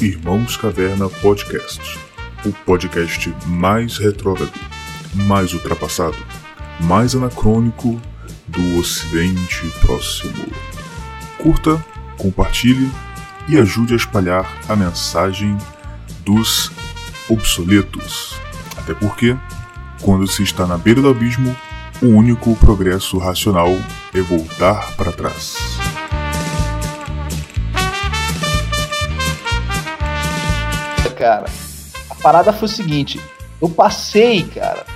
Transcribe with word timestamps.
Irmãos 0.00 0.56
Caverna 0.56 1.10
Podcast, 1.10 1.98
o 2.46 2.52
podcast 2.64 3.34
mais 3.46 3.98
retrógrado, 3.98 4.58
mais 5.14 5.52
ultrapassado, 5.52 6.16
mais 6.80 7.14
anacrônico 7.14 8.00
do 8.48 8.78
Ocidente 8.78 9.70
Próximo. 9.82 10.46
Curta, 11.36 11.84
compartilhe 12.16 12.90
e 13.46 13.58
ajude 13.58 13.92
a 13.92 13.96
espalhar 13.96 14.50
a 14.70 14.74
mensagem 14.74 15.58
dos 16.24 16.72
obsoletos. 17.28 18.40
Até 18.78 18.94
porque, 18.94 19.36
quando 20.00 20.26
se 20.26 20.42
está 20.42 20.66
na 20.66 20.78
beira 20.78 21.02
do 21.02 21.10
abismo, 21.10 21.54
o 22.00 22.06
único 22.06 22.56
progresso 22.56 23.18
racional 23.18 23.68
é 24.14 24.20
voltar 24.22 24.96
para 24.96 25.12
trás. 25.12 25.79
Cara, 31.20 31.44
a 32.08 32.14
parada 32.14 32.50
foi 32.50 32.64
o 32.64 32.70
seguinte: 32.70 33.20
eu 33.60 33.68
passei, 33.68 34.42
cara, 34.42 34.86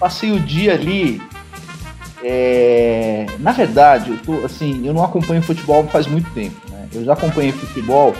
passei 0.00 0.32
o 0.32 0.40
dia 0.40 0.72
ali. 0.72 1.20
É... 2.24 3.26
Na 3.38 3.52
verdade, 3.52 4.12
eu 4.12 4.18
tô 4.18 4.46
assim, 4.46 4.86
eu 4.86 4.94
não 4.94 5.04
acompanho 5.04 5.42
futebol 5.42 5.86
faz 5.88 6.06
muito 6.06 6.30
tempo, 6.30 6.56
né? 6.70 6.88
Eu 6.94 7.04
já 7.04 7.12
acompanhei 7.12 7.52
futebol 7.52 8.14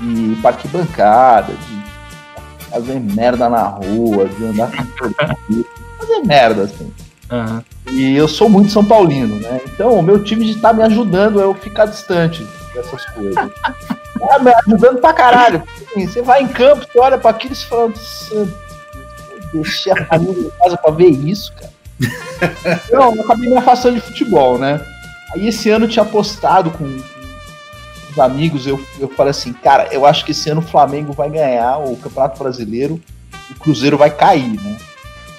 de 0.00 0.36
parque 0.40 0.68
bancada, 0.68 1.52
de 1.52 2.70
fazer 2.70 2.98
merda 2.98 3.50
na 3.50 3.64
rua, 3.64 4.26
de 4.26 4.44
andar 4.46 4.70
com 4.70 4.84
fazer 6.00 6.20
merda, 6.24 6.62
assim. 6.62 6.90
Uhum. 7.30 7.62
E 7.92 8.16
eu 8.16 8.26
sou 8.26 8.48
muito 8.48 8.72
São 8.72 8.84
Paulino, 8.84 9.36
né? 9.36 9.60
Então 9.66 9.98
o 9.98 10.02
meu 10.02 10.24
time 10.24 10.50
está 10.50 10.72
me 10.72 10.82
ajudando 10.82 11.40
a 11.40 11.42
eu 11.42 11.52
ficar 11.52 11.84
distante 11.84 12.46
dessas 12.72 13.04
coisas. 13.04 13.34
tá 14.28 14.38
me 14.38 14.52
ajudando 14.66 15.00
pra 15.00 15.12
caralho. 15.12 15.62
Você 15.96 16.22
vai 16.22 16.42
em 16.42 16.48
campo, 16.48 16.84
você 16.84 16.98
olha 16.98 17.18
pra 17.18 17.30
aquilo 17.30 17.54
e 17.54 17.56
fala, 17.56 17.92
deixei 19.52 19.92
a 19.92 20.06
família 20.06 20.46
em 20.46 20.50
casa 20.50 20.76
pra 20.76 20.90
ver 20.90 21.10
isso, 21.10 21.52
cara. 21.54 21.72
Não, 22.90 23.14
eu 23.14 23.22
acabei 23.22 23.48
me 23.48 23.56
afastando 23.56 23.96
de 23.96 24.00
futebol, 24.00 24.58
né? 24.58 24.80
Aí 25.34 25.48
esse 25.48 25.70
ano 25.70 25.84
eu 25.84 25.88
tinha 25.88 26.02
apostado 26.02 26.70
com, 26.70 26.84
os 28.10 28.18
amigos, 28.18 28.66
eu, 28.66 28.80
eu 28.98 29.08
falei 29.08 29.30
assim, 29.30 29.52
cara, 29.52 29.88
eu 29.92 30.04
acho 30.04 30.24
que 30.24 30.32
esse 30.32 30.50
ano 30.50 30.60
o 30.60 30.64
Flamengo 30.64 31.12
vai 31.12 31.30
ganhar 31.30 31.78
o 31.78 31.96
Campeonato 31.96 32.38
Brasileiro, 32.38 33.00
o 33.50 33.54
Cruzeiro 33.54 33.96
vai 33.96 34.10
cair, 34.10 34.60
né? 34.60 34.76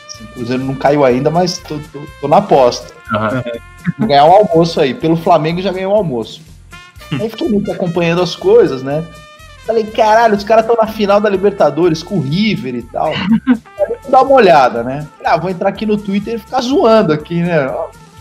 Assim, 0.08 0.23
o 0.23 0.28
Cruzeiro 0.28 0.64
não 0.64 0.76
caiu 0.76 1.04
ainda, 1.04 1.30
mas 1.30 1.58
tô, 1.58 1.78
tô, 1.92 2.02
tô 2.22 2.28
na 2.28 2.38
aposta. 2.38 2.94
Uhum. 3.12 4.08
Ganhar 4.08 4.26
um 4.26 4.32
almoço 4.32 4.80
aí. 4.80 4.94
Pelo 4.94 5.18
Flamengo 5.18 5.62
já 5.62 5.72
ganhou 5.72 5.94
um 5.94 5.98
almoço. 5.98 6.42
Aí 7.12 7.30
fiquei 7.30 7.50
muito 7.50 7.72
acompanhando 7.72 8.22
as 8.22 8.36
coisas, 8.36 8.84
né? 8.84 9.06
Falei, 9.66 9.84
caralho, 9.84 10.36
os 10.36 10.44
caras 10.44 10.66
estão 10.66 10.76
na 10.76 10.92
final 10.92 11.22
da 11.22 11.30
Libertadores 11.30 12.02
com 12.02 12.16
o 12.16 12.22
River 12.22 12.76
e 12.76 12.81
tal. 12.81 13.12
Vou 14.04 14.12
dar 14.12 14.23
uma 14.23 14.34
olhada, 14.34 14.84
né? 14.84 15.08
Ah, 15.23 15.38
vou 15.38 15.50
entrar 15.50 15.70
aqui 15.70 15.86
no 15.86 15.98
Twitter 15.98 16.36
e 16.36 16.39
ficar 16.39 16.62
zoando 16.62 17.14
aqui, 17.14 17.42
né? 17.42 17.67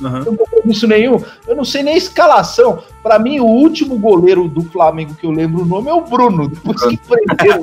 Uhum. 0.01 0.25
Não 0.25 0.37
tem 0.37 0.63
isso 0.67 0.87
nenhum. 0.87 1.23
Eu 1.47 1.57
não 1.57 1.65
sei 1.65 1.83
nem 1.83 1.95
a 1.95 1.99
escalação. 1.99 2.83
Para 3.03 3.19
mim, 3.19 3.41
o 3.41 3.47
último 3.47 3.99
goleiro 3.99 4.49
do 4.49 4.63
Flamengo 4.63 5.15
que 5.15 5.27
eu 5.27 5.31
lembro 5.31 5.63
o 5.63 5.67
nome 5.67 5.89
é 5.89 5.95
o 5.95 6.03
Bruno. 6.03 6.49
Depois 6.49 6.83
que 6.83 6.97
prendeu. 6.97 7.63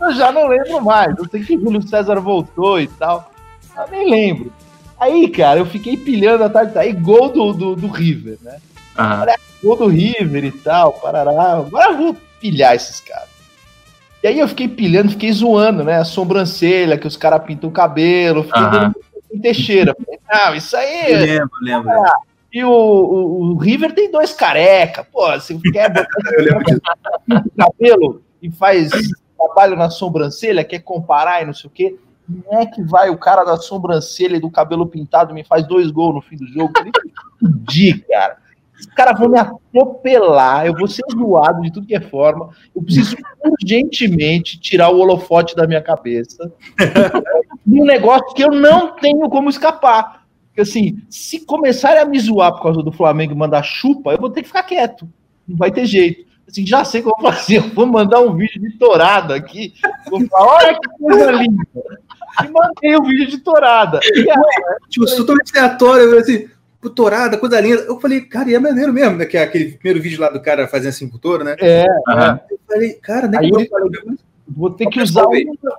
eu 0.00 0.14
já 0.14 0.32
não 0.32 0.48
lembro 0.48 0.80
mais. 0.84 1.16
Eu 1.16 1.28
sei 1.28 1.42
que 1.42 1.56
o 1.56 1.60
Júlio 1.60 1.82
César 1.82 2.20
voltou 2.20 2.80
e 2.80 2.86
tal. 2.86 3.30
Eu 3.76 3.88
nem 3.90 4.10
lembro. 4.10 4.52
Aí, 4.98 5.28
cara, 5.28 5.58
eu 5.58 5.66
fiquei 5.66 5.96
pilhando 5.96 6.44
a 6.44 6.48
tarde. 6.48 6.78
Aí, 6.78 6.92
gol 6.92 7.28
do, 7.28 7.52
do, 7.52 7.76
do 7.76 7.88
River, 7.88 8.38
né? 8.42 8.58
Uhum. 8.98 9.76
Do 9.76 9.86
River 9.86 10.44
e 10.44 10.52
tal, 10.52 10.92
parará. 10.94 11.52
Agora 11.54 11.92
eu 11.92 11.96
vou 11.96 12.16
pilhar 12.40 12.74
esses 12.74 13.00
caras. 13.00 13.28
E 14.22 14.28
aí 14.28 14.38
eu 14.38 14.48
fiquei 14.48 14.68
pilhando, 14.68 15.10
fiquei 15.10 15.32
zoando, 15.32 15.82
né? 15.82 15.96
A 15.96 16.04
sobrancelha, 16.04 16.98
que 16.98 17.06
os 17.06 17.16
caras 17.16 17.44
pintam 17.44 17.70
o 17.70 17.72
cabelo, 17.72 18.44
fiquei 18.44 18.62
uhum. 18.62 18.70
dando 18.70 18.96
Teixeira. 19.40 19.96
Não, 20.30 20.54
isso 20.54 20.76
aí. 20.76 21.12
Eu 21.12 21.18
lembro, 21.20 21.50
lembro. 21.62 21.90
Ah, 21.90 22.16
e 22.52 22.62
o, 22.62 22.70
o, 22.70 23.52
o, 23.52 23.56
River 23.56 23.94
tem 23.94 24.10
dois 24.10 24.32
careca. 24.32 25.04
Pô, 25.04 25.30
você 25.32 25.58
quer 25.72 25.88
botar 25.88 26.06
cabelo 27.56 28.22
e 28.42 28.50
faz 28.50 28.90
trabalho 29.36 29.76
na 29.76 29.90
sobrancelha, 29.90 30.64
quer 30.64 30.80
comparar 30.80 31.42
e 31.42 31.46
não 31.46 31.54
sei 31.54 31.68
o 31.68 31.72
quê. 31.72 31.96
Não 32.28 32.60
é 32.60 32.66
que 32.66 32.82
vai 32.82 33.10
o 33.10 33.16
cara 33.16 33.44
da 33.44 33.56
sobrancelha 33.56 34.36
e 34.36 34.40
do 34.40 34.50
cabelo 34.50 34.86
pintado 34.86 35.34
me 35.34 35.42
faz 35.44 35.66
dois 35.66 35.90
gols 35.90 36.14
no 36.14 36.22
fim 36.22 36.36
do 36.36 36.46
jogo. 36.46 36.72
Eu 36.78 38.00
cara. 38.08 38.41
Os 38.82 38.94
caras 38.94 39.18
vão 39.18 39.28
me 39.28 39.38
atropelar, 39.38 40.66
eu 40.66 40.74
vou 40.74 40.88
ser 40.88 41.02
zoado 41.10 41.62
de 41.62 41.72
tudo 41.72 41.86
que 41.86 41.94
é 41.94 42.00
forma. 42.00 42.50
Eu 42.74 42.82
preciso 42.82 43.16
urgentemente 43.44 44.58
tirar 44.58 44.90
o 44.90 44.98
holofote 44.98 45.54
da 45.54 45.66
minha 45.66 45.80
cabeça. 45.80 46.52
um 47.66 47.84
negócio 47.84 48.34
que 48.34 48.42
eu 48.42 48.50
não 48.50 48.96
tenho 48.96 49.28
como 49.30 49.48
escapar. 49.48 50.26
Porque 50.48 50.62
assim, 50.62 51.00
se 51.08 51.46
começarem 51.46 52.02
a 52.02 52.04
me 52.04 52.18
zoar 52.18 52.52
por 52.52 52.62
causa 52.62 52.82
do 52.82 52.92
Flamengo 52.92 53.32
e 53.32 53.36
mandar 53.36 53.62
chupa, 53.62 54.12
eu 54.12 54.18
vou 54.18 54.30
ter 54.30 54.42
que 54.42 54.48
ficar 54.48 54.64
quieto. 54.64 55.08
Não 55.46 55.56
vai 55.56 55.70
ter 55.70 55.86
jeito. 55.86 56.30
Assim, 56.46 56.66
já 56.66 56.84
sei 56.84 57.00
o 57.00 57.04
que 57.04 57.10
eu 57.10 57.16
vou 57.18 57.32
fazer. 57.32 57.58
Eu 57.58 57.70
vou 57.70 57.86
mandar 57.86 58.20
um 58.20 58.34
vídeo 58.34 58.60
de 58.60 58.76
torada 58.76 59.34
aqui. 59.34 59.74
Vou 60.10 60.26
falar, 60.26 60.56
olha 60.56 60.74
que 60.74 60.88
coisa 60.98 61.30
linda. 61.30 61.66
E 62.42 62.48
mandei 62.48 62.96
o 62.96 63.00
um 63.00 63.04
vídeo 63.04 63.28
de 63.28 63.38
torada. 63.38 64.00
E 64.02 64.30
aí, 64.30 64.36
tipo, 64.88 65.06
totalmente 65.06 65.56
aleatório, 65.56 66.18
assim, 66.18 66.48
torada, 66.90 67.38
coisa 67.38 67.60
linda. 67.60 67.82
Eu 67.82 68.00
falei, 68.00 68.20
cara, 68.22 68.50
e 68.50 68.54
é 68.54 68.58
maneiro 68.58 68.92
mesmo, 68.92 69.16
né? 69.16 69.24
Que 69.24 69.36
é 69.36 69.42
aquele 69.42 69.72
primeiro 69.72 70.02
vídeo 70.02 70.20
lá 70.20 70.28
do 70.28 70.40
cara 70.40 70.68
fazendo 70.68 70.88
assim 70.88 71.08
touro, 71.08 71.44
né? 71.44 71.56
É. 71.60 71.84
Uhum. 71.84 72.38
Eu 72.50 72.60
falei, 72.68 72.92
cara, 72.94 73.28
né? 73.28 73.38
Eu 73.42 73.66
falei, 73.68 73.90
vou 74.48 74.70
ter 74.70 74.86
que 74.86 75.00
usar 75.00 75.26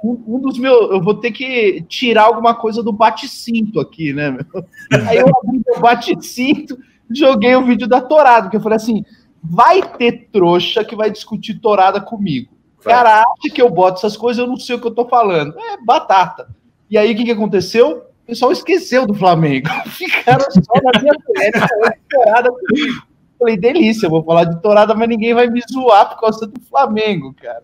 um, 0.03 0.23
um, 0.27 0.39
dos 0.39 0.57
meus. 0.57 0.91
Eu 0.91 1.01
vou 1.01 1.15
ter 1.15 1.31
que 1.31 1.83
tirar 1.87 2.23
alguma 2.23 2.55
coisa 2.55 2.81
do 2.81 2.91
bate-cinto 2.91 3.79
aqui, 3.79 4.13
né? 4.13 4.31
Meu? 4.31 4.65
Aí 5.07 5.17
eu 5.17 5.27
abri 5.27 5.61
o 5.75 5.79
bate-cinto, 5.79 6.77
joguei 7.11 7.55
o 7.55 7.65
vídeo 7.65 7.87
da 7.87 8.01
torada, 8.01 8.43
porque 8.43 8.57
eu 8.57 8.61
falei 8.61 8.77
assim: 8.77 9.03
vai 9.43 9.81
ter 9.81 10.29
trouxa 10.31 10.83
que 10.83 10.95
vai 10.95 11.11
discutir 11.11 11.59
torada 11.59 11.99
comigo. 11.99 12.53
Cara, 12.81 13.21
acha 13.21 13.53
que 13.53 13.61
eu 13.61 13.69
boto 13.69 13.99
essas 13.99 14.17
coisas, 14.17 14.39
eu 14.39 14.47
não 14.47 14.57
sei 14.57 14.75
o 14.75 14.79
que 14.79 14.87
eu 14.87 14.93
tô 14.93 15.07
falando. 15.07 15.57
É 15.57 15.77
batata. 15.83 16.49
E 16.89 16.97
aí, 16.97 17.13
o 17.13 17.15
que, 17.15 17.23
que 17.23 17.31
aconteceu? 17.31 18.03
O 18.23 18.25
pessoal 18.25 18.51
esqueceu 18.51 19.05
do 19.05 19.13
Flamengo. 19.13 19.69
Ficaram 19.87 20.45
só 20.49 20.73
na 20.81 21.01
minha 21.01 21.13
torada 22.09 22.49
comigo. 22.49 23.03
Falei, 23.37 23.57
delícia, 23.57 24.05
eu 24.05 24.09
vou 24.09 24.23
falar 24.23 24.45
de 24.45 24.61
torada, 24.61 24.95
mas 24.95 25.09
ninguém 25.09 25.33
vai 25.33 25.47
me 25.47 25.61
zoar 25.69 26.09
por 26.09 26.21
causa 26.21 26.47
do 26.47 26.61
Flamengo, 26.61 27.33
cara. 27.33 27.63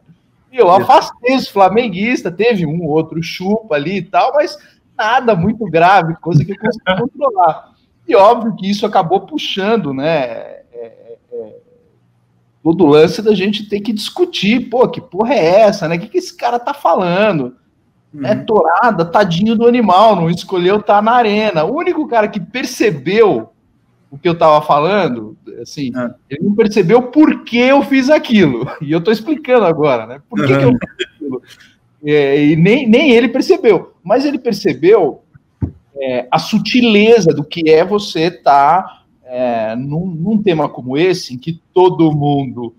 E 0.51 0.57
eu 0.57 0.69
afastei 0.69 1.35
os 1.35 1.47
flamenguistas, 1.47 2.35
teve 2.35 2.65
um 2.65 2.85
outro 2.85 3.21
chupa 3.23 3.75
ali 3.75 3.97
e 3.97 4.01
tal, 4.01 4.33
mas 4.33 4.57
nada 4.97 5.35
muito 5.35 5.63
grave, 5.65 6.15
coisa 6.15 6.43
que 6.43 6.51
eu 6.51 6.57
consegui 6.57 6.83
controlar. 6.99 7.73
E 8.05 8.15
óbvio 8.15 8.55
que 8.55 8.69
isso 8.69 8.85
acabou 8.85 9.21
puxando, 9.21 9.93
né? 9.93 10.17
É, 10.17 10.65
é, 10.73 11.17
é 11.31 11.55
todo 12.61 12.85
lance 12.85 13.21
da 13.21 13.33
gente 13.33 13.69
ter 13.69 13.79
que 13.79 13.93
discutir, 13.93 14.69
pô, 14.69 14.87
que 14.89 14.99
porra 14.99 15.33
é 15.33 15.61
essa, 15.61 15.87
né? 15.87 15.95
O 15.95 15.99
que, 15.99 16.09
que 16.09 16.17
esse 16.17 16.35
cara 16.35 16.59
tá 16.59 16.73
falando? 16.73 17.55
Uhum. 18.13 18.25
É 18.25 18.35
torada, 18.35 19.05
tadinho 19.05 19.55
do 19.55 19.67
animal, 19.67 20.15
não 20.15 20.29
escolheu 20.29 20.77
estar 20.77 20.95
tá 20.95 21.01
na 21.01 21.11
arena. 21.11 21.63
O 21.63 21.75
único 21.75 22.07
cara 22.07 22.27
que 22.27 22.39
percebeu 22.39 23.49
o 24.11 24.17
que 24.17 24.27
eu 24.27 24.35
tava 24.35 24.65
falando, 24.65 25.37
assim, 25.61 25.91
é. 25.95 26.13
ele 26.29 26.43
não 26.43 26.55
percebeu 26.55 27.03
por 27.03 27.43
que 27.43 27.57
eu 27.57 27.83
fiz 27.83 28.09
aquilo. 28.09 28.67
E 28.81 28.91
eu 28.91 29.01
tô 29.01 29.11
explicando 29.11 29.65
agora, 29.65 30.07
né? 30.07 30.21
Por 30.27 30.45
que, 30.45 30.53
uhum. 30.53 30.59
que 30.59 30.65
eu 30.65 30.71
fiz 30.71 31.07
aquilo? 31.15 31.41
É, 32.03 32.43
e 32.43 32.55
nem, 32.55 32.87
nem 32.87 33.11
ele 33.11 33.27
percebeu. 33.27 33.93
Mas 34.03 34.25
ele 34.25 34.39
percebeu 34.39 35.21
é, 36.01 36.27
a 36.31 36.39
sutileza 36.39 37.33
do 37.33 37.43
que 37.43 37.69
é 37.69 37.83
você 37.83 38.27
estar 38.27 38.83
tá, 38.83 39.03
é, 39.25 39.75
num, 39.75 40.07
num, 40.07 40.41
tema 40.41 40.67
como 40.67 40.97
esse, 40.97 41.35
em 41.35 41.37
que 41.37 41.61
todo 41.73 42.11
mundo 42.11 42.73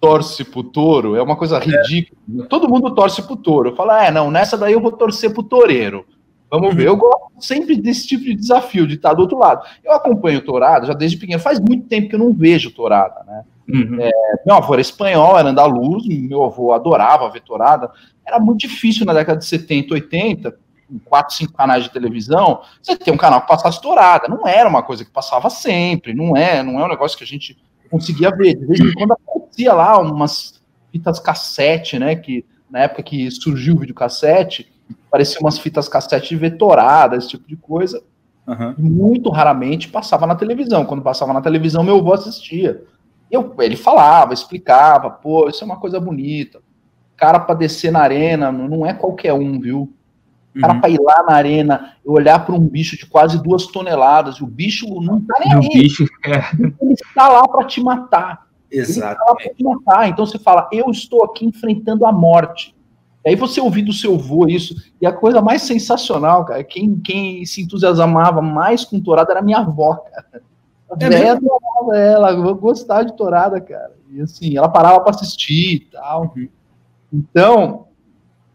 torce 0.00 0.44
pro 0.44 0.62
touro, 0.62 1.16
é 1.16 1.22
uma 1.22 1.36
coisa 1.36 1.58
ridícula. 1.58 2.46
Todo 2.48 2.68
mundo 2.68 2.94
torce 2.94 3.22
pro 3.22 3.36
touro. 3.36 3.74
Fala, 3.74 4.06
é, 4.06 4.10
não, 4.10 4.30
nessa 4.30 4.56
daí 4.56 4.72
eu 4.72 4.80
vou 4.80 4.92
torcer 4.92 5.32
pro 5.32 5.42
toureiro. 5.42 6.04
Vamos 6.50 6.74
ver. 6.74 6.86
Eu 6.86 6.96
gosto 6.96 7.28
sempre 7.40 7.76
desse 7.76 8.06
tipo 8.06 8.24
de 8.24 8.34
desafio, 8.34 8.86
de 8.86 8.94
estar 8.94 9.12
do 9.12 9.22
outro 9.22 9.38
lado. 9.38 9.64
Eu 9.84 9.92
acompanho 9.92 10.40
Tourada 10.40 10.86
já 10.86 10.94
desde 10.94 11.16
pequeno. 11.16 11.40
Faz 11.40 11.60
muito 11.60 11.86
tempo 11.86 12.08
que 12.08 12.14
eu 12.14 12.18
não 12.18 12.32
vejo 12.32 12.70
Tourada, 12.70 13.22
né? 13.26 13.44
Uhum. 13.68 13.98
É, 14.00 14.10
meu 14.46 14.56
avô 14.56 14.72
era 14.72 14.80
espanhol, 14.80 15.38
era 15.38 15.50
andaluz, 15.50 16.06
meu 16.06 16.44
avô 16.44 16.72
adorava 16.72 17.30
ver 17.30 17.42
Tourada. 17.42 17.90
Era 18.26 18.40
muito 18.40 18.60
difícil 18.60 19.04
na 19.04 19.12
década 19.12 19.38
de 19.38 19.44
70, 19.44 19.92
80, 19.92 20.56
com 20.88 20.98
quatro, 21.00 21.34
cinco 21.34 21.52
canais 21.52 21.84
de 21.84 21.90
televisão, 21.90 22.62
você 22.82 22.96
ter 22.96 23.10
um 23.10 23.16
canal 23.16 23.42
que 23.42 23.48
passasse 23.48 23.80
Tourada. 23.80 24.26
Não 24.26 24.46
era 24.48 24.68
uma 24.68 24.82
coisa 24.82 25.04
que 25.04 25.10
passava 25.10 25.50
sempre, 25.50 26.14
não 26.14 26.34
é, 26.34 26.62
não 26.62 26.80
é 26.80 26.84
um 26.84 26.88
negócio 26.88 27.18
que 27.18 27.24
a 27.24 27.26
gente 27.26 27.58
conseguia 27.90 28.30
ver. 28.30 28.54
De 28.54 28.64
vez 28.64 28.80
em 28.80 28.92
quando 28.94 29.14
aparecia 29.48 29.72
lá 29.72 29.98
umas 29.98 30.60
fitas 30.92 31.18
cassete, 31.18 31.98
né? 31.98 32.14
Que 32.14 32.44
na 32.70 32.80
época 32.80 33.02
que 33.02 33.30
surgiu 33.30 33.74
o 33.74 33.78
videocassete, 33.78 34.70
parecia 35.10 35.40
umas 35.40 35.58
fitas 35.58 35.88
cassete 35.88 36.36
vetoradas, 36.36 37.24
esse 37.24 37.30
tipo 37.30 37.48
de 37.48 37.56
coisa. 37.56 38.02
Uhum. 38.46 38.74
Muito 38.78 39.30
raramente 39.30 39.88
passava 39.88 40.26
na 40.26 40.34
televisão. 40.34 40.84
Quando 40.84 41.02
passava 41.02 41.32
na 41.32 41.40
televisão, 41.40 41.82
meu 41.82 41.98
avô 41.98 42.12
assistia. 42.12 42.82
Eu, 43.30 43.54
ele 43.58 43.76
falava, 43.76 44.32
explicava, 44.32 45.10
pô, 45.10 45.48
isso 45.48 45.62
é 45.62 45.66
uma 45.66 45.78
coisa 45.78 46.00
bonita. 46.00 46.60
Cara 47.16 47.40
para 47.40 47.56
descer 47.56 47.90
na 47.90 48.00
arena 48.00 48.50
não 48.50 48.86
é 48.86 48.94
qualquer 48.94 49.32
um, 49.34 49.60
viu? 49.60 49.92
cara 50.60 50.74
uhum. 50.74 50.80
para 50.80 50.90
ir 50.90 51.00
lá 51.00 51.22
na 51.22 51.34
arena 51.34 51.92
e 52.04 52.10
olhar 52.10 52.44
para 52.44 52.54
um 52.54 52.60
bicho 52.60 52.96
de 52.96 53.06
quase 53.06 53.40
duas 53.42 53.66
toneladas, 53.66 54.36
e 54.36 54.44
o 54.44 54.46
bicho 54.46 54.86
não 55.00 55.20
tá 55.20 55.34
nem 55.40 55.54
aí. 55.54 55.68
Bicho, 55.68 56.04
é. 56.24 56.42
Ele 56.80 56.92
está 56.92 57.28
lá 57.28 57.46
para 57.46 57.64
te 57.64 57.80
matar. 57.80 58.47
Exato. 58.70 59.20
Te 59.56 59.64
matar. 59.64 60.08
Então 60.08 60.26
você 60.26 60.38
fala, 60.38 60.68
eu 60.72 60.90
estou 60.90 61.24
aqui 61.24 61.46
enfrentando 61.46 62.04
a 62.04 62.12
morte. 62.12 62.74
E 63.24 63.30
aí 63.30 63.36
você 63.36 63.60
ouvir 63.60 63.82
do 63.82 63.92
seu 63.92 64.14
avô 64.14 64.46
isso, 64.46 64.74
e 65.00 65.06
a 65.06 65.12
coisa 65.12 65.42
mais 65.42 65.62
sensacional, 65.62 66.44
cara, 66.44 66.62
quem, 66.64 66.98
quem 66.98 67.44
se 67.44 67.62
entusiasmava 67.62 68.40
mais 68.40 68.84
com 68.84 69.00
torada 69.00 69.32
era 69.32 69.42
minha 69.42 69.58
avó, 69.58 69.96
cara. 69.96 70.42
A 70.90 71.04
é 71.04 71.08
velha 71.08 71.32
adorava 71.32 71.96
ela, 71.98 72.32
eu 72.32 72.54
gostava 72.54 73.04
de 73.04 73.16
torada, 73.16 73.60
cara. 73.60 73.92
E 74.10 74.20
assim, 74.20 74.56
ela 74.56 74.68
parava 74.68 75.00
para 75.00 75.10
assistir 75.10 75.74
e 75.74 75.80
tal. 75.80 76.32
Uhum. 76.34 76.48
Então, 77.12 77.86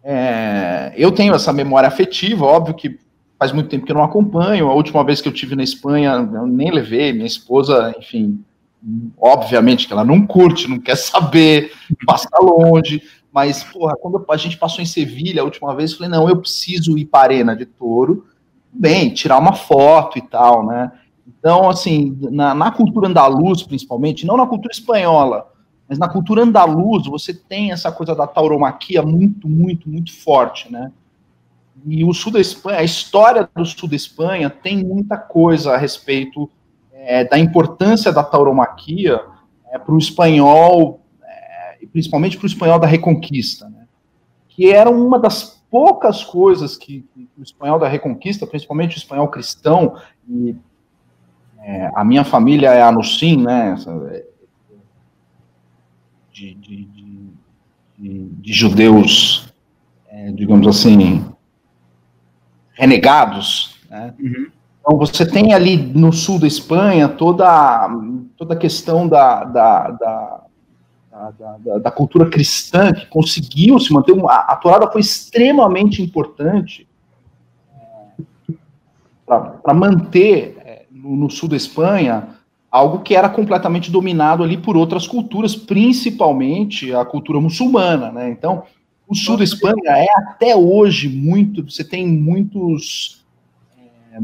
é, 0.04 0.94
eu 0.98 1.12
tenho 1.12 1.36
essa 1.36 1.54
memória 1.54 1.88
afetiva, 1.88 2.46
óbvio 2.46 2.74
que 2.74 3.00
faz 3.38 3.52
muito 3.52 3.70
tempo 3.70 3.86
que 3.86 3.92
eu 3.92 3.96
não 3.96 4.04
acompanho. 4.04 4.70
A 4.70 4.74
última 4.74 5.04
vez 5.04 5.22
que 5.22 5.28
eu 5.28 5.34
tive 5.34 5.56
na 5.56 5.64
Espanha, 5.64 6.14
eu 6.34 6.48
nem 6.48 6.72
levei. 6.72 7.14
Minha 7.14 7.28
esposa, 7.28 7.94
enfim, 8.00 8.44
obviamente 9.18 9.88
que 9.88 9.94
ela 9.94 10.04
não 10.04 10.26
curte, 10.26 10.70
não 10.70 10.80
quer 10.80 10.98
saber, 10.98 11.72
passa 12.06 12.30
longe. 12.42 13.02
Mas, 13.32 13.64
porra, 13.64 13.96
quando 13.96 14.24
a 14.30 14.38
gente 14.38 14.58
passou 14.58 14.82
em 14.82 14.86
Sevilha 14.86 15.42
a 15.42 15.46
última 15.46 15.74
vez, 15.76 15.92
eu 15.92 15.98
falei, 15.98 16.12
não, 16.12 16.30
eu 16.30 16.38
preciso 16.38 16.98
ir 16.98 17.06
para 17.06 17.22
a 17.22 17.24
Arena 17.24 17.56
de 17.56 17.66
Touro, 17.66 18.28
bem, 18.72 19.12
tirar 19.12 19.40
uma 19.40 19.54
foto 19.54 20.18
e 20.18 20.22
tal, 20.22 20.66
né? 20.66 20.92
Então, 21.28 21.70
assim, 21.70 22.18
na, 22.32 22.54
na 22.54 22.72
cultura 22.72 23.08
andaluz, 23.08 23.64
principalmente, 23.64 24.26
não 24.26 24.38
na 24.38 24.46
cultura 24.46 24.72
espanhola, 24.72 25.48
mas 25.88 25.98
na 25.98 26.08
cultura 26.08 26.44
andaluz, 26.44 27.08
você 27.08 27.34
tem 27.34 27.72
essa 27.72 27.92
coisa 27.92 28.14
da 28.14 28.28
tauromaquia 28.28 29.02
muito, 29.02 29.48
muito, 29.50 29.90
muito 29.90 30.14
forte, 30.14 30.72
né? 30.72 30.92
E 31.86 32.06
o 32.06 32.14
sul 32.14 32.32
da 32.32 32.40
Espanha, 32.40 32.80
a 32.80 32.84
história 32.84 33.50
do 33.56 33.66
sul 33.66 33.90
da 33.90 33.96
Espanha 33.96 34.50
tem 34.50 34.84
muita 34.84 35.18
coisa 35.18 35.74
a 35.74 35.78
respeito 35.78 36.50
é, 37.06 37.26
da 37.26 37.38
importância 37.38 38.12
da 38.12 38.24
tauromaquia 38.24 39.22
é, 39.70 39.78
para 39.78 39.94
o 39.94 39.98
espanhol, 39.98 41.02
é, 41.22 41.86
principalmente 41.92 42.38
para 42.38 42.46
o 42.46 42.48
espanhol 42.48 42.80
da 42.80 42.88
Reconquista, 42.88 43.70
né? 43.70 43.86
que 44.48 44.72
era 44.72 44.90
uma 44.90 45.20
das 45.20 45.62
poucas 45.70 46.24
coisas 46.24 46.78
que, 46.78 47.02
que, 47.14 47.28
o 47.38 47.44
espanhol 47.44 47.78
da 47.78 47.88
Reconquista, 47.88 48.48
principalmente 48.48 48.96
o 48.96 49.00
espanhol 49.00 49.28
cristão, 49.28 49.98
e 50.28 50.56
é, 51.60 51.92
a 51.94 52.06
minha 52.06 52.24
família 52.24 52.70
é 52.70 52.82
anusim, 52.82 53.38
né? 53.38 53.76
de, 56.32 56.54
de, 56.56 56.86
de, 57.98 58.30
de 58.30 58.54
judeus, 58.54 59.54
é, 60.08 60.32
digamos 60.32 60.68
assim, 60.68 61.26
renegados. 62.74 63.82
Né? 63.90 64.14
Uhum. 64.20 64.52
Então, 64.86 64.98
você 64.98 65.26
tem 65.26 65.54
ali 65.54 65.78
no 65.78 66.12
sul 66.12 66.38
da 66.38 66.46
Espanha 66.46 67.08
toda, 67.08 67.90
toda 68.36 68.54
a 68.54 68.58
questão 68.58 69.08
da, 69.08 69.46
da, 69.46 69.92
da, 69.92 70.42
da, 71.60 71.78
da 71.78 71.92
cultura 71.92 72.30
cristã 72.30 72.92
que 72.92 73.06
conseguiu 73.06 73.80
se 73.80 73.94
manter. 73.94 74.14
A, 74.28 74.52
a 74.52 74.56
Torada 74.58 74.92
foi 74.92 75.00
extremamente 75.00 76.02
importante 76.02 76.86
é, 77.74 78.56
para 79.26 79.74
manter 79.74 80.58
é, 80.66 80.86
no, 80.92 81.16
no 81.16 81.30
sul 81.30 81.48
da 81.48 81.56
Espanha 81.56 82.36
algo 82.70 83.00
que 83.00 83.16
era 83.16 83.30
completamente 83.30 83.90
dominado 83.90 84.44
ali 84.44 84.58
por 84.58 84.76
outras 84.76 85.08
culturas, 85.08 85.56
principalmente 85.56 86.94
a 86.94 87.06
cultura 87.06 87.40
muçulmana, 87.40 88.12
né? 88.12 88.30
Então, 88.30 88.64
o 89.08 89.16
sul 89.16 89.38
da 89.38 89.46
Espanha 89.46 89.92
é 89.92 90.08
até 90.18 90.56
hoje 90.58 91.08
muito, 91.08 91.64
você 91.64 91.86
tem 91.86 92.06
muitos 92.06 93.24
é, 94.12 94.20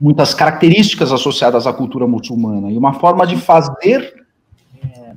muitas 0.00 0.32
características 0.34 1.12
associadas 1.12 1.66
à 1.66 1.72
cultura 1.72 2.06
muçulmana 2.06 2.70
e 2.70 2.78
uma 2.78 2.94
forma 2.94 3.26
de 3.26 3.36
fazer 3.36 4.24
é, 4.82 5.14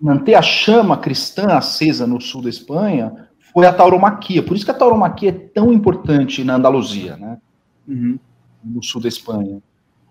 manter 0.00 0.34
a 0.34 0.42
chama 0.42 0.96
cristã 0.96 1.56
acesa 1.56 2.06
no 2.06 2.20
sul 2.20 2.42
da 2.42 2.48
Espanha 2.48 3.28
foi 3.52 3.66
a 3.66 3.72
tauromaquia. 3.72 4.42
Por 4.42 4.56
isso 4.56 4.64
que 4.64 4.70
a 4.70 4.74
tauromaquia 4.74 5.30
é 5.30 5.32
tão 5.32 5.72
importante 5.72 6.42
na 6.44 6.54
Andaluzia, 6.54 7.16
né? 7.16 7.38
Uhum 7.86 8.18
no 8.64 8.82
sul 8.82 9.00
da 9.00 9.08
Espanha. 9.08 9.62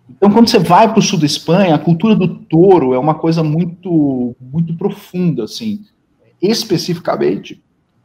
Então, 0.09 0.31
quando 0.31 0.49
você 0.49 0.59
vai 0.59 0.89
para 0.89 0.99
o 0.99 1.01
sul 1.01 1.19
da 1.19 1.25
Espanha, 1.25 1.75
a 1.75 1.79
cultura 1.79 2.15
do 2.15 2.27
touro 2.27 2.93
é 2.93 2.99
uma 2.99 3.15
coisa 3.15 3.43
muito, 3.43 4.35
muito 4.41 4.75
profunda, 4.75 5.43
assim, 5.43 5.85
especificamente 6.41 7.61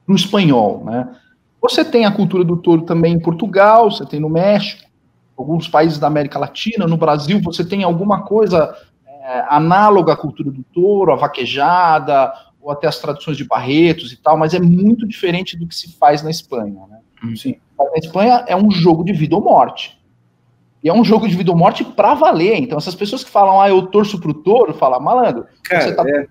no 0.07 0.15
espanhol, 0.15 0.85
né? 0.85 1.17
Você 1.65 1.83
tem 1.83 2.05
a 2.05 2.11
cultura 2.11 2.45
do 2.45 2.59
touro 2.59 2.83
também 2.83 3.15
em 3.15 3.19
Portugal, 3.19 3.91
você 3.91 4.05
tem 4.05 4.21
no 4.21 4.29
México, 4.29 4.85
alguns 5.35 5.67
países 5.67 5.99
da 5.99 6.07
América 6.07 6.39
Latina, 6.39 6.87
no 6.87 6.99
Brasil 6.99 7.41
você 7.43 7.65
tem 7.65 7.83
alguma 7.83 8.23
coisa 8.23 8.77
é, 9.07 9.45
análoga 9.49 10.13
à 10.13 10.17
cultura 10.17 10.51
do 10.51 10.63
touro, 10.63 11.11
a 11.11 11.17
vaquejada, 11.17 12.35
ou 12.61 12.71
até 12.71 12.87
as 12.87 12.99
tradições 12.99 13.39
de 13.39 13.45
Barretos 13.45 14.13
e 14.13 14.17
tal, 14.19 14.37
mas 14.37 14.53
é 14.53 14.61
muito 14.61 15.09
diferente 15.09 15.57
do 15.57 15.67
que 15.67 15.75
se 15.75 15.97
faz 15.97 16.23
na 16.23 16.31
Espanha, 16.31 16.83
né? 16.87 16.99
Sim. 17.35 17.57
Na 17.79 17.97
Espanha 17.97 18.45
é 18.47 18.55
um 18.55 18.71
jogo 18.71 19.03
de 19.03 19.15
vida 19.15 19.35
ou 19.35 19.43
morte. 19.43 19.99
E 20.83 20.89
é 20.91 20.93
um 20.93 21.03
jogo 21.03 21.27
de 21.27 21.35
vida 21.35 21.51
ou 21.51 21.57
morte 21.57 21.83
pra 21.83 22.13
valer. 22.13 22.59
Então, 22.59 22.77
essas 22.77 22.95
pessoas 22.95 23.25
que 23.25 23.31
falam, 23.31 23.59
ah, 23.59 23.71
eu 23.71 23.87
torço 23.87 24.21
pro 24.21 24.35
touro, 24.35 24.75
fala, 24.75 25.01
malandro, 25.01 25.47
cara, 25.65 25.81
você 25.81 25.97
tá 25.97 26.05
é... 26.07 26.27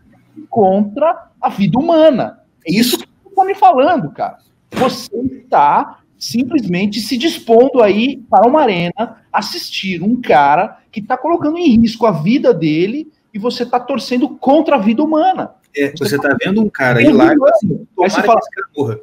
contra 0.47 1.31
a 1.41 1.49
vida 1.49 1.79
humana. 1.79 2.39
É 2.67 2.71
isso 2.71 2.99
que 2.99 3.07
você 3.23 3.35
tá 3.35 3.43
me 3.43 3.55
falando, 3.55 4.11
cara. 4.11 4.37
Você 4.75 5.15
está 5.17 5.99
simplesmente 6.17 7.01
se 7.01 7.17
dispondo 7.17 7.81
aí 7.81 8.17
para 8.29 8.47
uma 8.47 8.61
arena 8.61 9.17
assistir 9.31 10.01
um 10.01 10.21
cara 10.21 10.79
que 10.91 10.99
está 10.99 11.17
colocando 11.17 11.57
em 11.57 11.81
risco 11.81 12.05
a 12.05 12.11
vida 12.11 12.53
dele 12.53 13.11
e 13.33 13.39
você 13.39 13.63
está 13.63 13.79
torcendo 13.79 14.29
contra 14.29 14.75
a 14.75 14.79
vida 14.79 15.03
humana. 15.03 15.51
É, 15.75 15.91
você 15.97 16.15
está 16.15 16.29
tá 16.29 16.37
vendo 16.41 16.61
um 16.61 16.69
cara 16.69 16.99
aí 16.99 17.11
lá, 17.11 17.33
assim, 17.49 17.87
aí 17.99 18.09
você 18.09 18.21
fala, 18.21 18.39
porra. 18.73 18.99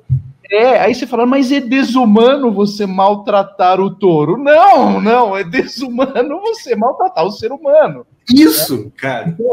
É, 0.51 0.81
aí 0.81 0.95
você 0.95 1.07
fala, 1.07 1.27
mas 1.27 1.53
é 1.53 1.61
desumano 1.61 2.51
você 2.53 2.87
maltratar 2.87 3.81
o 3.81 3.91
touro. 3.91 4.37
Não, 4.37 5.01
não, 5.01 5.37
é 5.37 5.45
desumano 5.45 6.41
você 6.41 6.75
maltratar 6.75 7.25
o 7.25 7.31
ser 7.31 7.53
humano. 7.53 8.07
Isso, 8.33 8.85
né? 8.85 8.91
cara. 8.97 9.29
Então, 9.29 9.47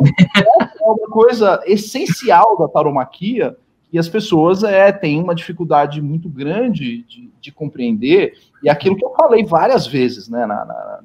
é 0.44 0.86
uma 0.86 1.08
coisa 1.10 1.62
essencial 1.66 2.58
da 2.58 2.68
tauromaquia 2.68 3.56
e 3.92 3.98
as 3.98 4.10
pessoas 4.10 4.64
é, 4.64 4.92
têm 4.92 5.22
uma 5.22 5.34
dificuldade 5.34 6.02
muito 6.02 6.28
grande 6.28 7.04
de, 7.04 7.32
de 7.40 7.52
compreender. 7.52 8.34
E 8.62 8.70
aquilo 8.70 8.98
que 8.98 9.06
eu 9.06 9.14
falei 9.14 9.46
várias 9.46 9.88
vezes 9.88 10.28
né, 10.28 10.46
na, 10.46 10.66
na, 10.66 11.00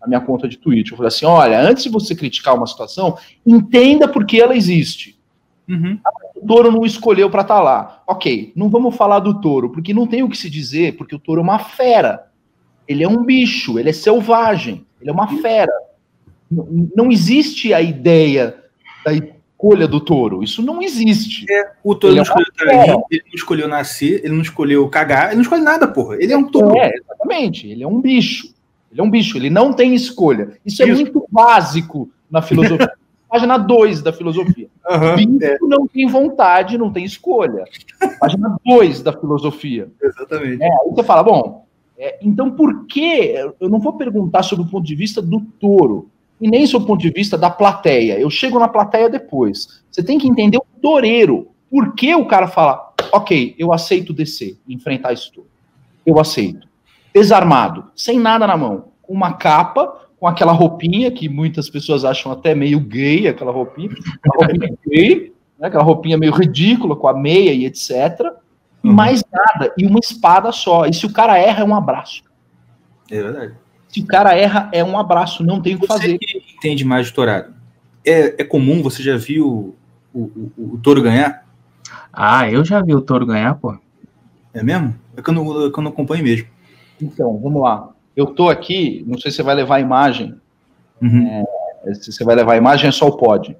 na 0.00 0.06
minha 0.06 0.20
conta 0.20 0.46
de 0.46 0.58
Twitter. 0.58 0.92
Eu 0.92 0.96
falei 0.96 1.08
assim: 1.08 1.24
olha, 1.24 1.60
antes 1.60 1.84
de 1.84 1.90
você 1.90 2.14
criticar 2.14 2.54
uma 2.54 2.66
situação, 2.66 3.16
entenda 3.44 4.06
por 4.06 4.26
que 4.26 4.40
ela 4.40 4.56
existe. 4.56 5.18
Uhum. 5.68 5.98
O 6.36 6.46
touro 6.46 6.72
não 6.72 6.84
escolheu 6.84 7.30
para 7.30 7.42
estar 7.42 7.56
tá 7.56 7.62
lá. 7.62 8.02
Ok, 8.06 8.52
não 8.56 8.68
vamos 8.68 8.96
falar 8.96 9.20
do 9.20 9.40
touro, 9.40 9.70
porque 9.70 9.94
não 9.94 10.06
tem 10.06 10.22
o 10.22 10.28
que 10.28 10.36
se 10.36 10.50
dizer, 10.50 10.96
porque 10.96 11.14
o 11.14 11.18
touro 11.18 11.40
é 11.40 11.44
uma 11.44 11.58
fera. 11.58 12.26
Ele 12.88 13.04
é 13.04 13.08
um 13.08 13.24
bicho, 13.24 13.78
ele 13.78 13.90
é 13.90 13.92
selvagem, 13.92 14.84
ele 15.00 15.10
é 15.10 15.12
uma 15.12 15.28
fera. 15.40 15.72
Não, 16.50 16.90
não 16.96 17.12
existe 17.12 17.72
a 17.72 17.80
ideia 17.80 18.56
da 19.04 19.12
escolha 19.60 19.86
do 19.86 20.00
touro. 20.00 20.42
Isso 20.42 20.62
não 20.62 20.82
existe. 20.82 21.44
É, 21.50 21.72
o 21.84 21.94
touro 21.94 22.16
não 22.16 22.22
é 22.22 22.24
escolheu 22.24 22.80
ali, 22.80 23.04
ele 23.10 23.22
não 23.26 23.34
escolheu 23.34 23.68
nascer, 23.68 24.20
ele 24.24 24.34
não 24.34 24.42
escolheu 24.42 24.88
cagar, 24.88 25.26
ele 25.26 25.36
não 25.36 25.42
escolhe 25.42 25.62
nada, 25.62 25.86
porra. 25.86 26.16
Ele 26.16 26.32
é 26.32 26.36
um 26.36 26.44
touro. 26.44 26.78
É, 26.78 26.90
exatamente. 26.94 27.68
Ele 27.68 27.84
é 27.84 27.86
um 27.86 28.00
bicho. 28.00 28.54
Ele 28.90 29.00
é 29.00 29.04
um 29.04 29.10
bicho, 29.10 29.36
ele 29.36 29.50
não 29.50 29.72
tem 29.72 29.94
escolha. 29.94 30.58
Isso, 30.64 30.82
é 30.82 30.86
Isso. 30.86 31.00
é 31.00 31.04
muito 31.04 31.24
básico 31.30 32.10
na 32.30 32.40
filosofia. 32.42 32.90
Página 33.28 33.56
2 33.56 34.02
da 34.02 34.12
filosofia. 34.12 34.66
Uhum, 34.90 35.38
é. 35.40 35.56
não 35.62 35.86
tem 35.86 36.08
vontade, 36.08 36.76
não 36.76 36.92
tem 36.92 37.04
escolha. 37.04 37.64
Página 38.18 38.56
2 38.66 39.02
da 39.02 39.12
filosofia. 39.12 39.88
Exatamente. 40.02 40.60
É, 40.60 40.66
aí 40.66 40.90
você 40.90 41.04
fala, 41.04 41.22
bom, 41.22 41.64
é, 41.96 42.18
então 42.20 42.50
por 42.50 42.86
que. 42.86 43.32
Eu 43.60 43.68
não 43.68 43.78
vou 43.78 43.92
perguntar 43.92 44.42
sobre 44.42 44.64
o 44.64 44.68
ponto 44.68 44.84
de 44.84 44.96
vista 44.96 45.22
do 45.22 45.42
touro, 45.60 46.10
e 46.40 46.48
nem 46.48 46.66
sobre 46.66 46.84
o 46.84 46.86
ponto 46.88 47.00
de 47.00 47.10
vista 47.10 47.36
da 47.36 47.50
plateia. 47.50 48.18
Eu 48.18 48.30
chego 48.30 48.58
na 48.58 48.68
plateia 48.68 49.10
depois. 49.10 49.82
Você 49.90 50.02
tem 50.02 50.18
que 50.18 50.28
entender 50.28 50.58
o 50.58 50.80
toureiro. 50.80 51.48
Por 51.70 51.94
que 51.94 52.14
o 52.14 52.26
cara 52.26 52.48
fala, 52.48 52.92
ok, 53.12 53.54
eu 53.58 53.72
aceito 53.72 54.12
descer, 54.12 54.58
enfrentar 54.68 55.12
isso 55.12 55.30
tudo. 55.32 55.46
Eu 56.04 56.18
aceito. 56.18 56.66
Desarmado, 57.12 57.90
sem 57.94 58.18
nada 58.18 58.46
na 58.46 58.56
mão, 58.56 58.86
com 59.02 59.12
uma 59.12 59.34
capa, 59.34 60.00
com 60.18 60.26
aquela 60.26 60.52
roupinha 60.52 61.10
que 61.10 61.28
muitas 61.28 61.68
pessoas 61.68 62.04
acham 62.04 62.30
até 62.30 62.54
meio 62.54 62.80
gay, 62.80 63.26
aquela 63.28 63.52
roupinha, 63.52 63.90
uma 64.24 64.46
roupinha 64.46 64.78
gay, 64.86 65.32
né, 65.58 65.68
aquela 65.68 65.82
roupinha 65.82 66.18
meio 66.18 66.32
ridícula, 66.32 66.96
com 66.96 67.08
a 67.08 67.14
meia 67.14 67.52
e 67.52 67.64
etc. 67.64 68.20
Uhum. 68.82 68.92
Mais 68.92 69.22
nada, 69.32 69.72
e 69.76 69.86
uma 69.86 69.98
espada 69.98 70.52
só. 70.52 70.86
E 70.86 70.94
se 70.94 71.06
o 71.06 71.12
cara 71.12 71.38
erra, 71.38 71.62
é 71.62 71.64
um 71.64 71.74
abraço. 71.74 72.22
É 73.10 73.22
verdade. 73.22 73.54
Se 73.90 74.00
o 74.00 74.06
cara 74.06 74.36
erra, 74.36 74.68
é 74.72 74.84
um 74.84 74.96
abraço, 74.96 75.42
não 75.42 75.60
tem 75.60 75.74
o 75.74 75.80
que 75.80 75.86
você 75.86 75.92
fazer. 75.92 76.18
Que 76.18 76.44
entende 76.56 76.84
mais 76.84 77.08
de 77.08 77.12
tourado. 77.12 77.52
É, 78.04 78.42
é 78.42 78.44
comum, 78.44 78.82
você 78.82 79.02
já 79.02 79.16
viu 79.16 79.74
o, 80.14 80.18
o, 80.18 80.52
o, 80.56 80.74
o 80.74 80.78
touro 80.78 81.02
ganhar? 81.02 81.44
Ah, 82.12 82.48
eu 82.48 82.64
já 82.64 82.80
vi 82.80 82.94
o 82.94 83.00
touro 83.00 83.26
ganhar, 83.26 83.54
pô. 83.56 83.76
É 84.54 84.62
mesmo? 84.62 84.94
É 85.16 85.22
que 85.22 85.30
eu 85.30 85.34
não, 85.34 85.66
é 85.66 85.70
que 85.70 85.78
eu 85.78 85.82
não 85.82 85.90
acompanho 85.90 86.22
mesmo. 86.22 86.46
Então, 87.00 87.38
vamos 87.38 87.62
lá. 87.62 87.90
Eu 88.16 88.26
tô 88.26 88.48
aqui, 88.48 89.04
não 89.06 89.18
sei 89.18 89.30
se 89.30 89.38
você 89.38 89.42
vai 89.42 89.54
levar 89.54 89.76
a 89.76 89.80
imagem. 89.80 90.34
Uhum. 91.00 91.44
É, 91.84 91.94
se 91.94 92.12
você 92.12 92.24
vai 92.24 92.36
levar 92.36 92.52
a 92.52 92.56
imagem, 92.56 92.88
é 92.88 92.92
só 92.92 93.08
o 93.08 93.16
pod. 93.16 93.56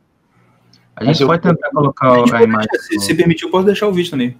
A 0.94 1.04
gente 1.04 1.24
pode 1.24 1.46
eu, 1.46 1.54
tentar 1.54 1.70
colocar 1.70 2.08
a, 2.08 2.38
a 2.38 2.42
imagem. 2.42 2.68
Se, 2.80 3.00
se 3.00 3.14
permitir, 3.14 3.44
eu 3.44 3.50
posso 3.50 3.64
deixar 3.64 3.88
o 3.88 3.92
vídeo 3.92 4.10
também. 4.10 4.36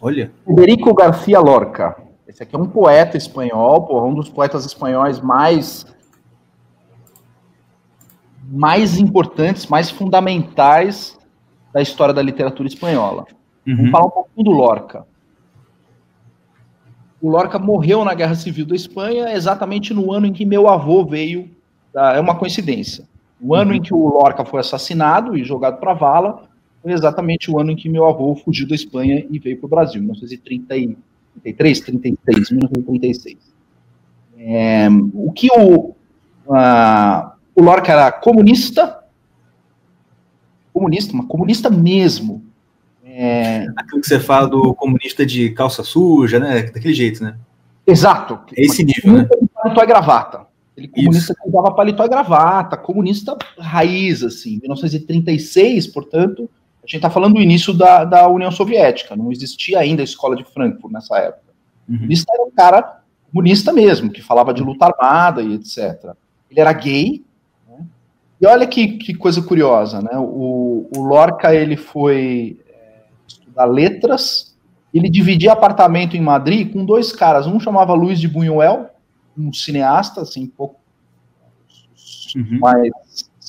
Olha. 0.00 0.30
Federico 0.46 0.94
Garcia 0.94 1.40
Lorca. 1.40 2.05
Esse 2.26 2.42
aqui 2.42 2.56
é 2.56 2.58
um 2.58 2.66
poeta 2.66 3.16
espanhol, 3.16 3.82
porra, 3.86 4.06
um 4.06 4.14
dos 4.14 4.28
poetas 4.28 4.64
espanhóis 4.64 5.20
mais 5.20 5.86
mais 8.48 8.98
importantes, 8.98 9.66
mais 9.66 9.90
fundamentais 9.90 11.18
da 11.72 11.82
história 11.82 12.14
da 12.14 12.22
literatura 12.22 12.68
espanhola. 12.68 13.26
Uhum. 13.66 13.76
Vamos 13.76 13.90
falar 13.90 14.06
um 14.06 14.10
pouquinho 14.10 14.44
do 14.44 14.50
Lorca. 14.52 15.06
O 17.20 17.28
Lorca 17.28 17.58
morreu 17.58 18.04
na 18.04 18.14
Guerra 18.14 18.36
Civil 18.36 18.64
da 18.64 18.76
Espanha 18.76 19.32
exatamente 19.32 19.92
no 19.92 20.12
ano 20.12 20.26
em 20.26 20.32
que 20.32 20.44
meu 20.44 20.68
avô 20.68 21.04
veio. 21.04 21.50
É 21.94 22.20
uma 22.20 22.36
coincidência. 22.36 23.08
O 23.40 23.54
ano 23.54 23.70
uhum. 23.72 23.76
em 23.76 23.82
que 23.82 23.92
o 23.92 24.08
Lorca 24.08 24.44
foi 24.44 24.60
assassinado 24.60 25.36
e 25.36 25.42
jogado 25.42 25.78
para 25.80 25.94
vala 25.94 26.44
foi 26.82 26.92
exatamente 26.92 27.50
o 27.50 27.58
ano 27.58 27.72
em 27.72 27.76
que 27.76 27.88
meu 27.88 28.06
avô 28.06 28.34
fugiu 28.36 28.68
da 28.68 28.74
Espanha 28.74 29.26
e 29.28 29.38
veio 29.40 29.58
para 29.58 29.66
o 29.66 29.70
Brasil, 29.70 30.00
1933, 31.44 31.80
36, 31.80 32.50
1936. 32.50 33.38
É, 34.38 34.88
o 35.14 35.32
que 35.32 35.48
o, 35.56 35.94
a, 36.50 37.34
o 37.54 37.62
Lorca 37.62 37.92
era 37.92 38.12
comunista, 38.12 39.02
comunista, 40.72 41.12
mas 41.14 41.26
comunista 41.26 41.70
mesmo. 41.70 42.44
É... 43.04 43.66
Aquilo 43.76 44.00
que 44.00 44.06
você 44.06 44.20
fala 44.20 44.46
do 44.46 44.74
comunista 44.74 45.24
de 45.24 45.50
calça 45.50 45.82
suja, 45.82 46.38
né? 46.38 46.64
Daquele 46.64 46.92
jeito, 46.92 47.24
né? 47.24 47.36
Exato. 47.86 48.40
É 48.54 48.62
esse 48.62 48.84
nível, 48.84 49.12
né? 49.14 49.28
Paletó 49.54 49.82
e 49.82 49.86
gravata. 49.86 50.46
Ele 50.76 50.88
comunista 50.88 51.32
Isso. 51.32 51.42
que 51.42 51.48
usava 51.48 51.74
paletó 51.74 52.04
e 52.04 52.08
gravata, 52.08 52.76
comunista 52.76 53.36
raiz, 53.58 54.22
assim. 54.22 54.58
1936, 54.60 55.86
portanto, 55.86 56.50
a 56.86 56.88
gente 56.88 56.96
está 56.96 57.10
falando 57.10 57.34
do 57.34 57.42
início 57.42 57.72
da, 57.74 58.04
da 58.04 58.28
União 58.28 58.50
Soviética. 58.50 59.16
Não 59.16 59.32
existia 59.32 59.80
ainda 59.80 60.02
a 60.02 60.04
escola 60.04 60.36
de 60.36 60.44
Frankfurt 60.44 60.92
nessa 60.92 61.18
época. 61.18 61.52
Uhum. 61.88 61.96
Comunista 61.96 62.32
era 62.32 62.44
um 62.44 62.50
cara 62.50 63.00
comunista 63.32 63.72
mesmo, 63.72 64.10
que 64.10 64.22
falava 64.22 64.54
de 64.54 64.62
luta 64.62 64.86
armada 64.86 65.42
e 65.42 65.54
etc. 65.54 66.14
Ele 66.50 66.60
era 66.60 66.72
gay, 66.72 67.24
e 68.40 68.46
olha 68.46 68.66
que, 68.66 68.98
que 68.98 69.14
coisa 69.14 69.40
curiosa, 69.40 70.00
né? 70.02 70.10
O, 70.14 70.88
o 70.94 71.02
Lorca 71.02 71.54
ele 71.54 71.76
foi 71.76 72.58
é, 72.68 73.04
estudar 73.26 73.64
letras, 73.64 74.54
ele 74.92 75.08
dividia 75.08 75.52
apartamento 75.52 76.16
em 76.16 76.20
Madrid 76.20 76.70
com 76.70 76.84
dois 76.84 77.12
caras, 77.12 77.46
um 77.46 77.58
chamava 77.58 77.94
Luiz 77.94 78.20
de 78.20 78.28
Buñuel, 78.28 78.90
um 79.36 79.52
cineasta, 79.52 80.20
assim, 80.20 80.44
um 80.44 80.48
pouco 80.48 80.76
uhum. 82.34 82.58
mais 82.60 82.92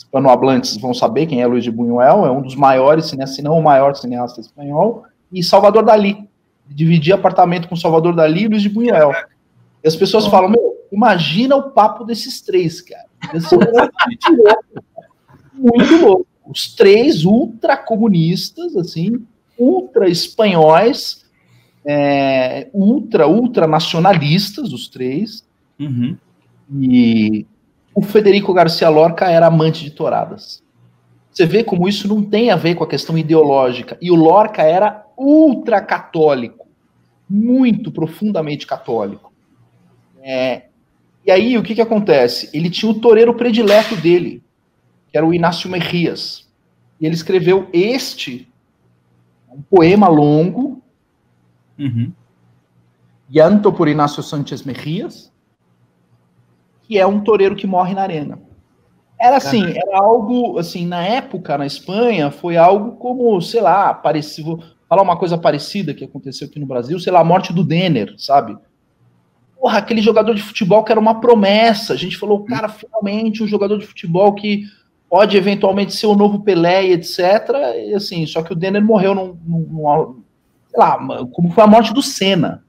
hispanohablantes 0.07 0.77
vão 0.77 0.93
saber 0.93 1.27
quem 1.27 1.41
é 1.41 1.47
Luiz 1.47 1.63
de 1.63 1.71
Buñuel, 1.71 2.25
é 2.25 2.31
um 2.31 2.41
dos 2.41 2.55
maiores 2.55 3.05
cineastas, 3.05 3.35
se 3.35 3.41
não 3.41 3.59
o 3.59 3.63
maior 3.63 3.95
cineasta 3.95 4.41
espanhol, 4.41 5.03
e 5.31 5.43
Salvador 5.43 5.83
Dali. 5.83 6.27
Dividia 6.65 7.15
apartamento 7.15 7.69
com 7.69 7.75
Salvador 7.75 8.15
Dali 8.15 8.43
e 8.43 8.47
Luiz 8.47 8.61
de 8.61 8.69
Buñuel. 8.69 9.11
E 9.83 9.87
as 9.87 9.95
pessoas 9.95 10.25
falam, 10.27 10.49
meu, 10.49 10.75
imagina 10.91 11.55
o 11.55 11.71
papo 11.71 12.03
desses 12.03 12.41
três, 12.41 12.81
cara. 12.81 13.05
muito 15.53 16.05
louco. 16.05 16.27
Os 16.45 16.73
três 16.73 17.25
ultracomunistas, 17.25 18.75
assim, 18.77 19.25
ultra 19.57 20.09
espanhóis, 20.09 21.25
é, 21.85 22.69
ultra, 22.73 23.27
ultra 23.27 23.67
nacionalistas, 23.67 24.71
os 24.71 24.87
três. 24.87 25.45
Uhum. 25.79 26.17
E 26.79 27.45
o 27.97 28.01
Federico 28.03 28.53
Garcia 28.53 28.89
Lorca 28.89 29.25
era 29.25 29.47
amante 29.47 29.83
de 29.83 29.89
touradas. 29.89 30.63
Você 31.31 31.47
vê 31.47 31.63
como 31.63 31.89
isso 31.89 32.07
não 32.07 32.23
tem 32.23 32.51
a 32.51 32.55
ver 32.55 32.75
com 32.75 32.83
a 32.83 32.87
questão 32.87 33.17
ideológica. 33.17 33.97
E 33.99 34.11
o 34.11 34.15
Lorca 34.15 34.61
era 34.61 35.03
ultra 35.17 35.81
católico, 35.81 36.67
muito 37.27 37.91
profundamente 37.91 38.67
católico. 38.67 39.33
É, 40.21 40.65
e 41.25 41.31
aí, 41.31 41.57
o 41.57 41.63
que, 41.63 41.73
que 41.73 41.81
acontece? 41.81 42.51
Ele 42.53 42.69
tinha 42.69 42.91
o 42.91 42.99
toureiro 42.99 43.33
predileto 43.33 43.95
dele, 43.95 44.43
que 45.09 45.17
era 45.17 45.25
o 45.25 45.33
Inácio 45.33 45.67
Mejias. 45.67 46.47
E 47.01 47.05
ele 47.07 47.15
escreveu 47.15 47.67
este, 47.73 48.47
um 49.51 49.63
poema 49.63 50.07
longo, 50.07 50.83
uhum. 51.79 52.11
Llanto 53.27 53.73
por 53.73 53.87
Inácio 53.87 54.21
Sánchez 54.21 54.61
Mejias, 54.61 55.31
que 56.87 56.97
é 56.97 57.05
um 57.05 57.19
toureiro 57.19 57.55
que 57.55 57.67
morre 57.67 57.93
na 57.93 58.03
arena. 58.03 58.39
Era 59.19 59.37
assim, 59.37 59.63
era 59.65 59.97
algo, 59.97 60.59
assim, 60.59 60.85
na 60.85 61.03
época, 61.03 61.57
na 61.57 61.65
Espanha, 61.65 62.29
foi 62.29 62.55
algo 62.55 62.97
como, 62.97 63.41
sei 63.41 63.61
lá, 63.61 63.93
parecido, 63.93 64.63
falar 64.87 65.01
uma 65.01 65.17
coisa 65.17 65.37
parecida 65.37 65.93
que 65.93 66.05
aconteceu 66.05 66.47
aqui 66.47 66.59
no 66.59 66.67
Brasil, 66.67 66.99
sei 66.99 67.11
lá, 67.11 67.19
a 67.21 67.23
morte 67.23 67.51
do 67.51 67.63
Denner, 67.63 68.13
sabe? 68.17 68.55
porra, 69.59 69.79
aquele 69.79 70.01
jogador 70.01 70.33
de 70.33 70.41
futebol 70.41 70.83
que 70.83 70.91
era 70.91 71.01
uma 71.01 71.19
promessa. 71.19 71.93
A 71.93 71.97
gente 71.97 72.17
falou, 72.17 72.43
cara, 72.45 72.69
finalmente 72.69 73.43
um 73.43 73.47
jogador 73.47 73.77
de 73.77 73.87
futebol 73.87 74.33
que 74.33 74.63
pode 75.09 75.35
eventualmente 75.35 75.93
ser 75.93 76.07
o 76.07 76.15
novo 76.15 76.41
Pelé 76.41 76.87
e 76.87 76.93
etc. 76.93 77.19
E 77.75 77.93
assim, 77.93 78.25
só 78.25 78.41
que 78.41 78.53
o 78.53 78.55
Denner 78.55 78.83
morreu 78.83 79.15
num, 79.15 79.37
num, 79.45 79.67
num 79.69 80.23
sei 80.69 80.79
lá, 80.79 80.97
como 81.31 81.51
foi 81.51 81.63
a 81.63 81.67
morte 81.67 81.93
do 81.93 82.01
Senna. 82.01 82.63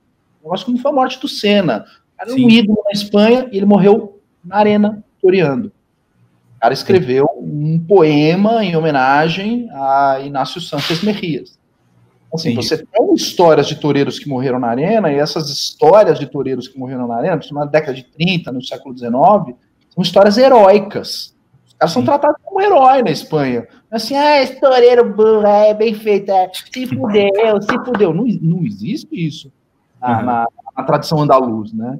Eu 0.44 0.52
acho 0.52 0.64
como 0.64 0.78
foi 0.78 0.90
a 0.90 0.94
morte 0.94 1.20
do 1.20 1.28
Senna. 1.28 1.84
Era 2.20 2.32
um 2.32 2.36
ídolo 2.36 2.82
na 2.84 2.90
Espanha 2.92 3.48
e 3.52 3.56
ele 3.56 3.66
morreu 3.66 4.20
na 4.44 4.56
arena, 4.56 5.04
toreando. 5.22 5.72
O 6.56 6.60
cara 6.60 6.74
escreveu 6.74 7.28
um 7.36 7.78
poema 7.78 8.64
em 8.64 8.74
homenagem 8.74 9.68
a 9.72 10.20
Inácio 10.20 10.60
Santos 10.60 11.02
Mejias. 11.02 11.58
Assim, 12.34 12.50
Sim. 12.50 12.56
você 12.56 12.78
tem 12.78 13.14
histórias 13.14 13.66
de 13.66 13.76
toureiros 13.76 14.18
que 14.18 14.28
morreram 14.28 14.58
na 14.58 14.68
arena, 14.68 15.10
e 15.10 15.16
essas 15.16 15.48
histórias 15.48 16.18
de 16.18 16.26
toureiros 16.26 16.68
que 16.68 16.78
morreram 16.78 17.06
na 17.06 17.16
arena, 17.16 17.40
na 17.52 17.64
década 17.64 17.94
de 17.94 18.02
30, 18.02 18.52
no 18.52 18.62
século 18.62 18.96
XIX, 18.96 19.12
são 19.88 20.02
histórias 20.02 20.36
heróicas. 20.36 21.34
Os 21.66 21.74
caras 21.74 21.92
Sim. 21.92 21.94
são 21.94 22.04
tratados 22.04 22.36
como 22.44 22.60
herói 22.60 23.02
na 23.02 23.10
Espanha. 23.10 23.66
Assim, 23.90 24.14
ah, 24.14 24.42
esse 24.42 24.60
toureiro 24.60 25.14
burro, 25.14 25.46
é 25.46 25.72
bem 25.72 25.94
feito, 25.94 26.30
é, 26.30 26.50
se 26.52 26.86
fudeu, 26.86 27.62
se 27.62 27.84
fudeu. 27.84 28.12
Não, 28.12 28.24
não 28.42 28.66
existe 28.66 29.08
isso 29.12 29.50
na, 30.00 30.18
uhum. 30.18 30.26
na, 30.26 30.46
na 30.76 30.82
tradição 30.84 31.22
andaluz, 31.22 31.72
né? 31.72 31.98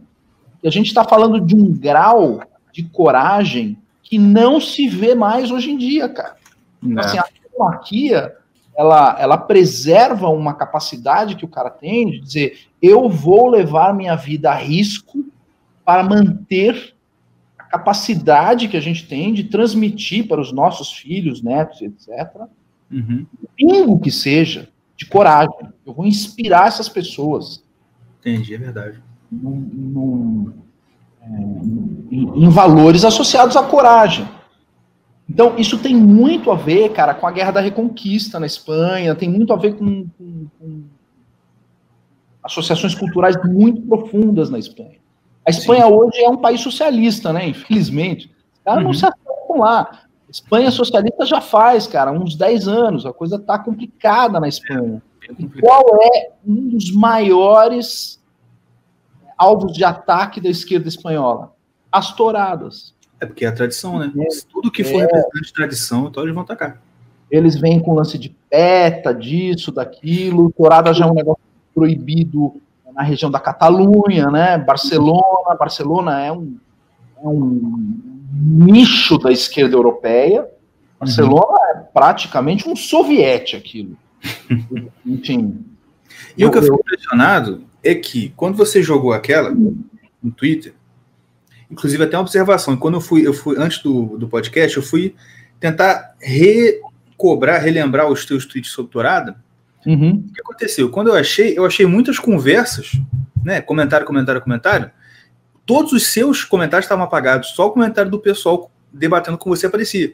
E 0.63 0.69
a 0.69 0.71
gente 0.71 0.87
está 0.87 1.05
falando 1.05 1.41
de 1.41 1.55
um 1.55 1.73
grau 1.73 2.41
de 2.73 2.83
coragem 2.85 3.79
que 4.03 4.19
não 4.19 4.61
se 4.61 4.89
vê 4.89 5.15
mais 5.15 5.51
hoje 5.51 5.71
em 5.71 5.77
dia, 5.77 6.09
cara. 6.09 6.37
Então, 6.83 7.05
assim, 7.05 7.19
a 7.19 7.27
monarquia 7.57 8.35
ela, 8.79 9.17
ela 9.19 9.37
preserva 9.37 10.29
uma 10.29 10.55
capacidade 10.55 11.35
que 11.35 11.45
o 11.45 11.49
cara 11.49 11.69
tem 11.69 12.09
de 12.11 12.21
dizer: 12.21 12.59
eu 12.81 13.09
vou 13.09 13.49
levar 13.49 13.93
minha 13.93 14.15
vida 14.15 14.53
a 14.53 14.55
risco 14.55 15.27
para 15.85 16.05
manter 16.05 16.95
a 17.59 17.65
capacidade 17.65 18.69
que 18.69 18.77
a 18.77 18.81
gente 18.81 19.09
tem 19.09 19.35
de 19.35 19.45
transmitir 19.45 20.29
para 20.29 20.41
os 20.41 20.53
nossos 20.53 20.93
filhos, 20.93 21.43
netos, 21.43 21.83
etc. 21.83 22.43
Uhum. 22.89 23.27
Pingo 23.57 23.99
que 23.99 24.13
seja, 24.13 24.69
de 24.97 25.07
coragem. 25.07 25.51
Eu 25.85 25.93
vou 25.93 26.07
inspirar 26.07 26.69
essas 26.69 26.89
pessoas. 26.89 27.65
Entendi, 28.21 28.55
é 28.55 28.59
verdade. 28.59 29.03
Num, 29.31 29.71
num, 29.73 30.53
é, 31.23 31.27
em, 32.11 32.45
em 32.45 32.49
valores 32.49 33.05
associados 33.05 33.57
à 33.57 33.63
coragem. 33.63 34.27
Então, 35.29 35.55
isso 35.59 35.79
tem 35.79 35.95
muito 35.95 36.51
a 36.51 36.55
ver, 36.55 36.91
cara, 36.91 37.13
com 37.13 37.27
a 37.27 37.31
Guerra 37.31 37.51
da 37.51 37.61
Reconquista 37.61 38.41
na 38.41 38.47
Espanha, 38.47 39.15
tem 39.15 39.29
muito 39.29 39.53
a 39.53 39.57
ver 39.57 39.75
com, 39.75 40.07
com, 40.17 40.47
com 40.59 40.83
associações 42.43 42.95
culturais 42.95 43.37
muito 43.45 43.83
profundas 43.83 44.49
na 44.49 44.59
Espanha. 44.59 44.97
A 45.47 45.51
Espanha 45.51 45.87
Sim. 45.87 45.93
hoje 45.93 46.19
é 46.21 46.29
um 46.29 46.37
país 46.37 46.61
socialista, 46.61 47.33
né? 47.33 47.49
Infelizmente. 47.49 48.31
Os 48.55 48.61
caras 48.65 48.83
uhum. 48.83 48.89
não 48.89 48.95
se 48.95 49.05
acertam 49.05 49.59
lá. 49.59 49.91
A 50.29 50.31
Espanha 50.31 50.71
socialista 50.71 51.27
já 51.27 51.41
faz, 51.41 51.87
cara, 51.87 52.11
uns 52.11 52.35
10 52.35 52.69
anos. 52.69 53.07
A 53.07 53.13
coisa 53.13 53.39
tá 53.39 53.59
complicada 53.59 54.41
na 54.41 54.49
Espanha. 54.49 55.03
É 55.29 55.61
qual 55.61 55.85
é 56.03 56.31
um 56.47 56.69
dos 56.69 56.91
maiores 56.91 58.18
alvos 59.39 59.73
de 59.73 59.85
ataque 59.85 60.41
da 60.41 60.51
esquerda 60.51 60.89
espanhola? 60.89 61.55
As 61.91 62.13
touradas. 62.13 62.95
É 63.21 63.27
porque 63.27 63.45
é 63.45 63.49
a 63.49 63.53
tradição, 63.53 63.99
né? 63.99 64.13
É, 64.17 64.27
Tudo 64.51 64.71
que 64.71 64.85
for 64.85 64.99
é. 64.99 65.03
representante 65.03 65.47
de 65.47 65.53
tradição, 65.53 66.07
então 66.09 66.23
eles 66.23 66.35
vão 66.35 66.43
atacar. 66.43 66.81
Eles 67.31 67.57
vêm 67.57 67.81
com 67.81 67.95
lance 67.95 68.17
de 68.19 68.35
peta, 68.51 69.13
disso, 69.13 69.71
daquilo. 69.71 70.53
Torada 70.53 70.93
já 70.93 71.05
é 71.05 71.09
um 71.09 71.15
negócio 71.15 71.43
proibido 71.75 72.61
na 72.95 73.03
região 73.03 73.31
da 73.31 73.39
Catalunha, 73.39 74.27
né? 74.31 74.59
Barcelona, 74.59 75.55
Barcelona 75.59 76.21
é 76.21 76.33
um, 76.33 76.57
é 77.23 77.29
um 77.29 78.01
nicho 78.33 79.19
da 79.19 79.31
esquerda 79.31 79.77
europeia. 79.77 80.49
Barcelona 80.99 81.47
uhum. 81.47 81.71
é 81.71 81.75
praticamente 81.93 82.69
um 82.69 82.75
soviete 82.75 83.57
aquilo. 83.57 83.97
Enfim. 85.05 85.65
E 86.37 86.43
eu, 86.43 86.49
o 86.49 86.51
que 86.51 86.59
eu 86.59 86.63
fico 86.63 86.81
impressionado 86.81 87.68
é 87.83 87.95
que 87.95 88.33
quando 88.37 88.57
você 88.57 88.83
jogou 88.83 89.13
aquela 89.13 89.51
no 89.51 90.33
Twitter, 90.37 90.75
inclusive 91.71 92.03
até 92.03 92.17
uma 92.17 92.23
observação, 92.23 92.77
quando 92.77 92.95
eu 92.95 93.01
fui, 93.01 93.27
eu 93.27 93.33
fui 93.33 93.57
antes 93.59 93.83
do, 93.83 94.17
do 94.19 94.29
podcast, 94.29 94.77
eu 94.77 94.83
fui 94.83 95.15
tentar 95.61 96.15
recobrar, 96.21 97.61
relembrar 97.61 98.09
os 98.09 98.25
teus 98.25 98.47
tweets 98.47 98.71
sobre 98.71 98.93
Torada. 98.93 99.37
Uhum. 99.87 100.25
O 100.29 100.33
que 100.33 100.41
aconteceu? 100.41 100.91
Quando 100.91 101.09
eu 101.09 101.15
achei, 101.15 101.57
eu 101.57 101.65
achei 101.65 101.87
muitas 101.87 102.19
conversas, 102.19 102.93
né? 103.45 103.61
Comentário, 103.61 104.07
comentário, 104.07 104.41
comentário. 104.41 104.91
Todos 105.65 105.93
os 105.93 106.07
seus 106.07 106.45
comentários 106.45 106.85
estavam 106.85 107.05
apagados, 107.05 107.51
só 107.51 107.67
o 107.67 107.71
comentário 107.71 108.11
do 108.11 108.19
pessoal 108.19 108.71
debatendo 108.93 109.39
com 109.39 109.51
você 109.51 109.67
aparecia. 109.67 110.13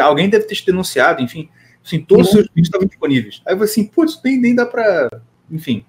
Alguém 0.00 0.28
deve 0.28 0.44
ter 0.44 0.54
te 0.54 0.66
denunciado, 0.66 1.22
enfim. 1.22 1.48
Assim, 1.84 2.00
todos 2.00 2.26
os 2.26 2.32
seus 2.32 2.46
vídeos 2.48 2.68
estavam 2.68 2.86
disponíveis. 2.86 3.42
Aí 3.46 3.54
eu 3.54 3.58
falei 3.58 3.70
assim, 3.70 3.86
putz, 3.86 4.20
nem, 4.22 4.38
nem 4.38 4.54
dá 4.54 4.66
para. 4.66 5.22
Enfim. 5.50 5.84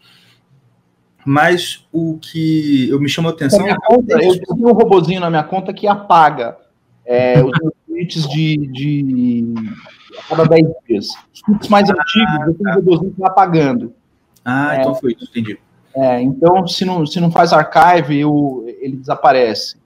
Mas 1.25 1.85
o 1.91 2.17
que 2.17 2.89
eu 2.89 2.99
me 2.99 3.09
chama 3.09 3.29
a 3.29 3.33
atenção. 3.33 3.67
É 3.67 3.75
conta, 3.75 4.13
eu 4.23 4.39
tenho 4.41 4.69
um 4.69 4.73
robozinho 4.73 5.19
na 5.19 5.29
minha 5.29 5.43
conta 5.43 5.73
que 5.73 5.87
apaga 5.87 6.57
é, 7.05 7.41
os 7.43 7.51
meus 7.59 7.73
tweets 7.85 8.27
de, 8.29 8.57
de 8.71 9.53
a 10.17 10.23
cada 10.29 10.45
10 10.45 10.65
dias. 10.87 11.07
Os 11.33 11.41
tweets 11.41 11.67
mais 11.67 11.89
ah, 11.89 11.93
antigos, 11.93 12.47
eu 12.47 12.53
tenho 12.53 12.69
um 12.69 12.73
robozinho 12.75 13.11
que 13.11 13.19
vai 13.19 13.29
apagando. 13.29 13.93
Ah, 14.43 14.75
é, 14.75 14.79
então 14.79 14.95
foi 14.95 15.13
isso, 15.13 15.25
entendi. 15.25 15.59
É, 15.95 16.21
então, 16.21 16.67
se 16.67 16.85
não, 16.85 17.05
se 17.05 17.19
não 17.19 17.31
faz 17.31 17.51
archive, 17.51 18.17
eu, 18.17 18.63
ele 18.79 18.95
desaparece. 18.97 19.77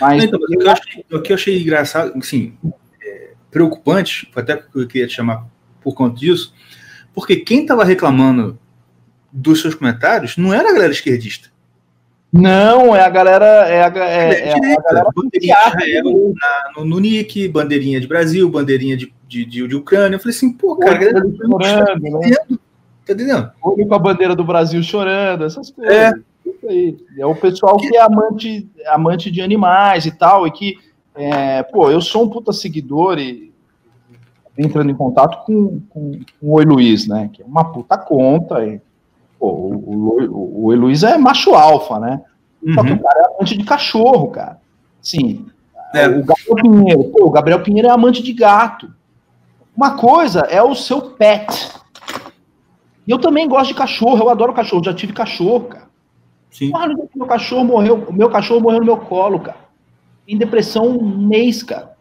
Mas, 0.00 0.24
então, 0.24 0.38
eu, 0.40 0.44
o, 0.44 0.58
que 0.58 0.66
eu 0.66 0.70
achei, 0.70 1.04
o 1.12 1.22
que 1.22 1.32
eu 1.32 1.36
achei 1.36 1.62
engraçado, 1.62 2.12
assim, 2.18 2.54
é, 3.02 3.32
preocupante, 3.50 4.30
até 4.34 4.56
que 4.56 4.66
eu 4.74 4.86
queria 4.86 5.06
te 5.06 5.14
chamar 5.14 5.46
por 5.80 5.94
conta 5.94 6.18
disso, 6.18 6.52
porque 7.14 7.36
quem 7.36 7.62
estava 7.62 7.84
reclamando 7.84 8.58
dos 9.34 9.60
seus 9.60 9.74
comentários 9.74 10.36
não 10.36 10.54
era 10.54 10.70
a 10.70 10.72
galera 10.72 10.92
esquerdista. 10.92 11.52
Não, 12.32 12.94
é 12.94 13.00
a 13.00 13.08
galera. 13.08 13.44
É 13.68 13.84
a, 13.84 13.92
é, 14.04 14.30
é, 14.30 14.48
é 14.48 14.52
a 14.52 14.82
galera 14.82 15.08
bandeirinha 15.14 15.56
Israel, 15.68 16.34
na, 16.34 16.72
no, 16.76 16.84
no 16.84 17.00
NIC, 17.00 17.48
bandeirinha 17.48 18.00
de 18.00 18.06
Brasil, 18.06 18.48
bandeirinha 18.48 18.96
de, 18.96 19.12
de, 19.28 19.44
de, 19.44 19.68
de 19.68 19.76
Ucrânia. 19.76 20.16
Eu 20.16 20.20
falei 20.20 20.36
assim, 20.36 20.52
pô, 20.52 20.76
cara, 20.76 20.96
galera, 20.96 21.22
chorando, 21.36 22.02
né? 22.02 22.36
Tá 23.06 23.12
entendendo? 23.12 23.52
Olho 23.62 23.86
com 23.86 23.94
a 23.94 23.98
bandeira 23.98 24.34
do 24.34 24.44
Brasil 24.44 24.82
chorando, 24.82 25.44
essas 25.44 25.70
coisas. 25.70 25.94
É. 25.94 26.12
Isso 26.44 26.68
aí. 26.68 26.96
É 27.18 27.26
o 27.26 27.34
pessoal 27.34 27.76
que 27.76 27.96
é 27.96 28.00
amante, 28.00 28.68
amante 28.88 29.30
de 29.30 29.40
animais 29.40 30.04
e 30.06 30.10
tal, 30.10 30.46
e 30.46 30.50
que, 30.50 30.76
é, 31.14 31.62
pô, 31.62 31.90
eu 31.90 32.00
sou 32.00 32.24
um 32.24 32.30
puta 32.30 32.52
seguidor 32.52 33.18
e 33.18 33.52
entrando 34.58 34.90
em 34.90 34.94
contato 34.94 35.44
com, 35.44 35.80
com, 35.88 36.12
com 36.40 36.46
o 36.46 36.54
Oi 36.54 36.64
Luiz, 36.64 37.06
né? 37.06 37.30
Que 37.32 37.42
é 37.42 37.44
uma 37.44 37.72
puta 37.72 37.96
conta. 37.96 38.64
E, 38.64 38.80
pô, 39.44 39.50
o, 39.50 40.64
o, 40.64 40.68
o, 40.68 41.06
é 41.06 41.18
macho 41.18 41.54
alfa, 41.54 42.00
né? 42.00 42.22
Uhum. 42.62 42.74
Só 42.74 42.82
que 42.82 42.92
o 42.92 43.02
cara 43.02 43.20
é 43.20 43.34
amante 43.34 43.58
de 43.58 43.64
cachorro, 43.64 44.28
cara. 44.28 44.58
Sim. 45.02 45.46
É. 45.94 46.08
O 46.08 46.24
Gabriel 46.24 46.54
Pinheiro, 46.56 47.04
pô, 47.04 47.26
o 47.26 47.30
Gabriel 47.30 47.62
Pinheiro 47.62 47.88
é 47.88 47.90
amante 47.90 48.22
de 48.22 48.32
gato. 48.32 48.90
Uma 49.76 49.96
coisa 49.96 50.40
é 50.40 50.62
o 50.62 50.74
seu 50.74 51.00
pet. 51.00 51.70
E 53.06 53.10
eu 53.10 53.18
também 53.18 53.46
gosto 53.46 53.68
de 53.68 53.74
cachorro, 53.74 54.24
eu 54.24 54.30
adoro 54.30 54.54
cachorro, 54.54 54.82
já 54.82 54.94
tive 54.94 55.12
cachorro, 55.12 55.66
cara. 55.66 55.84
Sim. 56.50 56.72
Meu 57.14 57.26
cachorro 57.26 57.64
morreu, 57.64 58.06
o 58.08 58.12
meu 58.12 58.30
cachorro 58.30 58.60
morreu 58.60 58.80
no 58.80 58.86
meu 58.86 58.96
colo, 58.96 59.40
cara. 59.40 59.58
Em 60.26 60.38
depressão 60.38 60.86
um 60.86 61.18
mês, 61.18 61.62
cara. 61.62 61.94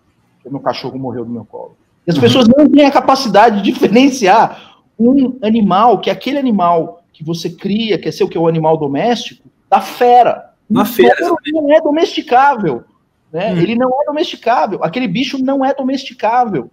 O 0.45 0.51
meu 0.51 0.61
cachorro 0.61 0.97
morreu 0.97 1.25
no 1.25 1.31
meu 1.31 1.43
colo. 1.43 1.75
E 2.07 2.11
as 2.11 2.15
uhum. 2.15 2.21
pessoas 2.21 2.47
não 2.47 2.69
têm 2.69 2.85
a 2.85 2.91
capacidade 2.91 3.61
de 3.61 3.63
diferenciar 3.73 4.81
um 4.97 5.37
animal, 5.41 5.99
que 5.99 6.09
é 6.09 6.13
aquele 6.13 6.37
animal 6.37 7.02
que 7.13 7.23
você 7.23 7.49
cria, 7.49 7.97
que 7.97 8.09
é 8.09 8.11
seu, 8.11 8.27
que 8.27 8.37
é 8.37 8.41
o 8.41 8.47
animal 8.47 8.77
doméstico, 8.77 9.47
da 9.69 9.79
fera. 9.79 10.53
Uma 10.69 10.85
fera. 10.85 11.15
Não 11.53 11.71
é 11.71 11.79
domesticável. 11.79 12.83
Né? 13.31 13.53
Hum. 13.53 13.57
Ele 13.57 13.75
não 13.75 13.89
é 14.01 14.05
domesticável. 14.05 14.83
Aquele 14.83 15.07
bicho 15.07 15.37
não 15.37 15.63
é 15.63 15.73
domesticável. 15.73 16.69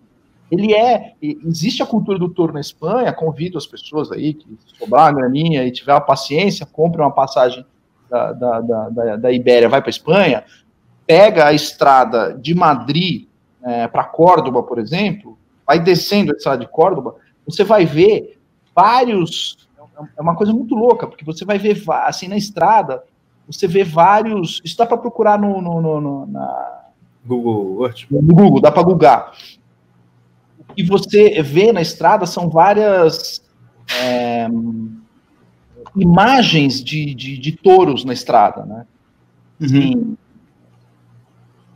Ele 0.50 0.74
é. 0.74 1.14
Existe 1.22 1.83
a 1.83 1.87
cultura 1.87 2.18
do 2.18 2.29
touro 2.29 2.53
na 2.53 2.61
Espanha. 2.61 3.12
Convido 3.12 3.57
as 3.57 3.66
pessoas 3.66 4.11
aí 4.11 4.35
que 4.35 4.59
sobrar 4.79 5.07
uma 5.07 5.20
graninha 5.20 5.64
e 5.64 5.70
tiver 5.70 5.92
a 5.92 6.00
paciência, 6.00 6.66
compre 6.66 7.00
uma 7.00 7.12
passagem 7.12 7.64
da, 8.11 8.33
da, 8.33 8.61
da, 8.61 9.16
da 9.16 9.33
Ibéria, 9.33 9.68
vai 9.68 9.81
para 9.81 9.90
Espanha, 9.90 10.42
pega 11.07 11.46
a 11.46 11.53
estrada 11.53 12.35
de 12.35 12.55
Madrid 12.55 13.29
é, 13.62 13.87
para 13.87 14.05
Córdoba, 14.05 14.62
por 14.62 14.79
exemplo, 14.79 15.38
vai 15.66 15.79
descendo 15.79 16.33
a 16.33 16.37
estrada 16.37 16.64
de 16.64 16.70
Córdoba, 16.70 17.14
você 17.46 17.62
vai 17.62 17.87
ver 17.87 18.38
vários. 18.74 19.68
É 20.16 20.20
uma 20.20 20.34
coisa 20.34 20.52
muito 20.52 20.74
louca, 20.74 21.06
porque 21.06 21.24
você 21.24 21.44
vai 21.44 21.58
ver, 21.58 21.82
assim, 22.04 22.28
na 22.28 22.36
estrada, 22.36 23.02
você 23.46 23.66
vê 23.66 23.82
vários. 23.82 24.60
Isso 24.64 24.76
dá 24.76 24.86
para 24.86 24.98
procurar 24.98 25.38
no, 25.38 25.60
no, 25.60 25.80
no, 25.80 26.00
no, 26.00 26.26
na. 26.26 26.80
Google 27.24 27.84
Earth. 27.84 28.10
No 28.10 28.34
Google, 28.34 28.60
dá 28.60 28.70
para 28.70 28.82
googar. 28.82 29.32
O 30.58 30.74
que 30.74 30.82
você 30.82 31.42
vê 31.42 31.72
na 31.72 31.80
estrada 31.80 32.26
são 32.26 32.48
várias 32.48 33.42
é, 34.00 34.46
imagens 35.96 36.82
de, 36.82 37.14
de, 37.14 37.38
de, 37.38 37.52
touros 37.52 38.04
na 38.04 38.12
estrada, 38.12 38.64
né? 38.64 38.86
Uhum. 39.60 40.16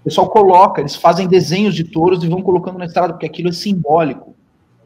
O 0.00 0.04
pessoal 0.04 0.28
coloca, 0.28 0.80
eles 0.80 0.96
fazem 0.96 1.26
desenhos 1.26 1.74
de 1.74 1.84
touros 1.84 2.22
e 2.22 2.28
vão 2.28 2.42
colocando 2.42 2.78
na 2.78 2.84
estrada, 2.84 3.12
porque 3.12 3.26
aquilo 3.26 3.48
é 3.48 3.52
simbólico. 3.52 4.33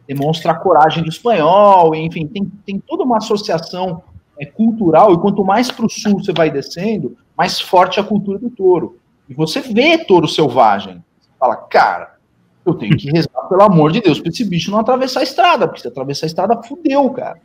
Demonstra 0.09 0.53
a 0.53 0.55
coragem 0.55 1.03
do 1.03 1.09
espanhol, 1.11 1.94
enfim, 1.94 2.27
tem, 2.27 2.51
tem 2.64 2.79
toda 2.81 3.05
uma 3.05 3.18
associação 3.18 4.03
é, 4.40 4.47
cultural, 4.47 5.12
e 5.12 5.18
quanto 5.18 5.44
mais 5.44 5.71
para 5.71 5.85
o 5.85 5.90
sul 5.90 6.18
você 6.18 6.33
vai 6.33 6.51
descendo, 6.51 7.16
mais 7.37 7.61
forte 7.61 8.01
é 8.01 8.03
a 8.03 8.07
cultura 8.07 8.38
do 8.38 8.49
touro. 8.49 8.99
E 9.29 9.35
você 9.35 9.61
vê 9.61 9.99
touro 9.99 10.27
selvagem. 10.27 11.05
Você 11.21 11.29
fala, 11.38 11.57
cara, 11.57 12.16
eu 12.64 12.75
tenho 12.75 12.97
que 12.97 13.11
rezar, 13.11 13.49
pelo 13.49 13.62
amor 13.62 13.92
de 13.92 14.01
Deus, 14.01 14.18
para 14.18 14.31
esse 14.31 14.44
bicho 14.44 14.71
não 14.71 14.79
atravessar 14.79 15.21
a 15.21 15.23
estrada, 15.23 15.66
porque 15.66 15.81
se 15.81 15.88
atravessar 15.88 16.27
a 16.27 16.29
estrada, 16.29 16.62
fudeu, 16.62 17.11
cara. 17.11 17.38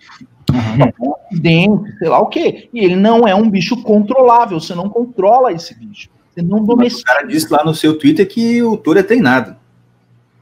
Uhum. 0.52 1.14
Dentro, 1.40 1.86
sei 1.98 2.10
lá 2.10 2.20
o 2.20 2.28
quê. 2.28 2.70
E 2.74 2.80
ele 2.80 2.96
não 2.96 3.28
é 3.28 3.34
um 3.34 3.50
bicho 3.50 3.82
controlável, 3.84 4.60
você 4.60 4.76
não 4.76 4.90
controla 4.90 5.52
esse 5.52 5.78
bicho. 5.78 6.10
Você 6.32 6.42
não 6.42 6.64
domestica. 6.64 7.12
O 7.12 7.16
cara 7.16 7.28
disse 7.28 7.52
lá 7.52 7.64
no 7.64 7.74
seu 7.74 7.98
Twitter 7.98 8.28
que 8.28 8.62
o 8.64 8.76
touro 8.76 9.00
é 9.00 9.04
treinado. 9.04 9.56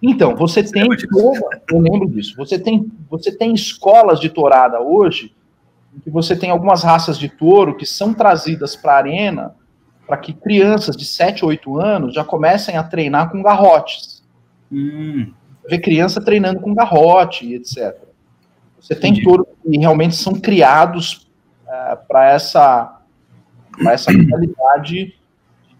Então, 0.01 0.35
você, 0.35 0.63
tem 0.63 0.87
eu 1.69 1.79
lembro 1.79 2.09
disso. 2.09 2.35
Você 2.35 2.57
tem, 2.57 2.91
você 3.09 3.31
tem 3.31 3.53
escolas 3.53 4.19
de 4.19 4.29
tourada 4.29 4.81
hoje 4.81 5.33
em 5.95 5.99
que 5.99 6.09
você 6.09 6.35
tem 6.35 6.49
algumas 6.49 6.83
raças 6.83 7.19
de 7.19 7.29
touro 7.29 7.75
que 7.75 7.85
são 7.85 8.13
trazidas 8.13 8.75
para 8.75 8.93
a 8.93 8.97
arena 8.97 9.55
para 10.07 10.17
que 10.17 10.33
crianças 10.33 10.97
de 10.97 11.05
7 11.05 11.45
ou 11.45 11.49
8 11.51 11.79
anos 11.79 12.13
já 12.13 12.23
comecem 12.23 12.75
a 12.75 12.83
treinar 12.83 13.29
com 13.29 13.41
garrotes. 13.41 14.21
Hum. 14.71 15.31
Ver 15.69 15.79
criança 15.79 16.19
treinando 16.19 16.59
com 16.59 16.73
garrote, 16.73 17.53
etc. 17.53 17.95
Você 18.79 18.95
tem 18.95 19.11
Entendi. 19.11 19.25
touros 19.25 19.47
que 19.61 19.77
realmente 19.77 20.15
são 20.15 20.33
criados 20.33 21.29
é, 21.67 21.95
para 21.95 22.29
essa, 22.29 22.99
essa 23.87 24.11
realidade 24.11 25.15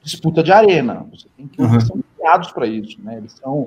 disputa 0.04 0.44
de 0.44 0.52
arena. 0.52 1.06
Você 1.12 1.28
tem 1.36 1.48
que 1.48 1.62
uhum. 1.62 1.80
são 1.82 2.00
criados 2.16 2.52
para 2.52 2.68
isso, 2.68 2.98
né? 3.04 3.18
Eles 3.18 3.34
são 3.34 3.66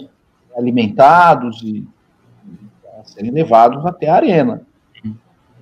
alimentados 0.57 1.63
e, 1.63 1.87
e 2.47 3.09
serem 3.09 3.31
levados 3.31 3.85
até 3.87 4.09
a 4.09 4.17
arena. 4.17 4.63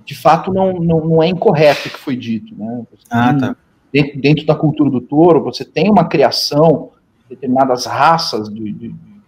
De 0.05 0.15
fato, 0.15 0.51
não, 0.51 0.73
não, 0.73 1.05
não 1.05 1.23
é 1.23 1.27
incorreto 1.27 1.87
o 1.87 1.91
que 1.91 1.97
foi 1.97 2.15
dito, 2.15 2.53
né? 2.57 2.83
ah, 3.09 3.29
tem, 3.29 3.39
tá. 3.39 3.55
Dentro, 3.91 4.21
dentro, 4.21 4.45
da 4.45 4.55
cultura 4.55 4.89
do 4.89 4.99
touro, 4.99 5.43
você 5.43 5.63
tem 5.63 5.89
uma 5.89 6.05
criação 6.05 6.91
de 7.19 7.35
determinadas 7.35 7.85
raças 7.85 8.49
de, 8.49 8.73
de, 8.73 8.89
de 8.89 9.21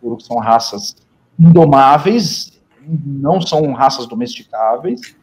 touro 0.00 0.16
que 0.16 0.24
são 0.24 0.36
raças 0.38 0.96
indomáveis, 1.38 2.60
não 2.84 3.40
são 3.40 3.72
raças 3.72 4.06
domesticáveis, 4.06 5.16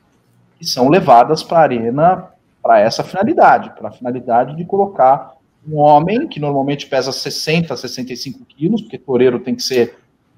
que 0.58 0.66
são 0.66 0.90
levadas 0.90 1.44
para 1.44 1.60
a 1.60 1.64
arena 1.64 2.30
para 2.64 2.80
essa 2.80 3.04
finalidade, 3.04 3.72
para 3.78 3.90
a 3.90 3.92
finalidade 3.92 4.56
de 4.56 4.66
colocar 4.66 5.35
um 5.68 5.78
homem 5.78 6.28
que 6.28 6.40
normalmente 6.40 6.88
pesa 6.88 7.12
60, 7.12 7.76
65 7.76 8.46
quilos, 8.46 8.82
porque 8.82 8.98
toureiro 8.98 9.40
tem 9.40 9.56
que 9.56 9.64
ser 9.64 9.96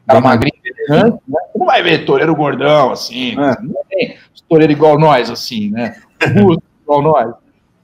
cara 0.07 0.21
magrinho, 0.21 0.53
né? 0.87 1.19
Não 1.55 1.65
vai 1.65 1.83
ver 1.83 2.05
toureiro 2.05 2.35
gordão, 2.35 2.91
assim, 2.91 3.31
é. 3.31 3.61
não 3.61 3.83
tem 3.89 4.17
toureiro 4.47 4.71
igual 4.71 4.97
nós, 4.97 5.29
assim, 5.29 5.69
né? 5.69 5.97
igual 6.81 7.01
nós. 7.01 7.33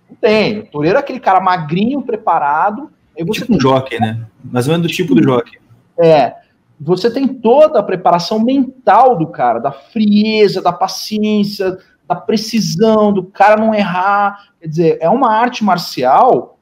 Não 0.10 0.16
tem. 0.20 0.60
O 0.60 0.66
toureiro 0.68 0.98
é 0.98 1.02
aquele 1.02 1.20
cara 1.20 1.42
magrinho, 1.42 2.02
preparado. 2.02 2.90
Aí 3.18 3.26
você 3.26 3.42
tipo 3.42 3.48
tem... 3.48 3.58
um 3.58 3.60
jockey, 3.60 4.00
né? 4.00 4.26
Mais 4.44 4.68
ou 4.68 4.74
menos 4.74 4.88
do 4.88 4.94
tipo 4.94 5.14
do 5.14 5.22
jockey. 5.22 5.60
É. 6.00 6.36
Você 6.80 7.12
tem 7.12 7.28
toda 7.28 7.80
a 7.80 7.84
preparação 7.84 8.40
mental 8.40 9.18
do 9.18 9.28
cara, 9.28 9.60
da 9.60 9.72
frieza, 9.72 10.62
da 10.62 10.74
paciência, 10.74 11.78
da 12.08 12.16
precisão, 12.16 13.14
do 13.14 13.24
cara 13.24 13.56
não 13.56 13.74
errar. 13.74 14.50
Quer 14.60 14.68
dizer, 14.68 14.98
é 15.00 15.10
uma 15.10 15.32
arte 15.32 15.64
marcial 15.64 16.58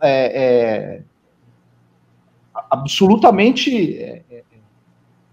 é, 0.00 1.00
é, 1.00 1.02
absolutamente. 2.70 3.96
É, 3.98 4.22
é, 4.30 4.42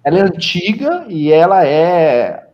ela 0.03 0.19
é 0.19 0.21
antiga 0.21 1.05
e 1.07 1.31
ela 1.31 1.65
é. 1.65 2.49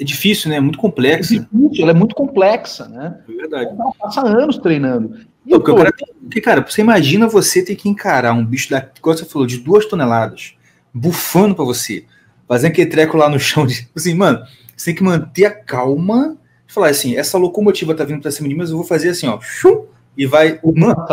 É 0.00 0.04
difícil, 0.04 0.48
né? 0.50 0.60
Muito 0.60 0.78
complexa. 0.78 1.34
É 1.34 1.38
difícil, 1.38 1.82
ela 1.82 1.90
é 1.90 1.94
muito 1.94 2.14
complexa, 2.14 2.88
né? 2.88 3.18
É 3.28 3.32
verdade. 3.32 3.70
Ela 3.70 3.92
passa 3.98 4.20
anos 4.20 4.58
treinando. 4.58 5.18
E, 5.44 5.50
Não, 5.50 5.60
pô, 5.60 5.74
cara, 5.74 5.92
porque, 6.22 6.40
cara, 6.40 6.64
você 6.64 6.82
imagina 6.82 7.26
você 7.26 7.64
ter 7.64 7.74
que 7.74 7.88
encarar 7.88 8.32
um 8.32 8.44
bicho 8.44 8.70
da, 8.70 8.80
como 9.00 9.16
você 9.16 9.24
falou, 9.24 9.46
de 9.46 9.58
duas 9.58 9.86
toneladas, 9.86 10.54
bufando 10.94 11.54
para 11.54 11.64
você, 11.64 12.04
fazendo 12.46 12.70
aquele 12.70 12.90
treco 12.90 13.16
lá 13.16 13.28
no 13.28 13.40
chão, 13.40 13.66
de, 13.66 13.88
assim, 13.96 14.14
mano, 14.14 14.44
você 14.76 14.86
tem 14.86 14.94
que 14.94 15.02
manter 15.02 15.46
a 15.46 15.50
calma 15.50 16.36
e 16.68 16.72
falar 16.72 16.90
assim, 16.90 17.16
essa 17.16 17.38
locomotiva 17.38 17.94
tá 17.94 18.04
vindo 18.04 18.20
pra 18.20 18.30
cima 18.30 18.48
de 18.48 18.54
mim, 18.54 18.60
mas 18.60 18.70
eu 18.70 18.76
vou 18.76 18.86
fazer 18.86 19.10
assim, 19.10 19.26
ó, 19.26 19.40
chum, 19.40 19.86
e 20.16 20.26
vai, 20.26 20.60
mano, 20.62 21.06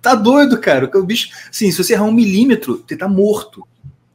tá 0.00 0.14
doido, 0.14 0.58
cara, 0.58 0.90
o 0.92 1.04
bicho, 1.04 1.30
assim, 1.50 1.70
se 1.70 1.82
você 1.82 1.92
errar 1.92 2.04
um 2.04 2.12
milímetro, 2.12 2.82
você 2.86 2.96
tá 2.96 3.08
morto. 3.08 3.66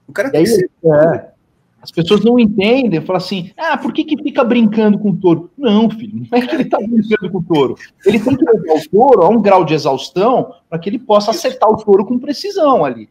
O 0.07 0.11
cara 0.11 0.31
tem 0.31 0.43
que 0.43 0.49
ser... 0.49 0.69
É. 0.85 1.35
As 1.81 1.91
pessoas 1.91 2.23
não 2.23 2.39
entendem, 2.39 2.99
falam 3.01 3.21
assim, 3.21 3.51
ah, 3.55 3.77
por 3.77 3.93
que, 3.93 4.03
que 4.03 4.17
fica 4.17 4.43
brincando 4.43 4.97
com 4.97 5.11
o 5.11 5.15
touro? 5.15 5.51
Não, 5.55 5.87
filho, 5.87 6.15
não 6.15 6.39
é 6.39 6.41
que 6.41 6.55
ele 6.55 6.63
está 6.63 6.79
brincando 6.79 7.31
com 7.31 7.37
o 7.37 7.43
touro. 7.43 7.75
Ele 8.03 8.19
tem 8.19 8.35
que 8.35 8.43
levar 8.43 8.73
o 8.73 8.89
touro 8.89 9.21
a 9.21 9.29
um 9.29 9.39
grau 9.39 9.63
de 9.63 9.75
exaustão 9.75 10.51
para 10.67 10.79
que 10.79 10.89
ele 10.89 10.97
possa 10.97 11.29
acertar 11.29 11.69
o 11.69 11.77
touro 11.77 12.03
com 12.03 12.17
precisão 12.17 12.83
ali. 12.83 13.07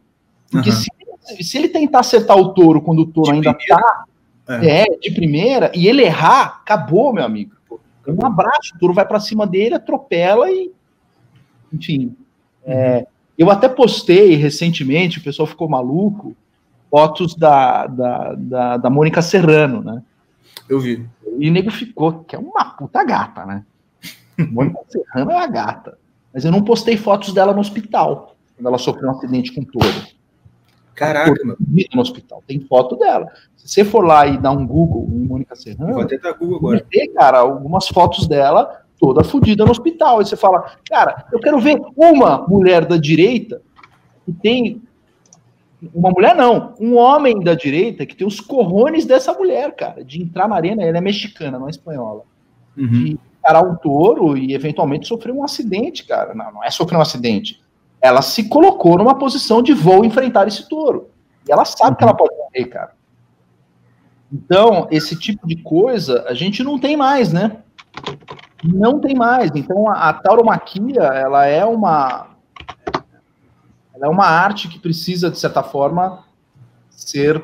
Porque 0.51 0.69
uhum. 0.69 0.75
se, 0.75 1.43
se, 1.43 1.57
ele 1.57 1.69
tentar 1.69 1.99
acertar 1.99 2.37
o 2.37 2.53
touro 2.53 2.81
quando 2.81 3.03
o 3.03 3.05
touro 3.05 3.31
de 3.31 3.35
ainda 3.37 3.57
está 3.57 4.05
é. 4.47 4.81
é. 4.81 4.85
de 4.99 5.11
primeira, 5.11 5.71
e 5.73 5.87
ele 5.87 6.03
errar, 6.03 6.61
acabou, 6.61 7.13
meu 7.13 7.23
amigo. 7.23 7.55
Um 8.07 8.25
abraço, 8.25 8.75
o 8.75 8.79
touro 8.79 8.93
vai 8.93 9.05
para 9.05 9.19
cima 9.19 9.47
dele, 9.47 9.75
atropela 9.75 10.49
e. 10.51 10.71
Enfim. 11.73 12.15
É, 12.63 12.73
uhum. 12.73 12.81
É, 12.81 13.07
eu 13.37 13.49
até 13.49 13.67
postei 13.67 14.35
recentemente, 14.35 15.19
o 15.19 15.23
pessoal 15.23 15.47
ficou 15.47 15.67
maluco 15.67 16.35
fotos 16.95 17.35
da, 17.35 17.87
da, 17.87 18.33
da, 18.35 18.77
da 18.77 18.89
Mônica 18.89 19.21
Serrano, 19.21 19.83
né? 19.83 20.01
Eu 20.69 20.79
vi. 20.79 21.05
E 21.37 21.49
o 21.49 21.51
nego 21.51 21.69
ficou, 21.69 22.23
que 22.23 22.35
é 22.35 22.39
uma 22.39 22.63
puta 22.63 23.03
gata, 23.03 23.45
né? 23.45 23.65
Mônica 24.49 24.79
Serrano 24.87 25.31
é 25.31 25.35
uma 25.35 25.47
gata. 25.47 25.97
Mas 26.33 26.45
eu 26.45 26.51
não 26.53 26.63
postei 26.63 26.95
fotos 26.95 27.33
dela 27.33 27.53
no 27.53 27.59
hospital, 27.59 28.37
quando 28.55 28.67
ela 28.67 28.77
sofreu 28.77 29.09
um 29.09 29.11
acidente 29.11 29.53
com 29.53 29.63
touro. 29.65 30.07
Caraca, 30.93 31.35
mano. 31.43 31.57
No 31.93 32.01
hospital. 32.01 32.41
Tem 32.47 32.61
foto 32.61 32.95
dela. 32.95 33.29
Se 33.65 33.83
você 33.83 33.85
for 33.85 34.05
lá 34.05 34.27
e 34.27 34.37
dar 34.37 34.51
um 34.51 34.65
Google 34.65 35.09
em 35.11 35.25
Mônica 35.27 35.55
Serrano, 35.55 35.93
vou 35.93 36.03
até 36.03 36.19
dar 36.19 36.33
Google 36.33 36.57
agora. 36.57 36.77
Vai 36.77 36.85
ter, 36.87 37.07
cara, 37.07 37.39
algumas 37.39 37.87
fotos 37.87 38.27
dela 38.27 38.83
toda 38.99 39.23
fodida 39.23 39.65
no 39.65 39.71
hospital. 39.71 40.21
E 40.21 40.25
você 40.25 40.37
fala, 40.37 40.77
cara, 40.87 41.25
eu 41.33 41.39
quero 41.39 41.59
ver 41.59 41.81
uma 41.97 42.45
mulher 42.47 42.85
da 42.85 42.95
direita 42.95 43.63
que 44.23 44.31
tem 44.31 44.83
uma 45.93 46.11
mulher 46.11 46.35
não, 46.35 46.73
um 46.79 46.95
homem 46.95 47.39
da 47.39 47.55
direita 47.55 48.05
que 48.05 48.15
tem 48.15 48.25
os 48.25 48.39
corrones 48.39 49.03
dessa 49.03 49.33
mulher, 49.33 49.75
cara, 49.75 50.03
de 50.03 50.21
entrar 50.21 50.47
na 50.47 50.55
arena, 50.55 50.83
ela 50.83 50.97
é 50.97 51.01
mexicana, 51.01 51.59
não 51.59 51.67
é 51.67 51.71
espanhola. 51.71 52.21
Uhum. 52.77 52.87
De 52.87 53.19
encarar 53.39 53.63
um 53.63 53.75
touro 53.75 54.37
e 54.37 54.53
eventualmente 54.53 55.07
sofrer 55.07 55.31
um 55.31 55.43
acidente, 55.43 56.05
cara. 56.05 56.35
Não, 56.35 56.53
não 56.53 56.63
é 56.63 56.69
sofrer 56.69 56.97
um 56.97 57.01
acidente. 57.01 57.63
Ela 57.99 58.21
se 58.21 58.47
colocou 58.47 58.97
numa 58.97 59.15
posição 59.15 59.61
de 59.61 59.73
vou 59.73 60.05
enfrentar 60.05 60.47
esse 60.47 60.69
touro. 60.69 61.09
E 61.47 61.51
ela 61.51 61.65
sabe 61.65 61.91
uhum. 61.91 61.95
que 61.95 62.03
ela 62.03 62.11
uhum. 62.11 62.17
pode 62.17 62.35
morrer, 62.35 62.65
cara. 62.65 62.94
Então, 64.35 64.85
esse 64.91 65.15
tipo 65.15 65.47
de 65.47 65.55
coisa 65.55 66.25
a 66.27 66.33
gente 66.33 66.61
não 66.61 66.77
tem 66.77 66.97
mais, 66.97 67.31
né? 67.31 67.57
Não 68.61 68.99
tem 68.99 69.15
mais. 69.15 69.49
Então, 69.55 69.89
a, 69.89 70.09
a 70.09 70.13
tauromaquia, 70.13 71.01
ela 71.01 71.45
é 71.45 71.63
uma 71.63 72.35
ela 73.95 74.07
é 74.07 74.09
uma 74.09 74.25
arte 74.25 74.67
que 74.67 74.77
precisa, 74.77 75.31
de 75.31 75.39
certa 75.39 75.63
forma, 75.63 76.25
ser 76.89 77.41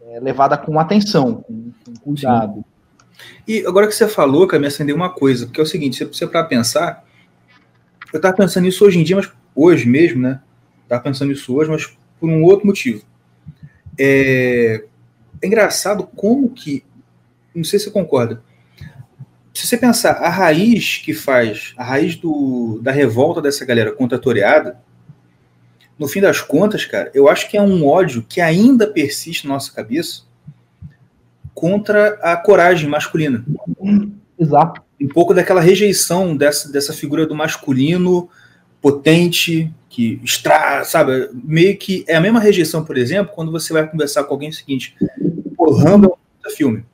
é, 0.00 0.20
levada 0.20 0.56
com 0.56 0.78
atenção, 0.78 1.42
com, 1.42 1.72
com 1.84 1.94
cuidado. 1.94 2.54
Sim. 2.54 2.64
E 3.48 3.66
agora 3.66 3.88
que 3.88 3.94
você 3.94 4.06
falou, 4.06 4.46
que 4.46 4.56
me 4.60 4.68
acendeu 4.68 4.94
uma 4.94 5.10
coisa, 5.10 5.46
porque 5.46 5.60
é 5.60 5.64
o 5.64 5.66
seguinte, 5.66 5.96
se 5.96 6.04
você 6.04 6.24
para 6.24 6.44
pensar, 6.44 7.04
eu 8.12 8.18
estava 8.18 8.36
pensando 8.36 8.62
nisso 8.62 8.84
hoje 8.84 9.00
em 9.00 9.02
dia, 9.02 9.16
mas 9.16 9.28
hoje 9.56 9.88
mesmo, 9.88 10.22
né? 10.22 10.40
Estava 10.84 11.02
pensando 11.02 11.30
nisso 11.30 11.52
hoje, 11.52 11.68
mas 11.68 11.98
por 12.20 12.30
um 12.30 12.44
outro 12.44 12.64
motivo. 12.64 13.02
É, 13.98 14.84
é 15.40 15.46
engraçado 15.46 16.08
como 16.16 16.50
que, 16.50 16.84
não 17.54 17.64
sei 17.64 17.78
se 17.78 17.86
você 17.86 17.90
concorda, 17.90 18.42
se 19.54 19.66
você 19.66 19.76
pensar, 19.76 20.12
a 20.12 20.28
raiz 20.28 20.98
que 20.98 21.12
faz, 21.12 21.74
a 21.76 21.82
raiz 21.82 22.14
do, 22.16 22.78
da 22.80 22.92
revolta 22.92 23.42
dessa 23.42 23.64
galera 23.64 23.90
contra 23.90 24.16
a 24.16 24.20
toreada, 24.20 24.78
no 25.98 26.06
fim 26.06 26.20
das 26.20 26.40
contas, 26.40 26.84
cara, 26.84 27.10
eu 27.12 27.28
acho 27.28 27.50
que 27.50 27.56
é 27.56 27.62
um 27.62 27.84
ódio 27.84 28.24
que 28.28 28.40
ainda 28.40 28.86
persiste 28.86 29.48
na 29.48 29.54
nossa 29.54 29.72
cabeça 29.72 30.22
contra 31.52 32.10
a 32.22 32.36
coragem 32.36 32.88
masculina. 32.88 33.44
Exato. 34.38 34.80
Um 35.00 35.08
pouco 35.08 35.34
daquela 35.34 35.60
rejeição 35.60 36.36
dessa, 36.36 36.70
dessa 36.70 36.92
figura 36.92 37.26
do 37.26 37.34
masculino 37.34 38.28
potente, 38.80 39.74
que 39.88 40.20
extra, 40.22 40.84
sabe? 40.84 41.30
Meio 41.32 41.76
que 41.78 42.04
é 42.06 42.16
a 42.16 42.20
mesma 42.20 42.40
rejeição, 42.40 42.84
por 42.84 42.96
exemplo, 42.96 43.34
quando 43.34 43.50
você 43.50 43.72
vai 43.72 43.88
conversar 43.88 44.24
com 44.24 44.34
alguém 44.34 44.50
o 44.50 44.52
seguinte: 44.52 44.94
o 45.56 45.72
Rambo 45.72 46.18
é 46.44 46.48
um 46.48 46.50
filme. 46.50 46.84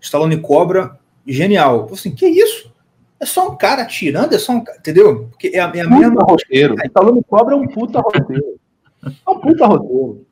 Stallone 0.00 0.40
Cobra, 0.40 0.98
genial. 1.26 1.88
Assim, 1.92 2.14
que 2.14 2.26
isso? 2.26 2.72
É 3.20 3.26
só 3.26 3.50
um 3.50 3.56
cara 3.56 3.82
atirando, 3.82 4.34
é 4.34 4.38
só 4.38 4.52
um 4.52 4.62
cara, 4.62 4.78
entendeu? 4.78 5.28
Porque 5.30 5.48
é 5.48 5.60
a, 5.60 5.72
é 5.74 5.80
a 5.80 5.88
mesma. 5.88 6.22
roteiro. 6.22 6.76
Stallone 6.84 7.24
Cobra 7.24 7.54
é 7.54 7.56
um 7.56 7.66
puta 7.66 8.00
roteiro. 8.00 8.60
É 9.04 9.30
um 9.30 9.40
puta 9.40 9.66
roteiro. 9.66 10.26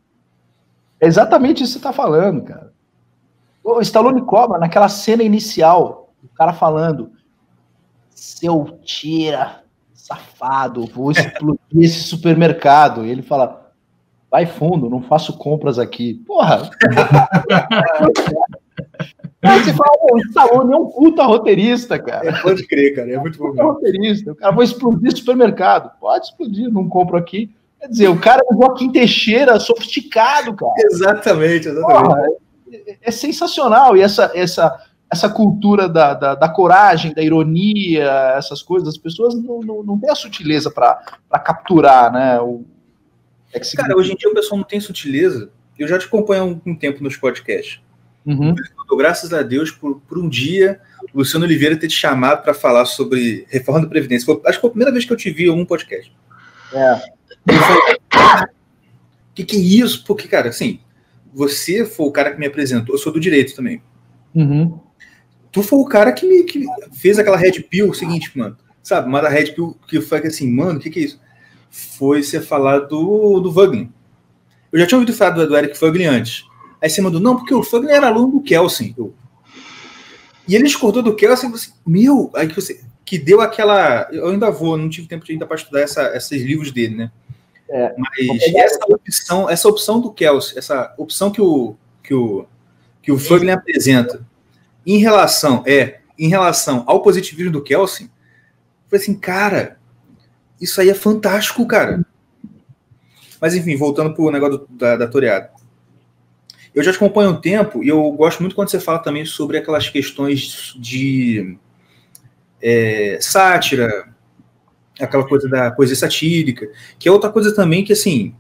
É 1.01 1.07
exatamente 1.07 1.63
isso 1.63 1.75
que 1.75 1.79
você 1.79 1.83
tá 1.83 1.93
falando, 1.93 2.43
cara. 2.43 2.73
O 3.63 3.81
Stallone 3.81 4.23
Cobra, 4.23 4.59
naquela 4.59 4.89
cena 4.89 5.23
inicial, 5.23 6.13
o 6.23 6.29
cara 6.29 6.53
falando: 6.53 7.11
seu 8.15 8.79
tira, 8.85 9.65
safado, 10.07 10.87
vou 10.87 11.11
explodir 11.11 11.83
esse 11.83 12.01
supermercado. 12.05 13.05
E 13.05 13.11
ele 13.11 13.23
fala: 13.23 13.73
vai 14.31 14.47
fundo, 14.47 14.89
não 14.89 15.03
faço 15.03 15.37
compras 15.37 15.79
aqui. 15.79 16.15
Porra! 16.27 16.71
Aí 19.43 19.63
você 19.63 19.73
fala, 19.73 19.93
o 20.13 20.19
Stallone 20.19 20.73
é 20.73 20.77
um 20.77 20.87
puta 20.87 21.23
roteirista, 21.23 21.99
cara. 21.99 22.29
É, 22.29 22.43
pode 22.43 22.67
crer, 22.67 22.97
cara, 22.97 23.13
é 23.13 23.19
muito 23.19 23.39
bom. 23.39 23.55
É 23.57 23.63
roteirista. 23.63 24.33
O 24.33 24.35
cara 24.35 24.53
vai 24.53 24.65
explodir 24.65 25.17
supermercado. 25.17 25.91
Pode 26.01 26.27
explodir, 26.27 26.73
não 26.73 26.89
compro 26.89 27.17
aqui. 27.17 27.55
Quer 27.81 27.89
dizer, 27.89 28.09
o 28.09 28.19
cara 28.19 28.43
é 28.43 28.55
um 28.55 28.59
Joaquim 28.59 28.91
Teixeira 28.91 29.61
sofisticado, 29.61 30.55
cara. 30.55 30.73
Exatamente, 30.79 31.69
exatamente. 31.69 32.05
Porra, 32.05 32.23
é, 32.73 32.99
é, 33.03 33.11
sensacional. 33.11 33.97
E 33.97 34.03
essa, 34.03 34.33
essa, 34.35 34.77
essa 35.11 35.29
cultura 35.29 35.89
da, 35.89 36.15
da, 36.15 36.35
da, 36.35 36.49
coragem, 36.49 37.15
da 37.15 37.23
ironia, 37.23 38.35
essas 38.37 38.63
coisas, 38.63 38.89
as 38.89 38.99
pessoas 38.99 39.35
não, 39.35 39.61
não, 39.61 39.83
não 39.83 39.99
têm 39.99 40.11
a 40.11 40.15
sutileza 40.15 40.71
para 40.71 40.95
capturar, 41.45 42.13
né? 42.13 42.41
O, 42.41 42.65
é 43.53 43.61
cara, 43.77 43.97
hoje 43.97 44.13
em 44.13 44.17
dia 44.17 44.31
o 44.31 44.35
pessoal 44.35 44.59
não 44.59 44.67
tem 44.67 44.81
sutileza. 44.81 45.51
Eu 45.79 45.87
já 45.87 45.99
te 45.99 46.07
acompanho 46.07 46.43
há 46.43 46.47
um, 46.47 46.61
um 46.67 46.75
tempo 46.75 47.03
nos 47.03 47.17
podcasts. 47.17 47.81
Uhum. 48.25 48.55
Graças 48.97 49.33
a 49.33 49.43
Deus 49.43 49.71
por, 49.71 50.01
por 50.01 50.19
um 50.19 50.29
dia 50.29 50.81
o 51.15 51.19
Luciano 51.19 51.45
Oliveira 51.45 51.77
ter 51.77 51.89
te 51.89 51.95
chamado 51.95 52.43
para 52.43 52.53
falar 52.53 52.85
sobre 52.85 53.47
reforma 53.49 53.83
da 53.83 53.87
Previdência. 53.87 54.27
Foi, 54.27 54.41
acho 54.45 54.59
que 54.59 54.61
foi 54.61 54.69
a 54.69 54.73
primeira 54.73 54.93
vez 54.93 55.05
que 55.05 55.13
eu 55.13 55.17
te 55.17 55.31
vi 55.31 55.47
em 55.47 55.51
algum 55.51 55.65
podcast. 55.65 56.13
É. 56.73 56.95
o 58.43 58.49
que, 59.35 59.45
que 59.45 59.57
é 59.57 59.61
isso? 59.61 60.05
Porque, 60.05 60.27
cara, 60.27 60.49
assim, 60.49 60.81
você 61.33 61.85
foi 61.85 62.07
o 62.07 62.13
cara 62.13 62.33
que 62.33 62.39
me 62.39 62.47
apresentou, 62.47 62.95
eu 62.95 62.99
sou 62.99 63.13
do 63.13 63.21
direito 63.21 63.55
também. 63.55 63.81
Uhum. 64.35 64.79
Tu 65.57 65.63
foi 65.63 65.79
o 65.79 65.87
cara 65.87 66.13
que 66.13 66.27
me 66.29 66.43
que 66.43 66.67
fez 66.93 67.19
aquela 67.19 67.35
Red 67.35 67.63
Pill, 67.63 67.89
o 67.89 67.95
seguinte, 67.95 68.31
mano, 68.37 68.55
sabe, 68.83 69.09
uma 69.09 69.23
da 69.23 69.31
Red 69.31 69.53
Pill 69.53 69.75
que 69.89 70.03
foi 70.03 70.19
assim, 70.19 70.53
mano, 70.53 70.79
o 70.79 70.83
que, 70.83 70.91
que 70.91 71.01
é 71.01 71.03
isso? 71.05 71.19
Foi 71.71 72.23
você 72.23 72.43
falar 72.43 72.81
do, 72.81 73.41
do 73.41 73.51
Wagner. 73.51 73.89
Eu 74.71 74.79
já 74.79 74.87
tinha 74.87 74.99
ouvido 74.99 75.17
falar 75.17 75.31
do, 75.31 75.49
do 75.49 75.57
Eric 75.57 75.81
Wagner 75.81 76.11
antes. 76.11 76.45
Aí 76.79 76.91
você 76.91 77.01
mandou, 77.01 77.23
não, 77.23 77.39
porque 77.39 77.55
o 77.55 77.63
Fagner 77.63 77.95
era 77.95 78.09
aluno 78.09 78.33
do 78.33 78.43
Kelsen. 78.43 78.95
Eu, 78.99 79.15
e 80.47 80.55
ele 80.55 80.65
discordou 80.65 81.03
do 81.03 81.17
Kelsen, 81.17 81.51
você, 81.51 81.71
meu, 81.87 82.31
aí 82.35 82.47
que 82.49 82.55
você, 82.55 82.85
que 83.03 83.19
deu 83.19 83.41
aquela, 83.41 84.11
eu 84.13 84.29
ainda 84.29 84.51
vou, 84.51 84.77
não 84.77 84.91
tive 84.91 85.09
tempo 85.09 85.25
de 85.25 85.33
ainda 85.33 85.47
para 85.47 85.57
estudar 85.57 85.81
essa, 85.81 86.15
esses 86.15 86.43
livros 86.43 86.71
dele, 86.71 86.97
né? 86.97 87.11
É, 87.71 87.95
Mas 87.97 88.55
essa 88.55 88.85
opção, 88.87 89.49
essa 89.49 89.69
opção 89.69 90.03
do 90.03 90.13
Kelsen, 90.13 90.59
essa 90.59 90.95
opção 90.99 91.31
que 91.31 91.41
o 91.41 91.75
que 92.03 92.13
o 92.13 92.45
que 93.01 93.11
o 93.11 93.19
Fagner 93.19 93.55
apresenta 93.55 94.23
em 94.87 94.99
relação 94.99 95.63
é 95.67 96.01
em 96.19 96.29
relação 96.29 96.85
ao 96.87 97.03
positivismo 97.03 97.53
do 97.53 97.63
Kelsen, 97.63 98.11
foi 98.89 98.99
assim, 98.99 99.15
cara, 99.15 99.79
isso 100.61 100.81
aí 100.81 100.89
é 100.89 100.95
fantástico, 100.95 101.67
cara. 101.67 102.05
Mas 103.41 103.55
enfim, 103.55 103.77
voltando 103.77 104.15
pro 104.15 104.31
negócio 104.31 104.59
do, 104.59 104.67
da, 104.71 104.97
da 104.97 105.09
toreada. 105.09 105.51
eu 106.75 106.83
já 106.83 106.93
te 106.93 106.97
acompanho 106.97 107.31
um 107.31 107.41
tempo 107.41 107.85
e 107.85 107.89
eu 107.89 108.11
gosto 108.13 108.41
muito 108.41 108.57
quando 108.57 108.71
você 108.71 108.81
fala 108.81 108.99
também 108.99 109.25
sobre 109.25 109.59
aquelas 109.59 109.91
questões 109.91 110.75
de 110.79 111.59
é, 112.63 113.19
sátira, 113.21 114.09
aquela 114.99 115.27
coisa 115.27 115.49
da 115.49 115.71
poesia 115.71 115.97
satírica, 115.97 116.67
que 116.99 117.09
é 117.09 117.13
outra 117.13 117.31
coisa 117.31 117.55
também 117.55 117.85
que, 117.85 117.93
assim, 117.93 118.35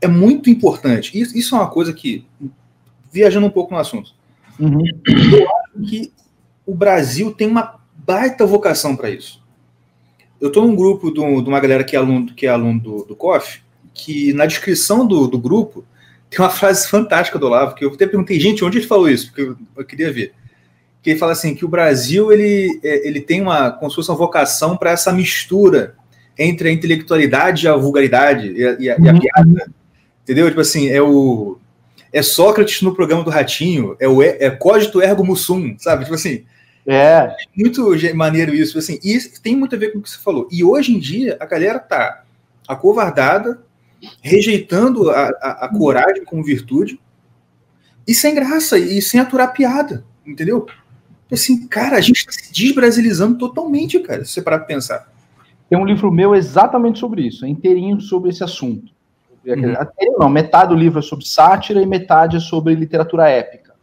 é 0.00 0.08
muito 0.08 0.50
importante. 0.50 1.18
Isso, 1.18 1.36
isso 1.36 1.54
é 1.54 1.58
uma 1.58 1.70
coisa 1.70 1.92
que, 1.92 2.26
viajando 3.10 3.46
um 3.46 3.50
pouco 3.50 3.72
no 3.72 3.80
assunto, 3.80 4.14
uhum. 4.60 4.84
eu 5.32 5.48
acho 5.48 5.90
que 5.90 6.12
o 6.66 6.74
Brasil 6.74 7.32
tem 7.32 7.48
uma 7.48 7.80
baita 7.94 8.46
vocação 8.46 8.96
para 8.96 9.10
isso. 9.10 9.40
Eu 10.40 10.48
estou 10.48 10.66
num 10.66 10.74
grupo 10.74 11.12
de 11.12 11.20
uma 11.20 11.60
galera 11.60 11.84
que 11.84 11.94
é 11.94 11.98
aluno, 11.98 12.32
que 12.34 12.46
é 12.46 12.50
aluno 12.50 12.80
do, 12.80 13.04
do 13.04 13.16
COF, 13.16 13.60
que 13.92 14.32
na 14.32 14.46
descrição 14.46 15.06
do, 15.06 15.26
do 15.26 15.38
grupo 15.38 15.84
tem 16.30 16.38
uma 16.38 16.50
frase 16.50 16.88
fantástica 16.88 17.38
do 17.38 17.46
Olavo, 17.46 17.74
que 17.74 17.84
eu 17.84 17.92
até 17.92 18.06
perguntei, 18.06 18.38
gente, 18.38 18.64
onde 18.64 18.78
ele 18.78 18.86
falou 18.86 19.10
isso? 19.10 19.26
Porque 19.26 19.42
eu, 19.42 19.56
eu 19.76 19.84
queria 19.84 20.12
ver. 20.12 20.32
Que 21.02 21.10
ele 21.10 21.18
fala 21.18 21.32
assim, 21.32 21.54
que 21.54 21.64
o 21.64 21.68
Brasil, 21.68 22.32
ele, 22.32 22.80
é, 22.84 23.06
ele 23.06 23.20
tem 23.20 23.40
uma, 23.40 23.72
como 23.72 23.90
se 23.90 23.96
fosse 23.96 24.10
uma 24.10 24.16
vocação 24.16 24.76
para 24.76 24.92
essa 24.92 25.12
mistura 25.12 25.96
entre 26.38 26.68
a 26.68 26.72
intelectualidade 26.72 27.66
e 27.66 27.68
a 27.68 27.76
vulgaridade 27.76 28.52
e 28.52 28.64
a, 28.64 28.70
e 28.78 28.90
a, 28.90 28.98
e 28.98 29.08
a 29.08 29.12
uhum. 29.12 29.18
piada. 29.18 29.72
Entendeu? 30.22 30.48
Tipo 30.48 30.60
assim, 30.60 30.88
é 30.88 31.02
o... 31.02 31.58
É 32.12 32.22
Sócrates 32.22 32.82
no 32.82 32.94
programa 32.94 33.22
do 33.22 33.30
Ratinho, 33.30 33.96
é 34.00 34.08
o 34.08 34.22
é 34.22 34.50
cógito 34.50 35.00
ergo 35.00 35.24
mussum, 35.24 35.76
sabe? 35.78 36.04
Tipo 36.04 36.16
assim, 36.16 36.44
é. 36.86 37.36
Muito 37.56 37.94
maneiro 38.14 38.54
isso, 38.54 38.78
assim, 38.78 38.98
e 39.02 39.18
tem 39.42 39.54
muito 39.54 39.74
a 39.74 39.78
ver 39.78 39.92
com 39.92 39.98
o 39.98 40.02
que 40.02 40.10
você 40.10 40.18
falou. 40.18 40.48
E 40.50 40.64
hoje 40.64 40.92
em 40.92 40.98
dia, 40.98 41.36
a 41.38 41.46
galera 41.46 41.78
tá 41.78 42.24
acovardada, 42.66 43.62
rejeitando 44.22 45.10
a, 45.10 45.28
a, 45.40 45.66
a 45.66 45.68
coragem 45.68 46.24
como 46.24 46.42
virtude 46.42 46.98
e 48.06 48.14
sem 48.14 48.34
graça 48.34 48.78
e 48.78 49.00
sem 49.02 49.20
aturar 49.20 49.52
piada, 49.52 50.04
entendeu? 50.26 50.66
Assim, 51.30 51.66
cara, 51.68 51.96
a 51.96 52.00
gente 52.00 52.18
está 52.18 52.32
se 52.32 52.52
desbrasilizando 52.52 53.38
totalmente, 53.38 54.00
cara, 54.00 54.24
se 54.24 54.32
você 54.32 54.42
parar 54.42 54.58
para 54.58 54.66
pensar. 54.66 55.12
Tem 55.68 55.78
um 55.78 55.84
livro 55.84 56.10
meu 56.10 56.34
exatamente 56.34 56.98
sobre 56.98 57.22
isso, 57.22 57.44
é 57.44 57.48
inteirinho 57.48 58.00
sobre 58.00 58.30
esse 58.30 58.42
assunto. 58.42 58.92
Uhum. 59.46 59.74
Não, 60.18 60.28
metade 60.28 60.70
do 60.70 60.76
livro 60.78 60.98
é 60.98 61.02
sobre 61.02 61.26
sátira 61.26 61.80
e 61.80 61.86
metade 61.86 62.36
é 62.36 62.40
sobre 62.40 62.74
literatura 62.74 63.28
épica. 63.28 63.74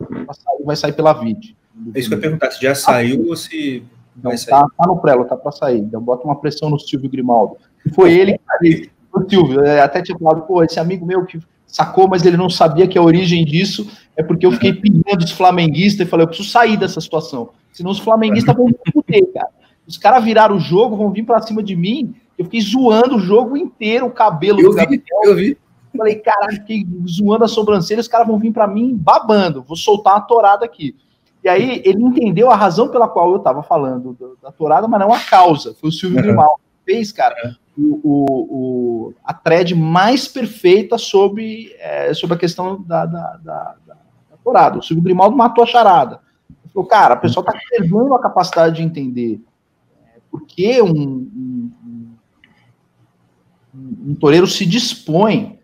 Vai 0.64 0.76
sair, 0.76 0.94
pela 0.94 1.14
VID. 1.14 1.56
É 1.94 2.00
isso 2.00 2.10
que 2.10 2.16
eu 2.16 2.18
ia 2.18 2.22
perguntar, 2.22 2.52
se 2.52 2.62
já 2.62 2.76
saiu 2.76 3.28
ou 3.28 3.36
se 3.36 3.84
vai 4.16 4.38
sair? 4.38 4.52
Tá, 4.52 4.68
tá 4.78 4.88
no 4.88 4.98
prelo, 4.98 5.26
tá 5.26 5.36
para 5.36 5.52
sair. 5.52 5.80
Então 5.80 6.02
bota 6.02 6.26
uma 6.26 6.40
pressão 6.40 6.70
no 6.70 6.80
Silvio 6.80 7.10
Grimaldo. 7.10 7.58
Foi 7.94 8.14
ele 8.14 8.40
que 8.62 8.90
o 9.12 9.30
Silvio, 9.30 9.62
é, 9.62 9.82
até 9.82 10.02
tinha 10.02 10.18
falado, 10.18 10.42
pô, 10.42 10.64
esse 10.64 10.80
amigo 10.80 11.06
meu 11.06 11.26
que 11.26 11.40
sacou, 11.66 12.08
mas 12.08 12.26
ele 12.26 12.38
não 12.38 12.50
sabia 12.50 12.88
que 12.88 12.98
a 12.98 13.02
origem 13.02 13.44
disso 13.44 13.90
é 14.16 14.24
porque 14.24 14.46
eu 14.46 14.52
fiquei 14.52 14.74
pedindo 14.74 15.24
os 15.24 15.32
flamenguistas 15.32 16.08
e 16.08 16.10
falei, 16.10 16.24
eu 16.24 16.28
preciso 16.28 16.50
sair 16.50 16.78
dessa 16.78 17.02
situação. 17.02 17.50
Senão 17.72 17.92
os 17.92 18.00
flamenguistas 18.00 18.56
vão 18.56 18.66
me 18.66 18.76
fuder, 18.92 19.32
cara. 19.34 19.50
Os 19.86 19.98
caras 19.98 20.24
viraram 20.24 20.56
o 20.56 20.60
jogo, 20.60 20.98
vão 20.98 21.12
vir 21.12 21.24
para 21.24 21.42
cima 21.42 21.62
de 21.62 21.76
mim. 21.76 22.16
Eu 22.38 22.46
fiquei 22.46 22.62
zoando 22.62 23.16
o 23.16 23.20
jogo 23.20 23.58
inteiro, 23.58 24.06
o 24.06 24.12
cabelo 24.12 24.60
eu 24.62 24.70
do 24.70 24.76
vi, 24.76 25.04
Eu 25.24 25.36
vi. 25.36 25.58
Falei, 25.98 26.16
caralho, 26.18 26.58
fiquei 26.58 26.86
zoando 27.08 27.46
a 27.46 27.48
sobrancelha, 27.48 28.02
os 28.02 28.08
caras 28.08 28.28
vão 28.28 28.38
vir 28.38 28.52
para 28.52 28.68
mim 28.68 28.96
babando. 28.96 29.64
Vou 29.64 29.76
soltar 29.76 30.14
uma 30.14 30.22
torada 30.22 30.64
aqui. 30.64 30.96
E 31.44 31.50
aí 31.50 31.82
ele 31.84 32.04
entendeu 32.04 32.52
a 32.52 32.56
razão 32.56 32.90
pela 32.90 33.08
qual 33.08 33.32
eu 33.32 33.38
estava 33.38 33.64
falando 33.64 34.16
da 34.42 34.52
torada, 34.52 34.88
mas 34.88 35.00
não 35.00 35.12
a 35.12 35.20
causa. 35.20 35.74
Foi 35.80 35.90
o 35.90 35.92
Silvio 35.92 36.20
uhum. 36.20 36.48
Que 36.86 36.94
fez, 36.94 37.12
cara. 37.12 37.36
Uhum 37.44 37.56
o, 37.78 38.48
o, 38.50 39.14
a 39.24 39.34
thread 39.34 39.76
mais 39.76 40.28
perfeita 40.28 40.98
sobre, 40.98 41.76
é, 41.80 42.14
sobre 42.14 42.36
a 42.36 42.40
questão 42.40 42.82
da, 42.82 43.06
da, 43.06 43.38
da, 43.44 43.76
da, 43.86 43.96
da 44.52 44.78
O 44.78 44.82
Silvio 44.82 45.04
Grimaldo 45.04 45.38
matou 45.38 45.64
a 45.64 45.68
charada. 45.68 46.20
Ele 46.50 46.74
falou, 46.74 46.88
cara, 46.88 47.14
a 47.14 47.18
pessoa 47.18 47.46
está 47.46 47.58
perdendo 47.70 48.14
a 48.16 48.22
capacidade 48.22 48.78
de 48.78 48.84
entender 48.84 49.42
é, 50.16 50.20
por 50.32 50.46
que 50.46 50.82
um, 50.82 51.30
um, 54.08 54.16
toureiro 54.16 54.48
se 54.48 54.66
dispõe 54.66 55.60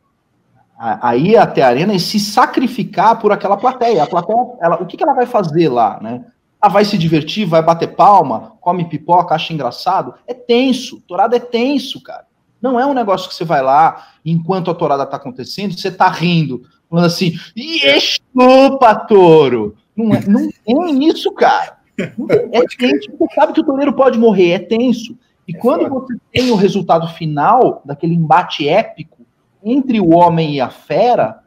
a, 0.77 1.09
a, 1.09 1.15
ir 1.15 1.37
até 1.37 1.61
a 1.61 1.67
arena 1.67 1.93
e 1.93 1.99
se 1.99 2.19
sacrificar 2.19 3.19
por 3.19 3.31
aquela 3.31 3.55
plateia. 3.55 4.03
A 4.03 4.07
plateia, 4.07 4.37
ela, 4.61 4.81
o 4.81 4.85
que, 4.85 4.97
que 4.97 5.03
ela 5.03 5.13
vai 5.13 5.25
fazer 5.25 5.69
lá, 5.69 5.99
né? 6.01 6.25
Ah, 6.61 6.69
vai 6.69 6.85
se 6.85 6.97
divertir, 6.97 7.45
vai 7.45 7.61
bater 7.61 7.95
palma, 7.95 8.53
come 8.61 8.85
pipoca, 8.85 9.35
acha 9.35 9.53
engraçado. 9.53 10.13
É 10.27 10.33
tenso. 10.33 11.01
Torada 11.07 11.35
é 11.35 11.39
tenso, 11.39 12.01
cara. 12.01 12.25
Não 12.61 12.79
é 12.79 12.85
um 12.85 12.93
negócio 12.93 13.27
que 13.27 13.35
você 13.35 13.43
vai 13.43 13.61
lá, 13.61 14.07
enquanto 14.25 14.71
a 14.71 14.73
torada 14.73 15.05
tá 15.05 15.17
acontecendo, 15.17 15.77
você 15.77 15.91
tá 15.91 16.07
rindo, 16.07 16.63
falando 16.89 17.05
assim, 17.07 17.33
e 17.53 17.99
chupa, 17.99 18.95
touro. 18.95 19.75
Não, 19.93 20.15
é, 20.15 20.25
não 20.25 20.49
tem 20.65 21.09
isso, 21.09 21.31
cara. 21.33 21.77
É 22.51 22.61
tenso, 22.61 23.11
você 23.19 23.35
sabe 23.35 23.53
que 23.53 23.59
o 23.59 23.65
toureiro 23.65 23.93
pode 23.93 24.17
morrer, 24.17 24.51
é 24.51 24.59
tenso. 24.59 25.17
E 25.47 25.55
é 25.55 25.59
quando 25.59 25.87
foda. 25.87 26.05
você 26.07 26.15
tem 26.31 26.51
o 26.51 26.55
resultado 26.55 27.07
final 27.09 27.81
daquele 27.83 28.13
embate 28.13 28.67
épico 28.67 29.25
entre 29.63 29.99
o 29.99 30.13
homem 30.13 30.55
e 30.55 30.61
a 30.61 30.69
fera, 30.69 31.39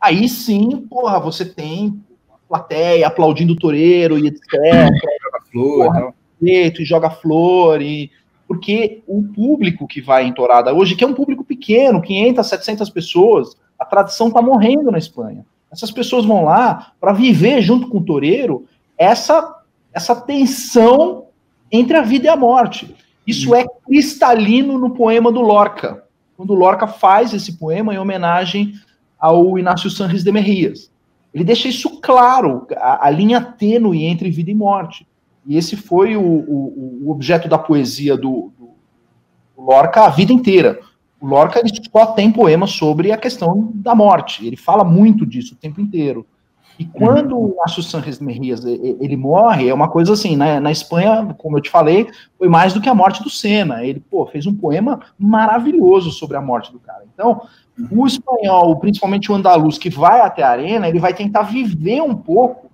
aí 0.00 0.28
sim, 0.28 0.86
porra, 0.88 1.18
você 1.18 1.44
tem 1.44 2.02
plateia 2.48 3.06
aplaudindo 3.06 3.52
o 3.52 3.56
toureiro 3.56 4.18
e 4.18 4.28
etc. 4.28 4.42
joga 5.22 5.44
flor, 5.50 5.86
porra, 5.86 6.14
e 6.40 6.72
joga 6.84 7.10
flor 7.10 7.82
e 7.82 8.10
porque 8.46 9.02
o 9.06 9.22
público 9.22 9.86
que 9.86 10.00
vai 10.00 10.24
em 10.24 10.32
Torada 10.32 10.72
hoje, 10.72 10.96
que 10.96 11.04
é 11.04 11.06
um 11.06 11.12
público 11.12 11.44
pequeno, 11.44 12.00
500, 12.00 12.46
700 12.46 12.90
pessoas, 12.90 13.54
a 13.78 13.84
tradição 13.84 14.28
está 14.28 14.40
morrendo 14.40 14.90
na 14.90 14.96
Espanha. 14.96 15.44
Essas 15.70 15.90
pessoas 15.90 16.24
vão 16.24 16.44
lá 16.44 16.92
para 16.98 17.12
viver 17.12 17.60
junto 17.60 17.88
com 17.88 17.98
o 17.98 18.04
toureiro 18.04 18.64
essa 18.96 19.56
essa 19.92 20.14
tensão 20.14 21.26
entre 21.70 21.96
a 21.96 22.02
vida 22.02 22.26
e 22.26 22.28
a 22.28 22.36
morte. 22.36 22.94
Isso 23.28 23.54
é 23.54 23.66
cristalino 23.86 24.78
no 24.78 24.90
poema 24.90 25.30
do 25.30 25.42
Lorca, 25.42 26.02
quando 26.34 26.54
Lorca 26.54 26.86
faz 26.86 27.34
esse 27.34 27.58
poema 27.58 27.92
em 27.92 27.98
homenagem 27.98 28.72
ao 29.18 29.58
Inácio 29.58 29.90
Sanches 29.90 30.24
de 30.24 30.32
Merrias. 30.32 30.90
Ele 31.34 31.44
deixa 31.44 31.68
isso 31.68 32.00
claro, 32.00 32.66
a, 32.76 33.06
a 33.06 33.10
linha 33.10 33.42
tênue 33.42 34.04
entre 34.04 34.30
vida 34.30 34.50
e 34.50 34.54
morte. 34.54 35.06
E 35.46 35.58
esse 35.58 35.76
foi 35.76 36.16
o, 36.16 36.22
o, 36.22 37.02
o 37.02 37.10
objeto 37.10 37.48
da 37.48 37.58
poesia 37.58 38.16
do, 38.16 38.50
do, 38.58 38.70
do, 39.56 39.62
Lorca 39.62 40.06
a 40.06 40.08
vida 40.08 40.32
inteira. 40.32 40.80
O 41.20 41.26
Lorca 41.26 41.58
ele 41.58 41.70
só 41.92 42.06
tem 42.06 42.32
poemas 42.32 42.70
sobre 42.70 43.12
a 43.12 43.18
questão 43.18 43.70
da 43.74 43.94
morte. 43.94 44.46
Ele 44.46 44.56
fala 44.56 44.84
muito 44.84 45.26
disso 45.26 45.52
o 45.52 45.58
tempo 45.58 45.82
inteiro. 45.82 46.26
E 46.78 46.84
quando 46.84 47.36
uhum. 47.36 47.46
o 47.46 47.52
Inácio 47.54 47.82
Sanches 47.82 48.20
Merrias 48.20 48.64
ele 48.64 49.16
morre, 49.16 49.68
é 49.68 49.74
uma 49.74 49.88
coisa 49.88 50.12
assim, 50.12 50.36
né? 50.36 50.60
Na 50.60 50.70
Espanha, 50.70 51.34
como 51.36 51.58
eu 51.58 51.60
te 51.60 51.68
falei, 51.68 52.08
foi 52.38 52.48
mais 52.48 52.72
do 52.72 52.80
que 52.80 52.88
a 52.88 52.94
morte 52.94 53.22
do 53.22 53.28
Senna. 53.28 53.84
Ele, 53.84 53.98
pô, 53.98 54.24
fez 54.26 54.46
um 54.46 54.54
poema 54.54 55.00
maravilhoso 55.18 56.12
sobre 56.12 56.36
a 56.36 56.40
morte 56.40 56.70
do 56.70 56.78
cara. 56.78 57.04
Então, 57.12 57.42
o 57.90 58.06
espanhol, 58.06 58.76
principalmente 58.76 59.30
o 59.30 59.34
andaluz, 59.34 59.76
que 59.76 59.90
vai 59.90 60.20
até 60.20 60.44
a 60.44 60.50
arena, 60.50 60.88
ele 60.88 61.00
vai 61.00 61.12
tentar 61.12 61.42
viver 61.42 62.00
um 62.00 62.14
pouco 62.14 62.70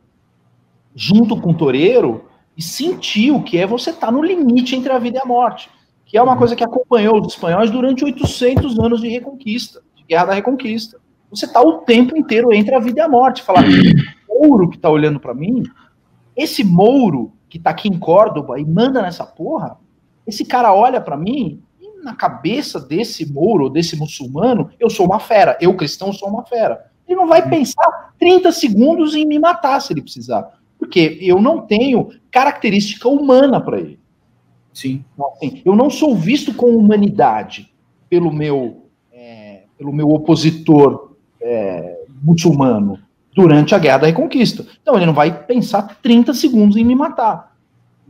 junto 0.95 1.41
com 1.41 1.51
o 1.51 1.55
toureiro 1.55 2.27
e 2.57 2.63
sentir 2.63 3.31
o 3.31 3.43
que 3.43 3.59
é 3.59 3.67
você 3.67 3.91
estar 3.91 4.09
tá 4.09 4.13
no 4.13 4.23
limite 4.23 4.77
entre 4.77 4.93
a 4.93 4.99
vida 4.99 5.19
e 5.19 5.23
a 5.23 5.27
morte, 5.27 5.71
que 6.05 6.19
é 6.19 6.23
uma 6.23 6.37
coisa 6.37 6.55
que 6.55 6.63
acompanhou 6.63 7.21
os 7.21 7.35
espanhóis 7.35 7.71
durante 7.71 8.05
800 8.05 8.79
anos 8.79 9.01
de 9.01 9.09
reconquista, 9.09 9.83
de 9.95 10.05
guerra 10.05 10.27
da 10.27 10.35
reconquista. 10.35 10.99
Você 11.35 11.47
está 11.47 11.61
o 11.61 11.79
tempo 11.79 12.17
inteiro 12.17 12.53
entre 12.53 12.75
a 12.75 12.79
vida 12.79 13.01
e 13.01 13.03
a 13.03 13.09
morte. 13.09 13.43
Falar, 13.43 13.65
Mouro 14.29 14.69
que 14.69 14.77
está 14.77 14.91
olhando 14.91 15.19
para 15.19 15.35
mim, 15.35 15.65
esse 16.37 16.63
Mouro 16.65 17.33
que 17.49 17.59
está 17.59 17.71
aqui 17.71 17.89
em 17.89 17.99
Córdoba 17.99 18.59
e 18.59 18.65
manda 18.65 19.01
nessa 19.01 19.25
porra, 19.25 19.79
esse 20.27 20.45
cara 20.45 20.75
olha 20.75 21.01
para 21.01 21.17
mim 21.17 21.63
na 22.05 22.15
cabeça 22.15 22.79
desse 22.79 23.33
mouro, 23.33 23.71
desse 23.71 23.97
muçulmano, 23.97 24.71
eu 24.79 24.91
sou 24.91 25.07
uma 25.07 25.19
fera, 25.19 25.57
eu 25.61 25.75
cristão 25.75 26.13
sou 26.13 26.29
uma 26.29 26.45
fera. 26.45 26.85
Ele 27.09 27.19
não 27.19 27.27
vai 27.27 27.43
uhum. 27.43 27.49
pensar 27.49 28.15
30 28.19 28.53
segundos 28.53 29.15
em 29.15 29.27
me 29.27 29.39
matar 29.39 29.81
se 29.81 29.93
ele 29.93 30.03
precisar, 30.03 30.61
porque 30.79 31.19
eu 31.21 31.41
não 31.41 31.63
tenho 31.63 32.11
característica 32.31 33.09
humana 33.09 33.59
para 33.61 33.81
ele. 33.81 33.99
Sim. 34.73 35.05
Então, 35.15 35.33
assim, 35.33 35.63
eu 35.65 35.75
não 35.75 35.89
sou 35.89 36.15
visto 36.15 36.53
com 36.53 36.67
humanidade 36.67 37.73
pelo 38.09 38.31
meu, 38.31 38.89
é, 39.13 39.63
pelo 39.79 39.93
meu 39.93 40.11
opositor 40.11 41.04
é, 41.45 41.99
muçulmano 42.23 42.99
durante 43.35 43.75
a 43.75 43.79
Guerra 43.79 43.99
da 43.99 44.07
Reconquista. 44.07 44.65
Então 44.81 44.97
ele 44.97 45.07
não 45.07 45.13
vai 45.13 45.45
pensar 45.45 45.99
30 46.03 46.33
segundos 46.33 46.77
em 46.77 46.85
me 46.85 46.95
matar. 46.95 47.55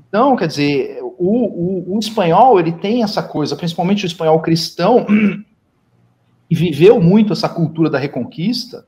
Então, 0.09 0.37
quer 0.37 0.47
dizer, 0.47 1.01
o, 1.03 1.13
o, 1.19 1.97
o, 1.97 1.99
espanhol 1.99 2.61
ele 2.61 2.71
tem 2.71 3.03
essa 3.03 3.21
coisa, 3.21 3.57
principalmente 3.57 4.05
o 4.05 4.07
espanhol 4.07 4.41
cristão, 4.41 5.05
e 6.49 6.55
viveu 6.55 7.01
muito 7.01 7.33
essa 7.33 7.49
cultura 7.49 7.91
da 7.91 7.99
reconquista, 7.99 8.87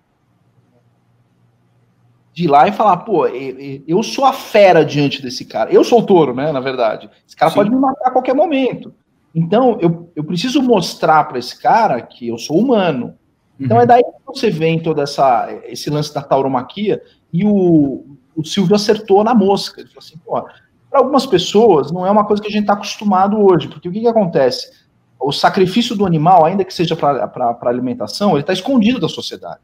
de 2.33 2.45
ir 2.45 2.49
lá 2.49 2.69
e 2.69 2.73
falar, 2.73 2.99
pô, 2.99 3.27
eu 3.27 4.03
sou 4.03 4.25
a 4.25 4.33
fera 4.33 4.85
diante 4.85 5.21
desse 5.21 5.47
cara. 5.47 5.73
Eu 5.73 5.83
sou 5.83 6.01
o 6.01 6.07
touro, 6.07 6.35
né, 6.35 6.53
na 6.53 6.61
verdade. 6.61 7.11
Esse 7.27 7.35
cara 7.35 7.51
Sim. 7.51 7.57
pode 7.57 7.71
me 7.71 7.77
matar 7.77 8.09
a 8.09 8.13
qualquer 8.13 8.35
momento. 8.35 8.95
Então, 9.35 9.79
eu, 9.81 10.13
eu 10.15 10.23
preciso 10.23 10.63
mostrar 10.63 11.25
para 11.25 11.39
esse 11.39 11.61
cara 11.61 12.01
que 12.03 12.29
eu 12.29 12.39
sou 12.39 12.59
humano, 12.59 13.15
Então 13.59 13.77
uhum. 13.77 13.83
é 13.83 13.87
daí 13.87 14.03
que 14.03 14.11
você 14.27 14.51
vê 14.51 14.79
todo 14.81 15.01
essa, 15.01 15.49
esse 15.65 15.89
lance 15.91 16.13
da 16.13 16.23
tauromaquia 16.23 17.03
e 17.33 17.45
o, 17.45 18.05
o 18.37 18.45
Silvio 18.45 18.77
acertou 18.77 19.25
na 19.25 19.35
mosca. 19.35 19.81
Ele 19.81 19.89
falou 19.89 20.05
assim, 20.05 20.19
pô, 20.19 20.43
para 20.91 21.01
algumas 21.01 21.27
pessoas 21.27 21.91
não 21.91 22.07
é 22.07 22.11
uma 22.11 22.25
coisa 22.25 22.43
que 22.43 22.49
a 22.49 22.53
gente 22.53 22.63
está 22.63 22.75
acostumado 22.75 23.41
hoje, 23.41 23.69
porque 23.69 23.89
o 23.89 23.93
que, 23.93 24.01
que 24.01 24.09
acontece? 24.09 24.71
O 25.19 25.33
sacrifício 25.33 25.97
do 25.97 26.07
animal, 26.07 26.45
ainda 26.45 26.65
que 26.65 26.73
seja 26.73 26.95
para 26.95 27.59
alimentação, 27.63 28.33
ele 28.33 28.41
está 28.41 28.53
escondido 28.53 29.01
da 29.01 29.09
sociedade. 29.09 29.61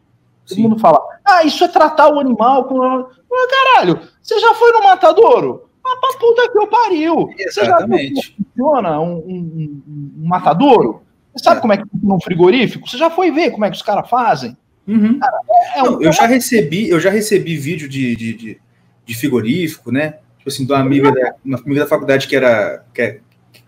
Todo 0.46 0.56
Sim. 0.56 0.62
mundo 0.62 0.78
fala, 0.78 1.00
ah, 1.24 1.44
isso 1.44 1.62
é 1.62 1.68
tratar 1.68 2.12
o 2.12 2.18
animal 2.18 2.64
com. 2.64 3.06
Caralho, 3.50 4.00
você 4.20 4.38
já 4.40 4.54
foi 4.54 4.72
no 4.72 4.82
matadouro? 4.82 5.68
Ah, 5.84 5.96
pra 6.00 6.18
puta 6.18 6.50
que 6.50 6.58
eu 6.58 6.66
pariu. 6.66 7.28
Exatamente. 7.38 8.14
Você 8.14 8.28
já 8.28 8.44
funciona 8.44 9.00
um, 9.00 9.16
um, 9.16 9.82
um, 9.88 10.28
matadouro? 10.28 11.02
Você 11.34 11.44
sabe 11.44 11.58
é. 11.58 11.60
como 11.60 11.72
é 11.72 11.76
que 11.78 11.88
funciona 11.88 12.14
um 12.14 12.20
frigorífico? 12.20 12.88
Você 12.88 12.98
já 12.98 13.10
foi 13.10 13.30
ver 13.30 13.50
como 13.50 13.64
é 13.64 13.70
que 13.70 13.76
os 13.76 13.82
caras 13.82 14.08
fazem? 14.08 14.56
Uhum. 14.86 15.18
Cara, 15.18 15.38
é, 15.48 15.78
é 15.78 15.82
Não, 15.82 16.02
eu 16.02 16.12
já 16.12 16.26
recebi, 16.26 16.88
eu 16.88 17.00
já 17.00 17.10
recebi 17.10 17.56
vídeo 17.56 17.88
de, 17.88 18.16
de, 18.16 18.34
de, 18.34 18.60
de 19.06 19.14
frigorífico, 19.14 19.90
né? 19.90 20.18
Tipo 20.38 20.50
assim, 20.50 20.66
de 20.66 20.72
uma 20.72 20.80
amiga 20.80 21.12
da, 21.12 21.34
uma 21.44 21.58
amiga 21.58 21.80
da 21.80 21.86
faculdade 21.86 22.26
que 22.26 22.34
era, 22.34 22.84
que, 22.92 23.20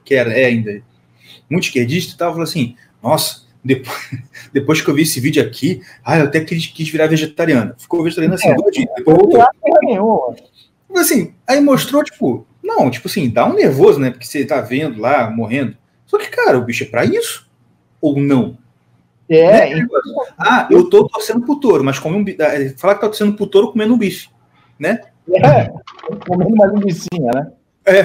que 0.04 0.14
era 0.14 0.32
é 0.32 0.46
ainda 0.46 0.82
muito 1.48 1.64
esquerdista 1.64 2.14
e 2.14 2.16
tal, 2.16 2.30
falou 2.32 2.44
assim: 2.44 2.76
nossa, 3.02 3.44
depois, 3.64 4.10
depois 4.52 4.80
que 4.80 4.88
eu 4.88 4.94
vi 4.94 5.02
esse 5.02 5.20
vídeo 5.20 5.42
aqui, 5.42 5.80
ah, 6.04 6.18
eu 6.18 6.24
até 6.24 6.40
quis, 6.40 6.66
quis 6.66 6.88
virar 6.88 7.06
vegetariana. 7.06 7.74
Ficou 7.78 8.02
vegetariana 8.02 8.34
assim, 8.34 8.48
é, 8.48 8.54
dois 8.54 8.74
dias. 8.74 8.88
Depois 8.96 9.16
voltou. 9.16 9.44
Assim, 10.96 11.34
aí 11.46 11.60
mostrou, 11.60 12.04
tipo, 12.04 12.46
não, 12.62 12.90
tipo 12.90 13.08
assim, 13.08 13.28
dá 13.28 13.46
um 13.46 13.54
nervoso, 13.54 13.98
né? 13.98 14.10
Porque 14.10 14.26
você 14.26 14.44
tá 14.44 14.60
vendo 14.60 15.00
lá, 15.00 15.30
morrendo. 15.30 15.76
Só 16.06 16.18
que, 16.18 16.28
cara, 16.28 16.58
o 16.58 16.62
bicho 16.62 16.84
é 16.84 16.86
pra 16.86 17.04
isso? 17.04 17.48
Ou 18.04 18.20
não? 18.20 18.58
É. 19.30 19.72
Ah, 20.36 20.68
eu 20.70 20.90
tô 20.90 21.08
torcendo 21.08 21.46
pro 21.46 21.56
touro, 21.56 21.82
mas 21.82 21.98
come 21.98 22.18
um 22.18 22.42
é, 22.42 22.68
Fala 22.76 22.94
que 22.94 23.00
tá 23.00 23.06
torcendo 23.06 23.34
pro 23.34 23.46
touro 23.46 23.72
comendo 23.72 23.94
um 23.94 23.98
bife, 23.98 24.28
né? 24.78 25.00
É, 25.32 25.72
comendo 26.28 26.54
uma 26.54 26.66
linguiça, 26.66 27.08
né? 27.12 27.50
É. 27.86 28.02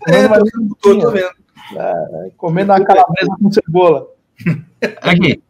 Comendo 0.00 0.24
é, 0.24 0.26
uma 0.26 0.38
linguiça. 0.38 0.76
Tô 0.80 1.10
vendo. 1.10 1.30
É, 1.76 2.30
comendo 2.38 2.72
uma 2.72 2.82
calabresa 2.82 3.36
com 3.38 3.52
cebola. 3.52 4.06
Aqui. 5.02 5.42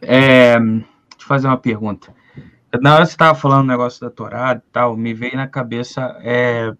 É, 0.00 0.58
deixa 0.58 0.86
eu 1.20 1.26
fazer 1.26 1.48
uma 1.48 1.58
pergunta. 1.58 2.14
Na 2.80 2.94
hora 2.94 3.02
que 3.02 3.08
você 3.08 3.14
estava 3.14 3.38
falando 3.38 3.64
o 3.64 3.68
negócio 3.68 4.00
da 4.00 4.08
Torá 4.08 4.54
e 4.54 4.72
tal, 4.72 4.96
me 4.96 5.12
veio 5.12 5.36
na 5.36 5.46
cabeça. 5.46 6.16
É, 6.22 6.72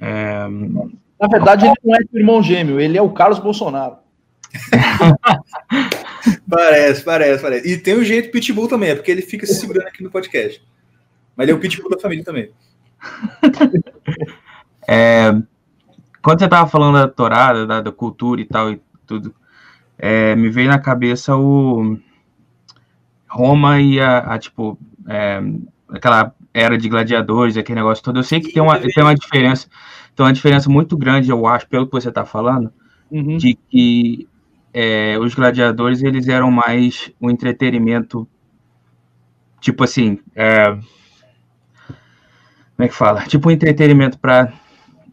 é, 0.00 0.48
na 0.48 1.28
verdade, 1.28 1.66
ele 1.66 1.74
não 1.84 1.94
é 1.94 1.98
seu 1.98 2.18
irmão 2.18 2.42
gêmeo, 2.42 2.80
ele 2.80 2.98
é 2.98 3.02
o 3.02 3.10
Carlos 3.10 3.38
Bolsonaro. 3.38 4.00
parece, 6.48 7.02
parece, 7.04 7.42
parece. 7.42 7.68
E 7.68 7.78
tem 7.78 7.94
o 7.94 8.04
jeito 8.04 8.30
Pitbull 8.30 8.68
também, 8.68 8.90
é 8.90 8.94
porque 8.94 9.10
ele 9.10 9.22
fica 9.22 9.46
se 9.46 9.54
segurando 9.54 9.86
aqui 9.86 10.02
no 10.02 10.10
podcast. 10.10 10.62
Mas 11.36 11.44
ele 11.44 11.52
é 11.52 11.54
o 11.54 11.60
Pitbull 11.60 11.90
da 11.90 11.98
família 11.98 12.24
também. 12.24 12.50
É, 14.92 15.30
quando 16.20 16.40
você 16.40 16.46
estava 16.46 16.68
falando 16.68 16.98
da 16.98 17.06
Torá, 17.06 17.64
da, 17.64 17.80
da, 17.80 17.92
cultura 17.92 18.40
e 18.40 18.44
tal 18.44 18.72
e 18.72 18.80
tudo, 19.06 19.32
é, 19.96 20.34
me 20.34 20.48
veio 20.48 20.68
na 20.68 20.80
cabeça 20.80 21.36
o 21.36 21.96
Roma 23.28 23.80
e 23.80 24.00
a, 24.00 24.18
a 24.18 24.38
tipo, 24.38 24.76
é, 25.08 25.40
aquela 25.88 26.34
era 26.52 26.76
de 26.76 26.88
gladiadores, 26.88 27.56
aquele 27.56 27.78
negócio 27.78 28.02
todo. 28.02 28.18
Eu 28.18 28.24
sei 28.24 28.40
que 28.40 28.52
tem 28.52 28.62
uma, 28.62 28.78
tem 28.80 29.02
uma 29.02 29.14
diferença, 29.14 29.68
tem 30.16 30.26
uma 30.26 30.32
diferença 30.32 30.68
muito 30.68 30.96
grande, 30.96 31.30
eu 31.30 31.46
acho, 31.46 31.68
pelo 31.68 31.86
que 31.86 31.92
você 31.92 32.08
está 32.08 32.24
falando, 32.24 32.72
uhum. 33.10 33.36
de 33.36 33.54
que 33.54 34.28
é, 34.72 35.18
os 35.18 35.34
gladiadores 35.34 36.02
eles 36.02 36.28
eram 36.28 36.50
mais 36.50 37.10
um 37.20 37.30
entretenimento, 37.30 38.26
tipo 39.60 39.84
assim, 39.84 40.18
é, 40.34 40.66
como 42.80 42.86
é 42.86 42.88
que 42.88 42.94
fala? 42.94 43.24
Tipo 43.24 43.48
um 43.48 43.52
entretenimento 43.52 44.18
para 44.18 44.52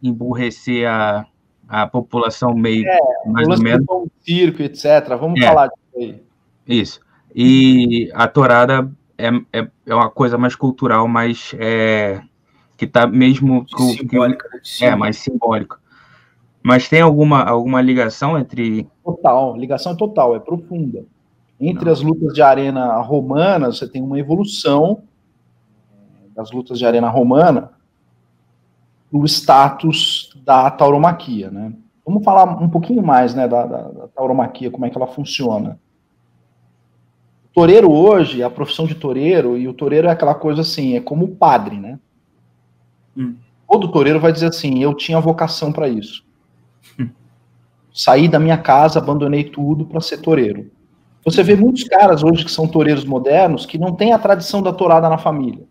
emburrecer 0.01 0.89
a, 0.89 1.25
a 1.67 1.87
população 1.87 2.53
meio 2.53 2.87
é, 2.87 2.99
mais 3.25 3.47
ou 3.47 3.61
menos. 3.61 3.85
Um 3.89 4.07
circo, 4.21 4.61
etc. 4.61 5.07
Vamos 5.19 5.41
é, 5.41 5.45
falar 5.45 5.67
disso 5.67 5.97
aí. 5.97 6.23
Isso. 6.67 6.99
E 7.35 8.09
a 8.13 8.27
torada 8.27 8.89
é, 9.17 9.27
é, 9.51 9.67
é 9.85 9.95
uma 9.95 10.09
coisa 10.09 10.37
mais 10.37 10.55
cultural, 10.55 11.07
mais 11.07 11.53
é, 11.59 12.21
que 12.77 12.85
está 12.85 13.07
mesmo 13.07 13.65
simbólica, 13.67 14.49
que, 14.63 14.85
é 14.85 14.95
mais 14.95 15.17
simbólico. 15.17 15.79
Mas 16.67 16.89
tem 16.89 16.99
alguma 16.99 17.45
alguma 17.45 17.81
ligação 17.81 18.37
entre 18.37 18.85
total, 19.01 19.55
ligação 19.55 19.95
total, 19.95 20.35
é 20.35 20.39
profunda. 20.39 21.05
Entre 21.57 21.85
Não. 21.85 21.93
as 21.93 22.01
lutas 22.01 22.33
de 22.33 22.41
arena 22.41 22.97
romanas, 22.97 23.77
você 23.77 23.87
tem 23.87 24.03
uma 24.03 24.19
evolução 24.19 25.03
das 26.35 26.51
lutas 26.51 26.77
de 26.77 26.85
arena 26.85 27.09
romana 27.09 27.71
o 29.09 29.23
status 29.23 30.29
da 30.43 30.69
tauromaquia, 30.69 31.49
né? 31.49 31.71
Vamos 32.05 32.21
falar 32.25 32.43
um 32.61 32.67
pouquinho 32.67 33.01
mais, 33.01 33.33
né, 33.33 33.47
da, 33.47 33.65
da, 33.65 33.81
da 33.83 34.07
tauromaquia, 34.09 34.69
como 34.69 34.85
é 34.85 34.89
que 34.89 34.97
ela 34.97 35.07
funciona. 35.07 35.79
O 37.45 37.53
toureiro 37.53 37.89
hoje, 37.89 38.43
a 38.43 38.49
profissão 38.49 38.85
de 38.85 38.95
toureiro, 38.95 39.57
e 39.57 39.69
o 39.69 39.73
toureiro 39.73 40.09
é 40.09 40.11
aquela 40.11 40.35
coisa 40.35 40.63
assim, 40.63 40.97
é 40.97 40.99
como 40.99 41.23
o 41.23 41.33
padre, 41.33 41.77
né? 41.77 41.97
Hum. 43.15 43.37
Todo 43.71 43.87
toureiro 43.87 44.19
vai 44.19 44.33
dizer 44.33 44.47
assim, 44.47 44.83
eu 44.83 44.93
tinha 44.93 45.17
vocação 45.21 45.71
para 45.71 45.87
isso. 45.87 46.26
Saí 47.93 48.27
da 48.27 48.39
minha 48.39 48.57
casa, 48.57 48.99
abandonei 48.99 49.45
tudo 49.45 49.85
para 49.85 50.01
ser 50.01 50.17
toureiro. 50.19 50.69
Você 51.25 51.43
vê 51.43 51.55
muitos 51.55 51.83
caras 51.83 52.23
hoje 52.23 52.45
que 52.45 52.51
são 52.51 52.67
toureiros 52.67 53.03
modernos 53.03 53.65
que 53.65 53.77
não 53.77 53.93
tem 53.93 54.13
a 54.13 54.19
tradição 54.19 54.61
da 54.61 54.71
tourada 54.71 55.09
na 55.09 55.17
família. 55.17 55.65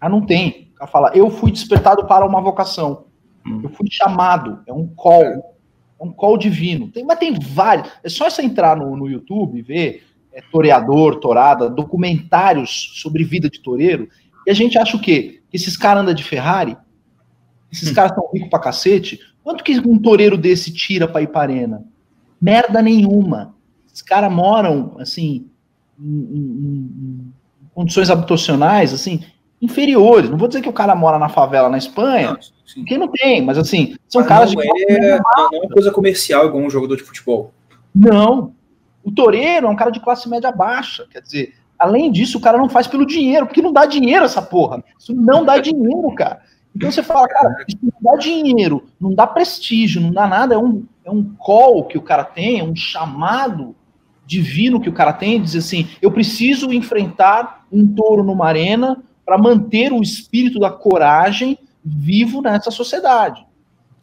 Ah, 0.00 0.08
não 0.08 0.24
tem 0.24 0.68
cara 0.78 0.90
fala, 0.90 1.10
eu 1.14 1.28
fui 1.28 1.50
despertado 1.50 2.06
para 2.06 2.24
uma 2.24 2.40
vocação. 2.40 3.06
Hum. 3.44 3.60
Eu 3.64 3.70
fui 3.70 3.88
chamado, 3.90 4.60
é 4.66 4.72
um 4.72 4.86
call. 4.86 5.56
É 6.00 6.04
um 6.04 6.12
call 6.12 6.38
divino. 6.38 6.88
Tem, 6.88 7.04
mas 7.04 7.18
tem 7.18 7.34
vários. 7.38 7.90
É 8.04 8.08
só 8.08 8.30
você 8.30 8.42
entrar 8.42 8.76
no, 8.76 8.96
no 8.96 9.08
YouTube 9.08 9.58
e 9.58 9.62
ver 9.62 10.04
é, 10.32 10.40
toreador, 10.40 11.16
torada, 11.16 11.68
documentários 11.68 12.92
sobre 12.94 13.24
vida 13.24 13.50
de 13.50 13.60
toureiro, 13.60 14.08
e 14.46 14.50
a 14.50 14.54
gente 14.54 14.78
acha 14.78 14.96
o 14.96 15.00
quê? 15.00 15.42
Que 15.50 15.56
esses 15.56 15.76
caras 15.76 16.02
andam 16.02 16.14
de 16.14 16.22
Ferrari? 16.22 16.76
Esses 17.70 17.90
hum. 17.90 17.94
caras 17.94 18.14
são 18.14 18.30
ricos 18.32 18.48
pra 18.48 18.60
cacete? 18.60 19.18
Quanto 19.48 19.64
que 19.64 19.80
um 19.80 19.98
toureiro 19.98 20.36
desse 20.36 20.70
tira 20.70 21.08
pra 21.08 21.22
ir 21.22 21.28
pra 21.28 21.40
arena? 21.40 21.82
Merda 22.38 22.82
nenhuma. 22.82 23.54
Esses 23.86 24.02
caras 24.02 24.30
moram, 24.30 24.94
assim, 24.98 25.46
em, 25.98 26.04
em, 26.04 26.36
em 26.36 27.32
condições 27.72 28.10
habitacionais, 28.10 28.92
assim, 28.92 29.24
inferiores. 29.58 30.28
Não 30.28 30.36
vou 30.36 30.48
dizer 30.48 30.60
que 30.60 30.68
o 30.68 30.72
cara 30.74 30.94
mora 30.94 31.18
na 31.18 31.30
favela 31.30 31.70
na 31.70 31.78
Espanha, 31.78 32.32
não, 32.32 32.38
porque 32.74 32.98
não 32.98 33.08
tem, 33.08 33.40
mas 33.40 33.56
assim, 33.56 33.96
são 34.06 34.20
mas 34.20 34.28
caras 34.28 34.52
não 34.52 34.60
de. 34.60 34.68
É, 34.92 35.18
não 35.18 35.54
é 35.54 35.58
uma 35.60 35.70
coisa 35.70 35.90
comercial 35.90 36.44
igual 36.44 36.62
um 36.62 36.68
jogador 36.68 36.98
de 36.98 37.04
futebol. 37.04 37.50
Não. 37.94 38.52
O 39.02 39.10
Toreiro 39.10 39.66
é 39.66 39.70
um 39.70 39.76
cara 39.76 39.90
de 39.90 40.00
classe 40.00 40.28
média 40.28 40.52
baixa. 40.52 41.06
Quer 41.10 41.22
dizer, 41.22 41.54
além 41.78 42.12
disso, 42.12 42.36
o 42.36 42.40
cara 42.42 42.58
não 42.58 42.68
faz 42.68 42.86
pelo 42.86 43.06
dinheiro, 43.06 43.46
porque 43.46 43.62
não 43.62 43.72
dá 43.72 43.86
dinheiro 43.86 44.26
essa 44.26 44.42
porra. 44.42 44.84
Isso 44.98 45.14
não 45.14 45.42
dá 45.42 45.56
dinheiro, 45.56 46.14
cara. 46.14 46.42
Então 46.74 46.90
você 46.90 47.02
fala, 47.02 47.26
cara, 47.26 47.64
isso 47.66 47.78
não 47.82 48.12
dá 48.12 48.16
dinheiro, 48.16 48.84
não 49.00 49.14
dá 49.14 49.26
prestígio, 49.26 50.00
não 50.00 50.12
dá 50.12 50.26
nada, 50.26 50.54
é 50.54 50.58
um, 50.58 50.84
é 51.04 51.10
um 51.10 51.24
call 51.24 51.84
que 51.84 51.98
o 51.98 52.02
cara 52.02 52.24
tem, 52.24 52.60
é 52.60 52.64
um 52.64 52.76
chamado 52.76 53.74
divino 54.24 54.80
que 54.80 54.88
o 54.88 54.92
cara 54.92 55.12
tem, 55.12 55.40
diz 55.40 55.56
assim, 55.56 55.88
eu 56.02 56.10
preciso 56.10 56.72
enfrentar 56.72 57.66
um 57.72 57.86
touro 57.86 58.22
numa 58.22 58.46
arena 58.46 59.02
para 59.24 59.38
manter 59.38 59.92
o 59.92 60.02
espírito 60.02 60.60
da 60.60 60.70
coragem 60.70 61.58
vivo 61.84 62.42
nessa 62.42 62.70
sociedade. 62.70 63.46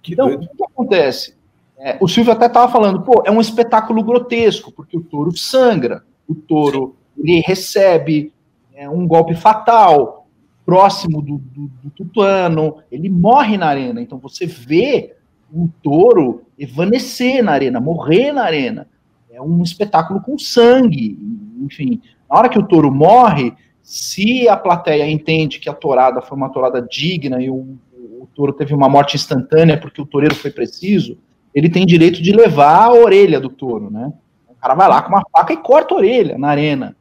Que 0.01 0.13
então, 0.13 0.27
doido. 0.27 0.45
o 0.45 0.57
que 0.57 0.63
acontece? 0.63 1.35
É, 1.77 1.97
o 2.01 2.07
Silvio 2.07 2.33
até 2.33 2.47
estava 2.47 2.71
falando, 2.71 3.01
pô, 3.01 3.23
é 3.25 3.31
um 3.31 3.41
espetáculo 3.41 4.03
grotesco, 4.03 4.71
porque 4.71 4.97
o 4.97 5.01
touro 5.01 5.35
sangra, 5.37 6.03
o 6.27 6.33
touro 6.33 6.95
ele 7.17 7.41
recebe 7.45 8.33
é, 8.73 8.89
um 8.89 9.07
golpe 9.07 9.35
fatal 9.35 10.24
próximo 10.65 11.21
do, 11.21 11.37
do, 11.37 11.67
do 11.83 11.89
tutano, 11.91 12.77
ele 12.91 13.09
morre 13.09 13.57
na 13.57 13.67
arena. 13.67 14.01
Então 14.01 14.17
você 14.17 14.45
vê 14.45 15.15
o 15.53 15.69
touro 15.81 16.43
evanescer 16.57 17.43
na 17.43 17.51
arena, 17.51 17.79
morrer 17.79 18.31
na 18.31 18.43
arena. 18.43 18.87
É 19.31 19.41
um 19.41 19.61
espetáculo 19.61 20.21
com 20.21 20.37
sangue. 20.37 21.17
Enfim, 21.61 22.01
na 22.29 22.37
hora 22.37 22.49
que 22.49 22.57
o 22.57 22.65
touro 22.65 22.91
morre, 22.91 23.53
se 23.83 24.49
a 24.49 24.57
plateia 24.57 25.09
entende 25.09 25.59
que 25.59 25.69
a 25.69 25.73
torada 25.73 26.21
foi 26.21 26.35
uma 26.35 26.49
torada 26.49 26.81
digna 26.81 27.41
e 27.41 27.49
o, 27.49 27.77
o 28.19 28.27
touro 28.33 28.51
teve 28.51 28.73
uma 28.73 28.89
morte 28.89 29.15
instantânea 29.15 29.79
porque 29.79 30.01
o 30.01 30.05
toureiro 30.05 30.35
foi 30.35 30.49
preciso, 30.49 31.17
ele 31.53 31.69
tem 31.69 31.85
direito 31.85 32.21
de 32.21 32.31
levar 32.31 32.85
a 32.85 32.93
orelha 32.93 33.39
do 33.39 33.49
touro, 33.49 33.89
né? 33.89 34.11
O 34.49 34.55
cara 34.55 34.73
vai 34.73 34.89
lá 34.89 35.01
com 35.01 35.09
uma 35.09 35.23
faca 35.31 35.53
e 35.53 35.57
corta 35.57 35.93
a 35.93 35.97
orelha 35.97 36.37
na 36.37 36.49
arena. 36.49 36.95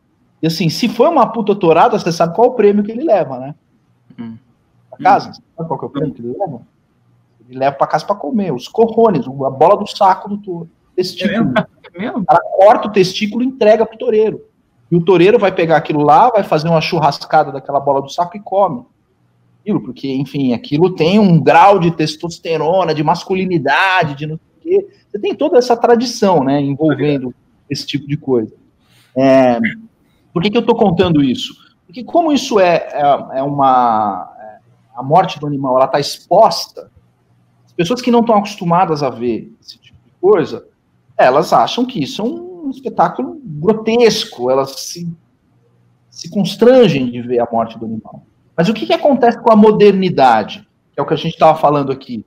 E 0.45 0.47
assim, 0.47 0.69
se 0.69 0.91
foi 0.91 1.09
uma 1.09 1.27
puta 1.27 1.55
torada, 1.55 1.99
você 1.99 2.13
sabe 2.13 2.35
qual 2.35 2.49
é 2.49 2.51
o 2.51 2.55
prêmio 2.55 2.85
que 2.85 2.93
ele 2.93 3.03
leva, 3.03 3.39
né? 3.39 3.55
Hum. 4.21 4.37
Pra 4.91 4.99
casa, 4.99 5.31
hum. 5.31 5.43
sabe 5.57 5.69
qual 5.71 5.81
é 5.81 5.87
o 5.87 5.89
prêmio 5.89 6.13
que 6.13 6.21
ele 6.21 6.37
leva? 6.39 6.61
Ele 7.49 7.59
leva 7.59 7.77
pra 7.77 7.87
casa 7.87 8.05
pra 8.05 8.15
comer, 8.15 8.53
os 8.53 8.69
corrones, 8.69 9.27
a 9.27 9.51
bola 9.51 9.75
do 9.75 9.87
saco 9.87 10.29
do 10.29 10.37
touro. 10.37 10.69
testículo. 10.95 11.55
É 11.57 11.99
mesmo? 11.99 12.27
Ela 12.29 12.41
corta 12.59 12.89
o 12.89 12.93
testículo 12.93 13.43
e 13.43 13.47
entrega 13.47 13.87
pro 13.87 13.97
toureiro. 13.97 14.45
E 14.91 14.97
o 14.97 15.03
toureiro 15.03 15.39
vai 15.39 15.51
pegar 15.51 15.79
aquilo 15.79 16.03
lá, 16.03 16.29
vai 16.29 16.43
fazer 16.43 16.69
uma 16.69 16.83
churrascada 16.83 17.51
daquela 17.51 17.81
bola 17.81 18.03
do 18.03 18.11
saco 18.11 18.37
e 18.37 18.41
come. 18.41 18.85
Aquilo, 19.63 19.81
porque, 19.81 20.13
enfim, 20.13 20.53
aquilo 20.53 20.95
tem 20.95 21.19
um 21.19 21.41
grau 21.41 21.79
de 21.79 21.91
testosterona, 21.91 22.95
de 22.95 23.03
masculinidade, 23.03 24.15
de 24.15 24.27
não 24.27 24.39
sei 24.39 24.77
o 24.77 24.83
quê. 24.83 24.89
Você 25.11 25.19
tem 25.19 25.35
toda 25.35 25.57
essa 25.57 25.75
tradição, 25.75 26.45
né, 26.45 26.61
envolvendo 26.61 27.35
esse 27.71 27.87
tipo 27.87 28.07
de 28.07 28.19
coisa. 28.19 28.53
É, 29.17 29.59
por 30.35 30.43
que, 30.43 30.51
que 30.51 30.57
eu 30.57 30.61
estou 30.61 30.77
contando 30.77 31.23
isso? 31.23 31.55
Porque 31.87 32.05
como 32.05 32.33
isso 32.33 32.61
é, 32.61 32.89
é, 32.93 33.39
é 33.39 33.43
uma... 33.43 34.31
É, 34.39 34.59
a 34.97 35.03
morte 35.03 35.41
do 35.41 35.47
animal, 35.47 35.77
ela 35.77 35.87
está 35.87 35.99
exposta, 35.99 36.91
as 37.65 37.73
pessoas 37.73 38.03
que 38.03 38.11
não 38.11 38.21
estão 38.21 38.37
acostumadas 38.37 39.03
a 39.03 39.11
ver 39.11 39.53
esse 39.61 39.79
tipo 39.79 39.99
de 40.05 40.13
coisa, 40.21 40.67
elas 41.17 41.53
acham 41.53 41.85
que 41.87 42.03
isso 42.03 42.23
é 42.23 42.25
um 42.25 42.71
espetáculo 42.71 43.41
grotesco, 43.45 44.51
elas 44.51 44.71
se, 44.73 45.09
se 46.11 46.31
constrangem 46.31 47.11
de 47.11 47.23
ver 47.23 47.41
a 47.41 47.49
morte 47.51 47.79
do 47.79 47.85
animal. 47.85 48.23
Mas 48.57 48.69
o 48.69 48.75
que, 48.75 48.87
que 48.87 48.93
acontece 48.93 49.41
com 49.41 49.53
a 49.53 49.57
modernidade? 49.57 50.67
Que 50.93 51.01
é 51.01 51.03
o 51.03 51.07
que 51.07 51.15
a 51.15 51.17
gente 51.17 51.35
estava 51.35 51.59
falando 51.59 51.91
aqui. 51.91 52.25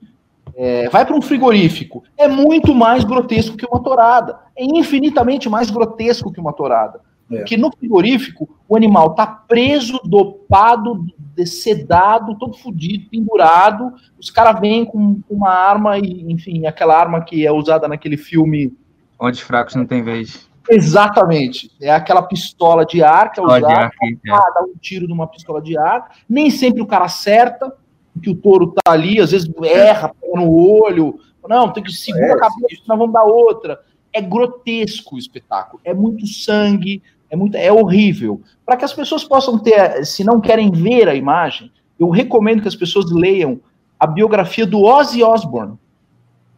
É, 0.54 0.88
vai 0.88 1.06
para 1.06 1.14
um 1.14 1.22
frigorífico, 1.22 2.02
é 2.16 2.26
muito 2.26 2.74
mais 2.74 3.04
grotesco 3.04 3.56
que 3.56 3.66
uma 3.66 3.82
torada. 3.82 4.38
É 4.56 4.64
infinitamente 4.64 5.48
mais 5.48 5.70
grotesco 5.70 6.32
que 6.32 6.40
uma 6.40 6.52
torada. 6.52 7.00
É. 7.30 7.38
Porque 7.38 7.56
no 7.56 7.70
frigorífico, 7.70 8.48
o 8.68 8.76
animal 8.76 9.10
está 9.10 9.26
preso, 9.26 10.00
dopado, 10.04 11.04
sedado, 11.46 12.36
todo 12.38 12.56
fodido, 12.56 13.08
pendurado. 13.10 13.92
Os 14.18 14.30
caras 14.30 14.60
vêm 14.60 14.84
com 14.84 15.20
uma 15.28 15.50
arma, 15.50 15.98
e, 15.98 16.32
enfim, 16.32 16.66
aquela 16.66 16.98
arma 16.98 17.22
que 17.22 17.46
é 17.46 17.52
usada 17.52 17.86
naquele 17.86 18.16
filme. 18.16 18.76
Onde 19.20 19.42
fracos 19.42 19.74
não 19.74 19.86
tem 19.86 20.02
vez. 20.02 20.48
Exatamente. 20.70 21.70
É 21.80 21.90
aquela 21.90 22.22
pistola 22.22 22.84
de 22.84 23.02
ar 23.02 23.32
que 23.32 23.40
é 23.40 23.42
usada 23.42 23.90
para 24.26 24.50
dar 24.50 24.62
um 24.62 24.74
tiro 24.80 25.08
numa 25.08 25.26
pistola 25.26 25.62
de 25.62 25.78
ar. 25.78 26.16
Nem 26.28 26.50
sempre 26.50 26.82
o 26.82 26.86
cara 26.86 27.06
acerta, 27.06 27.74
porque 28.12 28.30
o 28.30 28.34
touro 28.34 28.72
tá 28.72 28.92
ali, 28.92 29.20
às 29.20 29.30
vezes 29.30 29.50
erra, 29.62 30.12
pega 30.20 30.36
no 30.36 30.52
olho. 30.52 31.18
Não, 31.48 31.72
tem 31.72 31.82
que 31.82 31.92
segurar 31.92 32.26
é, 32.26 32.32
a 32.32 32.38
cabeça, 32.38 32.82
senão 32.82 32.98
vamos 32.98 33.14
dar 33.14 33.24
outra. 33.24 33.80
É 34.12 34.20
grotesco 34.20 35.16
o 35.16 35.18
espetáculo. 35.18 35.80
É 35.82 35.94
muito 35.94 36.26
sangue, 36.26 37.02
é, 37.30 37.36
muito, 37.36 37.56
é 37.56 37.72
horrível. 37.72 38.40
Para 38.64 38.76
que 38.76 38.84
as 38.84 38.92
pessoas 38.92 39.24
possam 39.24 39.58
ter, 39.58 40.04
se 40.04 40.24
não 40.24 40.40
querem 40.40 40.70
ver 40.70 41.08
a 41.08 41.14
imagem, 41.14 41.70
eu 41.98 42.08
recomendo 42.08 42.62
que 42.62 42.68
as 42.68 42.76
pessoas 42.76 43.10
leiam 43.10 43.60
a 43.98 44.06
biografia 44.06 44.66
do 44.66 44.82
Ozzy 44.82 45.22
Osbourne. 45.22 45.76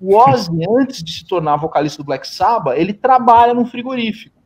O 0.01 0.17
Ozzy, 0.17 0.51
antes 0.79 1.03
de 1.03 1.13
se 1.13 1.25
tornar 1.25 1.57
vocalista 1.57 2.03
do 2.03 2.07
Black 2.07 2.27
Sabbath, 2.27 2.79
ele 2.79 2.93
trabalha 2.93 3.55
num 3.55 3.67
frigorífico. 3.67 4.39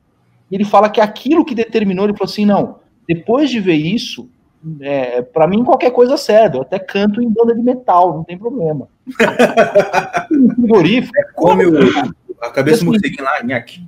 E 0.50 0.54
ele 0.54 0.64
fala 0.64 0.88
que 0.88 1.00
aquilo 1.00 1.44
que 1.44 1.54
determinou, 1.54 2.04
ele 2.04 2.16
falou 2.16 2.30
assim, 2.30 2.44
não, 2.44 2.76
depois 3.08 3.50
de 3.50 3.60
ver 3.60 3.76
isso, 3.76 4.28
é, 4.80 5.20
para 5.22 5.46
mim 5.46 5.64
qualquer 5.64 5.90
coisa 5.90 6.16
serve. 6.16 6.56
Eu 6.56 6.62
até 6.62 6.78
canto 6.78 7.20
em 7.20 7.28
banda 7.28 7.54
de 7.54 7.62
metal, 7.62 8.14
não 8.14 8.24
tem 8.24 8.38
problema. 8.38 8.88
frigorífico. 10.54 11.18
É 11.18 11.24
como 11.34 11.62
eu, 11.62 11.72
a 12.40 12.50
cabeça 12.50 12.78
assim, 12.78 12.86
morcega 12.86 13.22
lá, 13.22 13.42
nhaque. 13.42 13.86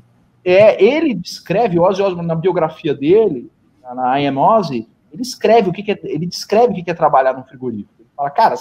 É, 0.49 0.81
ele 0.81 1.13
descreve, 1.13 1.77
Ozzy 1.77 2.01
Osbourne, 2.01 2.29
na 2.29 2.37
biografia 2.37 2.95
dele, 2.95 3.51
na 3.83 4.21
I 4.21 4.27
Am 4.27 4.39
Ozzy, 4.39 4.89
ele 5.13 5.23
escreve 5.23 5.71
o 5.71 5.73
que, 5.73 5.83
que 5.83 5.91
é, 5.91 6.01
ele 6.05 6.25
descreve 6.25 6.73
o 6.73 6.75
que, 6.77 6.85
que 6.85 6.91
é 6.93 6.95
trabalhar 6.95 7.33
num 7.33 7.43
frigorífico. 7.43 7.91
Ele 7.99 8.09
fala, 8.17 8.31
cara, 8.31 8.55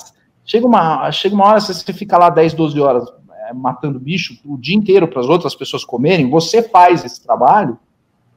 chega 0.43 0.65
uma, 0.65 1.11
chega 1.11 1.35
uma 1.35 1.45
hora, 1.45 1.59
você 1.59 1.93
fica 1.93 2.17
lá 2.17 2.31
10, 2.31 2.55
12 2.55 2.81
horas 2.81 3.07
é, 3.47 3.53
matando 3.53 3.99
bicho 3.99 4.35
o 4.43 4.57
dia 4.57 4.75
inteiro 4.75 5.07
para 5.07 5.19
as 5.19 5.27
outras 5.27 5.53
pessoas 5.53 5.85
comerem, 5.85 6.27
você 6.27 6.63
faz 6.63 7.05
esse 7.05 7.23
trabalho, 7.23 7.77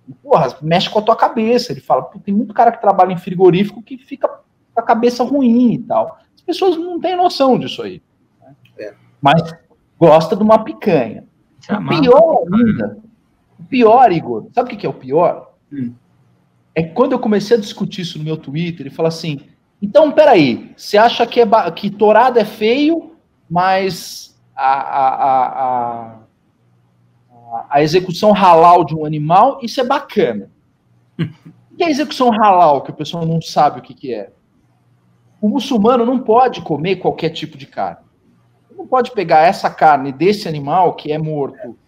e, 0.07 0.13
porra, 0.13 0.55
mexe 0.61 0.91
com 0.91 0.99
a 0.99 1.03
tua 1.03 1.17
cabeça. 1.17 1.73
Ele 1.73 1.81
fala, 1.81 2.03
tem 2.23 2.35
muito 2.35 2.53
cara 2.53 2.71
que 2.71 2.83
trabalha 2.83 3.15
em 3.15 3.19
frigorífico 3.19 3.83
que 3.83 3.97
fica 3.97 4.29
com 4.29 4.81
a 4.81 4.83
cabeça 4.83 5.25
ruim 5.25 5.73
e 5.73 5.79
tal. 5.79 6.19
As 6.35 6.43
pessoas 6.43 6.77
não 6.77 7.01
têm 7.01 7.17
noção 7.17 7.59
disso 7.59 7.83
aí. 7.83 8.03
Né? 8.43 8.55
É. 8.79 8.95
Mas 9.23 9.55
gosta 9.99 10.37
de 10.37 10.43
uma 10.43 10.63
picanha. 10.63 11.25
Pior 11.67 12.45
ainda, 12.53 12.99
o 13.59 13.65
pior, 13.65 14.13
Igor, 14.13 14.49
sabe 14.53 14.73
o 14.73 14.77
que 14.77 14.87
é 14.87 14.89
o 14.89 14.95
pior? 14.95 15.55
Hum. 15.73 15.93
É 16.75 16.83
quando 16.83 17.13
eu 17.13 17.19
comecei 17.19 17.57
a 17.57 17.61
discutir 17.61 18.03
isso 18.03 18.19
no 18.19 18.25
meu 18.25 18.37
Twitter, 18.37 18.87
ele 18.87 18.95
fala 18.95 19.09
assim: 19.09 19.41
então, 19.81 20.13
peraí, 20.13 20.73
você 20.77 20.97
acha 20.97 21.27
que, 21.27 21.41
é 21.41 21.71
que 21.71 21.91
torado 21.91 22.39
é 22.39 22.45
feio, 22.45 23.13
mas 23.49 24.39
a, 24.55 24.73
a, 24.73 25.47
a, 25.47 26.19
a, 27.71 27.83
execução 27.83 28.33
halal 28.33 28.85
de 28.85 28.95
um 28.95 29.05
animal, 29.05 29.59
isso 29.63 29.81
é 29.81 29.85
bacana. 29.85 30.51
O 31.19 31.77
que 31.77 31.85
é 31.85 31.91
execução 31.91 32.31
halal, 32.31 32.83
que 32.83 32.91
o 32.91 32.95
pessoal 32.95 33.25
não 33.25 33.41
sabe 33.41 33.79
o 33.79 33.83
que, 33.83 33.95
que 33.95 34.13
é? 34.13 34.33
O 35.41 35.49
muçulmano 35.49 36.05
não 36.05 36.19
pode 36.19 36.61
comer 36.63 36.97
qualquer 36.97 37.31
tipo 37.31 37.57
de 37.57 37.67
carne. 37.67 38.05
Ele 38.69 38.79
não 38.81 38.87
pode 38.89 39.13
pegar 39.13 39.43
essa 39.43 39.71
carne 39.71 40.11
desse 40.11 40.49
animal 40.49 40.95
que 40.95 41.13
é 41.13 41.19
morto 41.19 41.79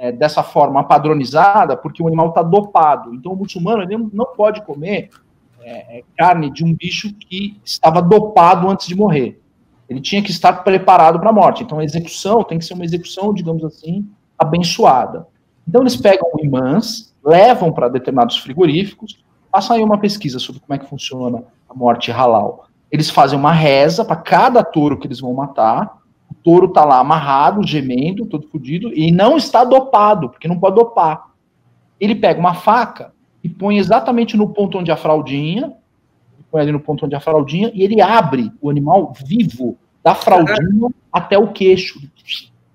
é, 0.00 0.10
dessa 0.10 0.42
forma 0.42 0.82
padronizada, 0.82 1.76
porque 1.76 2.02
o 2.02 2.06
animal 2.06 2.30
está 2.30 2.42
dopado. 2.42 3.14
Então, 3.14 3.32
o 3.32 3.36
muçulmano 3.36 3.82
ele 3.82 3.98
não 4.14 4.24
pode 4.34 4.62
comer 4.62 5.10
é, 5.60 5.98
é, 5.98 6.04
carne 6.16 6.50
de 6.50 6.64
um 6.64 6.74
bicho 6.74 7.12
que 7.12 7.60
estava 7.62 8.00
dopado 8.00 8.70
antes 8.70 8.86
de 8.86 8.96
morrer. 8.96 9.38
Ele 9.86 10.00
tinha 10.00 10.22
que 10.22 10.30
estar 10.30 10.64
preparado 10.64 11.20
para 11.20 11.28
a 11.28 11.32
morte. 11.32 11.62
Então, 11.62 11.78
a 11.78 11.84
execução 11.84 12.42
tem 12.42 12.58
que 12.58 12.64
ser 12.64 12.72
uma 12.72 12.84
execução, 12.84 13.34
digamos 13.34 13.62
assim, 13.62 14.08
abençoada. 14.38 15.26
Então, 15.68 15.82
eles 15.82 15.96
pegam 15.96 16.30
imãs, 16.38 17.14
levam 17.22 17.70
para 17.70 17.88
determinados 17.88 18.38
frigoríficos, 18.38 19.22
façam 19.52 19.76
aí 19.76 19.82
uma 19.82 19.98
pesquisa 19.98 20.38
sobre 20.38 20.62
como 20.62 20.74
é 20.74 20.78
que 20.78 20.88
funciona 20.88 21.44
a 21.68 21.74
morte 21.74 22.10
halal. 22.10 22.68
Eles 22.90 23.10
fazem 23.10 23.38
uma 23.38 23.52
reza 23.52 24.02
para 24.02 24.16
cada 24.16 24.64
touro 24.64 24.98
que 24.98 25.06
eles 25.06 25.20
vão 25.20 25.34
matar, 25.34 25.99
touro 26.42 26.66
está 26.66 26.84
lá 26.84 26.98
amarrado, 26.98 27.66
gemendo, 27.66 28.26
todo 28.26 28.48
fodido, 28.48 28.92
e 28.94 29.10
não 29.10 29.36
está 29.36 29.64
dopado, 29.64 30.28
porque 30.28 30.48
não 30.48 30.58
pode 30.58 30.76
dopar. 30.76 31.30
Ele 31.98 32.14
pega 32.14 32.40
uma 32.40 32.54
faca 32.54 33.12
e 33.42 33.48
põe 33.48 33.78
exatamente 33.78 34.36
no 34.36 34.48
ponto 34.48 34.78
onde 34.78 34.90
a 34.90 34.96
fraldinha, 34.96 35.72
põe 36.50 36.62
ali 36.62 36.72
no 36.72 36.80
ponto 36.80 37.06
onde 37.06 37.14
a 37.14 37.20
fraldinha, 37.20 37.70
e 37.74 37.82
ele 37.82 38.00
abre 38.00 38.50
o 38.60 38.70
animal 38.70 39.12
vivo, 39.26 39.76
da 40.02 40.14
fraldinha 40.14 40.88
até 41.12 41.38
o 41.38 41.52
queixo, 41.52 42.00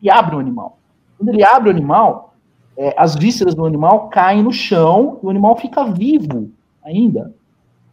e 0.02 0.10
abre 0.10 0.36
o 0.36 0.40
animal. 0.40 0.78
Quando 1.18 1.30
ele 1.30 1.44
abre 1.44 1.70
o 1.70 1.72
animal, 1.72 2.36
é, 2.78 2.94
as 2.98 3.16
vísceras 3.16 3.56
do 3.56 3.66
animal 3.66 4.10
caem 4.10 4.44
no 4.44 4.52
chão 4.52 5.20
e 5.24 5.26
o 5.26 5.30
animal 5.30 5.56
fica 5.56 5.86
vivo 5.86 6.52
ainda. 6.84 7.34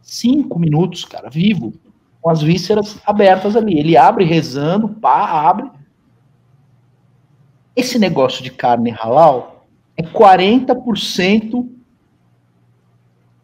Cinco 0.01 0.59
minutos, 0.59 1.05
cara, 1.05 1.29
vivo 1.29 1.73
com 2.23 2.29
as 2.29 2.41
vísceras 2.41 2.97
abertas 3.05 3.53
ali. 3.53 3.77
Ele 3.77 3.97
abre 3.97 4.23
rezando, 4.23 4.87
pá, 4.87 5.49
abre. 5.49 5.69
Esse 7.75 7.99
negócio 7.99 8.41
de 8.41 8.49
carne 8.49 8.91
halal 8.91 9.65
é 9.97 10.01
40% 10.01 11.69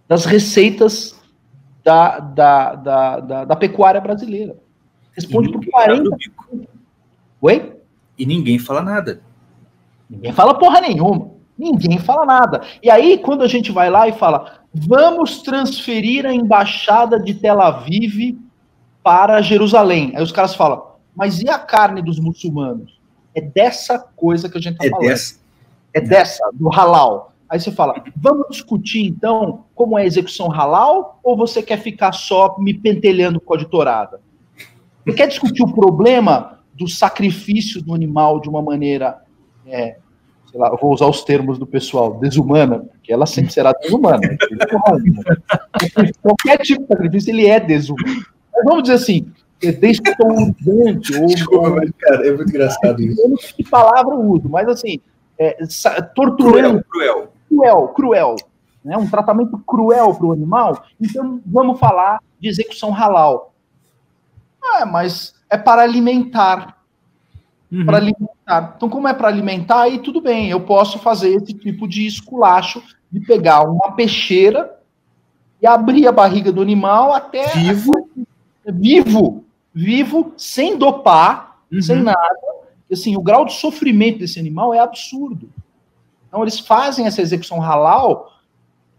das 0.08 0.24
receitas 0.24 1.20
da, 1.84 2.20
da, 2.20 2.76
da, 2.76 3.20
da, 3.20 3.46
da 3.46 3.56
pecuária 3.56 4.00
brasileira. 4.00 4.56
Responde 5.12 5.52
por 5.52 5.60
40%. 5.60 6.68
Oi? 7.42 7.76
E 8.18 8.26
ninguém 8.26 8.58
fala 8.58 8.82
nada. 8.82 9.22
Ninguém 10.10 10.32
fala 10.32 10.58
porra 10.58 10.80
nenhuma. 10.80 11.32
Ninguém 11.58 12.00
fala 12.00 12.26
nada. 12.26 12.62
E 12.82 12.90
aí, 12.90 13.18
quando 13.18 13.44
a 13.44 13.48
gente 13.48 13.74
vai 13.74 13.90
lá 13.90 14.08
e 14.08 14.14
fala, 14.14 14.62
vamos 14.74 15.42
transferir 15.42 16.26
a 16.26 16.34
embaixada 16.34 17.20
de 17.20 17.34
Tel 17.34 17.60
Aviv 17.60 18.38
para 19.04 19.42
Jerusalém. 19.42 20.14
Aí 20.16 20.24
os 20.24 20.32
caras 20.32 20.56
falam, 20.56 20.84
mas 21.16 21.42
e 21.42 21.50
a 21.50 21.60
carne 21.60 22.02
dos 22.02 22.20
muçulmanos? 22.20 23.00
É 23.36 23.42
dessa 23.42 24.00
coisa 24.00 24.50
que 24.50 24.58
a 24.58 24.62
gente 24.62 24.74
está 24.74 24.88
é 24.88 24.90
falando. 24.90 25.08
Dessa. 25.08 25.40
É 25.94 26.02
dessa, 26.02 26.50
do 26.54 26.70
halal. 26.70 27.34
Aí 27.50 27.60
você 27.60 27.72
fala, 27.72 28.04
vamos 28.16 28.48
discutir 28.52 29.08
então 29.08 29.66
como 29.74 29.98
é 29.98 30.04
a 30.04 30.06
execução 30.06 30.50
halal 30.50 31.20
ou 31.24 31.36
você 31.36 31.64
quer 31.64 31.80
ficar 31.80 32.12
só 32.12 32.56
me 32.60 32.76
pentelhando 32.76 33.42
com 33.42 33.56
a 33.56 33.58
de 33.58 33.66
torada? 33.66 34.22
Você 35.04 35.16
quer 35.16 35.28
discutir 35.28 35.64
o 35.64 35.74
problema 35.74 36.60
do 36.76 36.88
sacrifício 36.88 37.82
do 37.82 37.94
animal 37.94 38.40
de 38.40 38.48
uma 38.48 38.62
maneira, 38.62 39.20
é, 39.66 39.98
sei 40.50 40.60
lá, 40.60 40.70
eu 40.70 40.78
vou 40.80 40.94
usar 40.94 41.08
os 41.08 41.24
termos 41.24 41.58
do 41.58 41.66
pessoal, 41.66 42.20
desumana, 42.20 42.80
porque 42.80 43.12
ela 43.12 43.26
sempre 43.26 43.52
será 43.52 43.74
desumana. 43.74 44.22
Qualquer 46.22 46.60
tipo 46.60 46.84
de 46.84 46.88
sacrifício, 46.88 47.32
ele 47.32 47.48
é 47.48 47.60
desumano. 47.60 48.26
Mas 48.60 48.66
vamos 48.66 48.84
dizer 48.84 48.96
assim, 48.96 49.32
é 49.62 49.72
desconstante. 49.72 51.16
ou, 51.16 51.28
Desculpa, 51.28 51.82
cara, 52.00 52.28
é 52.28 52.32
muito 52.32 52.50
engraçado 52.50 53.02
isso. 53.02 53.22
Eu 53.22 53.30
não 53.30 53.38
sei 53.38 53.52
que 53.54 53.70
palavra 53.70 54.16
eu 54.16 54.22
uso, 54.22 54.48
mas 54.50 54.68
assim, 54.68 55.00
é, 55.38 55.58
torturando. 56.16 56.84
Cruel, 56.90 57.32
cruel. 57.50 57.88
Cruel, 57.90 58.36
Né? 58.84 58.98
Um 58.98 59.10
tratamento 59.10 59.58
cruel 59.60 60.14
para 60.14 60.26
o 60.26 60.32
animal. 60.32 60.84
Então, 61.00 61.42
vamos 61.46 61.80
falar 61.80 62.20
de 62.40 62.48
execução 62.48 62.92
halal. 62.92 63.54
Ah, 64.62 64.86
mas 64.86 65.34
é 65.50 65.58
para 65.58 65.82
alimentar. 65.82 66.78
uhum. 67.72 67.86
para 67.86 67.98
alimentar. 67.98 68.74
Então, 68.76 68.90
como 68.90 69.08
é 69.08 69.14
para 69.14 69.28
alimentar, 69.28 69.82
aí 69.82 70.00
tudo 70.00 70.22
bem, 70.22 70.50
eu 70.50 70.62
posso 70.62 71.00
fazer 71.00 71.30
esse 71.30 71.54
tipo 71.54 71.88
de 71.88 72.06
esculacho 72.06 72.82
de 73.12 73.20
pegar 73.20 73.62
uma 73.64 73.92
peixeira 73.94 74.78
e 75.62 75.68
abrir 75.68 76.08
a 76.08 76.12
barriga 76.12 76.52
do 76.52 76.62
animal 76.62 77.14
até 77.14 77.48
vivo, 77.50 78.10
vivo, 78.72 79.44
vivo, 79.74 80.34
sem 80.38 80.78
dopar, 80.78 81.60
uhum. 81.72 81.82
sem 81.82 82.02
nada. 82.02 82.40
Assim, 82.92 83.16
o 83.16 83.22
grau 83.22 83.46
de 83.46 83.54
sofrimento 83.54 84.20
desse 84.20 84.40
animal 84.40 84.74
é 84.74 84.80
absurdo. 84.80 85.50
Então, 86.28 86.42
eles 86.42 86.60
fazem 86.60 87.06
essa 87.06 87.22
execução 87.22 87.60
halal 87.60 88.32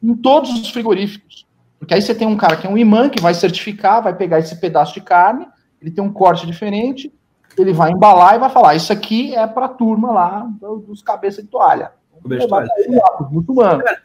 em 0.02 0.14
todos 0.14 0.50
os 0.50 0.70
frigoríficos. 0.70 1.46
Porque 1.78 1.94
aí 1.94 2.02
você 2.02 2.14
tem 2.14 2.26
um 2.26 2.36
cara 2.36 2.56
que 2.56 2.66
é 2.66 2.70
um 2.70 2.78
imã 2.78 3.08
que 3.08 3.20
vai 3.20 3.34
certificar, 3.34 4.02
vai 4.02 4.14
pegar 4.14 4.38
esse 4.38 4.56
pedaço 4.60 4.94
de 4.94 5.00
carne, 5.00 5.46
ele 5.80 5.90
tem 5.90 6.04
um 6.04 6.12
corte 6.12 6.46
diferente, 6.46 7.12
ele 7.56 7.72
vai 7.72 7.90
embalar 7.90 8.34
e 8.34 8.38
vai 8.38 8.50
falar: 8.50 8.74
Isso 8.74 8.92
aqui 8.92 9.34
é 9.34 9.46
para 9.46 9.66
a 9.66 9.70
turma 9.70 10.12
lá 10.12 10.48
dos 10.86 11.02
cabeças 11.02 11.44
de 11.44 11.50
toalha. 11.50 11.92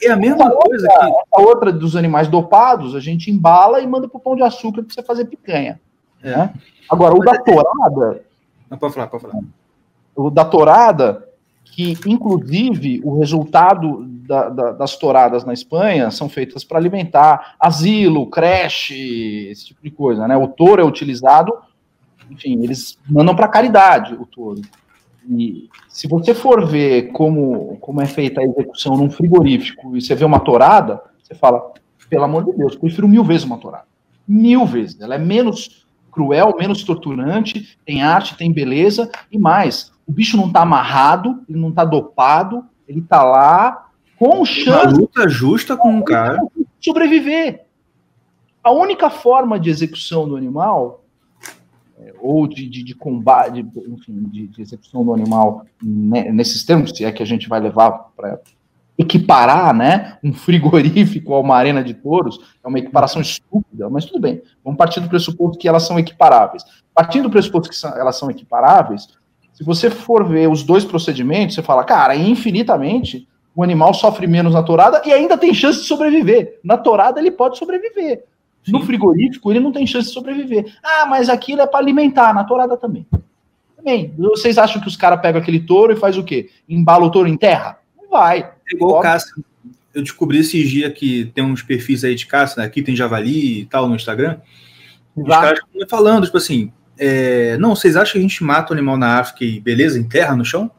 É 0.07 0.11
a 0.11 0.15
mesma 0.15 0.49
coisa 0.51 0.87
que. 0.87 0.95
A 1.33 1.41
outra 1.41 1.71
dos 1.71 1.95
animais 1.95 2.27
dopados, 2.27 2.95
a 2.95 2.99
gente 2.99 3.29
embala 3.29 3.81
e 3.81 3.87
manda 3.87 4.07
pro 4.07 4.19
pão 4.19 4.35
de 4.35 4.43
açúcar 4.43 4.83
para 4.83 4.93
você 4.93 5.03
fazer 5.03 5.25
picanha. 5.25 5.79
É. 6.23 6.37
Né? 6.37 6.53
Agora, 6.89 7.15
o 7.15 7.19
da 7.19 7.37
torada. 7.37 8.21
Não, 8.69 8.77
pode 8.77 8.93
falar, 8.93 9.07
pode 9.07 9.23
falar. 9.23 9.39
O 10.15 10.29
da 10.29 10.45
torada, 10.45 11.27
que 11.63 11.97
inclusive 12.05 13.01
o 13.03 13.19
resultado 13.19 14.05
da, 14.05 14.49
da, 14.49 14.71
das 14.71 14.95
touradas 14.95 15.43
na 15.43 15.53
Espanha 15.53 16.09
são 16.09 16.29
feitas 16.29 16.63
para 16.63 16.77
alimentar 16.77 17.55
asilo, 17.59 18.29
creche, 18.29 19.49
esse 19.49 19.67
tipo 19.67 19.83
de 19.83 19.91
coisa, 19.91 20.27
né? 20.27 20.37
O 20.37 20.47
touro 20.47 20.81
é 20.81 20.85
utilizado, 20.85 21.53
enfim, 22.29 22.63
eles 22.63 22.97
mandam 23.07 23.35
para 23.35 23.47
caridade 23.47 24.15
o 24.15 24.25
touro. 24.25 24.61
E 25.29 25.69
se 25.89 26.07
você 26.07 26.33
for 26.33 26.65
ver 26.65 27.11
como, 27.11 27.77
como 27.79 28.01
é 28.01 28.05
feita 28.05 28.41
a 28.41 28.45
execução 28.45 28.97
num 28.97 29.09
frigorífico 29.09 29.95
e 29.95 30.01
você 30.01 30.13
vê 30.15 30.25
uma 30.25 30.39
tourada, 30.39 31.01
você 31.21 31.33
fala, 31.33 31.73
pelo 32.09 32.23
amor 32.23 32.45
de 32.45 32.53
Deus, 32.53 32.75
prefiro 32.75 33.07
mil 33.07 33.23
vezes 33.23 33.45
uma 33.45 33.57
tourada. 33.57 33.85
Mil 34.27 34.65
vezes. 34.65 34.99
Ela 35.01 35.15
é 35.15 35.19
menos 35.19 35.85
cruel, 36.11 36.55
menos 36.57 36.83
torturante, 36.83 37.77
tem 37.85 38.01
arte, 38.01 38.37
tem 38.37 38.51
beleza 38.51 39.09
e 39.31 39.37
mais 39.37 39.91
o 40.07 40.11
bicho 40.11 40.37
não 40.37 40.51
tá 40.51 40.61
amarrado, 40.61 41.43
ele 41.49 41.59
não 41.59 41.71
tá 41.71 41.83
dopado, 41.83 42.63
ele 42.87 43.01
tá 43.01 43.23
lá 43.23 43.89
com 44.17 44.45
chance. 44.45 44.87
Uma 44.87 44.99
luta 44.99 45.27
justa 45.27 45.75
com 45.75 45.89
um 45.89 46.01
cara. 46.01 46.39
Sobreviver. 46.79 47.65
A 48.63 48.71
única 48.71 49.09
forma 49.09 49.59
de 49.59 49.69
execução 49.69 50.27
do 50.27 50.35
animal, 50.35 51.03
ou 52.19 52.47
de, 52.47 52.67
de, 52.67 52.83
de 52.83 52.93
combate, 52.93 53.63
de, 53.63 53.79
enfim, 53.89 54.23
de, 54.29 54.47
de, 54.47 54.61
execução 54.61 55.03
do 55.03 55.13
animal 55.13 55.65
né, 55.81 56.31
nesses 56.31 56.63
termos, 56.63 56.91
se 56.91 57.05
é 57.05 57.11
que 57.11 57.23
a 57.23 57.25
gente 57.25 57.47
vai 57.47 57.59
levar 57.59 57.91
para 58.15 58.39
equiparar 58.97 59.73
né, 59.73 60.17
um 60.23 60.33
frigorífico 60.33 61.33
a 61.33 61.39
uma 61.39 61.55
arena 61.55 61.83
de 61.83 61.93
touros, 61.93 62.39
é 62.63 62.67
uma 62.67 62.79
equiparação 62.79 63.21
estúpida, 63.21 63.89
mas 63.89 64.05
tudo 64.05 64.19
bem. 64.19 64.41
Vamos 64.63 64.77
partir 64.77 64.99
do 64.99 65.09
pressuposto 65.09 65.57
que 65.57 65.67
elas 65.67 65.83
são 65.83 65.99
equiparáveis. 65.99 66.63
Partindo 66.93 67.23
do 67.23 67.29
pressuposto 67.29 67.69
que 67.69 67.75
são, 67.75 67.91
elas 67.97 68.17
são 68.17 68.31
equiparáveis, 68.31 69.07
se 69.53 69.63
você 69.63 69.89
for 69.89 70.27
ver 70.27 70.49
os 70.49 70.63
dois 70.63 70.83
procedimentos, 70.83 71.55
você 71.55 71.61
fala, 71.61 71.83
cara, 71.83 72.15
infinitamente 72.15 73.27
o 73.55 73.63
animal 73.63 73.93
sofre 73.93 74.27
menos 74.27 74.53
na 74.53 74.61
torada 74.61 75.01
e 75.05 75.13
ainda 75.13 75.37
tem 75.37 75.53
chance 75.53 75.79
de 75.79 75.85
sobreviver. 75.85 76.59
Na 76.61 76.77
torada 76.77 77.21
ele 77.21 77.31
pode 77.31 77.57
sobreviver. 77.57 78.25
Sim. 78.65 78.71
No 78.71 78.83
frigorífico 78.83 79.51
ele 79.51 79.59
não 79.59 79.71
tem 79.71 79.85
chance 79.85 80.07
de 80.07 80.13
sobreviver. 80.13 80.75
Ah, 80.83 81.05
mas 81.05 81.29
aquilo 81.29 81.61
é 81.61 81.67
para 81.67 81.79
alimentar, 81.79 82.33
na 82.33 82.43
torada 82.43 82.75
também. 82.75 83.05
Também. 83.77 84.11
Vocês 84.17 84.57
acham 84.57 84.81
que 84.81 84.87
os 84.87 84.97
caras 84.97 85.21
pegam 85.21 85.39
aquele 85.39 85.59
touro 85.59 85.93
e 85.93 85.95
faz 85.95 86.17
o 86.17 86.23
quê? 86.23 86.49
Embala 86.67 87.05
o 87.05 87.11
touro 87.11 87.29
em 87.29 87.37
terra? 87.37 87.77
Não 87.95 88.09
vai. 88.09 88.39
É 88.39 88.75
igual 88.75 89.01
caça. 89.01 89.33
Eu 89.93 90.01
descobri 90.01 90.39
esses 90.39 90.67
dias 90.67 90.91
que 90.93 91.31
tem 91.33 91.43
uns 91.43 91.61
perfis 91.61 92.03
aí 92.03 92.15
de 92.15 92.25
caça, 92.25 92.59
né? 92.59 92.67
aqui 92.67 92.81
tem 92.81 92.95
javali 92.95 93.61
e 93.61 93.65
tal 93.65 93.87
no 93.87 93.95
Instagram. 93.95 94.39
Os 95.15 95.27
caras 95.27 95.59
falando, 95.87 96.25
tipo 96.25 96.37
assim, 96.37 96.73
é, 96.97 97.55
não, 97.57 97.75
vocês 97.75 97.95
acham 97.95 98.13
que 98.13 98.17
a 98.17 98.21
gente 98.21 98.43
mata 98.43 98.73
o 98.73 98.75
animal 98.75 98.97
na 98.97 99.19
África 99.19 99.45
e 99.45 99.59
beleza, 99.59 99.99
enterra 99.99 100.35
no 100.35 100.43
chão? 100.43 100.69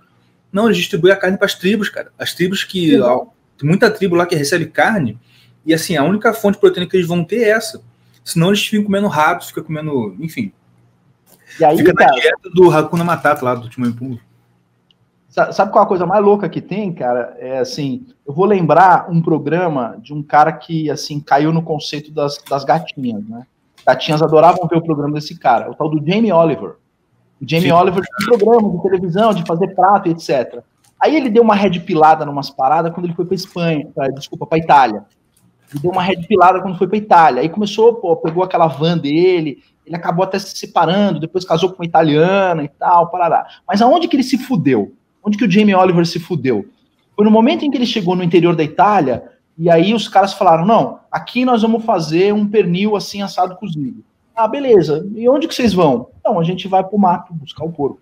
Não, 0.53 0.67
eles 0.67 0.77
distribuem 0.77 1.15
a 1.15 1.17
carne 1.17 1.39
para 1.39 1.47
as 1.47 1.55
tribos, 1.55 1.89
cara. 1.89 2.11
As 2.19 2.35
tribos 2.35 2.65
que. 2.65 2.99
Ó, 3.01 3.27
tem 3.57 3.69
muita 3.69 3.91
tribo 3.91 4.17
lá 4.17 4.27
que 4.27 4.35
recebe 4.35 4.67
carne, 4.67 5.19
e 5.67 5.75
assim, 5.75 5.97
a 5.97 6.05
única 6.05 6.33
fonte 6.33 6.55
de 6.55 6.61
proteína 6.61 6.89
que 6.89 6.97
eles 6.97 7.09
vão 7.09 7.25
ter 7.25 7.43
é 7.43 7.51
essa. 7.51 7.83
Senão 8.25 8.49
eles 8.49 8.65
ficam 8.65 8.85
comendo 8.85 9.09
ratos, 9.09 9.49
ficam 9.49 9.65
comendo. 9.65 10.17
Enfim. 10.21 10.53
E 11.59 11.65
aí, 11.65 11.77
Fica 11.77 11.95
cara, 11.95 12.11
na 12.11 12.21
dieta 12.21 12.51
do 12.55 12.71
Hakuna 12.71 13.05
Matata 13.05 13.45
lá, 13.45 13.55
do 13.55 13.69
Timão 13.69 13.91
Impulso. 13.91 14.21
Sabe 15.53 15.71
qual 15.71 15.85
a 15.85 15.89
coisa 15.89 16.07
mais 16.07 16.25
louca 16.25 16.49
que 16.49 16.63
tem, 16.63 16.95
cara? 16.95 17.37
É 17.39 17.59
assim, 17.59 18.07
eu 18.27 18.33
vou 18.33 18.47
lembrar 18.47 19.11
um 19.11 19.21
programa 19.21 19.99
de 20.01 20.15
um 20.15 20.23
cara 20.23 20.51
que 20.51 20.91
assim 20.91 21.21
caiu 21.21 21.53
no 21.53 21.63
conceito 21.63 22.11
das, 22.11 22.39
das 22.49 22.65
gatinhas, 22.65 23.23
né? 23.29 23.47
Gatinhas 23.87 24.23
adoravam 24.23 24.67
ver 24.67 24.79
o 24.79 24.83
programa 24.83 25.13
desse 25.15 25.39
cara, 25.39 25.71
o 25.71 25.75
tal 25.75 25.91
do 25.91 25.99
Jamie 25.99 26.33
Oliver. 26.33 26.77
O 27.41 27.47
Jamie 27.47 27.67
Sim. 27.67 27.73
Oliver 27.73 28.03
tinha 28.03 28.35
um 28.35 28.39
programa 28.39 28.71
de 28.71 28.83
televisão, 28.83 29.35
de 29.35 29.45
fazer 29.45 29.75
prato, 29.75 30.09
etc. 30.09 30.63
Aí 30.99 31.15
ele 31.15 31.29
deu 31.29 31.43
uma 31.43 31.55
red 31.55 31.79
pilada 31.81 32.25
numas 32.25 32.49
paradas 32.49 32.93
quando 32.95 33.05
ele 33.05 33.15
foi 33.15 33.27
para 33.27 33.35
Espanha, 33.35 33.87
pra, 33.95 34.09
desculpa, 34.09 34.47
para 34.47 34.59
Itália. 34.59 35.05
Ele 35.71 35.81
deu 35.81 35.91
uma 35.91 36.03
red 36.03 36.23
pilada 36.27 36.61
quando 36.61 36.79
foi 36.79 36.87
para 36.87 36.97
Itália. 36.97 37.43
Aí 37.43 37.49
começou, 37.49 37.95
pô, 37.95 38.17
pegou 38.17 38.43
aquela 38.43 38.67
van 38.67 38.97
dele, 38.97 39.63
ele 39.85 39.97
acabou 39.97 40.25
até 40.25 40.39
se 40.39 40.57
separando, 40.57 41.21
depois 41.21 41.45
casou 41.45 41.71
com 41.71 41.77
uma 41.83 41.87
italiana 41.87 42.65
e 42.65 42.69
tal, 42.69 43.09
parará. 43.09 43.47
Mas 43.67 43.81
aonde 43.83 44.09
que 44.09 44.17
ele 44.17 44.23
se 44.23 44.39
fudeu? 44.39 44.93
Onde 45.23 45.37
que 45.37 45.45
o 45.45 45.51
Jamie 45.51 45.75
Oliver 45.75 46.07
se 46.07 46.21
fudeu? 46.21 46.67
Foi 47.15 47.25
no 47.25 47.31
momento 47.31 47.65
em 47.65 47.71
que 47.71 47.77
ele 47.77 47.87
chegou 47.87 48.15
no 48.15 48.23
interior 48.23 48.55
da 48.55 48.63
Itália, 48.63 49.25
e 49.57 49.71
aí 49.71 49.95
os 49.95 50.07
caras 50.07 50.35
falaram: 50.35 50.67
não, 50.67 51.01
aqui 51.11 51.45
nós 51.45 51.63
vamos 51.63 51.85
fazer 51.85 52.33
um 52.33 52.47
pernil 52.47 52.95
assim 52.95 53.23
assado 53.23 53.57
cozido. 53.57 54.05
Ah, 54.35 54.47
beleza. 54.47 55.09
E 55.15 55.27
onde 55.29 55.49
que 55.49 55.55
vocês 55.55 55.73
vão? 55.73 56.11
Não, 56.23 56.39
a 56.39 56.45
gente 56.45 56.69
vai 56.69 56.85
pro 56.85 56.99
mato 56.99 57.33
buscar 57.33 57.65
o 57.65 57.73
porco. 57.73 58.01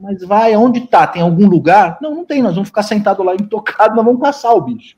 Mas 0.00 0.24
vai, 0.24 0.56
onde 0.56 0.80
tá? 0.80 1.06
Tem 1.06 1.22
algum 1.22 1.46
lugar? 1.46 1.98
Não, 2.00 2.14
não 2.14 2.24
tem, 2.24 2.42
nós 2.42 2.54
vamos 2.54 2.70
ficar 2.70 2.82
sentados 2.82 3.24
lá 3.24 3.34
intocado, 3.34 3.94
nós 3.94 4.04
vamos 4.04 4.20
caçar 4.20 4.54
o 4.54 4.60
bicho. 4.60 4.96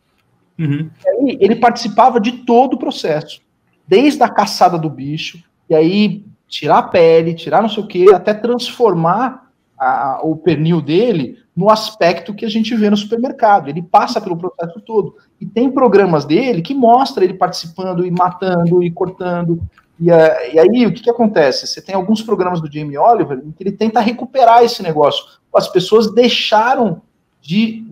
Uhum. 0.59 0.91
Aí, 1.07 1.39
ele 1.41 1.57
participava 1.57 2.21
de 2.21 2.33
todo 2.45 2.75
o 2.75 2.79
processo, 2.79 3.41
desde 3.87 4.23
a 4.23 4.29
caçada 4.29 4.79
do 4.79 4.89
bicho, 4.89 5.43
e 5.69 5.75
aí 5.75 6.25
tirar 6.49 6.79
a 6.79 6.83
pele, 6.83 7.35
tirar 7.35 7.63
não 7.63 7.69
sei 7.69 7.83
o 7.83 7.87
que, 7.87 8.13
até 8.13 8.33
transformar 8.33 9.51
a, 9.79 10.21
o 10.23 10.37
pernil 10.37 10.81
dele 10.81 11.39
no 11.57 11.71
aspecto 11.71 12.35
que 12.35 12.45
a 12.45 12.49
gente 12.49 12.75
vê 12.75 12.91
no 12.91 12.97
supermercado. 12.97 13.69
Ele 13.69 13.83
passa 13.83 14.21
pelo 14.21 14.37
processo 14.37 14.81
todo. 14.81 15.17
E 15.41 15.47
tem 15.47 15.71
programas 15.71 16.25
dele 16.25 16.63
que 16.63 16.75
mostra 16.75 17.25
ele 17.25 17.35
participando 17.35 18.05
e 18.05 18.11
matando 18.11 18.83
e 18.83 18.91
cortando. 18.91 19.61
E, 19.99 20.11
uh, 20.11 20.15
e 20.53 20.59
aí, 20.59 20.87
o 20.87 20.93
que, 20.93 21.03
que 21.03 21.11
acontece? 21.11 21.67
Você 21.67 21.81
tem 21.81 21.95
alguns 21.95 22.23
programas 22.23 22.61
do 22.61 22.71
Jamie 22.71 22.99
Oliver 22.99 23.41
em 23.45 23.53
que 23.53 23.63
ele 23.63 23.73
tenta 23.73 24.01
recuperar 24.01 24.65
esse 24.65 24.83
negócio. 24.83 25.25
As 25.55 25.69
pessoas 25.69 26.13
deixaram 26.13 27.01
de, 27.41 27.84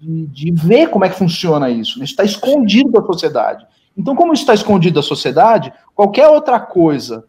de, 0.00 0.26
de 0.26 0.50
ver 0.50 0.88
como 0.88 1.04
é 1.04 1.08
que 1.08 1.18
funciona 1.18 1.68
isso. 1.68 2.02
Isso 2.02 2.12
está 2.12 2.24
escondido 2.24 2.90
da 2.90 3.02
sociedade. 3.02 3.66
Então, 3.96 4.16
como 4.16 4.32
isso 4.32 4.42
está 4.42 4.54
escondido 4.54 4.94
da 4.94 5.02
sociedade, 5.02 5.72
qualquer 5.94 6.28
outra 6.28 6.58
coisa 6.58 7.24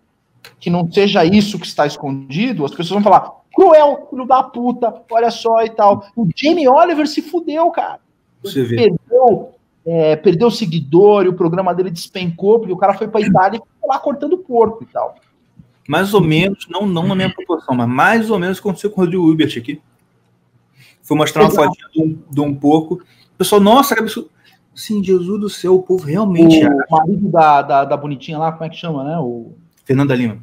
que 0.59 0.69
não 0.69 0.89
seja 0.91 1.25
isso 1.25 1.59
que 1.59 1.65
está 1.65 1.85
escondido, 1.85 2.63
as 2.63 2.71
pessoas 2.71 3.01
vão 3.01 3.03
falar: 3.03 3.31
cruel, 3.53 4.07
filho 4.09 4.25
da 4.25 4.41
puta, 4.41 4.93
olha 5.11 5.29
só 5.29 5.63
e 5.63 5.69
tal. 5.69 6.05
O 6.15 6.27
Jamie 6.35 6.67
Oliver 6.67 7.07
se 7.07 7.21
fudeu, 7.21 7.69
cara. 7.71 7.99
Você 8.41 8.63
vê. 8.63 8.75
Perdeu, 8.75 9.49
é, 9.85 10.15
perdeu 10.15 10.49
seguidor 10.49 11.25
e 11.25 11.29
o 11.29 11.33
programa 11.33 11.73
dele 11.75 11.91
despencou, 11.91 12.59
porque 12.59 12.73
o 12.73 12.77
cara 12.77 12.93
foi 12.93 13.07
pra 13.07 13.21
Itália 13.21 13.57
e 13.57 13.73
ficou 13.73 13.89
lá 13.89 13.99
cortando 13.99 14.37
porco 14.37 14.83
e 14.83 14.87
tal. 14.87 15.15
Mais 15.87 16.13
ou 16.13 16.21
menos, 16.21 16.67
não, 16.69 16.85
não 16.85 17.07
na 17.07 17.15
minha 17.15 17.33
proporção, 17.33 17.75
mas 17.75 17.89
mais 17.89 18.29
ou 18.29 18.39
menos 18.39 18.59
aconteceu 18.59 18.89
com 18.89 19.01
o 19.01 19.03
Rodrigo 19.03 19.27
Hilbert 19.27 19.57
aqui. 19.57 19.81
Foi 21.11 21.17
mostrar 21.17 21.41
uma 21.41 21.51
fotinha 21.51 21.89
de 21.93 22.01
um, 22.01 22.17
de 22.31 22.39
um 22.39 22.55
porco. 22.55 22.93
O 23.33 23.37
pessoal, 23.37 23.59
nossa, 23.59 23.93
que 23.93 23.99
absurdo. 23.99 24.29
Sim, 24.73 25.03
Jesus 25.03 25.41
do 25.41 25.49
céu, 25.49 25.75
o 25.75 25.83
povo 25.83 26.05
realmente. 26.05 26.65
O 26.65 26.85
marido 26.89 27.27
da, 27.27 27.61
da, 27.61 27.83
da, 27.83 27.97
bonitinha 27.97 28.37
lá, 28.37 28.49
como 28.53 28.63
é 28.63 28.69
que 28.69 28.77
chama, 28.77 29.03
né? 29.03 29.17
O... 29.17 29.51
Fernanda 29.83 30.15
Lima. 30.15 30.37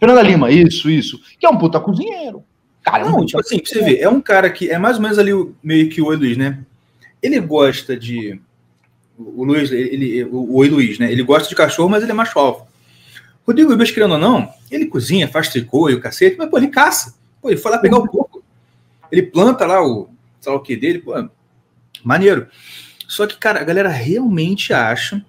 Fernanda 0.00 0.22
Lima, 0.22 0.50
isso, 0.50 0.88
isso. 0.88 1.20
Que 1.38 1.44
é 1.44 1.50
um 1.50 1.58
puta 1.58 1.78
cozinheiro. 1.78 2.42
Cara, 2.82 3.04
não, 3.04 3.26
tipo 3.26 3.38
assim, 3.38 3.58
pra 3.58 3.66
você 3.66 3.82
ver, 3.82 3.98
é 3.98 4.08
um 4.08 4.18
cara 4.18 4.48
que 4.48 4.70
é 4.70 4.78
mais 4.78 4.96
ou 4.96 5.02
menos 5.02 5.18
ali 5.18 5.32
meio 5.62 5.90
que 5.90 6.00
o 6.00 6.06
Oi 6.06 6.16
Luiz, 6.16 6.38
né? 6.38 6.64
Ele 7.22 7.38
gosta 7.38 7.94
de. 7.94 8.40
O 9.18 9.44
Luiz, 9.44 9.70
ele, 9.72 10.24
o 10.24 10.56
Oi 10.56 10.70
Luiz, 10.70 10.98
né? 10.98 11.12
Ele 11.12 11.22
gosta 11.22 11.50
de 11.50 11.54
cachorro, 11.54 11.90
mas 11.90 12.02
ele 12.02 12.12
é 12.12 12.14
macho 12.14 12.38
alfa. 12.38 12.64
Rodrigo 13.46 13.72
Ribas, 13.72 13.90
querendo 13.90 14.12
ou 14.12 14.18
não, 14.18 14.48
ele 14.70 14.86
cozinha, 14.86 15.28
faz 15.28 15.50
tricô 15.50 15.90
e 15.90 15.94
o 15.94 16.00
cacete, 16.00 16.38
mas, 16.38 16.48
pô, 16.48 16.56
ele 16.56 16.68
caça. 16.68 17.14
Pô, 17.42 17.50
ele 17.50 17.58
foi 17.58 17.70
lá 17.70 17.76
pegar 17.76 17.98
o 17.98 18.08
coco. 18.08 18.42
Ele 19.12 19.22
planta 19.22 19.66
lá 19.66 19.86
o, 19.86 20.08
o 20.52 20.60
que 20.60 20.76
dele, 20.76 21.00
pô, 21.00 21.12
maneiro. 22.02 22.48
Só 23.06 23.26
que, 23.26 23.36
cara, 23.36 23.60
a 23.60 23.64
galera 23.64 23.88
realmente 23.88 24.72
acha 24.72 25.24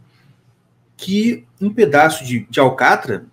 que 0.97 1.45
um 1.61 1.73
pedaço 1.73 2.23
de, 2.23 2.47
de 2.49 2.59
alcatra 2.59 3.25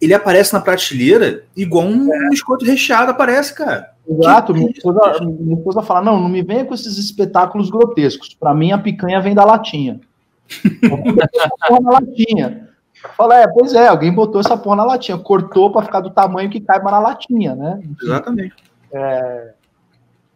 ele 0.00 0.14
aparece 0.14 0.52
na 0.52 0.60
prateleira 0.60 1.44
igual 1.56 1.86
um 1.86 2.12
é. 2.12 2.28
biscoito 2.30 2.64
recheado 2.64 3.10
aparece, 3.10 3.54
cara. 3.54 3.94
Exato, 4.08 4.54
minha 4.54 4.70
esposa, 4.70 5.18
minha 5.20 5.56
esposa 5.56 5.82
fala: 5.82 6.02
não, 6.02 6.20
não 6.20 6.28
me 6.28 6.42
venha 6.42 6.64
com 6.64 6.74
esses 6.74 6.96
espetáculos 6.98 7.70
grotescos. 7.70 8.34
Para 8.34 8.54
mim, 8.54 8.70
a 8.70 8.78
picanha 8.78 9.20
vem 9.20 9.34
da 9.34 9.44
latinha. 9.44 10.00
porra 10.88 11.80
na 11.80 11.90
latinha. 11.90 12.68
Fala, 13.16 13.40
é, 13.40 13.48
pois 13.48 13.74
é, 13.74 13.88
alguém 13.88 14.12
botou 14.12 14.40
essa 14.40 14.56
porra 14.56 14.76
na 14.76 14.84
latinha, 14.84 15.18
cortou 15.18 15.70
para 15.70 15.84
ficar 15.84 16.00
do 16.00 16.10
tamanho 16.10 16.50
que 16.50 16.60
caiba 16.60 16.90
na 16.90 16.98
latinha, 16.98 17.54
né? 17.54 17.80
Exatamente. 18.02 18.54
É, 18.92 19.52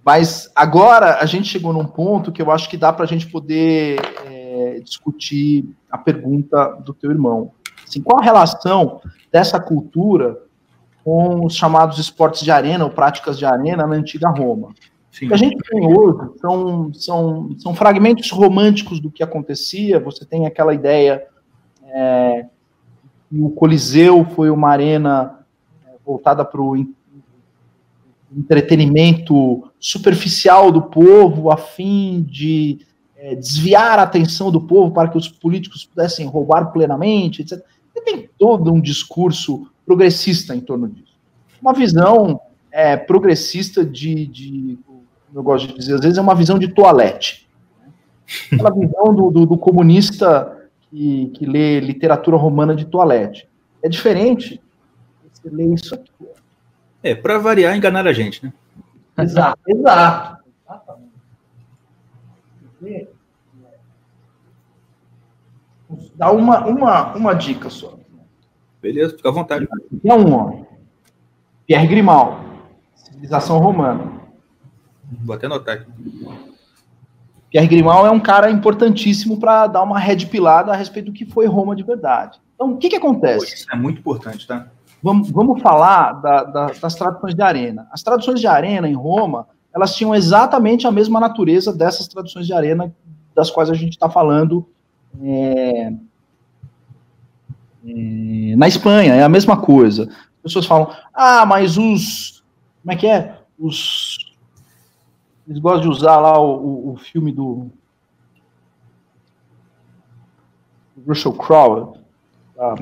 mas 0.04 0.50
agora 0.54 1.18
a 1.20 1.26
gente 1.26 1.48
chegou 1.48 1.72
num 1.72 1.84
ponto 1.84 2.32
que 2.32 2.40
eu 2.40 2.50
acho 2.50 2.68
que 2.68 2.76
dá 2.76 2.92
para 2.92 3.04
a 3.04 3.08
gente 3.08 3.26
poder 3.26 4.00
é, 4.24 4.80
discutir 4.82 5.68
a 5.90 5.98
pergunta 5.98 6.80
do 6.84 6.94
teu 6.94 7.10
irmão. 7.10 7.52
Assim, 7.86 8.00
qual 8.00 8.20
a 8.20 8.24
relação 8.24 9.00
dessa 9.30 9.60
cultura 9.60 10.38
com 11.04 11.44
os 11.44 11.54
chamados 11.54 11.98
esportes 11.98 12.42
de 12.42 12.50
arena 12.50 12.84
ou 12.84 12.90
práticas 12.90 13.38
de 13.38 13.44
arena 13.44 13.86
na 13.86 13.96
antiga 13.96 14.28
Roma? 14.28 14.72
Sim. 15.10 15.26
O 15.26 15.28
que 15.28 15.34
a 15.34 15.38
gente 15.38 15.56
tem 15.56 15.86
hoje 15.86 16.38
são, 16.40 16.94
são, 16.94 17.50
são 17.58 17.74
fragmentos 17.74 18.30
românticos 18.30 19.00
do 19.00 19.10
que 19.10 19.22
acontecia. 19.22 19.98
Você 20.00 20.24
tem 20.24 20.46
aquela 20.46 20.72
ideia 20.72 21.26
é, 21.84 22.46
que 23.28 23.40
o 23.40 23.50
Coliseu 23.50 24.24
foi 24.24 24.50
uma 24.50 24.70
arena 24.70 25.40
é, 25.86 25.90
voltada 26.06 26.44
para 26.44 26.60
o 26.60 26.76
entretenimento 28.36 29.70
superficial 29.78 30.70
do 30.70 30.82
povo, 30.82 31.50
a 31.50 31.56
fim 31.56 32.22
de 32.22 32.80
é, 33.16 33.34
desviar 33.34 33.98
a 33.98 34.02
atenção 34.02 34.50
do 34.50 34.60
povo 34.60 34.92
para 34.92 35.08
que 35.08 35.18
os 35.18 35.28
políticos 35.28 35.84
pudessem 35.84 36.26
roubar 36.26 36.72
plenamente, 36.72 37.42
etc. 37.42 37.62
E 37.94 38.00
tem 38.02 38.28
todo 38.38 38.72
um 38.72 38.80
discurso 38.80 39.66
progressista 39.84 40.54
em 40.54 40.60
torno 40.60 40.88
disso. 40.88 41.18
Uma 41.60 41.72
visão 41.72 42.40
é, 42.70 42.96
progressista 42.96 43.84
de, 43.84 44.26
de, 44.26 44.78
eu 45.34 45.42
gosto 45.42 45.68
de 45.68 45.74
dizer, 45.74 45.94
às 45.94 46.00
vezes 46.00 46.18
é 46.18 46.20
uma 46.20 46.34
visão 46.34 46.58
de 46.58 46.68
toalete. 46.68 47.48
Aquela 48.52 48.70
visão 48.70 49.14
do, 49.14 49.30
do, 49.30 49.46
do 49.46 49.58
comunista 49.58 50.56
que, 50.88 51.30
que 51.34 51.44
lê 51.44 51.80
literatura 51.80 52.36
romana 52.36 52.74
de 52.74 52.84
toalete. 52.84 53.48
É 53.82 53.88
diferente. 53.88 54.60
Você 55.32 55.50
lê 55.50 55.74
isso 55.74 55.94
aqui. 55.94 56.10
É, 57.02 57.14
para 57.14 57.38
variar, 57.38 57.76
enganar 57.76 58.06
a 58.06 58.12
gente, 58.12 58.44
né? 58.44 58.52
Exato, 59.18 59.58
exato. 59.66 60.40
Dá 66.14 66.30
uma, 66.30 66.66
uma, 66.66 67.14
uma 67.14 67.34
dica 67.34 67.68
só. 67.68 67.98
Beleza, 68.80 69.16
fica 69.16 69.28
à 69.28 69.32
vontade. 69.32 69.68
É 70.04 70.14
um 70.14 70.34
homem. 70.34 70.66
Pierre 71.66 71.86
Grimal, 71.86 72.40
civilização 72.94 73.58
romana. 73.58 74.20
Vou 75.22 75.34
até 75.34 75.46
anotar 75.46 75.76
aqui. 75.76 75.90
Pierre 77.50 77.66
Grimal 77.66 78.06
é 78.06 78.10
um 78.10 78.20
cara 78.20 78.50
importantíssimo 78.50 79.38
para 79.38 79.66
dar 79.66 79.82
uma 79.82 79.98
red 79.98 80.26
pilada 80.26 80.72
a 80.72 80.76
respeito 80.76 81.06
do 81.06 81.12
que 81.12 81.26
foi 81.26 81.46
Roma 81.46 81.74
de 81.74 81.82
verdade. 81.82 82.40
Então, 82.54 82.72
o 82.72 82.78
que, 82.78 82.88
que 82.88 82.96
acontece? 82.96 83.54
Isso 83.54 83.66
é 83.72 83.76
muito 83.76 83.98
importante, 83.98 84.46
tá? 84.46 84.68
Vamos, 85.02 85.30
vamos 85.30 85.62
falar 85.62 86.12
da, 86.14 86.44
da, 86.44 86.66
das 86.66 86.94
tradições 86.94 87.34
de 87.34 87.42
arena. 87.42 87.88
As 87.90 88.02
tradições 88.02 88.40
de 88.40 88.46
arena 88.46 88.88
em 88.88 88.94
Roma, 88.94 89.46
elas 89.74 89.94
tinham 89.94 90.14
exatamente 90.14 90.86
a 90.86 90.90
mesma 90.90 91.18
natureza 91.18 91.72
dessas 91.72 92.06
tradições 92.06 92.46
de 92.46 92.52
arena 92.52 92.94
das 93.34 93.50
quais 93.50 93.70
a 93.70 93.74
gente 93.74 93.92
está 93.92 94.10
falando 94.10 94.66
é, 95.22 95.92
é, 97.86 98.56
na 98.56 98.68
Espanha, 98.68 99.14
é 99.14 99.22
a 99.22 99.28
mesma 99.28 99.56
coisa. 99.56 100.04
As 100.04 100.42
pessoas 100.42 100.66
falam, 100.66 100.94
ah, 101.14 101.46
mas 101.46 101.78
os. 101.78 102.42
Como 102.82 102.92
é 102.92 102.96
que 102.96 103.06
é? 103.06 103.38
Os. 103.58 104.34
Eles 105.48 105.60
gostam 105.60 105.82
de 105.82 105.88
usar 105.88 106.18
lá 106.18 106.38
o, 106.38 106.56
o, 106.56 106.92
o 106.92 106.96
filme 106.96 107.32
do. 107.32 107.70
Russell 111.06 111.32
Crowe. 111.32 111.99
Ah, 112.62 112.74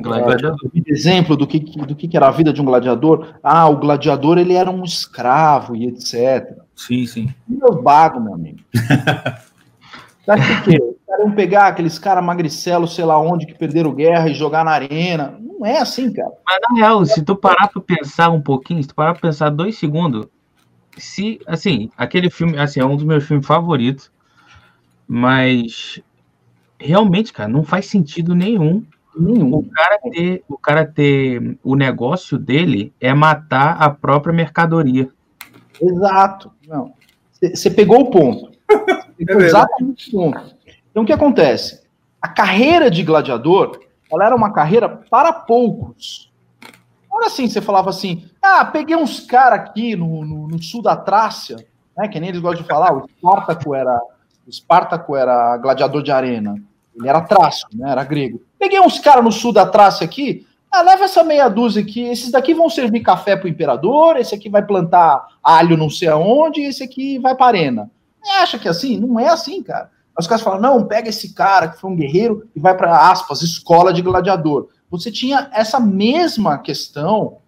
exemplo 0.86 1.36
do 1.36 1.46
que, 1.46 1.60
do 1.60 1.94
que 1.94 2.16
era 2.16 2.26
a 2.26 2.32
vida 2.32 2.52
de 2.52 2.60
um 2.60 2.64
gladiador. 2.64 3.34
Ah, 3.40 3.68
o 3.68 3.76
gladiador 3.76 4.36
ele 4.36 4.54
era 4.54 4.68
um 4.68 4.82
escravo 4.82 5.76
e 5.76 5.86
etc. 5.86 6.58
Sim, 6.74 7.06
sim. 7.06 7.32
Meu 7.46 7.80
bago, 7.80 8.18
meu 8.18 8.34
amigo. 8.34 8.58
Sabe 10.26 10.42
o 10.42 10.62
que? 10.62 10.82
Os 10.82 10.96
caras 11.06 11.24
iam 11.24 11.30
pegar 11.30 11.68
aqueles 11.68 11.96
caras 11.96 12.24
magricelos, 12.24 12.92
sei 12.92 13.04
lá 13.04 13.20
onde, 13.20 13.46
que 13.46 13.54
perderam 13.54 13.94
guerra 13.94 14.28
e 14.28 14.34
jogar 14.34 14.64
na 14.64 14.72
arena. 14.72 15.38
Não 15.40 15.64
é 15.64 15.78
assim, 15.78 16.12
cara. 16.12 16.32
Mas 16.44 16.58
na 16.68 16.76
real, 16.80 17.04
se 17.06 17.22
tu 17.22 17.36
parar 17.36 17.68
pra 17.68 17.80
pensar 17.80 18.30
um 18.30 18.42
pouquinho, 18.42 18.82
se 18.82 18.88
tu 18.88 18.96
parar 18.96 19.12
pra 19.12 19.22
pensar 19.22 19.48
dois 19.48 19.78
segundos, 19.78 20.26
se, 20.96 21.40
assim, 21.46 21.88
aquele 21.96 22.30
filme, 22.30 22.58
assim, 22.58 22.80
é 22.80 22.84
um 22.84 22.96
dos 22.96 23.04
meus 23.04 23.24
filmes 23.24 23.46
favoritos, 23.46 24.10
mas 25.06 26.02
realmente, 26.80 27.32
cara, 27.32 27.48
não 27.48 27.62
faz 27.62 27.86
sentido 27.86 28.34
nenhum 28.34 28.84
Nenhum. 29.18 29.54
O 29.54 29.70
cara 29.70 29.98
ter 30.10 30.44
o 30.48 30.56
cara 30.56 30.86
ter 30.86 31.58
o 31.64 31.74
negócio 31.74 32.38
dele 32.38 32.92
é 33.00 33.12
matar 33.12 33.76
a 33.80 33.90
própria 33.90 34.32
mercadoria. 34.32 35.10
Exato. 35.80 36.52
Não. 36.66 36.92
Você 37.32 37.70
pegou 37.70 38.00
o 38.00 38.10
ponto. 38.10 38.52
Pegou 39.18 39.42
é 39.42 39.46
exatamente 39.46 40.08
o 40.08 40.12
ponto. 40.12 40.54
Então 40.90 41.02
o 41.02 41.06
que 41.06 41.12
acontece? 41.12 41.82
A 42.22 42.28
carreira 42.28 42.88
de 42.90 43.02
gladiador, 43.02 43.80
ela 44.10 44.24
era 44.24 44.36
uma 44.36 44.52
carreira 44.52 44.88
para 44.88 45.32
poucos. 45.32 46.32
Olha 47.10 47.26
assim, 47.26 47.48
você 47.48 47.60
falava 47.60 47.90
assim: 47.90 48.28
"Ah, 48.40 48.64
peguei 48.64 48.94
uns 48.94 49.20
caras 49.20 49.60
aqui 49.60 49.96
no, 49.96 50.24
no, 50.24 50.48
no, 50.48 50.62
sul 50.62 50.82
da 50.82 50.96
Trácia, 50.96 51.56
né, 51.96 52.06
que 52.06 52.20
nem 52.20 52.28
eles 52.28 52.40
gostam 52.40 52.62
de 52.62 52.68
falar, 52.68 52.94
o 52.94 53.06
Espartaco 53.06 53.74
era 53.74 54.00
o 54.46 54.50
Espartaco 54.50 55.16
era 55.16 55.56
gladiador 55.56 56.02
de 56.02 56.12
arena. 56.12 56.54
Ele 56.96 57.08
era 57.08 57.20
traço, 57.20 57.66
né? 57.72 57.90
Era 57.90 58.02
grego. 58.02 58.40
Peguei 58.58 58.80
uns 58.80 58.98
caras 58.98 59.24
no 59.24 59.32
sul 59.32 59.52
da 59.52 59.66
Trácia 59.66 60.04
aqui. 60.04 60.46
Ah, 60.70 60.82
leva 60.82 61.04
essa 61.04 61.24
meia 61.24 61.48
dúzia 61.48 61.82
aqui. 61.82 62.02
Esses 62.02 62.30
daqui 62.30 62.52
vão 62.52 62.68
servir 62.68 63.00
café 63.00 63.36
pro 63.36 63.48
imperador. 63.48 64.16
Esse 64.16 64.34
aqui 64.34 64.48
vai 64.48 64.62
plantar 64.62 65.26
alho 65.42 65.76
não 65.76 65.88
sei 65.88 66.08
aonde. 66.08 66.62
Esse 66.62 66.82
aqui 66.82 67.18
vai 67.18 67.34
para 67.34 67.46
arena. 67.46 67.90
Você 68.22 68.30
acha 68.32 68.58
que 68.58 68.68
é 68.68 68.70
assim? 68.70 68.98
Não 68.98 69.18
é 69.18 69.28
assim, 69.28 69.62
cara. 69.62 69.90
Os 70.18 70.26
caras 70.26 70.42
falam: 70.42 70.60
não, 70.60 70.84
pega 70.84 71.08
esse 71.08 71.32
cara 71.32 71.68
que 71.68 71.80
foi 71.80 71.90
um 71.90 71.96
guerreiro 71.96 72.48
e 72.54 72.60
vai 72.60 72.76
para 72.76 73.10
aspas, 73.10 73.40
escola 73.40 73.92
de 73.92 74.02
gladiador. 74.02 74.68
Você 74.90 75.12
tinha 75.12 75.48
essa 75.52 75.78
mesma 75.78 76.58
questão 76.58 77.38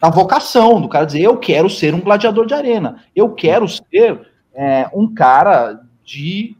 da 0.00 0.08
vocação, 0.08 0.80
do 0.80 0.88
cara 0.88 1.04
dizer, 1.04 1.20
eu 1.20 1.36
quero 1.36 1.68
ser 1.68 1.94
um 1.94 2.00
gladiador 2.00 2.46
de 2.46 2.54
arena, 2.54 3.04
eu 3.14 3.34
quero 3.34 3.68
ser 3.68 4.26
é, 4.54 4.88
um 4.94 5.14
cara 5.14 5.82
de 6.02 6.56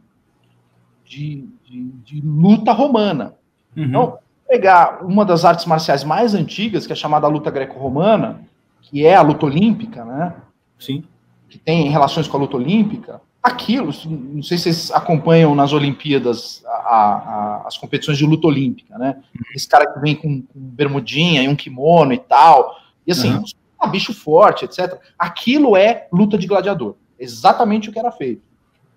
de, 1.03 1.49
de, 1.71 2.19
de 2.19 2.21
luta 2.21 2.73
romana. 2.73 3.33
Uhum. 3.75 3.85
Então, 3.85 4.17
pegar 4.47 5.03
uma 5.05 5.23
das 5.23 5.45
artes 5.45 5.65
marciais 5.65 6.03
mais 6.03 6.35
antigas, 6.35 6.85
que 6.85 6.91
é 6.91 6.95
chamada 6.95 7.27
luta 7.27 7.49
greco-romana, 7.49 8.41
que 8.81 9.05
é 9.05 9.15
a 9.15 9.21
luta 9.21 9.45
olímpica, 9.45 10.03
né? 10.03 10.35
Sim. 10.77 11.03
Que 11.47 11.57
tem 11.57 11.89
relações 11.89 12.27
com 12.27 12.35
a 12.35 12.39
luta 12.41 12.57
olímpica. 12.57 13.21
Aquilo, 13.41 13.91
não 14.05 14.43
sei 14.43 14.57
se 14.57 14.63
vocês 14.63 14.91
acompanham 14.91 15.55
nas 15.55 15.73
Olimpíadas 15.73 16.61
a, 16.65 16.69
a, 16.69 17.63
as 17.65 17.77
competições 17.77 18.17
de 18.17 18.25
luta 18.25 18.47
olímpica, 18.47 18.97
né? 18.97 19.15
Esse 19.55 19.67
cara 19.67 19.91
que 19.91 19.99
vem 19.99 20.15
com, 20.15 20.41
com 20.41 20.59
bermudinha 20.59 21.41
e 21.41 21.47
um 21.47 21.55
kimono 21.55 22.13
e 22.13 22.19
tal. 22.19 22.75
E 23.07 23.11
assim, 23.11 23.33
uhum. 23.33 23.43
um 23.83 23.89
bicho 23.89 24.13
forte, 24.13 24.65
etc. 24.65 24.99
Aquilo 25.17 25.75
é 25.77 26.07
luta 26.11 26.37
de 26.37 26.45
gladiador. 26.45 26.95
Exatamente 27.17 27.89
o 27.89 27.93
que 27.93 27.99
era 27.99 28.11
feito. 28.11 28.50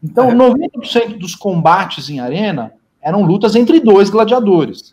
Então, 0.05 0.29
90% 0.31 1.19
dos 1.19 1.35
combates 1.35 2.11
em 2.11 2.21
arena 2.21 2.75
eram 3.01 3.23
lutas 3.23 3.57
entre 3.57 3.81
dois 3.81 4.11
gladiadores. 4.11 4.93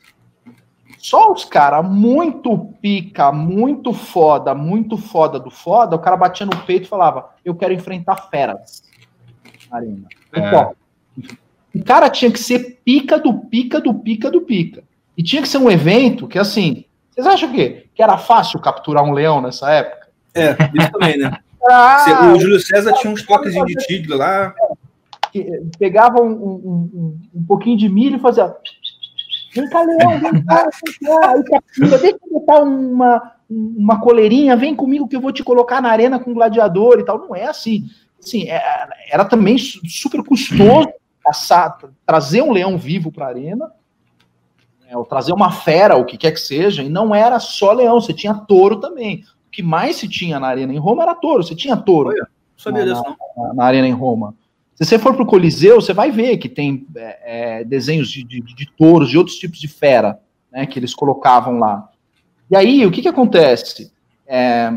Só 0.98 1.34
os 1.34 1.44
caras 1.44 1.86
muito 1.86 2.58
pica, 2.82 3.30
muito 3.30 3.92
foda, 3.92 4.56
muito 4.56 4.98
foda 4.98 5.38
do 5.38 5.52
foda, 5.52 5.98
o 5.98 6.00
cara 6.00 6.16
batia 6.16 6.46
no 6.46 6.56
peito 6.64 6.86
e 6.86 6.88
falava: 6.88 7.32
Eu 7.44 7.56
quero 7.56 7.74
enfrentar 7.74 8.30
feras 8.30 8.84
na 9.70 9.78
arena. 9.78 10.08
É. 10.32 10.48
Então, 10.48 10.76
o 11.76 11.84
cara 11.84 12.10
tinha 12.10 12.32
que 12.32 12.40
ser 12.40 12.80
pica 12.86 13.20
do 13.20 13.34
pica 13.34 13.82
do 13.82 13.94
pica 13.94 14.32
do 14.32 14.42
pica. 14.42 14.84
E 15.18 15.24
tinha 15.24 15.42
que 15.42 15.48
ser 15.48 15.58
um 15.58 15.70
evento 15.70 16.28
que, 16.28 16.40
assim, 16.40 16.86
vocês 17.10 17.28
acham 17.28 17.52
que, 17.52 17.88
que 17.94 18.02
era 18.02 18.18
fácil 18.18 18.62
capturar 18.62 19.04
um 19.04 19.12
leão 19.12 19.42
nessa 19.42 19.70
época? 19.72 20.08
É, 20.34 20.52
isso 20.74 20.92
também, 20.94 21.18
né? 21.18 21.38
Ah, 21.70 22.34
o 22.36 22.40
Júlio 22.40 22.60
César 22.60 22.92
tinha 22.94 23.14
uns 23.14 23.22
toques 23.22 23.54
de 23.54 23.76
tigre 23.86 24.16
lá 24.16 24.52
pegava 25.78 26.22
um, 26.22 26.32
um, 26.32 26.90
um, 26.94 27.20
um, 27.36 27.44
pouquinho 27.44 27.78
de 27.78 27.90
milho 27.90 28.18
e 28.18 28.20
fazia. 28.20 28.56
Vem 29.54 29.70
cá, 29.70 29.82
Leão, 29.84 30.20
vem 30.20 30.46
cá, 30.46 30.70
vem 30.84 31.00
cá. 31.00 31.30
Aí, 31.30 31.44
deixa 32.00 32.06
eu 32.08 32.40
botar 32.40 32.64
uma, 32.64 33.34
uma 33.50 34.00
coleirinha, 34.00 34.56
vem 34.56 34.76
comigo 34.76 35.08
que 35.08 35.16
eu 35.16 35.22
vou 35.22 35.32
te 35.32 35.44
colocar 35.44 35.82
na 35.82 35.90
arena 35.90 36.20
com 36.20 36.34
gladiador 36.34 37.00
e 37.00 37.06
tal. 37.06 37.20
Não 37.20 37.36
é 37.36 37.46
assim. 37.46 37.86
assim 38.20 38.50
é, 38.50 38.62
era 39.12 39.26
também 39.26 39.58
super 39.58 40.24
custoso 40.24 40.90
passar, 41.24 41.78
trazer 42.06 42.42
um 42.42 42.52
leão 42.52 42.78
vivo 42.78 43.12
para 43.12 43.26
a 43.26 43.30
arena. 43.30 43.72
é, 44.88 44.98
ou 44.98 45.06
trazer 45.06 45.32
uma 45.32 45.52
fera, 45.52 45.96
o 45.96 46.06
que 46.06 46.18
quer 46.18 46.32
que 46.32 46.40
seja, 46.40 46.84
e 46.84 46.90
não 46.90 47.16
era 47.16 47.40
só 47.40 47.72
leão, 47.72 48.02
você 48.02 48.14
tinha 48.14 48.34
touro 48.34 48.80
também. 48.80 49.24
O 49.48 49.52
que 49.52 49.64
mais 49.64 49.98
se 49.98 50.08
tinha 50.08 50.40
na 50.40 50.48
arena 50.48 50.74
em 50.74 50.78
Roma 50.78 51.04
era 51.04 51.16
touro, 51.16 51.44
você 51.44 51.56
tinha 51.56 51.78
touro 51.78 52.10
Olha, 52.10 52.28
sabia 52.58 52.86
na, 52.86 52.94
disso, 52.94 53.04
não. 53.38 53.48
na, 53.48 53.54
na 53.54 53.64
arena 53.66 53.88
em 53.88 53.94
Roma. 53.94 54.36
Se 54.76 54.86
você 54.86 54.98
for 54.98 55.14
para 55.14 55.24
o 55.24 55.28
Coliseu, 55.28 55.80
você 55.80 55.94
vai 55.94 56.12
ver 56.12 56.38
que 56.38 56.50
tem 56.50 56.88
é, 56.96 57.60
é, 57.60 57.64
desenhos 57.64 58.10
de, 58.10 58.24
de, 58.24 58.42
de, 58.42 58.66
touros, 58.78 59.10
de 59.10 59.18
outros 59.18 59.38
tipos 59.38 59.60
de 59.60 59.68
fera, 59.68 60.20
né, 60.52 60.66
que 60.66 60.80
eles 60.80 60.94
colocavam 60.94 61.60
lá. 61.60 61.90
E 62.50 62.56
aí, 62.56 62.86
o 62.86 62.92
que, 62.92 63.02
que 63.02 63.08
acontece? 63.08 63.92
É, 64.26 64.72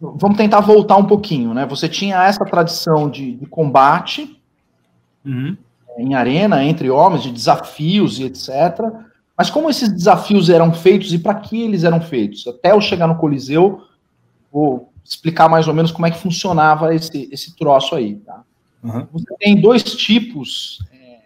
vamos 0.00 0.36
tentar 0.36 0.60
voltar 0.60 0.96
um 0.96 1.06
pouquinho, 1.06 1.52
né? 1.52 1.66
Você 1.66 1.88
tinha 1.88 2.24
essa 2.24 2.44
tradição 2.44 3.10
de, 3.10 3.34
de 3.34 3.46
combate 3.46 4.40
uhum. 5.24 5.56
em 5.98 6.14
arena 6.14 6.64
entre 6.64 6.88
homens, 6.88 7.22
de 7.22 7.30
desafios 7.30 8.18
e 8.18 8.24
etc. 8.24 8.80
Mas 9.36 9.50
como 9.50 9.70
esses 9.70 9.92
desafios 9.92 10.48
eram 10.50 10.72
feitos 10.72 11.12
e 11.12 11.18
para 11.18 11.34
que 11.34 11.62
eles 11.62 11.84
eram 11.84 12.00
feitos? 12.00 12.46
Até 12.46 12.72
eu 12.72 12.80
chegar 12.80 13.06
no 13.06 13.16
Coliseu, 13.16 13.82
vou 14.52 14.89
explicar 15.04 15.48
mais 15.48 15.66
ou 15.68 15.74
menos 15.74 15.90
como 15.90 16.06
é 16.06 16.10
que 16.10 16.18
funcionava 16.18 16.94
esse, 16.94 17.28
esse 17.32 17.56
troço 17.56 17.94
aí. 17.94 18.16
Tá? 18.16 18.42
Uhum. 18.82 19.06
Você 19.12 19.34
tem 19.38 19.60
dois 19.60 19.82
tipos 19.82 20.78
é, 20.92 21.20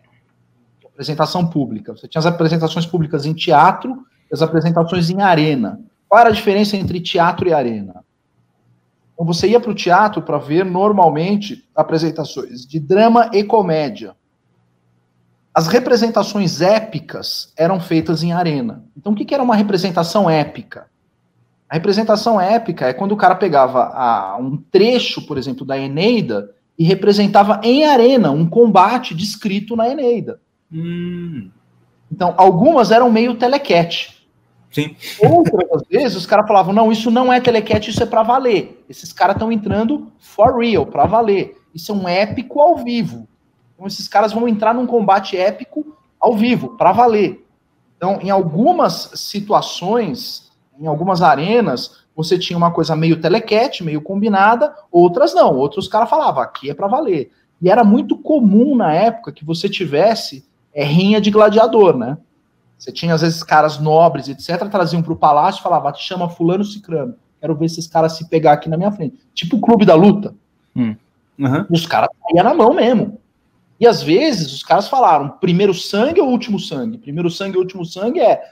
de 0.80 0.86
apresentação 0.86 1.46
pública. 1.46 1.92
Você 1.96 2.08
tinha 2.08 2.20
as 2.20 2.26
apresentações 2.26 2.86
públicas 2.86 3.26
em 3.26 3.34
teatro 3.34 4.04
e 4.30 4.34
as 4.34 4.42
apresentações 4.42 5.10
em 5.10 5.22
arena. 5.22 5.80
Qual 6.08 6.20
era 6.20 6.30
a 6.30 6.32
diferença 6.32 6.76
entre 6.76 7.00
teatro 7.00 7.48
e 7.48 7.52
arena? 7.52 8.04
Então 9.14 9.24
você 9.24 9.48
ia 9.48 9.60
para 9.60 9.70
o 9.70 9.74
teatro 9.74 10.22
para 10.22 10.38
ver 10.38 10.64
normalmente 10.64 11.64
apresentações 11.74 12.66
de 12.66 12.80
drama 12.80 13.30
e 13.32 13.44
comédia. 13.44 14.14
As 15.52 15.68
representações 15.68 16.60
épicas 16.60 17.52
eram 17.56 17.78
feitas 17.78 18.24
em 18.24 18.32
arena. 18.32 18.84
Então 18.96 19.12
o 19.12 19.14
que, 19.14 19.24
que 19.24 19.34
era 19.34 19.42
uma 19.42 19.54
representação 19.54 20.28
épica? 20.28 20.88
A 21.68 21.74
representação 21.74 22.40
épica 22.40 22.86
é 22.86 22.92
quando 22.92 23.12
o 23.12 23.16
cara 23.16 23.34
pegava 23.34 23.90
a, 23.94 24.36
um 24.38 24.56
trecho, 24.56 25.26
por 25.26 25.38
exemplo, 25.38 25.64
da 25.64 25.78
Eneida 25.78 26.50
e 26.78 26.84
representava 26.84 27.60
em 27.62 27.84
arena 27.84 28.30
um 28.30 28.46
combate 28.46 29.14
descrito 29.14 29.74
na 29.74 29.88
Eneida. 29.88 30.40
Hum. 30.72 31.50
Então, 32.10 32.34
algumas 32.36 32.90
eram 32.90 33.10
meio 33.10 33.34
telequete. 33.34 34.14
Sim. 34.70 34.96
Outras 35.20 35.82
vezes 35.88 36.16
os 36.16 36.26
caras 36.26 36.46
falavam: 36.46 36.74
não, 36.74 36.90
isso 36.90 37.10
não 37.10 37.32
é 37.32 37.40
telequete, 37.40 37.90
isso 37.90 38.02
é 38.02 38.06
para 38.06 38.24
valer. 38.24 38.84
Esses 38.88 39.12
caras 39.12 39.36
estão 39.36 39.52
entrando 39.52 40.12
for 40.18 40.58
real, 40.58 40.84
para 40.84 41.06
valer. 41.06 41.56
Isso 41.72 41.92
é 41.92 41.94
um 41.94 42.08
épico 42.08 42.60
ao 42.60 42.76
vivo. 42.78 43.28
Então, 43.74 43.86
esses 43.86 44.08
caras 44.08 44.32
vão 44.32 44.48
entrar 44.48 44.74
num 44.74 44.86
combate 44.86 45.36
épico 45.36 45.96
ao 46.20 46.36
vivo, 46.36 46.76
para 46.76 46.92
valer. 46.92 47.44
Então, 47.96 48.18
em 48.20 48.30
algumas 48.30 49.10
situações, 49.14 50.43
em 50.78 50.86
algumas 50.86 51.22
arenas, 51.22 52.04
você 52.14 52.38
tinha 52.38 52.56
uma 52.56 52.70
coisa 52.70 52.94
meio 52.94 53.20
telequete, 53.20 53.84
meio 53.84 54.00
combinada, 54.00 54.74
outras 54.90 55.34
não. 55.34 55.56
Outros 55.56 55.88
caras 55.88 56.08
falavam, 56.08 56.42
aqui 56.42 56.70
é 56.70 56.74
para 56.74 56.86
valer. 56.86 57.30
E 57.60 57.70
era 57.70 57.82
muito 57.82 58.16
comum 58.16 58.76
na 58.76 58.92
época 58.92 59.32
que 59.32 59.44
você 59.44 59.68
tivesse 59.68 60.44
é, 60.72 60.84
rinha 60.84 61.20
de 61.20 61.30
gladiador, 61.30 61.96
né? 61.96 62.18
Você 62.78 62.92
tinha, 62.92 63.14
às 63.14 63.22
vezes, 63.22 63.42
caras 63.42 63.78
nobres, 63.78 64.28
etc., 64.28 64.68
traziam 64.68 65.02
para 65.02 65.12
o 65.12 65.16
palácio 65.16 65.60
e 65.60 65.62
falavam, 65.62 65.92
te 65.92 66.02
chama 66.02 66.28
fulano 66.28 66.64
cicrano. 66.64 67.14
Quero 67.40 67.54
ver 67.54 67.66
esses 67.66 67.86
caras 67.86 68.16
se 68.16 68.28
pegar 68.28 68.52
aqui 68.52 68.68
na 68.68 68.76
minha 68.76 68.92
frente. 68.92 69.18
Tipo 69.32 69.56
o 69.56 69.60
clube 69.60 69.86
da 69.86 69.94
luta. 69.94 70.34
Hum. 70.74 70.96
Uhum. 71.38 71.66
E 71.70 71.74
os 71.74 71.86
caras 71.86 72.10
iam 72.34 72.44
na 72.44 72.54
mão 72.54 72.72
mesmo. 72.74 73.18
E 73.78 73.86
às 73.86 74.02
vezes 74.02 74.52
os 74.52 74.62
caras 74.62 74.88
falaram, 74.88 75.28
primeiro 75.28 75.74
sangue 75.74 76.20
ou 76.20 76.28
último 76.28 76.58
sangue? 76.58 76.98
Primeiro 76.98 77.30
sangue 77.30 77.56
ou 77.56 77.62
último 77.62 77.84
sangue 77.84 78.20
é 78.20 78.42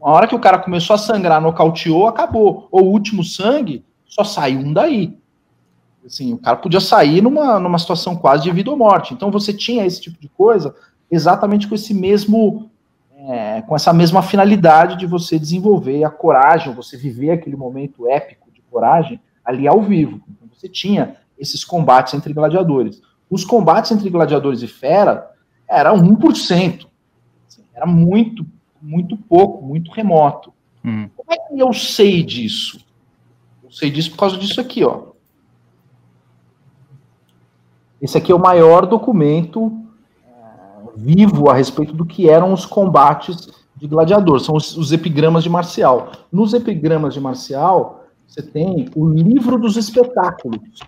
uma 0.00 0.12
hora 0.12 0.26
que 0.26 0.34
o 0.34 0.40
cara 0.40 0.58
começou 0.58 0.94
a 0.94 0.98
sangrar, 0.98 1.42
nocauteou, 1.42 2.08
acabou. 2.08 2.68
Ou 2.72 2.84
o 2.84 2.90
último 2.90 3.22
sangue, 3.22 3.84
só 4.06 4.24
saiu 4.24 4.60
um 4.60 4.72
daí. 4.72 5.14
Assim, 6.04 6.32
o 6.32 6.38
cara 6.38 6.56
podia 6.56 6.80
sair 6.80 7.20
numa, 7.20 7.60
numa 7.60 7.78
situação 7.78 8.16
quase 8.16 8.44
de 8.44 8.50
vida 8.50 8.70
ou 8.70 8.76
morte. 8.78 9.12
Então 9.12 9.30
você 9.30 9.52
tinha 9.52 9.84
esse 9.84 10.00
tipo 10.00 10.18
de 10.18 10.28
coisa 10.28 10.74
exatamente 11.10 11.68
com 11.68 11.74
esse 11.74 11.92
mesmo, 11.92 12.70
é, 13.28 13.60
com 13.62 13.76
essa 13.76 13.92
mesma 13.92 14.22
finalidade 14.22 14.96
de 14.96 15.06
você 15.06 15.38
desenvolver 15.38 16.02
a 16.02 16.10
coragem, 16.10 16.72
você 16.72 16.96
viver 16.96 17.32
aquele 17.32 17.56
momento 17.56 18.08
épico 18.08 18.50
de 18.50 18.62
coragem 18.62 19.20
ali 19.44 19.68
ao 19.68 19.82
vivo. 19.82 20.22
Então 20.30 20.48
você 20.50 20.68
tinha 20.68 21.16
esses 21.38 21.62
combates 21.62 22.14
entre 22.14 22.32
gladiadores. 22.32 23.02
Os 23.28 23.44
combates 23.44 23.92
entre 23.92 24.08
gladiadores 24.08 24.62
e 24.62 24.66
fera 24.66 25.30
era 25.68 25.92
1%. 25.92 26.86
Assim, 27.46 27.62
era 27.74 27.84
muito 27.84 28.46
muito 28.80 29.16
pouco, 29.16 29.64
muito 29.64 29.90
remoto. 29.90 30.52
Hum. 30.84 31.08
Como 31.16 31.32
é 31.32 31.36
que 31.36 31.58
eu 31.58 31.72
sei 31.72 32.22
disso? 32.22 32.84
Eu 33.62 33.70
sei 33.70 33.90
disso 33.90 34.10
por 34.10 34.18
causa 34.18 34.36
disso 34.36 34.60
aqui, 34.60 34.84
ó. 34.84 35.10
Esse 38.00 38.16
aqui 38.16 38.32
é 38.32 38.34
o 38.34 38.38
maior 38.38 38.86
documento 38.86 39.72
é, 40.26 40.32
vivo 40.96 41.50
a 41.50 41.54
respeito 41.54 41.92
do 41.92 42.06
que 42.06 42.28
eram 42.28 42.52
os 42.52 42.64
combates 42.64 43.48
de 43.76 43.86
gladiador. 43.86 44.40
São 44.40 44.56
os, 44.56 44.76
os 44.76 44.90
epigramas 44.90 45.42
de 45.42 45.50
Marcial. 45.50 46.12
Nos 46.32 46.54
epigramas 46.54 47.12
de 47.14 47.20
Marcial, 47.20 48.04
você 48.26 48.42
tem 48.42 48.88
o 48.94 49.08
livro 49.08 49.58
dos 49.58 49.76
espetáculos, 49.76 50.80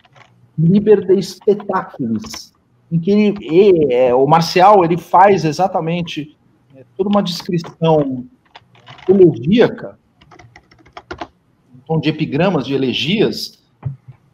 Liber 0.56 1.06
de 1.06 1.20
Spectaculis, 1.20 2.52
em 2.90 2.98
que 2.98 3.10
ele, 3.10 3.92
é, 3.92 4.14
o 4.14 4.26
Marcial 4.26 4.84
ele 4.84 4.96
faz 4.96 5.44
exatamente 5.44 6.36
toda 6.96 7.08
uma 7.08 7.22
descrição 7.22 8.24
elegíaca, 9.08 9.98
um 11.74 11.78
tom 11.86 12.00
de 12.00 12.08
epigramas, 12.08 12.66
de 12.66 12.74
elegias, 12.74 13.62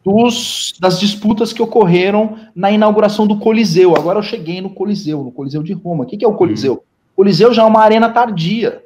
dos, 0.03 0.73
das 0.79 0.99
disputas 0.99 1.53
que 1.53 1.61
ocorreram 1.61 2.37
na 2.55 2.71
inauguração 2.71 3.27
do 3.27 3.37
Coliseu. 3.37 3.95
Agora 3.95 4.19
eu 4.19 4.23
cheguei 4.23 4.61
no 4.61 4.69
Coliseu, 4.69 5.23
no 5.23 5.31
Coliseu 5.31 5.61
de 5.61 5.73
Roma. 5.73 6.03
O 6.03 6.07
que, 6.07 6.17
que 6.17 6.25
é 6.25 6.27
o 6.27 6.35
Coliseu? 6.35 6.83
O 7.13 7.17
Coliseu 7.17 7.53
já 7.53 7.63
é 7.63 7.65
uma 7.65 7.81
arena 7.81 8.09
tardia. 8.09 8.83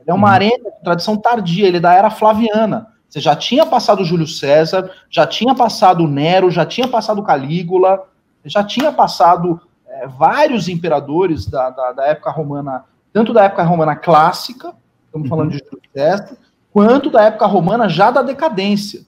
Ele 0.00 0.10
é 0.10 0.14
uma 0.14 0.28
uhum. 0.28 0.34
arena 0.34 0.70
de 0.70 0.84
tradição 0.84 1.16
tardia, 1.16 1.66
ele 1.66 1.78
é 1.78 1.80
da 1.80 1.94
era 1.94 2.10
flaviana. 2.10 2.88
Você 3.08 3.20
já 3.20 3.34
tinha 3.34 3.64
passado 3.64 4.04
Júlio 4.04 4.26
César, 4.26 4.90
já 5.08 5.26
tinha 5.26 5.54
passado 5.54 6.06
Nero, 6.06 6.50
já 6.50 6.66
tinha 6.66 6.88
passado 6.88 7.22
Calígula, 7.22 8.02
já 8.44 8.62
tinha 8.62 8.92
passado 8.92 9.60
é, 10.00 10.06
vários 10.06 10.68
imperadores 10.68 11.46
da, 11.46 11.70
da, 11.70 11.92
da, 11.92 12.06
época 12.06 12.30
romana, 12.30 12.84
tanto 13.12 13.32
da 13.32 13.44
época 13.44 13.62
romana 13.62 13.96
clássica, 13.96 14.74
estamos 15.06 15.28
falando 15.28 15.50
de 15.50 15.58
Júlio 15.58 15.82
César, 15.92 16.36
quanto 16.72 17.10
da 17.10 17.22
época 17.22 17.46
romana 17.46 17.88
já 17.88 18.10
da 18.10 18.22
decadência. 18.22 19.04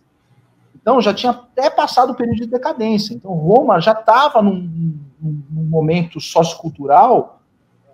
Então, 0.74 1.00
já 1.02 1.12
tinha 1.12 1.32
até 1.32 1.68
passado 1.68 2.12
o 2.12 2.14
período 2.14 2.36
de 2.36 2.46
decadência. 2.46 3.12
Então, 3.12 3.32
Roma 3.32 3.78
já 3.80 3.92
estava 3.92 4.40
num, 4.40 4.96
num, 5.20 5.42
momento 5.50 6.18
sociocultural 6.18 7.42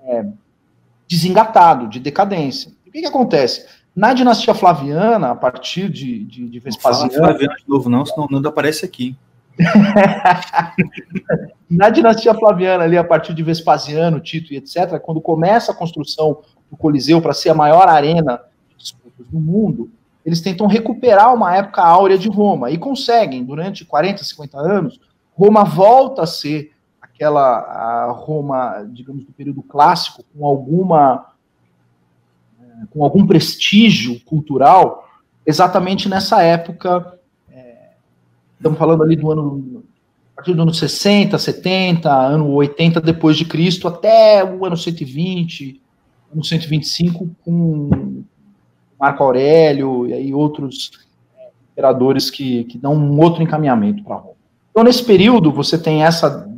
é, 0.04 0.26
desengatado, 1.08 1.88
de 1.88 1.98
decadência. 1.98 2.70
E 2.86 2.90
o 2.90 2.92
que, 2.92 3.00
que 3.00 3.06
acontece? 3.06 3.66
Na 3.96 4.12
dinastia 4.12 4.54
Flaviana, 4.54 5.32
a 5.32 5.34
partir 5.34 5.88
de, 5.88 6.24
de, 6.24 6.48
de 6.48 6.60
Vespasiano. 6.60 7.10
Não 7.12 7.18
fala 7.18 7.28
Flaviano 7.30 7.56
de 7.56 7.68
novo, 7.68 7.90
não, 7.90 8.06
senão 8.06 8.28
não 8.30 8.48
aparece 8.48 8.84
aqui. 8.84 9.16
Na 11.70 11.90
dinastia 11.90 12.34
Flaviana, 12.34 12.84
ali 12.84 12.96
a 12.96 13.04
partir 13.04 13.34
de 13.34 13.42
Vespasiano, 13.42 14.20
Tito 14.20 14.52
e 14.52 14.56
etc., 14.56 14.98
quando 15.00 15.20
começa 15.20 15.72
a 15.72 15.74
construção 15.74 16.38
do 16.70 16.76
Coliseu 16.76 17.20
para 17.20 17.32
ser 17.32 17.50
a 17.50 17.54
maior 17.54 17.88
arena 17.88 18.40
de 18.70 18.76
disputas 18.76 19.26
do 19.28 19.38
mundo, 19.38 19.90
eles 20.24 20.40
tentam 20.40 20.66
recuperar 20.66 21.34
uma 21.34 21.54
época 21.54 21.82
áurea 21.82 22.16
de 22.16 22.28
Roma 22.28 22.70
e 22.70 22.78
conseguem, 22.78 23.44
durante 23.44 23.84
40, 23.84 24.24
50 24.24 24.58
anos, 24.58 25.00
Roma 25.36 25.64
volta 25.64 26.22
a 26.22 26.26
ser 26.26 26.72
aquela 27.00 27.58
a 27.58 28.10
Roma, 28.10 28.88
digamos, 28.90 29.24
do 29.24 29.32
período 29.32 29.62
clássico, 29.62 30.24
com 30.36 30.46
alguma 30.46 31.26
eh, 32.60 32.86
com 32.90 33.04
algum 33.04 33.26
prestígio 33.26 34.18
cultural, 34.24 35.08
exatamente 35.46 36.08
nessa 36.08 36.42
época 36.42 37.13
Estamos 38.64 38.78
falando 38.78 39.02
ali 39.02 39.14
do 39.14 39.30
ano 39.30 39.84
a 40.32 40.36
partir 40.36 40.54
do 40.54 40.62
ano 40.62 40.72
60, 40.72 41.36
70, 41.36 42.10
ano 42.10 42.50
80 42.54 42.98
depois 42.98 43.36
de 43.36 43.44
Cristo, 43.44 43.86
até 43.86 44.42
o 44.42 44.64
ano 44.64 44.74
120, 44.74 45.82
ano 46.32 46.42
125 46.42 47.28
com 47.44 48.24
Marco 48.98 49.22
Aurélio 49.22 50.06
e 50.06 50.14
aí 50.14 50.32
outros 50.32 50.92
é, 51.38 51.50
imperadores 51.72 52.30
que, 52.30 52.64
que 52.64 52.78
dão 52.78 52.94
um 52.94 53.20
outro 53.20 53.42
encaminhamento 53.42 54.02
para 54.02 54.16
Roma. 54.16 54.34
Então, 54.70 54.82
nesse 54.82 55.04
período, 55.04 55.52
você 55.52 55.76
tem 55.76 56.02
essa 56.02 56.50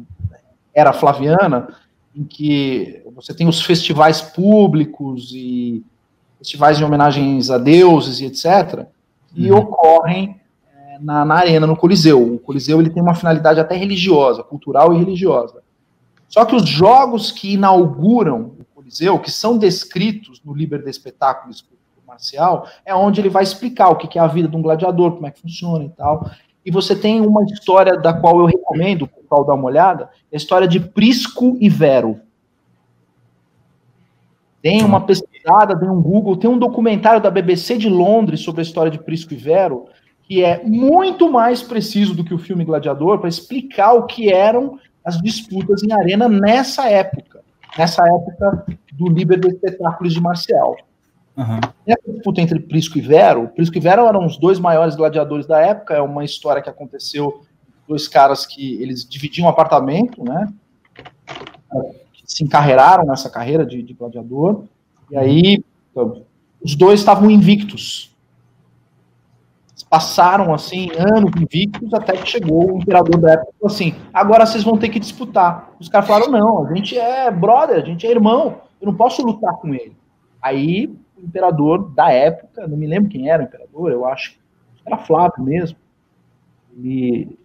era 0.72 0.92
flaviana, 0.92 1.66
em 2.14 2.22
que 2.22 3.02
você 3.16 3.34
tem 3.34 3.48
os 3.48 3.60
festivais 3.60 4.22
públicos 4.22 5.32
e 5.34 5.84
festivais 6.38 6.78
de 6.78 6.84
homenagens 6.84 7.50
a 7.50 7.58
deuses 7.58 8.20
e 8.20 8.26
etc., 8.26 8.86
e 9.34 9.50
uhum. 9.50 9.58
ocorrem 9.58 10.40
na, 11.00 11.24
na 11.24 11.34
arena, 11.34 11.66
no 11.66 11.76
Coliseu. 11.76 12.34
O 12.34 12.38
Coliseu 12.38 12.80
ele 12.80 12.90
tem 12.90 13.02
uma 13.02 13.14
finalidade 13.14 13.60
até 13.60 13.76
religiosa, 13.76 14.42
cultural 14.42 14.92
e 14.92 14.98
religiosa. 14.98 15.62
Só 16.28 16.44
que 16.44 16.54
os 16.54 16.68
jogos 16.68 17.30
que 17.30 17.54
inauguram 17.54 18.52
o 18.58 18.64
Coliseu, 18.74 19.18
que 19.18 19.30
são 19.30 19.56
descritos 19.56 20.40
no 20.44 20.52
Liber 20.52 20.82
de 20.82 20.90
Espetáculos 20.90 21.64
Marcial, 22.06 22.66
é 22.84 22.94
onde 22.94 23.20
ele 23.20 23.28
vai 23.28 23.42
explicar 23.42 23.88
o 23.90 23.96
que 23.96 24.18
é 24.18 24.22
a 24.22 24.26
vida 24.26 24.48
de 24.48 24.56
um 24.56 24.62
gladiador, 24.62 25.12
como 25.12 25.26
é 25.26 25.30
que 25.30 25.40
funciona 25.40 25.84
e 25.84 25.88
tal. 25.90 26.30
E 26.64 26.70
você 26.70 26.96
tem 26.96 27.20
uma 27.20 27.44
história 27.44 27.96
da 27.96 28.12
qual 28.12 28.40
eu 28.40 28.46
recomendo 28.46 29.02
o 29.02 29.08
pessoal 29.08 29.44
dar 29.44 29.54
uma 29.54 29.66
olhada, 29.66 30.10
é 30.32 30.34
a 30.34 30.36
história 30.36 30.66
de 30.66 30.80
Prisco 30.80 31.56
e 31.60 31.68
Vero. 31.68 32.20
Tem 34.62 34.82
uma 34.82 35.00
pesquisada, 35.00 35.78
tem 35.78 35.88
um 35.88 36.02
Google, 36.02 36.36
tem 36.36 36.50
um 36.50 36.58
documentário 36.58 37.20
da 37.20 37.30
BBC 37.30 37.78
de 37.78 37.88
Londres 37.88 38.40
sobre 38.40 38.62
a 38.62 38.64
história 38.64 38.90
de 38.90 38.98
Prisco 38.98 39.32
e 39.32 39.36
Vero, 39.36 39.86
que 40.26 40.42
é 40.42 40.62
muito 40.64 41.30
mais 41.30 41.62
preciso 41.62 42.14
do 42.14 42.24
que 42.24 42.34
o 42.34 42.38
filme 42.38 42.64
Gladiador 42.64 43.18
para 43.18 43.28
explicar 43.28 43.92
o 43.92 44.06
que 44.06 44.32
eram 44.32 44.78
as 45.04 45.20
disputas 45.22 45.82
em 45.84 45.92
arena 45.92 46.28
nessa 46.28 46.88
época, 46.90 47.40
nessa 47.78 48.02
época 48.02 48.66
do 48.92 49.08
Liber 49.08 49.38
de 49.38 49.48
Espetáculos 49.48 50.12
de 50.12 50.20
Marcial. 50.20 50.76
Uhum. 51.36 51.60
Essa 51.86 52.12
disputa 52.12 52.40
entre 52.40 52.58
Prisco 52.58 52.98
e 52.98 53.00
Vero, 53.00 53.48
Prisco 53.48 53.76
e 53.76 53.80
Vero 53.80 54.06
eram 54.06 54.26
os 54.26 54.36
dois 54.36 54.58
maiores 54.58 54.96
gladiadores 54.96 55.46
da 55.46 55.60
época, 55.60 55.94
é 55.94 56.00
uma 56.00 56.24
história 56.24 56.62
que 56.62 56.70
aconteceu 56.70 57.42
dois 57.86 58.08
caras 58.08 58.44
que 58.44 58.82
eles 58.82 59.08
dividiam 59.08 59.46
um 59.46 59.50
apartamento, 59.50 60.24
né? 60.24 60.52
se 62.24 62.42
encarreiraram 62.42 63.06
nessa 63.06 63.30
carreira 63.30 63.64
de, 63.64 63.82
de 63.82 63.94
gladiador, 63.94 64.64
e 65.10 65.16
aí 65.16 65.64
os 66.60 66.74
dois 66.74 66.98
estavam 66.98 67.30
invictos. 67.30 68.15
Passaram, 69.88 70.52
assim, 70.52 70.90
anos 70.98 71.30
invictos, 71.40 71.94
até 71.94 72.16
que 72.16 72.28
chegou 72.28 72.74
o 72.74 72.78
imperador 72.78 73.18
da 73.18 73.32
época 73.32 73.52
assim, 73.64 73.94
agora 74.12 74.44
vocês 74.44 74.64
vão 74.64 74.76
ter 74.76 74.88
que 74.88 74.98
disputar. 74.98 75.70
Os 75.78 75.88
caras 75.88 76.08
falaram, 76.08 76.30
não, 76.30 76.66
a 76.66 76.74
gente 76.74 76.98
é 76.98 77.30
brother, 77.30 77.82
a 77.82 77.86
gente 77.86 78.06
é 78.06 78.10
irmão, 78.10 78.62
eu 78.80 78.86
não 78.86 78.94
posso 78.94 79.24
lutar 79.24 79.54
com 79.54 79.72
ele. 79.72 79.96
Aí 80.42 80.92
o 81.16 81.24
imperador 81.24 81.90
da 81.90 82.10
época, 82.10 82.66
não 82.66 82.76
me 82.76 82.86
lembro 82.86 83.10
quem 83.10 83.30
era 83.30 83.42
o 83.42 83.46
imperador, 83.46 83.90
eu 83.90 84.04
acho 84.06 84.32
que 84.32 84.38
era 84.84 84.98
Flávio 84.98 85.42
mesmo, 85.42 85.78
ele 86.76 87.38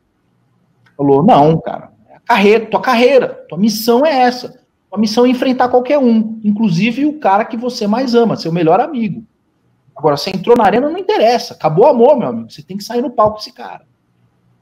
falou, 0.98 1.24
não, 1.24 1.60
cara, 1.60 1.92
é 2.10 2.18
carreira, 2.26 2.66
tua 2.66 2.82
carreira, 2.82 3.28
tua 3.48 3.58
missão 3.58 4.06
é 4.06 4.24
essa. 4.24 4.60
A 4.92 4.98
missão 4.98 5.26
é 5.26 5.30
enfrentar 5.30 5.70
qualquer 5.70 5.98
um, 5.98 6.40
inclusive 6.44 7.06
o 7.06 7.18
cara 7.18 7.46
que 7.46 7.56
você 7.56 7.88
mais 7.88 8.14
ama, 8.14 8.36
seu 8.36 8.52
melhor 8.52 8.82
amigo. 8.82 9.24
Agora, 10.02 10.18
você 10.18 10.32
entrou 10.32 10.58
na 10.58 10.64
arena, 10.64 10.90
não 10.90 10.98
interessa. 10.98 11.54
Acabou 11.54 11.86
o 11.86 11.90
amor, 11.90 12.18
meu 12.18 12.30
amigo. 12.30 12.50
Você 12.50 12.64
tem 12.64 12.76
que 12.76 12.84
sair 12.84 13.04
no 13.04 13.12
palco 13.12 13.36
com 13.36 13.42
esse 13.42 13.54
cara. 13.54 13.86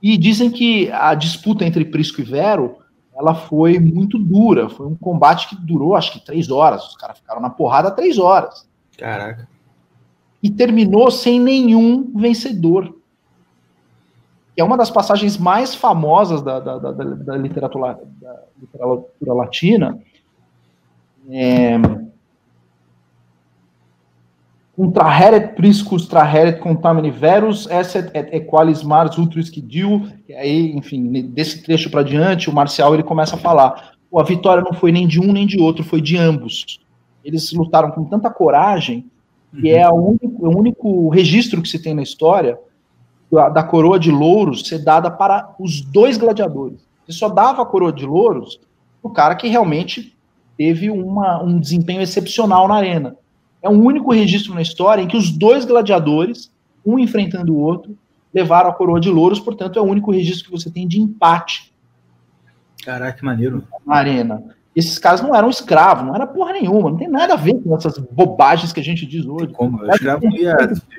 E 0.03 0.17
dizem 0.17 0.51
que 0.51 0.91
a 0.91 1.15
disputa 1.15 1.63
entre 1.63 1.85
Prisco 1.85 2.19
e 2.19 2.25
Vero, 2.25 2.75
ela 3.17 3.33
foi 3.33 3.79
muito 3.79 4.19
dura. 4.19 4.67
Foi 4.67 4.85
um 4.85 4.95
combate 4.95 5.47
que 5.47 5.55
durou, 5.55 5.95
acho 5.95 6.11
que 6.11 6.25
três 6.25 6.51
horas. 6.51 6.85
Os 6.89 6.97
caras 6.97 7.19
ficaram 7.19 7.39
na 7.39 7.49
porrada 7.49 7.89
três 7.89 8.17
horas. 8.17 8.67
Caraca. 8.97 9.47
E 10.43 10.49
terminou 10.49 11.09
sem 11.09 11.39
nenhum 11.39 12.11
vencedor. 12.13 12.93
Que 14.53 14.59
é 14.59 14.63
uma 14.63 14.75
das 14.75 14.91
passagens 14.91 15.37
mais 15.37 15.73
famosas 15.73 16.41
da, 16.41 16.59
da, 16.59 16.77
da, 16.79 16.91
da 16.91 17.37
literatura, 17.37 17.97
da 18.19 18.43
literatura 18.59 19.33
latina 19.33 19.97
é, 21.29 21.77
Contraheret 24.79 25.55
priscus 25.55 26.07
traheret 26.07 26.61
contamini 26.61 27.11
verus, 27.11 27.67
esset 27.69 28.09
et 28.13 28.33
equalis 28.33 28.81
mars 28.81 29.17
ultris 29.17 29.49
que 29.49 29.59
diu, 29.59 30.07
aí, 30.29 30.71
enfim, 30.71 31.11
desse 31.33 31.61
trecho 31.61 31.91
para 31.91 32.01
diante, 32.01 32.49
o 32.49 32.53
Marcial 32.53 32.93
ele 32.93 33.03
começa 33.03 33.35
a 33.35 33.37
falar, 33.37 33.91
a 34.15 34.23
vitória 34.23 34.63
não 34.63 34.71
foi 34.71 34.93
nem 34.93 35.05
de 35.05 35.19
um 35.19 35.33
nem 35.33 35.45
de 35.45 35.59
outro, 35.59 35.83
foi 35.83 35.99
de 35.99 36.15
ambos. 36.15 36.79
Eles 37.25 37.51
lutaram 37.51 37.91
com 37.91 38.05
tanta 38.05 38.29
coragem, 38.29 39.05
que 39.59 39.69
é 39.69 39.85
o 39.89 39.95
único, 39.95 40.47
o 40.47 40.57
único 40.57 41.09
registro 41.09 41.61
que 41.61 41.67
se 41.67 41.83
tem 41.83 41.93
na 41.93 42.01
história 42.01 42.57
da, 43.29 43.49
da 43.49 43.63
coroa 43.63 43.99
de 43.99 44.11
louros 44.11 44.65
ser 44.65 44.79
dada 44.79 45.11
para 45.11 45.53
os 45.59 45.81
dois 45.81 46.17
gladiadores. 46.17 46.87
Você 47.05 47.11
só 47.11 47.27
dava 47.27 47.61
a 47.61 47.65
coroa 47.65 47.91
de 47.91 48.05
louros 48.05 48.61
o 49.03 49.09
cara 49.09 49.35
que 49.35 49.49
realmente 49.49 50.15
teve 50.57 50.89
uma, 50.89 51.43
um 51.43 51.59
desempenho 51.59 52.01
excepcional 52.01 52.65
na 52.65 52.75
arena. 52.75 53.17
É 53.61 53.69
o 53.69 53.73
único 53.73 54.13
registro 54.13 54.53
na 54.53 54.61
história 54.61 55.01
em 55.01 55.07
que 55.07 55.17
os 55.17 55.31
dois 55.31 55.65
gladiadores, 55.65 56.51
um 56.85 56.97
enfrentando 56.97 57.53
o 57.53 57.59
outro, 57.59 57.97
levaram 58.33 58.69
a 58.69 58.73
coroa 58.73 58.99
de 58.99 59.09
louros, 59.09 59.39
portanto, 59.39 59.77
é 59.77 59.81
o 59.81 59.85
único 59.85 60.11
registro 60.11 60.45
que 60.45 60.51
você 60.51 60.69
tem 60.69 60.87
de 60.87 61.01
empate. 61.01 61.73
Caraca, 62.85 63.17
que 63.17 63.25
maneiro. 63.25 63.63
Na 63.85 63.95
arena. 63.95 64.43
Esses 64.75 64.97
caras 64.97 65.21
não 65.21 65.35
eram 65.35 65.49
escravos, 65.49 66.05
não 66.05 66.15
era 66.15 66.27
porra 66.27 66.53
nenhuma, 66.53 66.91
não 66.91 66.97
tem 66.97 67.09
nada 67.09 67.33
a 67.33 67.37
ver 67.37 67.55
com 67.55 67.75
essas 67.75 67.97
bobagens 67.97 68.71
que 68.71 68.79
a 68.79 68.83
gente 68.83 69.05
diz 69.05 69.25
hoje. 69.25 69.47
Como? 69.47 69.83
escravo 69.91 70.25
ia... 70.29 70.55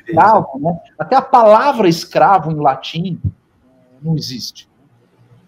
escravo, 0.06 0.58
né? 0.58 0.78
Até 0.98 1.16
a 1.16 1.22
palavra 1.22 1.88
escravo 1.88 2.50
em 2.50 2.56
latim 2.56 3.18
não 4.02 4.16
existe. 4.16 4.68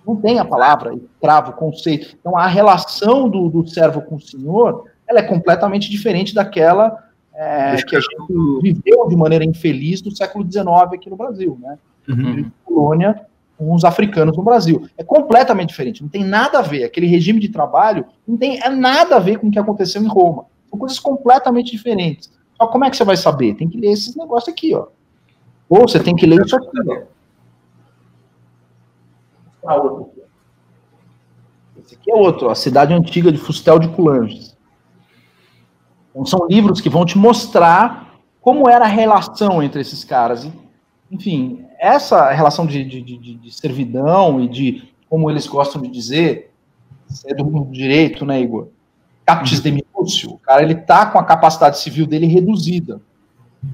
Não 0.07 0.17
tem 0.17 0.39
a 0.39 0.45
palavra 0.45 0.95
escravo, 0.95 1.53
conceito. 1.53 2.17
Então, 2.19 2.37
a 2.37 2.47
relação 2.47 3.29
do, 3.29 3.49
do 3.49 3.67
servo 3.69 4.01
com 4.03 4.17
o 4.17 4.21
senhor 4.21 4.87
ela 5.13 5.21
é 5.21 5.23
completamente 5.23 5.91
diferente 5.91 6.35
daquela 6.35 7.09
é, 7.35 7.77
que 7.83 7.97
a 7.97 8.01
gente 8.01 8.63
viveu 8.63 9.09
de 9.09 9.17
maneira 9.17 9.45
infeliz 9.45 10.03
no 10.03 10.15
século 10.15 10.45
XIX 10.51 10.67
aqui 10.93 11.09
no 11.09 11.17
Brasil, 11.17 11.59
né? 11.61 11.79
Uhum. 12.09 12.51
Colônia 12.65 13.27
com 13.57 13.75
os 13.75 13.85
africanos 13.85 14.37
no 14.37 14.43
Brasil. 14.43 14.89
É 14.99 15.05
completamente 15.05 15.69
diferente, 15.69 16.03
não 16.03 16.09
tem 16.09 16.25
nada 16.25 16.59
a 16.59 16.63
ver. 16.63 16.85
Aquele 16.85 17.07
regime 17.07 17.39
de 17.39 17.49
trabalho 17.49 18.05
não 18.27 18.37
tem 18.37 18.61
é 18.61 18.69
nada 18.69 19.17
a 19.17 19.21
ver 19.21 19.39
com 19.39 19.49
o 19.49 19.51
que 19.51 19.59
aconteceu 19.59 20.03
em 20.03 20.09
Roma. 20.09 20.47
São 20.69 20.79
coisas 20.79 20.99
completamente 20.99 21.71
diferentes. 21.71 22.33
Só 22.57 22.67
como 22.67 22.85
é 22.85 22.91
que 22.91 22.97
você 22.97 23.05
vai 23.05 23.17
saber? 23.17 23.55
Tem 23.55 23.69
que 23.69 23.79
ler 23.79 23.93
esses 23.93 24.17
negócios 24.17 24.53
aqui, 24.53 24.75
ó. 24.75 24.87
Ou 25.69 25.83
você 25.83 26.01
tem 26.01 26.17
que 26.17 26.27
ler 26.27 26.45
isso 26.45 26.57
aqui, 26.57 26.69
ó. 29.65 30.07
Esse 31.79 31.95
aqui 31.95 32.11
é 32.11 32.15
outro, 32.15 32.51
a 32.51 32.55
cidade 32.55 32.93
antiga 32.93 33.31
de 33.31 33.39
Fustel 33.39 33.79
de 33.79 33.89
Coulanges. 33.89 34.52
Então, 36.13 36.25
são 36.25 36.47
livros 36.47 36.81
que 36.81 36.89
vão 36.89 37.05
te 37.05 37.19
mostrar 37.19 38.21
como 38.41 38.69
era 38.69 38.85
a 38.85 38.89
relação 38.89 39.63
entre 39.63 39.81
esses 39.81 40.05
caras. 40.05 40.49
Enfim, 41.11 41.65
essa 41.79 42.31
relação 42.31 42.67
de, 42.67 42.85
de, 42.85 43.03
de, 43.03 43.35
de 43.35 43.51
servidão 43.53 44.41
e 44.41 44.49
de, 44.49 44.89
como 45.09 45.31
eles 45.31 45.47
gostam 45.47 45.83
de 45.83 45.89
dizer, 45.89 46.53
é 47.27 47.35
do 47.35 47.45
mundo 47.45 47.73
direito, 47.73 48.25
né, 48.25 48.41
Igor? 48.41 48.69
Captis 49.25 49.61
de 49.61 49.71
minúcio, 49.71 50.31
o 50.31 50.39
cara 50.39 50.63
ele 50.63 50.75
tá 50.75 51.07
com 51.07 51.19
a 51.19 51.25
capacidade 51.25 51.79
civil 51.79 52.07
dele 52.07 52.27
reduzida. 52.27 53.01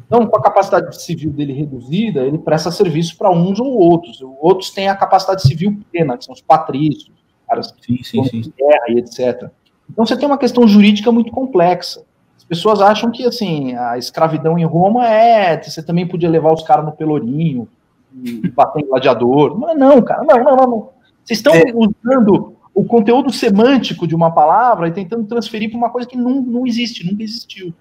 Então, 0.07 0.27
com 0.27 0.37
a 0.37 0.43
capacidade 0.43 1.03
civil 1.03 1.31
dele 1.31 1.53
reduzida, 1.53 2.21
ele 2.21 2.39
presta 2.39 2.71
serviço 2.71 3.17
para 3.17 3.31
uns 3.31 3.59
ou 3.59 3.79
outros. 3.79 4.21
Outros 4.41 4.71
têm 4.71 4.89
a 4.89 4.95
capacidade 4.95 5.43
civil 5.43 5.79
plena, 5.91 6.19
que 6.19 6.25
são 6.25 6.35
os 6.35 6.43
patrícios, 6.43 7.11
caras 7.49 7.75
sim, 7.81 8.03
sim, 8.03 8.25
sim. 8.25 8.41
de 8.43 8.51
guerra 8.51 8.85
e 8.89 8.99
etc. 8.99 9.51
Então, 9.91 10.05
você 10.05 10.17
tem 10.17 10.27
uma 10.27 10.37
questão 10.37 10.69
jurídica 10.69 11.11
muito 11.11 11.33
complexa. 11.33 12.03
As 12.51 12.57
pessoas 12.57 12.81
acham 12.81 13.11
que, 13.11 13.27
assim, 13.27 13.75
a 13.75 13.99
escravidão 13.99 14.59
em 14.59 14.65
Roma 14.65 15.07
é... 15.07 15.63
Você 15.63 15.83
também 15.83 16.07
podia 16.07 16.31
levar 16.31 16.53
os 16.53 16.63
caras 16.63 16.85
no 16.85 16.93
pelourinho 16.93 17.69
e 18.15 18.49
bater 18.49 18.83
em 18.83 18.89
gladiador. 18.89 19.59
Não, 19.59 19.75
não, 19.75 20.03
cara, 20.03 20.25
não, 20.25 20.43
não, 20.43 20.57
não. 20.57 20.91
Vocês 21.23 21.39
estão 21.41 21.55
é. 21.55 21.65
usando 21.75 22.55
o 22.75 22.85
conteúdo 22.85 23.31
semântico 23.33 24.07
de 24.07 24.15
uma 24.15 24.31
palavra 24.31 24.89
e 24.89 24.93
tentando 24.93 25.27
transferir 25.27 25.69
para 25.69 25.77
uma 25.79 25.91
coisa 25.91 26.09
que 26.09 26.17
não, 26.17 26.41
não 26.41 26.67
existe, 26.67 27.05
nunca 27.05 27.23
existiu. 27.23 27.75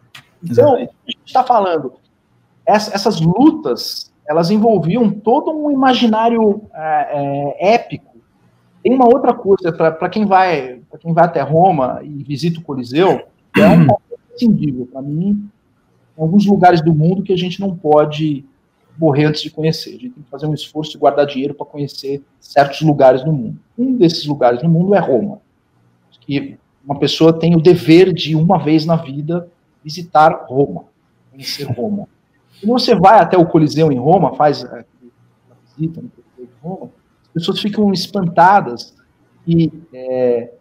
Então, 0.43 0.75
a 0.75 0.79
gente 0.79 1.19
está 1.25 1.43
falando, 1.43 1.93
essas 2.65 3.21
lutas, 3.21 4.11
elas 4.27 4.51
envolviam 4.51 5.09
todo 5.09 5.51
um 5.51 5.71
imaginário 5.71 6.63
é, 6.73 7.07
é, 7.59 7.75
épico. 7.75 8.17
Tem 8.83 8.93
uma 8.93 9.05
outra 9.05 9.33
coisa, 9.33 9.71
para 9.71 10.09
quem 10.09 10.25
vai 10.25 10.81
para 10.89 10.99
quem 10.99 11.13
vai 11.13 11.25
até 11.25 11.41
Roma 11.41 11.99
e 12.03 12.23
visita 12.23 12.59
o 12.59 12.63
Coliseu, 12.63 13.21
é 13.57 13.67
um 13.67 13.87
imprescindível 14.37 14.85
para 14.85 15.01
mim, 15.01 15.49
em 16.17 16.21
alguns 16.21 16.45
lugares 16.45 16.81
do 16.81 16.93
mundo 16.93 17.23
que 17.23 17.33
a 17.33 17.37
gente 17.37 17.59
não 17.59 17.75
pode 17.75 18.45
morrer 18.97 19.25
antes 19.25 19.41
de 19.41 19.51
conhecer. 19.51 19.89
A 19.89 19.93
gente 19.93 20.09
tem 20.09 20.23
que 20.23 20.29
fazer 20.29 20.47
um 20.47 20.53
esforço 20.53 20.91
de 20.91 20.97
guardar 20.97 21.25
dinheiro 21.25 21.53
para 21.53 21.65
conhecer 21.65 22.21
certos 22.39 22.81
lugares 22.81 23.23
no 23.23 23.31
mundo. 23.31 23.59
Um 23.77 23.95
desses 23.95 24.25
lugares 24.25 24.61
no 24.63 24.69
mundo 24.69 24.95
é 24.95 24.99
Roma. 24.99 25.39
Que 26.21 26.57
uma 26.83 26.97
pessoa 26.99 27.31
tem 27.31 27.55
o 27.55 27.61
dever 27.61 28.13
de, 28.13 28.35
uma 28.35 28.57
vez 28.57 28.85
na 28.85 28.95
vida, 28.95 29.49
visitar 29.83 30.45
Roma, 30.47 30.85
conhecer 31.31 31.63
Roma. 31.63 32.07
Quando 32.59 32.79
você 32.79 32.95
vai 32.95 33.19
até 33.19 33.37
o 33.37 33.45
Coliseu 33.45 33.91
em 33.91 33.97
Roma, 33.97 34.35
faz 34.35 34.65
a 34.65 34.83
visita 35.77 36.01
no 36.01 36.09
Coliseu 36.09 36.45
de 36.45 36.61
Roma, 36.61 36.91
as 37.23 37.31
pessoas 37.33 37.59
ficam 37.59 37.93
espantadas 37.93 38.95
e 39.45 39.71
é, 39.93 40.53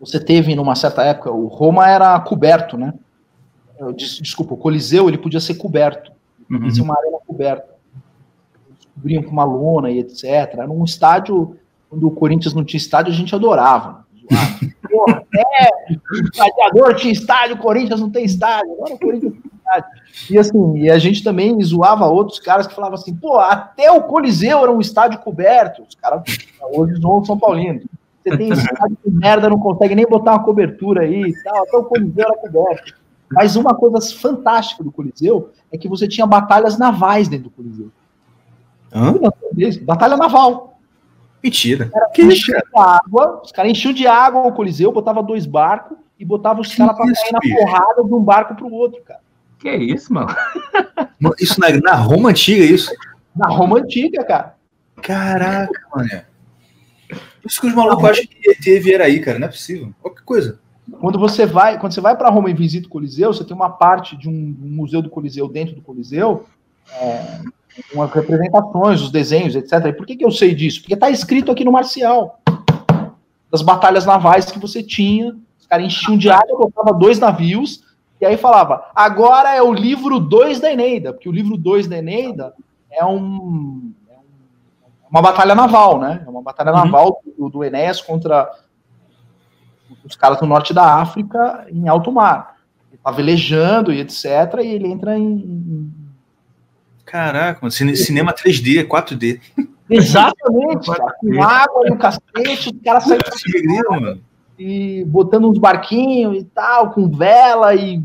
você 0.00 0.20
teve 0.20 0.54
numa 0.54 0.74
certa 0.74 1.02
época, 1.02 1.30
o 1.30 1.46
Roma 1.46 1.88
era 1.88 2.18
coberto, 2.20 2.76
né? 2.76 2.92
Desculpa, 3.94 4.54
o 4.54 4.56
Coliseu 4.56 5.08
ele 5.08 5.18
podia 5.18 5.40
ser 5.40 5.54
coberto, 5.54 6.12
uhum. 6.50 6.58
podia 6.58 6.74
ser 6.74 6.82
uma 6.82 6.96
arena 6.96 7.18
coberta. 7.26 7.68
Eles 8.68 8.88
cobriam 8.94 9.22
com 9.22 9.30
uma 9.30 9.44
lona 9.44 9.90
e 9.90 9.98
etc. 9.98 10.24
Era 10.24 10.70
um 10.70 10.84
estádio, 10.84 11.56
quando 11.88 12.06
o 12.06 12.10
Corinthians 12.10 12.54
não 12.54 12.64
tinha 12.64 12.78
estádio, 12.78 13.12
a 13.12 13.16
gente 13.16 13.34
adorava. 13.34 14.06
Porra, 14.90 15.22
é, 15.34 15.94
gladiador 16.34 16.94
tinha 16.94 17.12
estádio, 17.12 17.58
Corinthians 17.58 18.00
não 18.00 18.10
tem 18.10 18.24
estádio, 18.24 18.72
agora 18.72 18.94
o 18.94 18.98
Corinthians 18.98 19.32
tem 19.34 19.52
estádio. 19.58 19.90
E 20.30 20.38
assim, 20.38 20.78
e 20.78 20.90
a 20.90 20.98
gente 20.98 21.22
também 21.22 21.60
zoava 21.62 22.06
outros 22.06 22.38
caras 22.38 22.66
que 22.66 22.74
falavam 22.74 22.94
assim, 22.94 23.14
pô, 23.14 23.38
até 23.38 23.90
o 23.90 24.02
Coliseu 24.02 24.60
era 24.60 24.72
um 24.72 24.80
estádio 24.80 25.20
coberto. 25.20 25.82
Os 25.82 25.94
caras 25.94 26.22
hoje 26.72 26.94
zoam 26.94 27.24
São 27.24 27.38
Paulino. 27.38 27.82
Você 28.26 28.36
tem 28.36 28.48
estádio 28.48 28.98
de 29.04 29.10
merda, 29.10 29.48
não 29.48 29.58
consegue 29.58 29.94
nem 29.94 30.04
botar 30.04 30.32
uma 30.32 30.42
cobertura 30.42 31.02
aí 31.02 31.22
e 31.22 31.42
tal, 31.44 31.62
até 31.62 31.76
o 31.76 31.84
Coliseu 31.84 32.24
era 32.24 32.36
coberto. 32.36 32.94
Mas 33.30 33.54
uma 33.54 33.74
coisa 33.74 34.00
fantástica 34.16 34.82
do 34.82 34.90
Coliseu 34.90 35.50
é 35.72 35.78
que 35.78 35.88
você 35.88 36.08
tinha 36.08 36.26
batalhas 36.26 36.76
navais 36.76 37.28
dentro 37.28 37.44
do 37.44 37.50
Coliseu. 37.50 37.90
Hã? 38.92 39.14
Batalha 39.82 40.16
naval. 40.16 40.80
Mentira. 41.42 41.90
Era, 41.94 42.08
que 42.10 42.22
isso, 42.22 42.50
cara? 42.50 43.00
Água, 43.04 43.42
os 43.44 43.52
caras 43.52 43.70
enchiam 43.70 43.92
de 43.92 44.06
água 44.06 44.42
o 44.42 44.52
Coliseu, 44.52 44.90
botava 44.90 45.22
dois 45.22 45.46
barcos 45.46 45.96
e 46.18 46.24
botava 46.24 46.60
os 46.60 46.74
caras 46.74 46.96
pra 46.96 47.06
cair 47.06 47.32
na 47.32 47.40
porrada 47.40 48.02
de 48.02 48.12
um 48.12 48.22
barco 48.22 48.56
pro 48.56 48.72
outro, 48.72 49.00
cara. 49.02 49.20
Que 49.58 49.70
isso, 49.70 50.12
mano? 50.12 50.34
Isso 51.38 51.60
na, 51.60 51.68
na 51.80 51.94
Roma 51.94 52.30
antiga, 52.30 52.64
isso? 52.64 52.90
Na 53.34 53.48
Roma 53.48 53.78
antiga, 53.78 54.24
cara. 54.24 54.56
Caraca, 55.00 55.80
mano. 55.94 56.08
Isso 57.46 57.60
que 57.60 57.66
os 57.66 57.74
malucos 57.74 58.04
acham 58.04 58.24
que 58.26 58.50
ET 58.50 58.82
vier 58.82 59.00
aí, 59.00 59.20
cara. 59.20 59.38
Não 59.38 59.46
é 59.46 59.50
possível. 59.50 59.92
Qualquer 60.00 60.22
coisa. 60.24 60.58
Quando 61.00 61.18
você 61.18 61.46
vai, 61.46 61.78
quando 61.78 61.92
você 61.92 62.00
vai 62.00 62.16
para 62.16 62.30
Roma 62.30 62.50
e 62.50 62.54
visita 62.54 62.86
o 62.86 62.90
Coliseu, 62.90 63.32
você 63.32 63.44
tem 63.44 63.56
uma 63.56 63.70
parte 63.70 64.16
de 64.16 64.28
um, 64.28 64.32
um 64.32 64.68
museu 64.68 65.02
do 65.02 65.10
Coliseu 65.10 65.48
dentro 65.48 65.74
do 65.74 65.82
Coliseu, 65.82 66.46
é, 66.92 67.40
com 67.92 68.02
as 68.02 68.12
representações, 68.12 69.02
os 69.02 69.10
desenhos, 69.10 69.56
etc. 69.56 69.86
E 69.86 69.92
por 69.92 70.06
que, 70.06 70.16
que 70.16 70.24
eu 70.24 70.30
sei 70.30 70.54
disso? 70.54 70.80
Porque 70.80 70.94
está 70.94 71.10
escrito 71.10 71.50
aqui 71.50 71.64
no 71.64 71.72
Marcial. 71.72 72.40
Das 73.50 73.62
batalhas 73.62 74.06
navais 74.06 74.50
que 74.50 74.58
você 74.58 74.82
tinha, 74.82 75.36
os 75.58 75.66
caras 75.66 75.86
enchiam 75.86 76.16
de 76.16 76.30
água, 76.30 76.56
botavam 76.56 76.98
dois 76.98 77.18
navios, 77.18 77.82
e 78.20 78.24
aí 78.24 78.36
falava, 78.36 78.86
agora 78.94 79.54
é 79.54 79.62
o 79.62 79.72
livro 79.72 80.18
2 80.18 80.60
da 80.60 80.72
Eneida, 80.72 81.12
porque 81.12 81.28
o 81.28 81.32
livro 81.32 81.56
2 81.56 81.86
da 81.86 81.98
Eneida 81.98 82.54
é 82.90 83.04
um, 83.04 83.92
uma 85.16 85.22
batalha 85.22 85.54
naval, 85.54 85.98
né? 85.98 86.22
É 86.26 86.28
uma 86.28 86.42
batalha 86.42 86.72
uhum. 86.72 86.76
naval 86.76 87.22
do, 87.38 87.48
do 87.48 87.64
Enéas 87.64 88.02
contra 88.02 88.50
os 90.04 90.14
caras 90.14 90.38
do 90.38 90.46
norte 90.46 90.74
da 90.74 91.00
África 91.00 91.66
em 91.70 91.88
alto 91.88 92.12
mar. 92.12 92.56
Ele 92.90 93.00
tá 93.02 93.10
velejando 93.10 93.92
e 93.92 94.00
etc. 94.00 94.24
E 94.62 94.66
ele 94.66 94.88
entra 94.88 95.18
em. 95.18 95.90
Caraca, 97.04 97.70
cinema 97.70 98.32
3D, 98.32 98.86
4D. 98.86 99.40
Exatamente, 99.88 100.90
cara, 100.90 101.14
com 101.18 101.42
água 101.42 101.88
no 101.88 101.96
cacete, 101.96 102.74
os 102.74 102.82
caras 102.84 103.04
saem 103.04 103.18
e 104.58 105.04
botando 105.06 105.48
uns 105.48 105.58
barquinhos 105.58 106.38
e 106.38 106.44
tal, 106.44 106.90
com 106.90 107.08
vela 107.08 107.74
e 107.74 108.02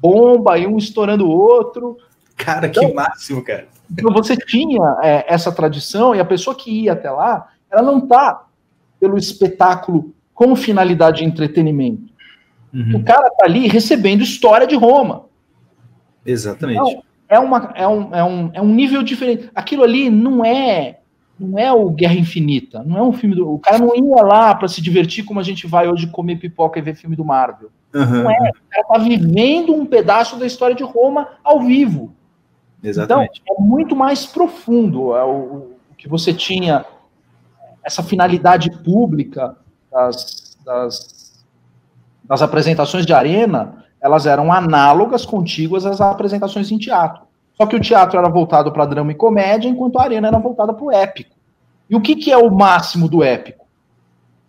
bomba, 0.00 0.58
e 0.58 0.66
um 0.66 0.78
estourando 0.78 1.26
o 1.26 1.30
outro. 1.30 1.96
Cara, 2.36 2.66
então, 2.66 2.88
que 2.88 2.94
máximo, 2.94 3.42
cara. 3.42 3.66
Então 3.90 4.12
você 4.12 4.36
tinha 4.36 4.98
é, 5.02 5.24
essa 5.32 5.52
tradição, 5.52 6.14
e 6.14 6.20
a 6.20 6.24
pessoa 6.24 6.56
que 6.56 6.70
ia 6.70 6.92
até 6.92 7.10
lá, 7.10 7.48
ela 7.70 7.82
não 7.82 8.00
tá 8.00 8.46
pelo 8.98 9.16
espetáculo 9.16 10.14
com 10.32 10.56
finalidade 10.56 11.18
de 11.18 11.24
entretenimento. 11.24 12.12
Uhum. 12.72 12.96
O 12.96 13.04
cara 13.04 13.30
tá 13.30 13.44
ali 13.44 13.68
recebendo 13.68 14.22
história 14.22 14.66
de 14.66 14.74
Roma. 14.74 15.26
Exatamente. 16.26 16.80
Então, 16.80 17.02
é, 17.28 17.38
uma, 17.38 17.72
é, 17.74 17.86
um, 17.86 18.14
é, 18.14 18.24
um, 18.24 18.50
é 18.54 18.62
um 18.62 18.74
nível 18.74 19.02
diferente. 19.02 19.50
Aquilo 19.54 19.84
ali 19.84 20.10
não 20.10 20.44
é 20.44 20.98
não 21.38 21.58
é 21.58 21.72
o 21.72 21.90
Guerra 21.90 22.14
Infinita, 22.14 22.82
não 22.84 22.96
é 22.96 23.02
um 23.02 23.12
filme 23.12 23.34
do. 23.34 23.54
O 23.54 23.58
cara 23.58 23.78
não 23.78 23.94
ia 23.94 24.22
lá 24.22 24.54
para 24.54 24.68
se 24.68 24.80
divertir 24.80 25.24
como 25.24 25.40
a 25.40 25.42
gente 25.42 25.66
vai 25.66 25.88
hoje 25.88 26.06
comer 26.06 26.36
pipoca 26.36 26.78
e 26.78 26.82
ver 26.82 26.94
filme 26.94 27.16
do 27.16 27.24
Marvel. 27.24 27.70
Uhum. 27.92 28.22
Não 28.22 28.30
é. 28.30 28.50
O 28.50 28.70
cara 28.70 28.86
tá 28.88 28.98
vivendo 28.98 29.74
um 29.74 29.84
pedaço 29.84 30.36
da 30.36 30.46
história 30.46 30.76
de 30.76 30.84
Roma 30.84 31.28
ao 31.42 31.60
vivo. 31.60 32.14
Exatamente. 32.84 33.40
Então, 33.42 33.56
é 33.56 33.60
muito 33.60 33.96
mais 33.96 34.26
profundo. 34.26 35.16
É 35.16 35.24
o, 35.24 35.72
o 35.90 35.94
que 35.96 36.08
você 36.08 36.32
tinha, 36.34 36.84
essa 37.82 38.02
finalidade 38.02 38.70
pública, 38.82 39.56
das, 39.90 40.58
das, 40.64 41.44
das 42.24 42.42
apresentações 42.42 43.06
de 43.06 43.12
arena, 43.12 43.84
elas 44.00 44.26
eram 44.26 44.52
análogas, 44.52 45.24
contíguas 45.24 45.86
às 45.86 46.00
apresentações 46.00 46.70
em 46.70 46.78
teatro. 46.78 47.22
Só 47.56 47.66
que 47.66 47.76
o 47.76 47.80
teatro 47.80 48.18
era 48.18 48.28
voltado 48.28 48.72
para 48.72 48.84
drama 48.84 49.12
e 49.12 49.14
comédia, 49.14 49.68
enquanto 49.68 49.98
a 49.98 50.02
arena 50.02 50.28
era 50.28 50.38
voltada 50.38 50.74
para 50.74 50.84
o 50.84 50.92
épico. 50.92 51.34
E 51.88 51.94
o 51.94 52.00
que, 52.00 52.16
que 52.16 52.32
é 52.32 52.36
o 52.36 52.50
máximo 52.50 53.08
do 53.08 53.22
épico? 53.22 53.64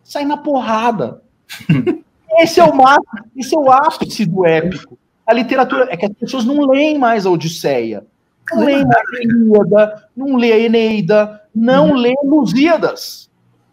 Sai 0.04 0.26
na 0.26 0.38
porrada. 0.38 1.22
esse 2.40 2.60
é 2.60 2.64
o 2.64 2.76
máximo, 2.76 3.06
esse 3.36 3.56
é 3.56 3.60
o 3.60 3.72
ápice 3.72 4.26
do 4.26 4.46
épico. 4.46 4.98
A 5.26 5.34
literatura 5.34 5.88
é 5.90 5.98
que 5.98 6.06
as 6.06 6.14
pessoas 6.14 6.46
não 6.46 6.66
leem 6.66 6.98
mais 6.98 7.26
a 7.26 7.30
Odisseia, 7.30 8.06
não 8.52 8.64
leem 8.64 8.84
a 8.84 9.24
Ilíada, 9.24 10.10
não 10.16 10.36
lê 10.36 10.52
a 10.52 10.60
Eneida, 10.60 11.42
não 11.54 11.90
uhum. 11.90 11.96
lê 11.96 12.14
Lusíadas. 12.24 13.30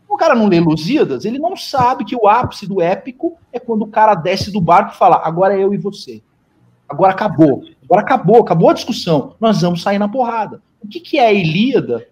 O 0.09 0.17
cara 0.17 0.35
não 0.35 0.47
lê 0.47 0.61
Lusíadas, 0.61 1.25
ele 1.25 1.39
não 1.39 1.57
sabe 1.57 2.05
que 2.05 2.17
o 2.17 2.29
ápice 2.29 2.67
do 2.67 2.81
épico 2.81 3.37
é 3.53 3.59
quando 3.59 3.83
o 3.83 3.89
cara 3.89 4.15
desce 4.15 4.53
do 4.53 4.61
barco 4.61 4.95
e 4.95 4.99
fala: 4.99 5.21
agora 5.25 5.57
é 5.57 5.63
eu 5.63 5.75
e 5.75 5.79
você. 5.79 6.23
Agora 6.89 7.13
acabou. 7.13 7.65
Agora 7.85 8.03
acabou, 8.03 8.41
acabou 8.41 8.71
a 8.71 8.75
discussão. 8.75 9.35
Nós 9.41 9.63
vamos 9.63 9.83
sair 9.83 9.99
na 9.99 10.09
porrada. 10.09 10.63
O 10.83 10.89
que, 10.89 11.01
que 11.01 11.19
é 11.19 11.27
a 11.27 11.33
Ilíada? 11.33 12.07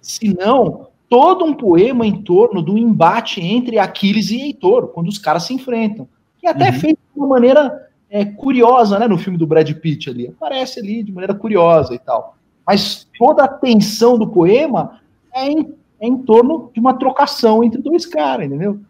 Se 0.00 0.34
não 0.34 0.88
todo 1.08 1.44
um 1.44 1.54
poema 1.54 2.06
em 2.06 2.22
torno 2.22 2.60
do 2.60 2.76
embate 2.76 3.40
entre 3.40 3.78
Aquiles 3.78 4.30
e 4.30 4.40
Heitor, 4.42 4.88
quando 4.88 5.08
os 5.08 5.18
caros 5.18 5.44
se 5.44 5.54
enfrentam. 5.54 6.06
Que 6.38 6.46
até 6.46 6.66
é 6.66 6.70
uhum. 6.70 6.76
é 6.76 6.78
feito 6.78 6.98
de 7.14 7.18
uma 7.18 7.28
maneira 7.28 7.87
é, 8.10 8.24
curiosa, 8.24 8.98
né? 8.98 9.06
No 9.06 9.18
filme 9.18 9.38
do 9.38 9.46
Brad 9.46 9.70
Pitt 9.74 10.10
ali. 10.10 10.28
Aparece 10.28 10.80
ali 10.80 11.02
de 11.02 11.12
maneira 11.12 11.34
curiosa 11.34 11.94
e 11.94 11.98
tal. 11.98 12.36
Mas 12.66 13.06
toda 13.18 13.44
a 13.44 13.48
tensão 13.48 14.18
do 14.18 14.28
poema 14.28 15.00
é 15.34 15.50
em 15.50 15.78
é 16.00 16.06
em 16.06 16.16
torno 16.16 16.70
de 16.72 16.80
uma 16.80 16.94
trocação 16.94 17.62
entre 17.62 17.82
dois 17.82 18.06
caras, 18.06 18.46
entendeu? 18.46 18.80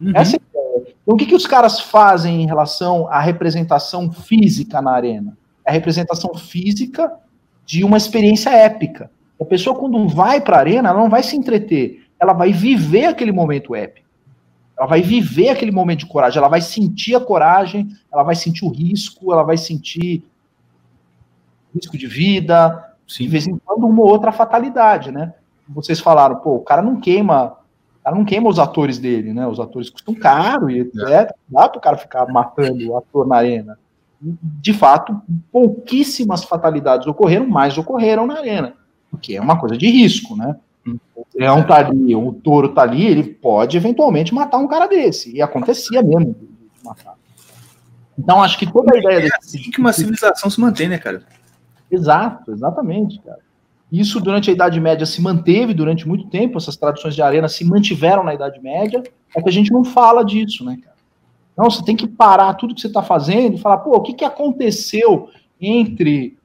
Uhum. 0.00 0.12
Essa 0.14 0.36
é 0.36 0.40
a 0.40 0.58
ideia. 0.58 0.94
Então, 1.02 1.14
o 1.14 1.16
que, 1.16 1.26
que 1.26 1.34
os 1.34 1.46
caras 1.46 1.80
fazem 1.80 2.42
em 2.42 2.46
relação 2.46 3.06
à 3.08 3.20
representação 3.20 4.10
física 4.10 4.82
na 4.82 4.90
arena? 4.90 5.36
É 5.64 5.70
a 5.70 5.72
representação 5.72 6.34
física 6.34 7.12
de 7.64 7.84
uma 7.84 7.96
experiência 7.96 8.50
épica. 8.50 9.10
A 9.40 9.44
pessoa, 9.44 9.76
quando 9.76 10.08
vai 10.08 10.40
para 10.40 10.56
a 10.56 10.60
arena, 10.60 10.88
ela 10.88 11.00
não 11.00 11.10
vai 11.10 11.22
se 11.22 11.36
entreter, 11.36 12.04
ela 12.18 12.32
vai 12.32 12.52
viver 12.52 13.06
aquele 13.06 13.32
momento 13.32 13.74
épico. 13.74 14.05
Ela 14.78 14.86
vai 14.86 15.00
viver 15.00 15.48
aquele 15.48 15.72
momento 15.72 16.00
de 16.00 16.06
coragem, 16.06 16.38
ela 16.38 16.48
vai 16.48 16.60
sentir 16.60 17.14
a 17.14 17.20
coragem, 17.20 17.88
ela 18.12 18.22
vai 18.22 18.34
sentir 18.34 18.64
o 18.64 18.70
risco, 18.70 19.32
ela 19.32 19.42
vai 19.42 19.56
sentir 19.56 20.22
risco 21.74 21.96
de 21.96 22.06
vida, 22.06 22.94
Sim. 23.06 23.24
de 23.24 23.30
vez 23.30 23.46
em 23.46 23.56
quando 23.58 23.86
uma 23.86 24.02
ou 24.02 24.08
outra 24.08 24.32
fatalidade, 24.32 25.10
né? 25.10 25.34
vocês 25.68 26.00
falaram, 26.00 26.36
pô, 26.36 26.56
o 26.56 26.60
cara 26.60 26.82
não 26.82 27.00
queima, 27.00 27.56
o 28.00 28.04
cara 28.04 28.16
não 28.16 28.24
queima 28.24 28.48
os 28.48 28.58
atores 28.58 28.98
dele, 28.98 29.32
né? 29.32 29.46
Os 29.46 29.58
atores 29.58 29.90
custam 29.90 30.14
caro 30.14 30.70
e 30.70 30.80
etc. 30.80 31.08
É. 31.08 31.34
Dá 31.48 31.68
para 31.68 31.78
o 31.78 31.80
cara 31.80 31.96
ficar 31.96 32.26
matando 32.26 32.90
o 32.90 32.96
ator 32.96 33.26
na 33.26 33.36
arena. 33.36 33.78
De 34.20 34.72
fato, 34.72 35.20
pouquíssimas 35.52 36.44
fatalidades 36.44 37.06
ocorreram, 37.06 37.46
mas 37.46 37.76
ocorreram 37.76 38.26
na 38.26 38.38
arena, 38.38 38.74
porque 39.10 39.36
é 39.36 39.40
uma 39.40 39.58
coisa 39.58 39.76
de 39.76 39.88
risco, 39.88 40.36
né? 40.36 40.56
O 41.14 41.26
leão 41.34 41.66
tá 41.66 41.78
ali, 41.78 42.14
o 42.14 42.32
touro 42.32 42.70
tá 42.70 42.82
ali, 42.82 43.04
ele 43.06 43.24
pode 43.24 43.76
eventualmente 43.76 44.34
matar 44.34 44.58
um 44.58 44.68
cara 44.68 44.86
desse. 44.86 45.34
E 45.34 45.42
acontecia 45.42 46.02
mesmo 46.02 46.34
de 46.34 46.84
matar. 46.84 47.14
Então, 48.18 48.42
acho 48.42 48.58
que 48.58 48.70
toda 48.70 48.94
a 48.94 48.98
ideia. 48.98 49.26
É 49.26 49.36
assim 49.38 49.70
que 49.70 49.78
uma 49.78 49.92
civilização 49.92 50.48
se 50.48 50.60
mantém, 50.60 50.88
né, 50.88 50.98
cara? 50.98 51.22
Exato, 51.90 52.52
exatamente, 52.52 53.20
cara. 53.20 53.40
Isso 53.90 54.20
durante 54.20 54.50
a 54.50 54.52
Idade 54.52 54.80
Média 54.80 55.06
se 55.06 55.20
manteve 55.20 55.72
durante 55.72 56.08
muito 56.08 56.26
tempo, 56.28 56.58
essas 56.58 56.76
tradições 56.76 57.14
de 57.14 57.22
arena 57.22 57.48
se 57.48 57.64
mantiveram 57.64 58.24
na 58.24 58.34
Idade 58.34 58.60
Média, 58.60 59.02
é 59.34 59.42
que 59.42 59.48
a 59.48 59.52
gente 59.52 59.72
não 59.72 59.84
fala 59.84 60.24
disso, 60.24 60.64
né, 60.64 60.76
cara? 60.82 60.96
Não, 61.56 61.70
você 61.70 61.82
tem 61.84 61.96
que 61.96 62.06
parar 62.06 62.52
tudo 62.54 62.74
que 62.74 62.80
você 62.80 62.88
está 62.88 63.02
fazendo 63.02 63.54
e 63.54 63.60
falar, 63.60 63.78
pô, 63.78 63.96
o 63.96 64.02
que, 64.02 64.12
que 64.12 64.24
aconteceu 64.24 65.30
entre 65.60 66.36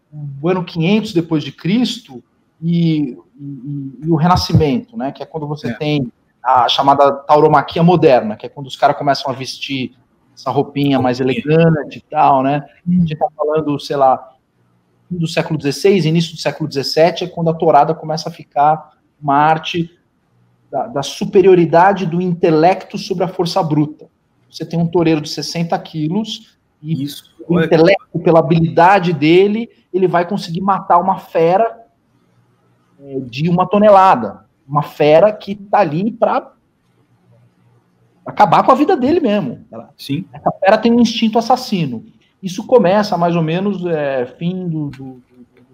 o 0.41 0.47
ano 0.47 0.63
500 0.63 1.13
depois 1.13 1.43
de 1.43 1.51
Cristo 1.51 2.23
e, 2.61 3.17
e, 3.41 4.05
e 4.05 4.09
o 4.09 4.15
Renascimento, 4.15 4.95
né? 4.95 5.11
Que 5.11 5.23
é 5.23 5.25
quando 5.25 5.47
você 5.47 5.69
é. 5.69 5.73
tem 5.73 6.11
a 6.43 6.67
chamada 6.69 7.11
tauromaquia 7.11 7.83
moderna, 7.83 8.35
que 8.35 8.45
é 8.45 8.49
quando 8.49 8.67
os 8.67 8.75
caras 8.75 8.97
começam 8.97 9.31
a 9.31 9.35
vestir 9.35 9.95
essa 10.35 10.49
roupinha 10.51 10.99
mais 10.99 11.19
elegante 11.19 11.97
e 11.97 12.01
tal, 12.01 12.43
né? 12.43 12.65
A 12.87 12.91
gente 12.91 13.13
está 13.13 13.27
falando, 13.35 13.79
sei 13.79 13.95
lá, 13.95 14.31
do 15.09 15.27
século 15.27 15.59
XVI, 15.59 16.07
início 16.07 16.33
do 16.33 16.39
século 16.39 16.71
XVII, 16.71 17.23
é 17.23 17.27
quando 17.27 17.49
a 17.49 17.53
tourada 17.53 17.93
começa 17.93 18.29
a 18.29 18.31
ficar 18.31 18.91
uma 19.21 19.35
arte 19.35 19.91
da, 20.71 20.87
da, 20.87 21.03
superioridade 21.03 22.05
do 22.05 22.21
intelecto 22.21 22.97
sobre 22.97 23.23
a 23.23 23.27
força 23.27 23.61
bruta. 23.61 24.07
Você 24.49 24.65
tem 24.65 24.79
um 24.79 24.87
toureiro 24.87 25.19
de 25.19 25.29
60 25.29 25.77
quilos 25.79 26.57
e 26.81 27.03
Isso. 27.03 27.35
o 27.47 27.59
intelecto, 27.59 28.19
pela 28.23 28.39
habilidade 28.39 29.13
dele, 29.13 29.69
ele 29.93 30.07
vai 30.07 30.27
conseguir 30.27 30.61
matar 30.61 30.97
uma 30.97 31.19
fera 31.19 31.80
de 33.25 33.49
uma 33.49 33.65
tonelada. 33.65 34.45
Uma 34.67 34.83
fera 34.83 35.31
que 35.31 35.53
está 35.53 35.79
ali 35.79 36.11
para 36.11 36.51
acabar 38.25 38.63
com 38.63 38.71
a 38.71 38.75
vida 38.75 38.95
dele 38.95 39.19
mesmo. 39.19 39.65
Sim. 39.97 40.25
Essa 40.31 40.51
fera 40.51 40.77
tem 40.77 40.91
um 40.91 40.99
instinto 40.99 41.37
assassino. 41.37 42.05
Isso 42.41 42.65
começa 42.65 43.17
mais 43.17 43.35
ou 43.35 43.41
menos 43.41 43.85
é, 43.85 44.25
fim 44.37 44.67
do, 44.67 44.89
do, 44.89 45.03
do, 45.13 45.21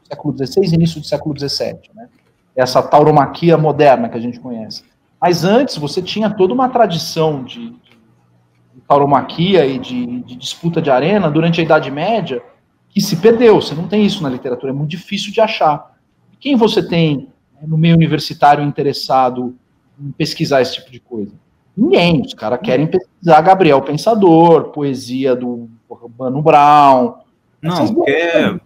século 0.04 0.36
XVI, 0.38 0.74
início 0.74 1.00
do 1.00 1.08
século 1.08 1.38
XVII, 1.38 1.92
né? 1.94 2.10
Essa 2.56 2.82
tauromaquia 2.82 3.58
moderna 3.58 4.10
que 4.10 4.18
a 4.18 4.22
gente 4.22 4.40
conhece. 4.40 4.84
Mas 5.22 5.44
antes 5.44 5.78
você 5.78 6.02
tinha 6.02 6.30
toda 6.30 6.54
uma 6.54 6.70
tradição 6.70 7.44
de, 7.44 7.70
de 7.70 8.82
tauromaquia 8.88 9.66
e 9.66 9.78
de, 9.78 10.22
de, 10.24 10.36
disputa 10.36 10.82
de 10.82 10.90
arena 10.90 11.30
durante 11.30 11.62
a 11.62 11.64
Idade 11.64 11.92
Média 11.92 12.42
que 12.90 13.00
se 13.00 13.18
perdeu. 13.18 13.62
Você 13.62 13.76
não 13.76 13.88
tem 13.88 14.06
isso 14.06 14.24
na 14.24 14.30
literatura, 14.30 14.72
é 14.72 14.76
muito 14.76 14.90
difícil 14.90 15.32
de 15.32 15.40
achar. 15.40 15.97
Quem 16.40 16.56
você 16.56 16.88
tem 16.88 17.30
né, 17.54 17.68
no 17.68 17.78
meio 17.78 17.96
universitário 17.96 18.64
interessado 18.64 19.56
em 20.00 20.12
pesquisar 20.12 20.62
esse 20.62 20.76
tipo 20.76 20.92
de 20.92 21.00
coisa? 21.00 21.34
Ninguém. 21.76 22.22
Os 22.22 22.34
caras 22.34 22.60
querem 22.62 22.88
pesquisar 22.88 23.42
Gabriel 23.42 23.82
Pensador, 23.82 24.70
poesia 24.70 25.36
do 25.36 25.70
Mano 26.18 26.42
Brown. 26.42 27.16
Não, 27.62 28.04
quer, 28.04 28.60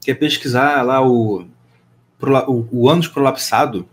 quer 0.00 0.14
pesquisar 0.14 0.82
lá 0.82 1.06
o, 1.06 1.46
o, 2.20 2.66
o 2.72 2.88
ânus 2.88 3.08
prolapsado. 3.08 3.86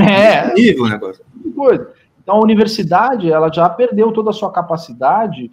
É. 0.00 0.52
Nível 0.54 0.84
o 0.84 0.88
negócio. 0.88 1.24
Coisa. 1.54 1.90
Então 2.22 2.36
a 2.36 2.40
universidade 2.40 3.30
ela 3.30 3.52
já 3.52 3.68
perdeu 3.68 4.12
toda 4.12 4.30
a 4.30 4.32
sua 4.32 4.50
capacidade 4.50 5.50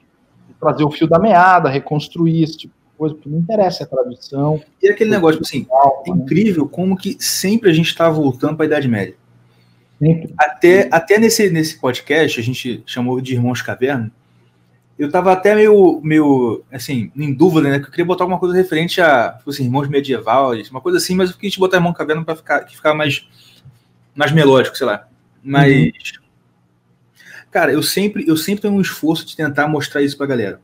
de 0.48 0.54
trazer 0.60 0.84
o 0.84 0.92
fio 0.92 1.08
da 1.08 1.20
meada, 1.20 1.68
reconstruir 1.68 2.44
esse 2.44 2.58
tipo 2.58 2.74
coisa, 3.00 3.16
porque 3.16 3.30
não 3.30 3.40
interessa 3.40 3.86
a 3.86 3.88
tradução. 3.88 4.62
E 4.84 4.90
aquele 4.90 5.10
negócio, 5.10 5.40
assim, 5.42 5.66
é 6.06 6.10
incrível 6.10 6.68
como 6.68 6.98
que 6.98 7.16
sempre 7.18 7.70
a 7.70 7.74
gente 7.74 7.88
está 7.88 8.10
voltando 8.10 8.58
para 8.58 8.66
a 8.66 8.68
Idade 8.68 8.90
Média. 8.90 9.16
Sempre. 9.98 10.34
Até, 10.38 10.90
até 10.92 11.18
nesse, 11.18 11.50
nesse 11.50 11.80
podcast, 11.80 12.38
a 12.40 12.44
gente 12.44 12.84
chamou 12.86 13.22
de 13.22 13.34
Irmãos 13.36 13.62
Caverna, 13.62 14.12
eu 14.98 15.10
tava 15.10 15.32
até 15.32 15.56
meio, 15.56 16.02
meio 16.04 16.62
assim, 16.70 17.10
em 17.16 17.34
dúvida, 17.34 17.70
né? 17.70 17.80
Que 17.80 17.86
eu 17.86 17.90
queria 17.90 18.06
botar 18.06 18.26
alguma 18.26 18.40
coisa 18.40 18.54
referente 18.54 19.00
a, 19.00 19.32
tipo 19.32 19.50
assim, 19.50 19.64
irmãos 19.64 19.88
medievais, 19.88 20.70
uma 20.70 20.82
coisa 20.82 20.98
assim, 20.98 21.16
mas 21.16 21.32
eu 21.32 21.38
quis 21.38 21.56
botar 21.56 21.78
Irmão 21.78 21.94
Caverna 21.94 22.26
para 22.26 22.36
ficar, 22.36 22.68
ficar 22.68 22.94
mais, 22.94 23.26
mais 24.14 24.34
melódico, 24.34 24.78
sei 24.78 24.86
lá. 24.86 25.08
Mas, 25.42 25.74
uhum. 25.74 25.92
cara, 27.50 27.72
eu 27.72 27.82
sempre, 27.82 28.28
eu 28.28 28.36
sempre 28.36 28.64
tenho 28.64 28.74
um 28.74 28.82
esforço 28.82 29.26
de 29.26 29.38
tentar 29.38 29.70
mostrar 29.70 30.02
isso 30.02 30.18
pra 30.18 30.28
galera. 30.28 30.60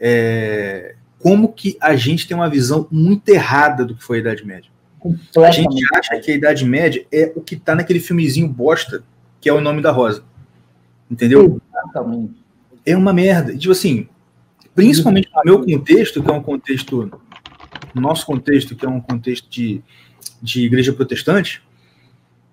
É, 0.00 0.94
como 1.18 1.52
que 1.52 1.76
a 1.80 1.96
gente 1.96 2.26
tem 2.26 2.36
uma 2.36 2.48
visão 2.48 2.86
muito 2.90 3.28
errada 3.28 3.84
do 3.84 3.94
que 3.94 4.02
foi 4.02 4.18
a 4.18 4.20
Idade 4.20 4.46
Média. 4.46 4.70
A 5.44 5.50
gente 5.50 5.84
acha 5.94 6.18
que 6.20 6.30
a 6.30 6.34
Idade 6.34 6.64
Média 6.64 7.06
é 7.12 7.32
o 7.34 7.40
que 7.40 7.56
tá 7.56 7.74
naquele 7.74 8.00
filmezinho 8.00 8.48
bosta, 8.48 9.02
que 9.40 9.48
é 9.48 9.52
o 9.52 9.60
nome 9.60 9.80
da 9.80 9.90
Rosa. 9.90 10.24
Entendeu? 11.10 11.60
Exatamente. 11.72 12.34
É 12.84 12.96
uma 12.96 13.12
merda. 13.12 13.56
Tipo 13.56 13.72
assim, 13.72 14.08
principalmente 14.74 15.28
no 15.34 15.42
meu 15.44 15.64
contexto, 15.64 16.22
que 16.22 16.30
é 16.30 16.32
um 16.32 16.42
contexto, 16.42 17.10
no 17.94 18.00
nosso 18.00 18.26
contexto, 18.26 18.76
que 18.76 18.84
é 18.84 18.88
um 18.88 19.00
contexto 19.00 19.48
de, 19.48 19.82
de 20.42 20.64
igreja 20.64 20.92
protestante, 20.92 21.62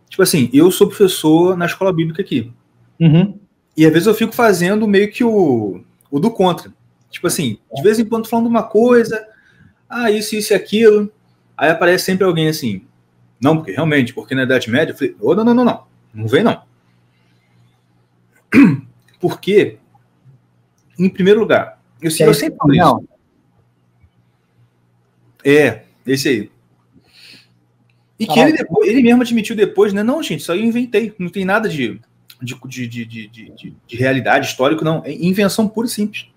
tipo 0.09 0.23
assim, 0.23 0.49
eu 0.53 0.71
sou 0.71 0.87
professor 0.87 1.57
na 1.57 1.65
escola 1.65 1.91
bíblica 1.91 2.21
aqui. 2.21 2.51
Uhum. 2.99 3.37
E 3.75 3.85
às 3.85 3.91
vezes 3.91 4.07
eu 4.07 4.13
fico 4.13 4.33
fazendo 4.33 4.87
meio 4.87 5.11
que 5.11 5.23
o, 5.23 5.83
o 6.09 6.19
do 6.19 6.31
contra. 6.31 6.71
Tipo 7.15 7.27
assim, 7.27 7.57
de 7.73 7.81
vez 7.81 7.97
em 7.97 8.03
quando 8.03 8.27
falando 8.27 8.47
uma 8.47 8.63
coisa, 8.63 9.25
ah, 9.89 10.11
isso, 10.11 10.35
isso 10.35 10.51
e 10.51 10.53
aquilo. 10.53 11.09
Aí 11.55 11.69
aparece 11.69 12.03
sempre 12.03 12.25
alguém 12.25 12.49
assim, 12.49 12.85
não, 13.39 13.55
porque 13.55 13.71
realmente, 13.71 14.13
porque 14.13 14.35
na 14.35 14.43
Idade 14.43 14.69
Média, 14.69 14.91
eu 14.91 14.97
falei, 14.97 15.15
oh, 15.21 15.33
não, 15.33 15.45
não, 15.45 15.53
não, 15.53 15.63
não, 15.63 15.83
não 16.13 16.27
vem 16.27 16.43
não. 16.43 16.61
Porque, 19.17 19.77
em 20.99 21.09
primeiro 21.09 21.39
lugar, 21.39 21.81
eu, 22.01 22.11
eu 22.19 22.33
sempre 22.33 22.57
falo 22.57 22.73
isso. 22.73 23.09
É, 25.43 25.83
esse 26.05 26.27
aí. 26.27 26.51
E 28.19 28.27
que 28.27 28.37
ele, 28.37 28.51
depois, 28.51 28.89
ele 28.89 29.01
mesmo 29.01 29.21
admitiu 29.21 29.55
depois, 29.55 29.93
né? 29.93 30.03
Não, 30.03 30.21
gente, 30.21 30.41
isso 30.41 30.51
aí 30.51 30.59
eu 30.59 30.65
inventei. 30.65 31.15
Não 31.17 31.29
tem 31.29 31.45
nada 31.45 31.67
de, 31.69 31.99
de, 32.41 32.87
de, 32.87 32.87
de, 32.87 33.27
de, 33.27 33.75
de 33.87 33.95
realidade, 33.95 34.47
histórico, 34.47 34.83
não. 34.83 35.01
É 35.05 35.13
invenção 35.13 35.67
pura 35.67 35.87
e 35.87 35.89
simples. 35.89 36.27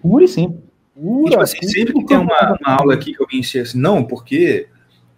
Pura 0.00 0.24
e 0.24 0.28
simples. 0.28 0.60
Pura, 0.94 1.30
tipo 1.30 1.42
assim, 1.42 1.68
sempre 1.68 1.94
que 1.94 2.06
tem 2.06 2.16
uma, 2.16 2.58
uma, 2.60 2.76
aula 2.78 2.94
aqui 2.94 3.12
que 3.12 3.22
alguém 3.22 3.40
diz 3.40 3.54
assim, 3.56 3.78
não, 3.78 4.02
porque 4.02 4.66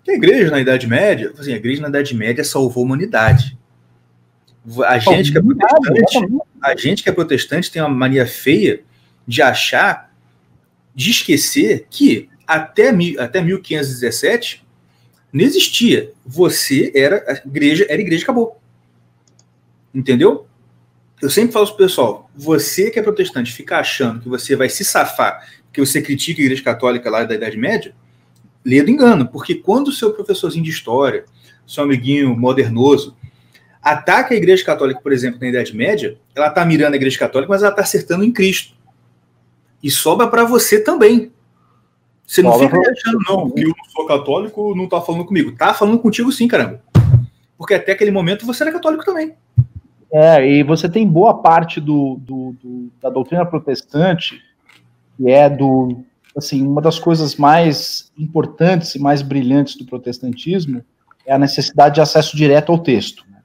a 0.09 0.13
igreja 0.13 0.51
na 0.51 0.61
Idade 0.61 0.87
Média, 0.87 1.33
assim, 1.39 1.53
a 1.53 1.57
igreja 1.57 1.83
na 1.83 1.89
Idade 1.89 2.15
Média 2.17 2.43
salvou 2.43 2.83
a 2.83 2.87
humanidade. 2.87 3.57
A 4.87 4.99
gente 4.99 5.33
que 5.33 5.39
é 5.39 5.41
protestante, 5.41 6.19
a 6.63 6.77
gente 6.77 7.03
que 7.03 7.09
é 7.09 7.13
protestante 7.13 7.71
tem 7.71 7.81
uma 7.81 7.89
mania 7.89 8.27
feia 8.27 8.83
de 9.27 9.41
achar, 9.41 10.13
de 10.95 11.11
esquecer 11.11 11.87
que 11.89 12.29
até, 12.47 12.91
até 13.19 13.41
1517 13.41 14.67
não 15.33 15.45
existia. 15.45 16.13
Você 16.27 16.91
era 16.95 17.25
a 17.29 17.47
igreja, 17.47 17.87
era 17.89 18.01
igreja 18.01 18.25
acabou. 18.25 18.61
Entendeu? 19.95 20.48
Eu 21.21 21.29
sempre 21.29 21.53
falo 21.53 21.67
pro 21.67 21.77
pessoal, 21.77 22.31
você 22.35 22.91
que 22.91 22.99
é 22.99 23.03
protestante 23.03 23.53
fica 23.53 23.79
achando 23.79 24.21
que 24.21 24.29
você 24.29 24.55
vai 24.55 24.69
se 24.69 24.85
safar, 24.85 25.49
que 25.73 25.81
você 25.81 26.01
critica 26.01 26.41
a 26.41 26.45
igreja 26.45 26.63
católica 26.63 27.11
lá 27.11 27.25
da 27.25 27.35
Idade 27.35 27.57
Média, 27.57 27.95
lê 28.65 28.83
do 28.83 28.91
engano, 28.91 29.27
porque 29.27 29.57
quando 29.57 29.89
o 29.89 29.93
seu 29.93 30.13
professorzinho 30.13 30.65
de 30.65 30.71
história, 30.71 31.25
seu 31.67 31.85
amiguinho 31.85 32.37
modernoso, 32.37 33.17
ataca 33.83 34.35
a 34.35 34.37
igreja 34.37 34.65
católica, 34.65 35.01
por 35.01 35.13
exemplo, 35.13 35.41
na 35.41 35.49
Idade 35.49 35.77
Média, 35.77 36.19
ela 36.35 36.49
está 36.49 36.65
mirando 36.65 36.95
a 36.95 36.97
igreja 36.97 37.19
católica, 37.19 37.51
mas 37.53 37.63
ela 37.63 37.71
está 37.71 37.83
acertando 37.83 38.25
em 38.25 38.33
Cristo. 38.33 38.75
E 39.83 39.91
sobra 39.91 40.29
para 40.29 40.45
você 40.45 40.81
também. 40.81 41.33
Você 42.27 42.43
não 42.43 42.59
fica 42.59 42.77
achando, 42.79 43.19
não, 43.27 43.51
que 43.51 43.63
eu 43.63 43.69
não 43.69 43.91
sou 43.91 44.07
católico, 44.07 44.75
não 44.75 44.85
está 44.85 45.01
falando 45.01 45.25
comigo. 45.25 45.53
Tá 45.57 45.73
falando 45.73 45.99
contigo 45.99 46.31
sim, 46.31 46.47
caramba. 46.47 46.83
Porque 47.57 47.75
até 47.75 47.93
aquele 47.93 48.11
momento 48.11 48.45
você 48.45 48.65
era 48.65 48.73
católico 48.73 49.05
também. 49.05 49.35
É, 50.13 50.47
e 50.47 50.63
você 50.63 50.89
tem 50.89 51.07
boa 51.07 51.35
parte 51.35 51.81
do, 51.81 52.17
do, 52.21 52.57
do, 52.63 52.93
da 53.01 53.11
doutrina 53.11 53.45
protestante, 53.45 54.43
que 55.17 55.31
é 55.31 55.51
do, 55.51 56.03
assim, 56.37 56.67
uma 56.67 56.81
das 56.81 56.99
coisas 56.99 57.37
mais 57.37 58.11
importantes 58.19 58.95
e 58.95 58.99
mais 58.99 59.21
brilhantes 59.21 59.77
do 59.77 59.85
protestantismo 59.85 60.83
é 61.27 61.35
a 61.35 61.39
necessidade 61.39 61.97
de 61.97 62.01
acesso 62.01 62.37
direto 62.37 62.73
ao 62.73 62.79
texto. 62.79 63.25
Né? 63.31 63.39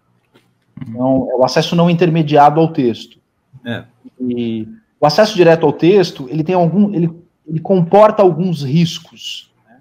Então, 0.87 1.27
é 1.29 1.35
o 1.35 1.43
acesso 1.43 1.75
não 1.75 1.89
intermediado 1.89 2.61
ao 2.61 2.71
texto. 2.71 3.19
É. 3.65 3.83
E 4.21 4.67
o 4.99 5.05
acesso 5.05 5.35
direto 5.35 5.65
ao 5.65 5.73
texto, 5.73 6.27
ele 6.29 6.45
tem 6.45 6.55
algum, 6.55 6.93
ele, 6.93 7.11
ele 7.45 7.59
comporta 7.59 8.21
alguns 8.21 8.63
riscos. 8.63 9.51
Né? 9.67 9.79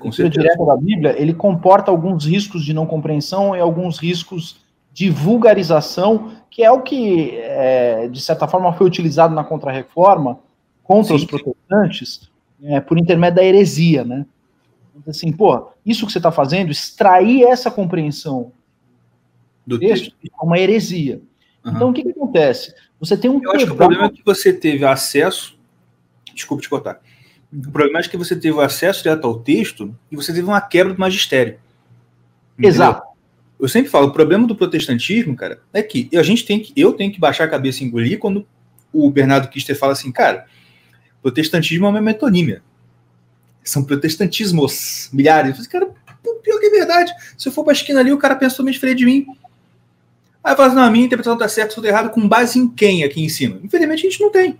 A 0.00 0.04
leitura 0.04 0.30
direta 0.30 0.64
da 0.64 0.76
Bíblia, 0.76 1.20
ele 1.20 1.34
comporta 1.34 1.90
alguns 1.90 2.26
riscos 2.26 2.64
de 2.64 2.72
não 2.72 2.86
compreensão 2.86 3.56
e 3.56 3.60
alguns 3.60 3.98
riscos 3.98 4.60
de 4.92 5.08
vulgarização, 5.08 6.32
que 6.50 6.62
é 6.62 6.70
o 6.70 6.82
que, 6.82 7.30
é, 7.36 8.08
de 8.08 8.20
certa 8.20 8.46
forma, 8.46 8.72
foi 8.72 8.86
utilizado 8.86 9.34
na 9.34 9.42
Contra-Reforma 9.42 10.38
contra 10.82 11.16
Sim. 11.16 11.24
os 11.24 11.24
protestantes 11.24 12.30
é, 12.62 12.80
por 12.80 12.98
intermédio 12.98 13.36
da 13.36 13.44
heresia, 13.44 14.04
né? 14.04 14.26
Então, 14.94 15.10
assim, 15.10 15.32
pô, 15.32 15.68
isso 15.84 16.06
que 16.06 16.12
você 16.12 16.18
está 16.18 16.30
fazendo, 16.30 16.70
extrair 16.70 17.44
essa 17.44 17.70
compreensão 17.70 18.52
do 19.66 19.78
texto, 19.78 20.14
é 20.22 20.44
uma 20.44 20.58
heresia. 20.58 21.22
Uhum. 21.64 21.72
Então, 21.72 21.90
o 21.90 21.92
que, 21.92 22.02
que, 22.02 22.10
acontece? 22.10 22.74
Você 23.00 23.16
tem 23.16 23.30
um. 23.30 23.42
Eu 23.42 23.52
acho 23.52 23.66
que 23.66 23.72
o 23.72 23.76
problema 23.76 24.06
é 24.06 24.10
que 24.10 24.22
você 24.24 24.52
teve 24.52 24.84
acesso. 24.84 25.58
Desculpe 26.34 26.62
te 26.62 26.68
cortar. 26.68 27.00
O 27.52 27.70
problema 27.70 28.00
é 28.00 28.02
que 28.02 28.16
você 28.16 28.34
teve 28.34 28.60
acesso 28.60 29.02
direto 29.02 29.26
ao 29.26 29.38
texto 29.38 29.94
e 30.10 30.16
você 30.16 30.32
teve 30.32 30.46
uma 30.46 30.60
quebra 30.60 30.94
do 30.94 31.00
magistério. 31.00 31.58
Entendeu? 32.54 32.70
Exato. 32.70 33.11
Eu 33.62 33.68
sempre 33.68 33.88
falo, 33.88 34.08
o 34.08 34.12
problema 34.12 34.44
do 34.44 34.56
protestantismo, 34.56 35.36
cara, 35.36 35.60
é 35.72 35.80
que 35.84 36.10
a 36.14 36.22
gente 36.24 36.44
tem 36.44 36.58
que, 36.58 36.72
eu 36.76 36.92
tenho 36.94 37.12
que 37.12 37.20
baixar 37.20 37.44
a 37.44 37.48
cabeça 37.48 37.84
e 37.84 37.86
engolir 37.86 38.18
quando 38.18 38.44
o 38.92 39.08
Bernardo 39.08 39.46
Kister 39.46 39.78
fala 39.78 39.92
assim, 39.92 40.10
cara, 40.10 40.46
protestantismo 41.22 41.86
é 41.86 41.88
uma 41.88 42.02
metonímia. 42.02 42.60
São 43.62 43.84
protestantismos 43.84 45.08
milhares. 45.12 45.50
Eu 45.50 45.54
falei, 45.54 45.70
cara, 45.70 45.94
pior 46.42 46.58
que 46.58 46.66
é 46.66 46.70
verdade. 46.70 47.12
Se 47.38 47.48
eu 47.48 47.52
for 47.52 47.62
pra 47.62 47.72
esquina 47.72 48.00
ali, 48.00 48.12
o 48.12 48.18
cara 48.18 48.34
pensa 48.34 48.56
totalmente 48.56 48.74
diferente 48.74 48.98
de 48.98 49.04
mim. 49.04 49.26
Aí 50.42 50.56
fala, 50.56 50.74
não, 50.74 50.82
a 50.82 50.90
minha 50.90 51.06
interpretação 51.06 51.38
tá 51.38 51.46
certa, 51.46 51.72
tudo 51.72 51.86
errado, 51.86 52.10
com 52.10 52.26
base 52.26 52.58
em 52.58 52.66
quem 52.68 53.04
aqui 53.04 53.24
em 53.24 53.28
cima? 53.28 53.60
Infelizmente 53.62 54.04
a 54.04 54.10
gente 54.10 54.20
não 54.20 54.32
tem. 54.32 54.58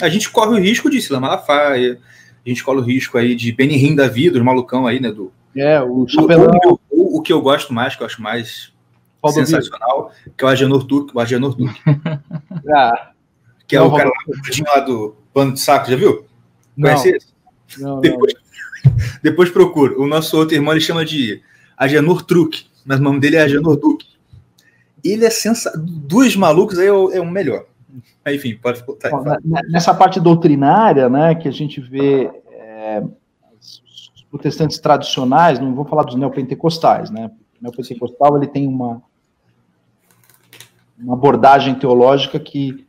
A 0.00 0.08
gente 0.08 0.30
corre 0.30 0.58
o 0.58 0.62
risco 0.62 0.88
de 0.88 1.02
Sila 1.02 1.20
Malafaia, 1.20 2.00
a 2.46 2.48
gente 2.48 2.64
corre 2.64 2.78
o 2.78 2.82
risco 2.82 3.18
aí 3.18 3.34
de 3.34 3.52
Benny 3.52 3.94
da 3.94 4.08
vida, 4.08 4.38
os 4.38 4.44
malucão 4.44 4.86
aí, 4.86 4.98
né, 4.98 5.12
do, 5.12 5.30
é, 5.56 5.80
o 5.82 6.06
chapelão. 6.06 6.46
O, 6.64 6.87
o, 7.16 7.22
que 7.22 7.32
eu 7.32 7.40
gosto 7.40 7.72
mais, 7.72 7.96
que 7.96 8.02
eu 8.02 8.06
acho 8.06 8.20
mais 8.22 8.72
Qual 9.20 9.32
sensacional, 9.32 10.12
que 10.36 10.44
é 10.44 10.46
o 10.46 10.50
Agenor 10.50 10.84
Turk, 10.84 11.14
o 11.14 11.20
Agenor 11.20 11.56
Turk. 11.56 11.80
ah, 12.74 13.10
que 13.66 13.76
é 13.76 13.80
o 13.80 13.92
cara 13.92 14.10
lá, 14.10 14.80
do 14.80 15.14
pano 15.32 15.52
de 15.52 15.60
saco, 15.60 15.90
já 15.90 15.96
viu? 15.96 16.26
Conhece 16.80 17.10
esse? 17.10 17.26
Não, 17.78 18.00
depois, 18.00 18.34
não. 18.84 18.92
depois 19.22 19.50
procura. 19.50 19.98
O 20.00 20.06
nosso 20.06 20.36
outro 20.36 20.54
irmão 20.54 20.72
ele 20.72 20.80
chama 20.80 21.04
de 21.04 21.42
Agenor 21.76 22.22
Truque, 22.22 22.66
mas 22.84 22.98
o 22.98 23.02
nome 23.02 23.20
dele 23.20 23.36
é 23.36 23.42
Agenor 23.42 23.76
Duque. 23.76 24.06
Ele 25.04 25.24
é 25.24 25.30
sensacional. 25.30 25.86
Dois 25.86 26.34
malucos 26.34 26.78
aí 26.78 26.86
é 26.86 26.92
o, 26.92 27.10
é 27.10 27.20
o 27.20 27.26
melhor. 27.26 27.66
Enfim, 28.26 28.56
pode 28.56 28.82
voltar. 28.84 29.10
Bom, 29.10 29.24
nessa 29.68 29.94
parte 29.94 30.20
doutrinária, 30.20 31.08
né, 31.08 31.34
que 31.34 31.48
a 31.48 31.52
gente 31.52 31.80
vê 31.80 32.30
é, 32.52 33.02
protestantes 34.30 34.78
tradicionais, 34.78 35.58
não 35.58 35.74
vou 35.74 35.84
falar 35.84 36.02
dos 36.02 36.14
neopentecostais, 36.14 37.10
né? 37.10 37.30
O 37.60 37.64
neopentecostal 37.64 38.36
ele 38.36 38.46
tem 38.46 38.66
uma, 38.66 39.02
uma 40.98 41.14
abordagem 41.14 41.74
teológica 41.74 42.38
que, 42.38 42.86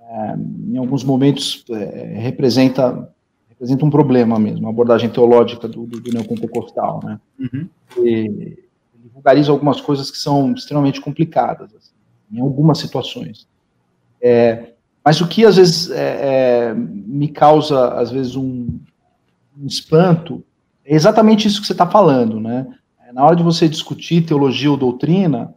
é, 0.00 0.34
em 0.36 0.76
alguns 0.76 1.04
momentos, 1.04 1.64
é, 1.70 2.18
representa 2.18 3.10
representa 3.48 3.84
um 3.84 3.90
problema 3.90 4.38
mesmo, 4.38 4.60
uma 4.60 4.70
abordagem 4.70 5.08
teológica 5.08 5.68
do, 5.68 5.86
do, 5.86 6.00
do 6.00 6.12
neopentecostal, 6.12 7.00
né? 7.04 7.20
Uhum. 7.38 7.68
E, 7.98 8.58
ele 9.04 9.10
vulgariza 9.12 9.52
algumas 9.52 9.80
coisas 9.80 10.10
que 10.10 10.18
são 10.18 10.52
extremamente 10.52 11.00
complicadas, 11.00 11.74
assim, 11.74 11.92
em 12.32 12.40
algumas 12.40 12.78
situações. 12.78 13.46
É, 14.20 14.72
mas 15.04 15.20
o 15.20 15.28
que 15.28 15.44
às 15.44 15.56
vezes 15.56 15.90
é, 15.90 16.70
é, 16.70 16.74
me 16.74 17.28
causa, 17.28 17.88
às 17.94 18.10
vezes, 18.10 18.36
um, 18.36 18.80
um, 19.58 19.66
espanto 19.66 20.42
é 20.84 20.94
exatamente 20.94 21.48
isso 21.48 21.60
que 21.60 21.66
você 21.66 21.72
está 21.72 21.86
falando, 21.86 22.40
né? 22.40 22.66
É, 23.06 23.12
na 23.12 23.24
hora 23.24 23.36
de 23.36 23.42
você 23.42 23.68
discutir 23.68 24.24
teologia 24.24 24.70
ou 24.70 24.76
doutrina, 24.76 25.54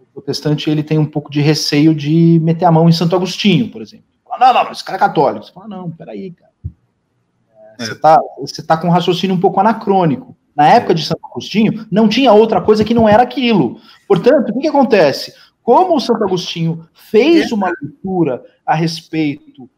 o 0.00 0.06
protestante 0.12 0.68
ele 0.70 0.82
tem 0.82 0.98
um 0.98 1.06
pouco 1.06 1.30
de 1.30 1.40
receio 1.40 1.94
de 1.94 2.38
meter 2.42 2.64
a 2.64 2.72
mão 2.72 2.88
em 2.88 2.92
Santo 2.92 3.16
Agostinho, 3.16 3.70
por 3.70 3.82
exemplo. 3.82 4.06
Fala, 4.24 4.52
não, 4.52 4.64
não, 4.64 4.72
esse 4.72 4.84
cara 4.84 4.96
é 4.96 5.00
católico. 5.00 5.44
Você 5.44 5.52
fala, 5.52 5.68
não, 5.68 5.90
peraí, 5.90 6.30
cara. 6.30 6.52
É, 7.78 7.84
você 7.84 7.92
está 7.92 8.20
você 8.38 8.62
tá 8.62 8.76
com 8.76 8.88
um 8.88 8.92
raciocínio 8.92 9.34
um 9.34 9.40
pouco 9.40 9.60
anacrônico. 9.60 10.36
Na 10.54 10.68
época 10.68 10.94
de 10.94 11.04
Santo 11.04 11.20
Agostinho, 11.24 11.86
não 11.90 12.08
tinha 12.08 12.32
outra 12.32 12.60
coisa 12.60 12.84
que 12.84 12.92
não 12.92 13.08
era 13.08 13.22
aquilo. 13.22 13.80
Portanto, 14.06 14.50
o 14.50 14.54
que, 14.54 14.60
que 14.60 14.68
acontece? 14.68 15.32
como 15.62 15.96
o 15.96 16.00
Santo 16.00 16.24
Agostinho 16.24 16.84
fez 16.92 17.52
uma 17.52 17.72
leitura 17.80 18.44
a 18.64 18.74
respeito 18.74 19.68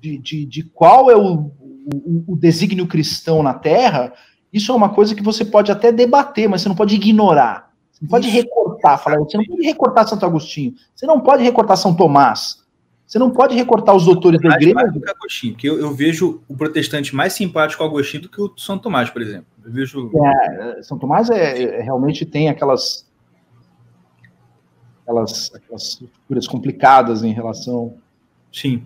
de, 0.00 0.18
de, 0.18 0.46
de 0.46 0.62
qual 0.62 1.10
é 1.10 1.16
o, 1.16 1.50
o, 1.92 2.32
o 2.32 2.36
desígnio 2.36 2.86
cristão 2.86 3.42
na 3.42 3.54
Terra, 3.54 4.12
isso 4.52 4.72
é 4.72 4.74
uma 4.74 4.88
coisa 4.88 5.14
que 5.14 5.22
você 5.22 5.44
pode 5.44 5.70
até 5.70 5.92
debater, 5.92 6.48
mas 6.48 6.62
você 6.62 6.68
não 6.68 6.76
pode 6.76 6.94
ignorar. 6.94 7.70
Você 7.90 8.00
não 8.02 8.08
pode 8.08 8.28
isso. 8.28 8.36
recortar, 8.36 9.02
falar, 9.02 9.18
você 9.18 9.36
não 9.36 9.44
pode 9.44 9.62
recortar 9.62 10.08
Santo 10.08 10.26
Agostinho, 10.26 10.74
você 10.94 11.06
não 11.06 11.20
pode 11.20 11.42
recortar 11.42 11.76
São 11.76 11.94
Tomás, 11.94 12.64
você 13.06 13.18
não 13.18 13.30
pode 13.30 13.54
recortar 13.54 13.94
os 13.94 14.04
doutores 14.04 14.40
da 14.40 14.50
igreja. 14.50 14.74
Mais 14.74 14.92
do 14.92 15.00
que 15.00 15.10
Agostinho, 15.10 15.52
porque 15.54 15.68
eu, 15.68 15.78
eu, 15.78 15.92
vejo 15.92 16.42
o 16.48 16.56
protestante 16.56 17.14
mais 17.14 17.32
simpático 17.32 17.82
ao 17.82 17.88
Agostinho 17.88 18.22
do 18.22 18.28
que 18.28 18.40
o 18.40 18.52
São 18.56 18.78
Tomás, 18.78 19.10
por 19.10 19.20
exemplo. 19.20 19.46
Eu 19.64 19.72
vejo. 19.72 20.10
É, 20.24 20.82
São 20.82 20.98
Tomás 20.98 21.28
é, 21.28 21.62
é, 21.62 21.82
realmente 21.82 22.24
tem 22.24 22.48
aquelas 22.48 23.08
aquelas, 25.02 25.50
aquelas 25.54 25.94
figuras 26.22 26.46
complicadas 26.46 27.24
em 27.24 27.32
relação 27.32 27.96
Sim. 28.52 28.82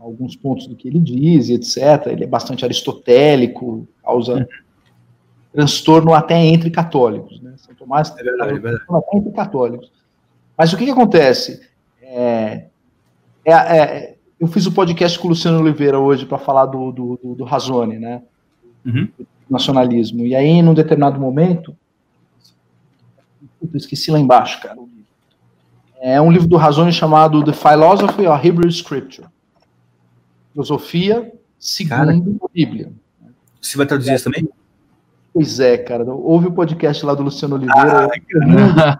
Alguns 0.00 0.36
pontos 0.36 0.66
do 0.66 0.76
que 0.76 0.88
ele 0.88 0.98
diz, 0.98 1.50
etc. 1.50 2.06
Ele 2.06 2.24
é 2.24 2.26
bastante 2.26 2.64
aristotélico, 2.64 3.86
causa 4.02 4.34
uhum. 4.34 4.46
transtorno 5.52 6.14
até 6.14 6.36
entre 6.38 6.70
católicos. 6.70 7.40
Né? 7.40 7.54
São 7.56 7.74
Tomás 7.74 8.14
é 8.16 8.22
verdade, 8.22 8.52
é 8.52 8.58
verdade. 8.58 8.84
até 8.88 9.16
entre 9.16 9.32
católicos. 9.32 9.92
Mas 10.56 10.72
o 10.72 10.76
que, 10.76 10.84
que 10.84 10.90
acontece? 10.90 11.60
É, 12.02 12.66
é, 13.44 13.52
é, 13.52 14.16
eu 14.38 14.46
fiz 14.46 14.66
o 14.66 14.70
um 14.70 14.74
podcast 14.74 15.18
com 15.18 15.26
o 15.26 15.30
Luciano 15.30 15.60
Oliveira 15.60 15.98
hoje 15.98 16.26
para 16.26 16.38
falar 16.38 16.66
do, 16.66 16.92
do, 16.92 17.20
do, 17.22 17.34
do 17.34 17.44
Razone, 17.44 17.98
né? 17.98 18.22
Uhum. 18.84 19.08
Do 19.18 19.26
nacionalismo. 19.50 20.24
E 20.24 20.34
aí, 20.34 20.62
num 20.62 20.74
determinado 20.74 21.20
momento, 21.20 21.76
esqueci 23.74 24.10
lá 24.10 24.18
embaixo, 24.18 24.60
cara, 24.60 24.76
é 26.00 26.20
um 26.20 26.30
livro 26.30 26.46
do 26.46 26.58
Razone 26.58 26.92
chamado 26.92 27.42
The 27.42 27.54
Philosophy 27.54 28.26
of 28.26 28.46
Hebrew 28.46 28.68
Scripture. 28.68 29.26
Filosofia 30.54 31.30
segundo 31.58 31.96
cara, 31.96 32.12
a 32.12 32.48
Bíblia. 32.52 32.92
Você 33.60 33.76
vai 33.76 33.86
traduzir 33.86 34.14
isso 34.14 34.24
também? 34.24 34.48
Pois 35.32 35.58
é, 35.58 35.76
cara. 35.76 36.04
Houve 36.04 36.46
o 36.46 36.52
podcast 36.52 37.04
lá 37.04 37.12
do 37.14 37.24
Luciano 37.24 37.56
Oliveira. 37.56 38.08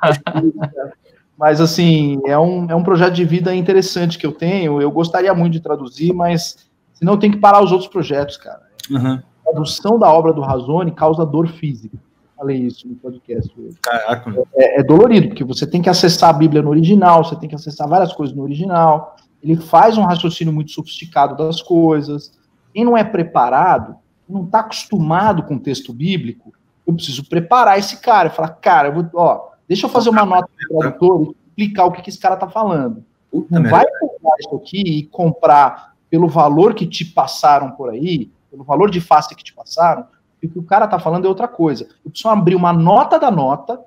Ah, 0.02 0.90
mas, 1.39 1.60
assim, 1.60 2.20
é 2.26 2.36
um, 2.36 2.70
é 2.70 2.74
um 2.74 2.82
projeto 2.82 3.14
de 3.14 3.24
vida 3.24 3.55
interessante 3.55 4.18
que 4.18 4.26
eu 4.26 4.32
tenho. 4.32 4.82
Eu 4.82 4.90
gostaria 4.90 5.32
muito 5.32 5.52
de 5.52 5.60
traduzir, 5.60 6.12
mas 6.12 6.66
senão 6.93 7.16
tenho 7.16 7.35
que 7.35 7.39
parar 7.39 7.62
os 7.62 7.70
outros 7.70 7.89
projetos, 7.89 8.36
cara. 8.36 8.62
Uhum. 8.90 9.22
A 9.47 9.51
tradução 9.52 9.98
da 9.98 10.12
obra 10.12 10.32
do 10.32 10.40
Razone 10.40 10.90
causa 10.90 11.24
dor 11.24 11.47
física 11.48 11.97
falei 12.36 12.59
isso 12.59 12.86
no 12.86 12.94
podcast 12.97 13.51
hoje. 13.59 13.76
Caraca. 13.81 14.31
É, 14.55 14.81
é, 14.81 14.82
dolorido, 14.82 15.28
porque 15.28 15.44
você 15.44 15.66
tem 15.66 15.81
que 15.81 15.89
acessar 15.89 16.31
a 16.31 16.32
Bíblia 16.32 16.60
no 16.60 16.68
original, 16.68 17.24
você 17.24 17.36
tem 17.36 17.48
que 17.48 17.55
acessar 17.55 17.89
várias 17.89 18.12
coisas 18.12 18.36
no 18.36 18.43
original. 18.43 19.16
Ele 19.44 19.56
faz 19.56 19.98
um 19.98 20.04
raciocínio 20.04 20.54
muito 20.54 20.70
sofisticado 20.70 21.36
das 21.36 21.60
coisas. 21.60 22.32
Quem 22.72 22.82
não 22.82 22.96
é 22.96 23.04
preparado, 23.04 23.94
não 24.26 24.44
está 24.44 24.60
acostumado 24.60 25.42
com 25.42 25.56
o 25.56 25.60
texto 25.60 25.92
bíblico, 25.92 26.50
eu 26.86 26.94
preciso 26.94 27.28
preparar 27.28 27.78
esse 27.78 28.00
cara. 28.00 28.30
Falar, 28.30 28.48
cara, 28.48 28.90
vou, 28.90 29.06
ó, 29.14 29.50
deixa 29.68 29.84
eu 29.84 29.90
fazer 29.90 30.08
uma 30.08 30.24
nota 30.24 30.48
para 30.56 30.76
o 30.76 30.78
tradutor 30.80 31.22
e 31.22 31.34
explicar 31.48 31.84
o 31.84 31.92
que, 31.92 32.00
que 32.00 32.08
esse 32.08 32.18
cara 32.18 32.34
está 32.34 32.48
falando. 32.48 33.04
Puta 33.30 33.60
não 33.60 33.70
vai 33.70 33.84
comprar 34.00 34.36
isso 34.40 34.56
aqui 34.56 34.80
e 34.80 35.06
comprar 35.08 35.94
pelo 36.08 36.26
valor 36.26 36.72
que 36.72 36.86
te 36.86 37.04
passaram 37.04 37.72
por 37.72 37.90
aí, 37.90 38.30
pelo 38.50 38.64
valor 38.64 38.90
de 38.90 39.00
face 39.00 39.34
que 39.34 39.44
te 39.44 39.52
passaram, 39.52 40.06
e 40.42 40.46
o 40.46 40.50
que 40.50 40.58
o 40.58 40.62
cara 40.62 40.86
tá 40.86 40.98
falando 40.98 41.26
é 41.26 41.28
outra 41.28 41.48
coisa. 41.48 41.86
Eu 42.02 42.10
preciso 42.10 42.28
abrir 42.30 42.54
uma 42.54 42.72
nota 42.72 43.18
da 43.18 43.30
nota 43.30 43.78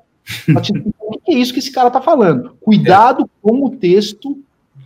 para 0.45 0.61
te 0.61 0.71
dizer 0.71 0.93
o 0.99 1.17
que 1.19 1.31
é 1.31 1.35
isso 1.35 1.53
que 1.53 1.59
esse 1.59 1.71
cara 1.71 1.89
tá 1.89 2.01
falando. 2.01 2.55
Cuidado 2.61 3.23
é. 3.23 3.27
com 3.41 3.65
o 3.65 3.71
texto 3.71 4.37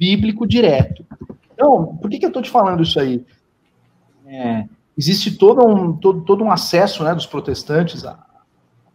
bíblico 0.01 0.47
direto. 0.47 1.05
Então, 1.53 1.95
por 1.97 2.09
que, 2.09 2.17
que 2.17 2.25
eu 2.25 2.29
estou 2.29 2.41
te 2.41 2.49
falando 2.49 2.81
isso 2.81 2.99
aí? 2.99 3.23
É, 4.25 4.65
existe 4.97 5.37
todo 5.37 5.63
um, 5.63 5.93
todo, 5.93 6.21
todo 6.21 6.43
um 6.43 6.51
acesso 6.51 7.03
né, 7.03 7.13
dos 7.13 7.27
protestantes 7.27 8.03
à 8.03 8.17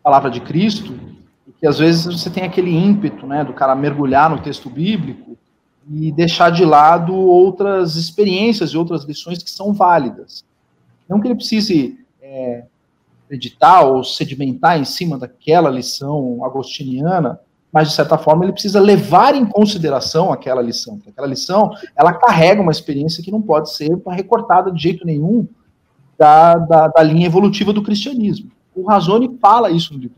palavra 0.03 0.29
de 0.29 0.41
Cristo, 0.41 0.99
que 1.61 1.67
às 1.67 1.79
vezes 1.79 2.07
você 2.07 2.29
tem 2.29 2.43
aquele 2.43 2.75
ímpeto 2.77 3.25
né, 3.25 3.45
do 3.45 3.53
cara 3.53 3.77
mergulhar 3.77 4.29
no 4.29 4.43
texto 4.43 4.69
bíblico 4.69 5.39
e 5.89 6.11
deixar 6.11 6.51
de 6.51 6.65
lado 6.65 7.15
outras 7.15 7.95
experiências 7.95 8.71
e 8.71 8.77
outras 8.77 9.05
lições 9.05 9.41
que 9.41 9.51
são 9.51 9.73
válidas. 9.73 10.45
Não 11.09 11.21
que 11.21 11.29
ele 11.29 11.37
precise 11.37 12.05
é, 12.21 12.65
acreditar 13.25 13.83
ou 13.83 14.03
sedimentar 14.03 14.77
em 14.77 14.85
cima 14.85 15.17
daquela 15.17 15.71
lição 15.71 16.45
agostiniana, 16.45 17.39
mas 17.77 17.91
de 17.91 17.95
certa 17.95 18.17
forma 18.17 18.43
ele 18.43 18.55
precisa 18.55 18.81
levar 18.81 19.35
em 19.35 19.45
consideração 19.45 20.33
aquela 20.33 20.63
lição. 20.63 20.99
Aquela 21.07 21.27
lição 21.27 21.75
ela 21.95 22.11
carrega 22.11 22.63
uma 22.63 22.73
experiência 22.73 23.23
que 23.23 23.31
não 23.31 23.43
pode 23.43 23.71
ser 23.71 23.91
recortada 24.09 24.73
de 24.73 24.83
jeito 24.83 25.05
nenhum 25.05 25.47
da, 26.17 26.55
da, 26.55 26.89
da 26.89 27.03
linha 27.03 27.27
evolutiva 27.27 27.75
do 27.75 27.83
cristianismo. 27.83 28.51
O 28.75 28.87
Razone 28.89 29.37
fala 29.39 29.71
isso 29.71 29.93
no 29.93 30.01
livro. 30.01 30.17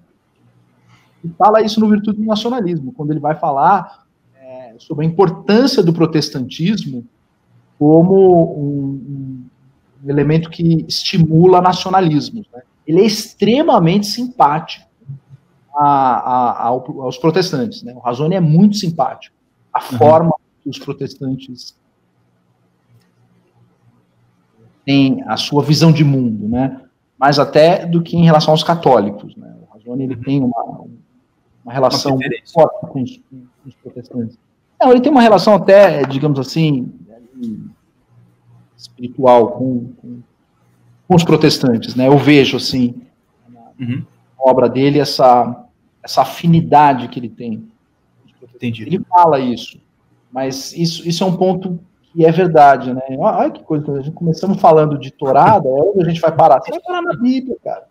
E 1.24 1.28
fala 1.30 1.60
isso 1.60 1.80
no 1.80 1.88
Virtude 1.88 2.18
do 2.18 2.26
Nacionalismo, 2.26 2.92
quando 2.92 3.10
ele 3.10 3.18
vai 3.18 3.34
falar 3.34 4.04
é, 4.40 4.74
sobre 4.78 5.04
a 5.04 5.08
importância 5.08 5.82
do 5.82 5.92
protestantismo 5.92 7.04
como 7.76 8.54
um, 8.54 9.42
um 10.04 10.08
elemento 10.08 10.48
que 10.48 10.84
estimula 10.86 11.60
nacionalismos. 11.60 12.46
Né? 12.54 12.62
Ele 12.86 13.00
é 13.00 13.04
extremamente 13.04 14.06
simpático 14.06 14.87
a, 15.78 16.64
a, 16.64 16.66
aos 16.66 17.16
protestantes. 17.18 17.82
Né? 17.82 17.94
O 17.94 18.00
Razone 18.00 18.34
é 18.34 18.40
muito 18.40 18.76
simpático. 18.76 19.34
A 19.72 19.80
uhum. 19.80 19.98
forma 19.98 20.34
que 20.62 20.68
os 20.68 20.78
protestantes 20.78 21.76
têm 24.84 25.22
a 25.26 25.36
sua 25.36 25.62
visão 25.62 25.92
de 25.92 26.02
mundo, 26.02 26.48
né? 26.48 26.82
mais 27.18 27.38
até 27.38 27.86
do 27.86 28.02
que 28.02 28.16
em 28.16 28.24
relação 28.24 28.52
aos 28.52 28.64
católicos. 28.64 29.36
Né? 29.36 29.54
O 29.62 29.74
Razone 29.74 30.04
ele 30.04 30.14
uhum. 30.14 30.22
tem 30.22 30.42
uma, 30.42 30.84
uma 31.64 31.72
relação 31.72 32.16
uma 32.16 32.24
forte 32.52 32.86
com 32.86 33.02
os, 33.02 33.16
com 33.16 33.68
os 33.68 33.74
protestantes. 33.74 34.38
Não, 34.80 34.90
ele 34.92 35.00
tem 35.00 35.10
uma 35.10 35.22
relação 35.22 35.54
até, 35.54 36.02
digamos 36.04 36.38
assim, 36.38 36.92
espiritual 38.76 39.52
com, 39.52 39.92
com, 40.00 40.22
com, 41.08 41.14
os 41.14 41.24
protestantes, 41.24 41.96
né? 41.96 42.06
Eu 42.06 42.16
vejo 42.16 42.56
assim 42.56 42.94
uhum. 43.78 44.04
na 44.38 44.50
obra 44.50 44.68
dele 44.68 45.00
essa 45.00 45.67
essa 46.08 46.22
afinidade 46.22 47.08
que 47.08 47.20
ele 47.20 47.28
tem. 47.28 47.68
Entendi. 48.54 48.82
Ele 48.82 49.00
fala 49.08 49.38
isso, 49.38 49.78
mas 50.32 50.72
isso, 50.72 51.06
isso 51.06 51.22
é 51.22 51.26
um 51.26 51.36
ponto 51.36 51.78
que 52.12 52.24
é 52.24 52.32
verdade, 52.32 52.94
né? 52.94 53.02
Olha 53.18 53.50
que 53.50 53.62
coisa, 53.62 53.92
a 53.92 54.00
gente 54.00 54.14
começamos 54.14 54.60
falando 54.60 54.98
de 54.98 55.10
torada, 55.10 55.68
é 55.68 55.72
onde 55.72 56.02
a 56.02 56.08
gente 56.08 56.20
vai 56.20 56.32
parar? 56.32 56.60
Você 56.60 56.70
vai 56.70 56.80
parar 56.80 57.02
na 57.02 57.14
Bíblia, 57.14 57.56
cara. 57.62 57.86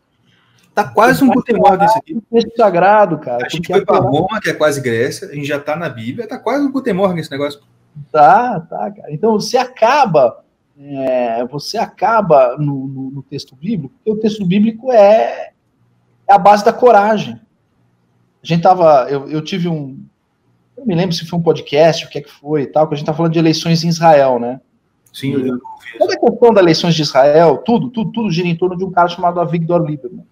Tá 0.74 0.84
quase 0.84 1.24
um 1.24 1.30
Gutenberg 1.30 1.86
esse 1.86 1.98
aqui. 1.98 2.22
Texto 2.32 2.56
sagrado, 2.56 3.18
cara. 3.18 3.46
A 3.46 3.50
gente 3.50 3.68
foi 3.68 3.84
para 3.84 4.00
Roma, 4.00 4.40
que 4.42 4.50
é 4.50 4.54
quase 4.54 4.82
Grécia, 4.82 5.28
a 5.30 5.34
gente 5.34 5.48
já 5.48 5.60
tá 5.60 5.76
na 5.76 5.90
Bíblia, 5.90 6.28
tá 6.28 6.38
quase 6.38 6.66
um 6.66 6.72
Gutenberg 6.72 7.20
esse 7.20 7.32
negócio. 7.32 7.62
Tá, 8.12 8.60
tá, 8.60 8.92
cara. 8.92 9.12
Então 9.12 9.34
você 9.34 9.58
acaba 9.58 10.44
é, 10.80 11.44
você 11.46 11.78
acaba 11.78 12.56
no, 12.58 12.88
no, 12.88 13.12
no, 13.12 13.24
texto 13.24 13.56
bíblico, 13.56 13.96
porque 13.96 14.12
o 14.12 14.22
texto 14.22 14.46
bíblico 14.46 14.92
é, 14.92 15.52
é 16.28 16.34
a 16.34 16.38
base 16.38 16.64
da 16.64 16.72
coragem. 16.72 17.42
A 18.48 18.54
gente 18.54 18.64
tava, 18.64 19.08
eu, 19.10 19.30
eu 19.30 19.42
tive 19.42 19.68
um, 19.68 20.02
Eu 20.78 20.86
me 20.86 20.96
lembro 20.96 21.14
se 21.14 21.26
foi 21.26 21.38
um 21.38 21.42
podcast, 21.42 22.06
o 22.06 22.10
que 22.10 22.20
é 22.20 22.22
que 22.22 22.32
foi 22.32 22.62
e 22.62 22.68
tal, 22.68 22.88
que 22.88 22.94
a 22.94 22.98
gente 22.98 23.06
tá 23.06 23.14
falando 23.14 23.34
de 23.34 23.40
eleições 23.40 23.84
em 23.84 23.90
Israel, 23.90 24.40
né? 24.40 24.62
Sim, 25.12 25.34
eu 25.34 25.44
vi. 25.44 25.62
Toda 25.98 26.14
a 26.14 26.18
questão 26.18 26.54
das 26.54 26.64
eleições 26.64 26.96
de 26.96 27.02
Israel, 27.02 27.58
tudo, 27.58 27.90
tudo, 27.90 28.12
tudo 28.12 28.32
gira 28.32 28.48
em 28.48 28.56
torno 28.56 28.78
de 28.78 28.86
um 28.86 28.92
cara 28.92 29.10
chamado 29.10 29.42
Avigdor 29.42 29.84
Lieberman. 29.84 30.26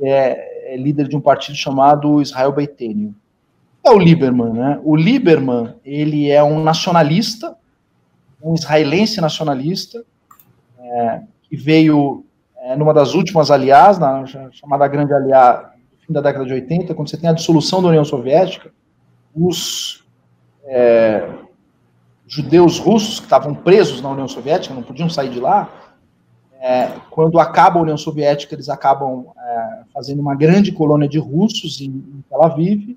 É, 0.00 0.74
é 0.74 0.76
líder 0.76 1.06
de 1.06 1.16
um 1.16 1.20
partido 1.20 1.56
chamado 1.56 2.20
Israel 2.20 2.50
Beitênio. 2.50 3.14
É 3.84 3.90
o 3.90 3.98
Lieberman, 3.98 4.52
né? 4.52 4.80
O 4.82 4.96
Lieberman, 4.96 5.76
ele 5.84 6.28
é 6.28 6.42
um 6.42 6.60
nacionalista, 6.60 7.56
um 8.42 8.54
israelense 8.54 9.20
nacionalista, 9.20 10.04
é, 10.76 11.20
que 11.42 11.56
veio 11.56 12.24
é, 12.56 12.74
numa 12.74 12.92
das 12.92 13.14
últimas 13.14 13.48
aliás, 13.48 13.96
na 13.96 14.24
chamada 14.50 14.88
Grande 14.88 15.12
fim 15.12 15.71
da 16.12 16.20
década 16.20 16.44
de 16.44 16.52
80, 16.52 16.94
quando 16.94 17.08
você 17.08 17.16
tem 17.16 17.28
a 17.28 17.32
dissolução 17.32 17.82
da 17.82 17.88
União 17.88 18.04
Soviética, 18.04 18.70
os 19.34 20.04
é, 20.64 21.28
judeus 22.26 22.78
russos 22.78 23.18
que 23.18 23.26
estavam 23.26 23.54
presos 23.54 24.00
na 24.00 24.10
União 24.10 24.28
Soviética, 24.28 24.74
não 24.74 24.82
podiam 24.82 25.08
sair 25.08 25.30
de 25.30 25.40
lá, 25.40 25.70
é, 26.60 26.92
quando 27.10 27.40
acaba 27.40 27.78
a 27.78 27.82
União 27.82 27.96
Soviética, 27.96 28.54
eles 28.54 28.68
acabam 28.68 29.26
é, 29.36 29.80
fazendo 29.92 30.20
uma 30.20 30.34
grande 30.34 30.70
colônia 30.70 31.08
de 31.08 31.18
russos 31.18 31.80
em, 31.80 31.86
em 31.86 32.24
Tel 32.28 32.42
Aviv, 32.42 32.96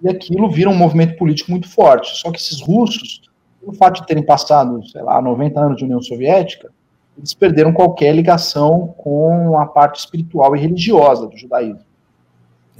e 0.00 0.08
aquilo 0.08 0.50
vira 0.50 0.70
um 0.70 0.76
movimento 0.76 1.16
político 1.16 1.50
muito 1.50 1.68
forte. 1.68 2.16
Só 2.18 2.30
que 2.30 2.38
esses 2.38 2.60
russos, 2.60 3.22
pelo 3.60 3.72
fato 3.72 4.00
de 4.00 4.06
terem 4.06 4.22
passado, 4.22 4.86
sei 4.88 5.02
lá, 5.02 5.20
90 5.20 5.58
anos 5.60 5.76
de 5.78 5.84
União 5.84 6.00
Soviética, 6.02 6.70
eles 7.16 7.34
perderam 7.34 7.72
qualquer 7.72 8.14
ligação 8.14 8.94
com 8.96 9.58
a 9.58 9.66
parte 9.66 9.98
espiritual 9.98 10.54
e 10.54 10.60
religiosa 10.60 11.26
do 11.26 11.36
judaísmo. 11.36 11.87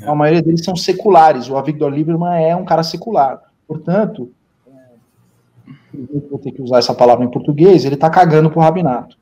É. 0.01 0.09
A 0.09 0.15
maioria 0.15 0.43
deles 0.43 0.65
são 0.65 0.77
seculares. 0.77 1.49
O 1.49 1.57
Avigdor 1.57 1.91
Lieberman 1.91 2.45
é 2.45 2.55
um 2.55 2.65
cara 2.65 2.83
secular. 2.83 3.43
Portanto, 3.66 4.31
é, 4.66 5.99
vou 6.31 6.39
ter 6.39 6.53
que 6.53 6.62
usar 6.62 6.79
essa 6.79 6.95
palavra 6.95 7.25
em 7.25 7.31
português, 7.31 7.85
ele 7.85 7.95
está 7.95 8.09
cagando 8.09 8.51
para 8.51 8.59
o 8.59 8.62
rabinato. 8.62 9.16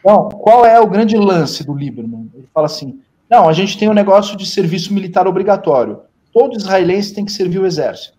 Então, 0.00 0.28
qual 0.28 0.64
é 0.64 0.80
o 0.80 0.86
grande 0.86 1.16
lance 1.16 1.64
do 1.64 1.74
Lieberman? 1.74 2.30
Ele 2.34 2.48
fala 2.54 2.66
assim: 2.66 3.00
não, 3.28 3.48
a 3.48 3.52
gente 3.52 3.76
tem 3.76 3.88
um 3.88 3.94
negócio 3.94 4.36
de 4.36 4.46
serviço 4.46 4.94
militar 4.94 5.26
obrigatório. 5.26 6.00
Todo 6.32 6.56
israelense 6.56 7.14
tem 7.14 7.24
que 7.24 7.32
servir 7.32 7.58
o 7.58 7.66
exército. 7.66 8.16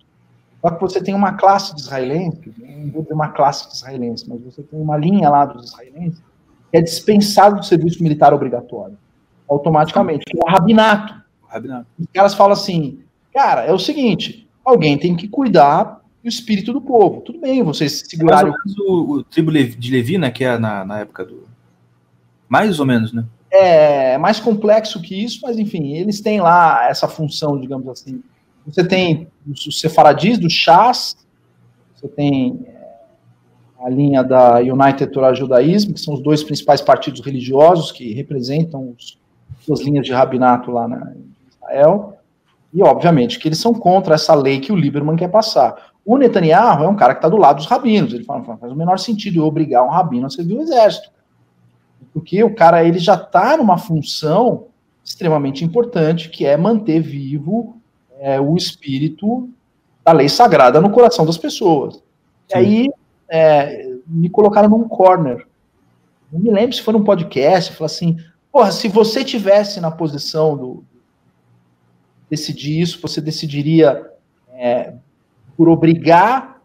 Só 0.62 0.72
que 0.72 0.82
você 0.82 1.02
tem 1.02 1.14
uma 1.14 1.34
classe 1.34 1.74
de 1.74 1.82
israelenses, 1.82 2.42
não 2.58 2.92
vou 2.92 3.02
dizer 3.04 3.14
uma 3.14 3.30
classe 3.30 3.70
de 3.70 3.76
israelenses, 3.76 4.28
mas 4.28 4.42
você 4.42 4.64
tem 4.64 4.82
uma 4.82 4.98
linha 4.98 5.30
lá 5.30 5.46
dos 5.46 5.68
israelenses 5.68 6.20
que 6.72 6.78
é 6.78 6.82
dispensado 6.82 7.58
do 7.58 7.66
serviço 7.66 8.04
militar 8.04 8.34
obrigatório, 8.34 8.98
automaticamente, 9.48 10.26
que 10.26 10.38
é 10.38 10.42
o 10.42 10.52
rabinato. 10.52 11.16
O 11.58 11.62
rabinato. 11.62 11.88
Os 12.00 12.08
caras 12.14 12.34
falam 12.34 12.54
assim, 12.54 13.00
cara, 13.34 13.64
é 13.66 13.74
o 13.74 13.80
seguinte, 13.80 14.48
alguém 14.64 14.98
tem 14.98 15.16
que 15.16 15.28
cuidar 15.28 16.02
do 16.24 16.30
espírito 16.30 16.74
do 16.74 16.82
povo. 16.82 17.22
Tudo 17.22 17.40
bem, 17.40 17.64
vocês 17.64 18.04
seguraram... 18.08 18.54
o, 18.88 19.14
o 19.14 19.24
tribo 19.24 19.52
de 19.52 19.92
Levi, 19.92 20.18
né, 20.18 20.30
que 20.32 20.44
é 20.44 20.58
na, 20.58 20.86
na 20.86 21.00
época 21.00 21.26
do... 21.26 21.48
Mais 22.48 22.80
ou 22.80 22.86
menos, 22.86 23.12
né? 23.12 23.26
É 23.50 24.18
mais 24.18 24.40
complexo 24.40 25.02
que 25.02 25.24
isso, 25.24 25.40
mas 25.44 25.58
enfim, 25.58 25.94
eles 25.94 26.22
têm 26.22 26.42
lá 26.42 26.88
essa 26.90 27.08
função, 27.08 27.60
digamos 27.60 27.88
assim, 27.88 28.22
você 28.68 28.86
tem 28.86 29.28
os 29.50 29.80
sefaradis, 29.80 30.38
do 30.38 30.50
Chás, 30.50 31.16
você 31.96 32.08
tem 32.10 32.60
é, 32.68 33.86
a 33.86 33.90
linha 33.90 34.22
da 34.22 34.58
United 34.58 35.08
Torah 35.12 35.34
Judaísmo, 35.34 35.94
que 35.94 36.02
são 36.02 36.14
os 36.14 36.22
dois 36.22 36.44
principais 36.44 36.82
partidos 36.82 37.22
religiosos 37.22 37.94
que 37.94 38.14
representam 38.14 38.94
os, 38.98 39.18
suas 39.62 39.82
linhas 39.82 40.06
de 40.06 40.12
rabinato 40.12 40.70
lá 40.70 40.88
na 40.88 41.14
Israel, 41.78 42.18
e 42.74 42.82
obviamente 42.84 43.40
que 43.40 43.48
eles 43.48 43.60
são 43.60 43.74
contra 43.74 44.16
essa 44.16 44.34
lei 44.34 44.60
que 44.60 44.72
o 44.72 44.76
Lieberman 44.76 45.16
quer 45.16 45.30
passar. 45.30 45.92
O 46.06 46.18
Netanyahu 46.18 46.84
é 46.84 46.88
um 46.88 46.96
cara 46.96 47.14
que 47.14 47.20
está 47.20 47.30
do 47.30 47.38
lado 47.38 47.58
dos 47.58 47.66
rabinos, 47.66 48.14
ele 48.14 48.24
fala, 48.24 48.44
faz 48.44 48.72
o 48.72 48.76
menor 48.76 48.98
sentido 48.98 49.40
eu 49.40 49.46
obrigar 49.46 49.84
um 49.84 49.90
rabino 49.90 50.28
a 50.28 50.30
servir 50.30 50.56
o 50.56 50.62
exército, 50.62 51.12
porque 52.14 52.44
o 52.44 52.54
cara 52.54 52.84
ele 52.84 53.00
já 53.00 53.16
está 53.16 53.58
numa 53.58 53.78
função 53.78 54.66
extremamente 55.04 55.64
importante, 55.64 56.30
que 56.30 56.46
é 56.46 56.58
manter 56.58 57.00
vivo 57.00 57.78
é, 58.20 58.40
o 58.40 58.56
espírito 58.56 59.50
da 60.04 60.12
lei 60.12 60.28
sagrada 60.28 60.82
no 60.82 60.90
coração 60.90 61.26
das 61.26 61.38
pessoas. 61.38 61.96
Sim. 61.96 62.02
E 62.50 62.56
aí 62.56 62.90
é, 63.30 63.96
me 64.06 64.30
colocaram 64.30 64.70
num 64.70 64.88
corner. 64.88 65.46
Não 66.32 66.40
me 66.40 66.52
lembro 66.52 66.76
se 66.76 66.82
foi 66.82 66.94
num 66.94 67.04
podcast, 67.04 67.74
falou 67.74 67.86
assim, 67.86 68.18
porra, 68.52 68.72
se 68.72 68.90
você 68.90 69.24
tivesse 69.24 69.80
na 69.80 69.92
posição 69.92 70.58
do 70.58 70.84
decidir 72.30 72.82
isso, 72.82 73.02
você 73.02 73.22
decidiria 73.22 74.10
é, 74.54 74.94
por 75.56 75.70
obrigar 75.70 76.62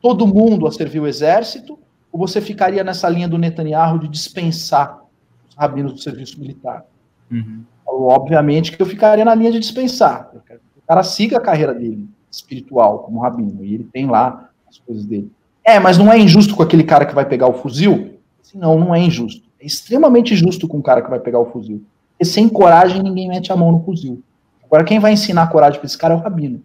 todo 0.00 0.26
mundo 0.26 0.66
a 0.66 0.72
servir 0.72 1.00
o 1.00 1.06
exército, 1.06 1.78
ou 2.12 2.18
você 2.18 2.40
ficaria 2.40 2.84
nessa 2.84 3.08
linha 3.08 3.28
do 3.28 3.38
Netanyahu 3.38 3.98
de 3.98 4.08
dispensar 4.08 5.02
os 5.48 5.54
rabinos 5.54 5.92
do 5.92 5.98
serviço 5.98 6.38
militar? 6.38 6.84
Uhum 7.30 7.64
obviamente 7.86 8.72
que 8.72 8.82
eu 8.82 8.86
ficaria 8.86 9.24
na 9.24 9.34
linha 9.34 9.52
de 9.52 9.58
dispensar. 9.58 10.30
o 10.34 10.86
cara 10.86 11.02
siga 11.02 11.38
a 11.38 11.40
carreira 11.40 11.74
dele, 11.74 12.08
espiritual, 12.30 13.00
como 13.00 13.20
rabino, 13.20 13.64
e 13.64 13.74
ele 13.74 13.84
tem 13.84 14.06
lá 14.06 14.50
as 14.68 14.78
coisas 14.78 15.04
dele. 15.04 15.30
É, 15.62 15.78
mas 15.78 15.96
não 15.96 16.12
é 16.12 16.18
injusto 16.18 16.54
com 16.54 16.62
aquele 16.62 16.84
cara 16.84 17.06
que 17.06 17.14
vai 17.14 17.24
pegar 17.24 17.46
o 17.46 17.54
fuzil? 17.54 18.18
Assim, 18.42 18.58
não, 18.58 18.78
não 18.78 18.94
é 18.94 19.00
injusto. 19.00 19.48
É 19.60 19.64
extremamente 19.64 20.34
justo 20.36 20.68
com 20.68 20.78
o 20.78 20.82
cara 20.82 21.00
que 21.00 21.08
vai 21.08 21.20
pegar 21.20 21.38
o 21.38 21.46
fuzil. 21.46 21.82
Porque 22.14 22.24
sem 22.24 22.48
coragem 22.48 23.02
ninguém 23.02 23.28
mete 23.28 23.52
a 23.52 23.56
mão 23.56 23.72
no 23.72 23.84
fuzil. 23.84 24.22
Agora, 24.64 24.84
quem 24.84 24.98
vai 24.98 25.12
ensinar 25.12 25.48
coragem 25.48 25.78
para 25.78 25.86
esse 25.86 25.98
cara 25.98 26.14
é 26.14 26.16
o 26.16 26.20
rabino. 26.20 26.62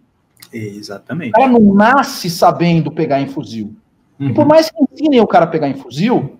Exatamente. 0.52 1.30
O 1.30 1.32
cara 1.32 1.48
não 1.48 1.74
nasce 1.74 2.30
sabendo 2.30 2.90
pegar 2.90 3.20
em 3.20 3.28
fuzil. 3.28 3.74
Uhum. 4.18 4.28
E 4.28 4.34
por 4.34 4.46
mais 4.46 4.70
que 4.70 4.76
ensinem 4.82 5.20
o 5.20 5.26
cara 5.26 5.44
a 5.44 5.48
pegar 5.48 5.68
em 5.68 5.74
fuzil, 5.74 6.38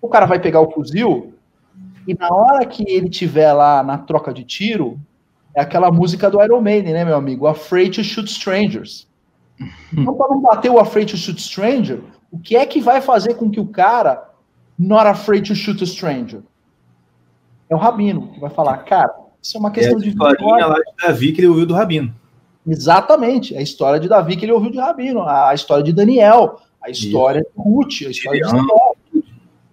o 0.00 0.08
cara 0.08 0.26
vai 0.26 0.38
pegar 0.38 0.60
o 0.60 0.70
fuzil 0.70 1.34
e 2.06 2.14
na 2.14 2.28
hora 2.32 2.66
que 2.66 2.84
ele 2.88 3.08
tiver 3.08 3.52
lá 3.52 3.82
na 3.82 3.98
troca 3.98 4.32
de 4.32 4.44
tiro, 4.44 5.00
é 5.54 5.62
aquela 5.62 5.90
música 5.90 6.30
do 6.30 6.42
Iron 6.42 6.60
Maiden, 6.60 6.92
né, 6.92 7.04
meu 7.04 7.16
amigo? 7.16 7.46
Afraid 7.46 7.96
to 7.96 8.04
Shoot 8.04 8.30
Strangers. 8.30 9.08
Então, 9.92 10.14
para 10.14 10.28
não 10.28 10.40
bater 10.42 10.70
o 10.70 10.78
Afraid 10.78 11.12
to 11.12 11.16
Shoot 11.16 11.40
Stranger, 11.40 12.00
o 12.30 12.38
que 12.38 12.56
é 12.56 12.66
que 12.66 12.80
vai 12.80 13.00
fazer 13.00 13.34
com 13.34 13.48
que 13.48 13.60
o 13.60 13.66
cara 13.66 14.30
not 14.76 15.06
afraid 15.06 15.46
to 15.46 15.54
shoot 15.54 15.82
a 15.82 15.86
stranger? 15.86 16.40
É 17.74 17.76
o 17.76 17.80
Rabino 17.80 18.28
que 18.28 18.38
vai 18.38 18.50
falar, 18.50 18.78
cara, 18.78 19.12
isso 19.42 19.56
é 19.56 19.60
uma 19.60 19.72
questão 19.72 19.94
é 19.94 19.96
a 19.96 20.00
de 20.00 20.08
historinha 20.10 20.66
lá 20.66 20.76
de 20.76 21.06
Davi 21.06 21.32
que 21.32 21.40
ele 21.40 21.48
ouviu 21.48 21.66
do 21.66 21.74
Rabino. 21.74 22.14
Exatamente, 22.64 23.56
a 23.56 23.60
história 23.60 23.98
de 23.98 24.08
Davi 24.08 24.36
que 24.36 24.44
ele 24.44 24.52
ouviu 24.52 24.70
de 24.70 24.78
Rabino, 24.78 25.22
a 25.22 25.52
história 25.52 25.82
de 25.82 25.92
Daniel, 25.92 26.60
a 26.80 26.88
história 26.88 27.42
de 27.42 27.48
Ruth, 27.56 28.06
a 28.06 28.10
história 28.10 28.40
de 28.40 28.46
Israel. 28.46 28.96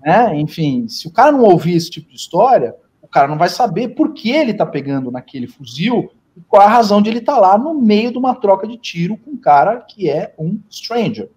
Né? 0.04 0.40
Enfim, 0.40 0.88
se 0.88 1.08
o 1.08 1.12
cara 1.12 1.32
não 1.32 1.44
ouvir 1.44 1.76
esse 1.76 1.92
tipo 1.92 2.10
de 2.10 2.16
história, 2.16 2.76
o 3.04 3.08
cara 3.08 3.28
não 3.28 3.38
vai 3.38 3.50
saber 3.50 3.90
por 3.90 4.14
que 4.14 4.32
ele 4.32 4.52
está 4.52 4.66
pegando 4.66 5.12
naquele 5.12 5.46
fuzil 5.46 6.12
e 6.36 6.42
qual 6.42 6.64
a 6.64 6.68
razão 6.70 7.04
de 7.04 7.10
ele 7.12 7.20
estar 7.20 7.36
tá 7.36 7.40
lá 7.40 7.58
no 7.58 7.76
meio 7.76 8.12
de 8.12 8.18
uma 8.18 8.34
troca 8.34 8.68
de 8.68 8.78
tiro 8.78 9.16
com 9.16 9.32
um 9.32 9.38
cara 9.38 9.78
que 9.82 10.10
é 10.10 10.34
um 10.40 10.60
stranger. 10.72 11.30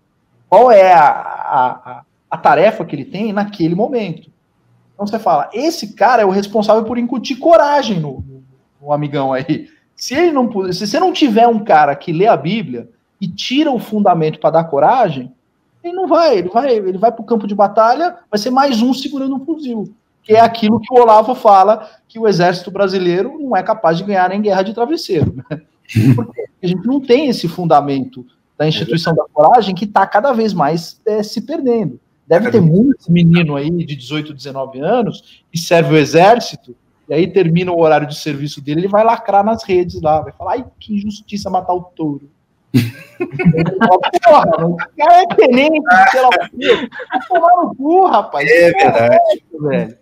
Qual 0.49 0.70
é 0.70 0.95
a, 0.95 1.11
a, 1.11 2.03
a 2.31 2.39
tarefa 2.39 2.86
que 2.86 2.97
ele 2.97 3.05
tem 3.05 3.35
naquele 3.35 3.74
momento? 3.74 4.32
Então 4.95 5.07
você 5.07 5.19
fala, 5.19 5.51
esse 5.53 5.95
cara 5.95 6.23
é 6.23 6.25
o 6.25 6.31
responsável 6.31 6.85
por 6.85 6.99
incutir 6.99 7.39
coragem 7.39 7.99
no, 8.01 8.25
no, 8.27 8.45
no 8.81 8.93
amigão 8.93 9.33
aí. 9.33 9.69
Se 9.97 10.15
ele 10.15 10.33
não 10.33 10.51
se 10.73 10.87
você 10.87 11.01
não 11.01 11.12
tiver 11.12 11.47
um 11.47 11.62
cara 11.62 11.95
que 11.95 12.12
lê 12.12 12.27
a 12.27 12.37
Bíblia 12.37 12.89
e 13.21 13.29
tira 13.29 13.71
o 13.71 13.79
fundamento 13.79 14.39
para 14.39 14.51
dar 14.51 14.65
coragem, 14.65 15.33
ele 15.83 15.95
não 15.95 16.07
vai, 16.07 16.39
ele 16.39 16.49
vai, 16.49 16.75
ele 16.75 16.99
vai 16.99 17.12
para 17.12 17.23
o 17.23 17.27
campo 17.27 17.47
de 17.47 17.55
batalha, 17.55 18.16
vai 18.31 18.39
ser 18.39 18.51
mais 18.51 18.81
um 18.81 18.95
segurando 18.95 19.37
um 19.37 19.45
fuzil. 19.45 19.95
Que 20.23 20.35
é 20.35 20.41
aquilo 20.41 20.81
que 20.81 20.93
o 20.93 21.03
Olavo 21.03 21.35
fala, 21.35 21.91
que 22.09 22.19
o 22.19 22.27
exército 22.27 22.71
brasileiro 22.71 23.39
não 23.39 23.55
é 23.55 23.62
capaz 23.62 23.99
de 23.99 24.05
ganhar 24.05 24.31
nem 24.31 24.41
guerra 24.41 24.62
de 24.62 24.73
travesseiro. 24.73 25.35
Né? 25.37 25.61
Porque 26.16 26.47
a 26.62 26.66
gente 26.66 26.87
não 26.87 26.99
tem 26.99 27.29
esse 27.29 27.47
fundamento 27.47 28.25
da 28.57 28.66
instituição 28.66 29.15
da 29.15 29.25
coragem 29.31 29.75
que 29.75 29.85
está 29.85 30.07
cada 30.07 30.33
vez 30.33 30.55
mais 30.55 30.99
é, 31.05 31.23
se 31.23 31.43
perdendo. 31.43 32.01
Deve 32.27 32.51
ter 32.51 32.61
muitos 32.61 33.09
menino 33.09 33.55
aí 33.57 33.71
de 33.71 33.97
18, 33.97 34.33
19 34.33 34.81
anos 34.81 35.45
que 35.53 35.59
serve 35.59 35.95
o 35.95 35.99
exército 35.99 36.75
e 37.09 37.15
aí 37.15 37.27
termina 37.27 37.71
o 37.71 37.81
horário 37.81 38.07
de 38.07 38.17
serviço 38.17 38.63
dele, 38.63 38.81
ele 38.81 38.89
vai 38.89 39.05
lacrar 39.05 39.45
nas 39.45 39.63
redes 39.63 40.01
lá, 40.01 40.21
vai 40.21 40.33
falar, 40.33 40.53
ai, 40.53 40.65
que 40.81 40.95
injustiça 40.95 41.51
matar 41.51 41.75
o 41.75 41.83
touro. 41.83 42.31
Porra, 44.25 44.67
o 44.67 44.77
cara 44.77 45.23
é 45.23 45.27
tenente, 45.35 45.83
sei 46.11 46.21
lá 46.21 46.29
o 46.29 46.31
quê. 46.31 46.89
tomar 47.29 47.57
no 47.57 47.75
cu, 47.75 48.07
rapaz. 48.07 48.51
É 48.51 48.71
verdade. 48.73 49.17
É, 49.55 49.69
velho. 49.69 49.99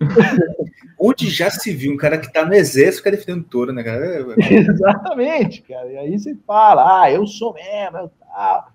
Onde 1.00 1.28
já 1.30 1.50
se 1.50 1.72
viu 1.72 1.92
um 1.92 1.96
cara 1.96 2.18
que 2.18 2.32
tá 2.32 2.44
no 2.44 2.54
exército 2.54 2.98
ficar 2.98 3.10
defendendo 3.10 3.44
touro, 3.44 3.72
né, 3.72 3.82
cara? 3.82 4.04
É, 4.04 4.20
é. 4.20 4.54
Exatamente, 4.58 5.62
cara. 5.62 5.92
E 5.92 5.96
aí 5.96 6.18
você 6.18 6.36
fala, 6.46 7.02
ah, 7.02 7.12
eu 7.12 7.26
sou 7.26 7.54
mesmo, 7.54 7.98
eu 7.98 8.10
tal. 8.20 8.72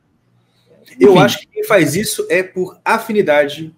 Eu 0.99 1.19
acho 1.19 1.39
que 1.39 1.47
quem 1.47 1.63
faz 1.65 1.95
isso 1.95 2.27
é 2.29 2.43
por 2.43 2.79
afinidade 2.83 3.73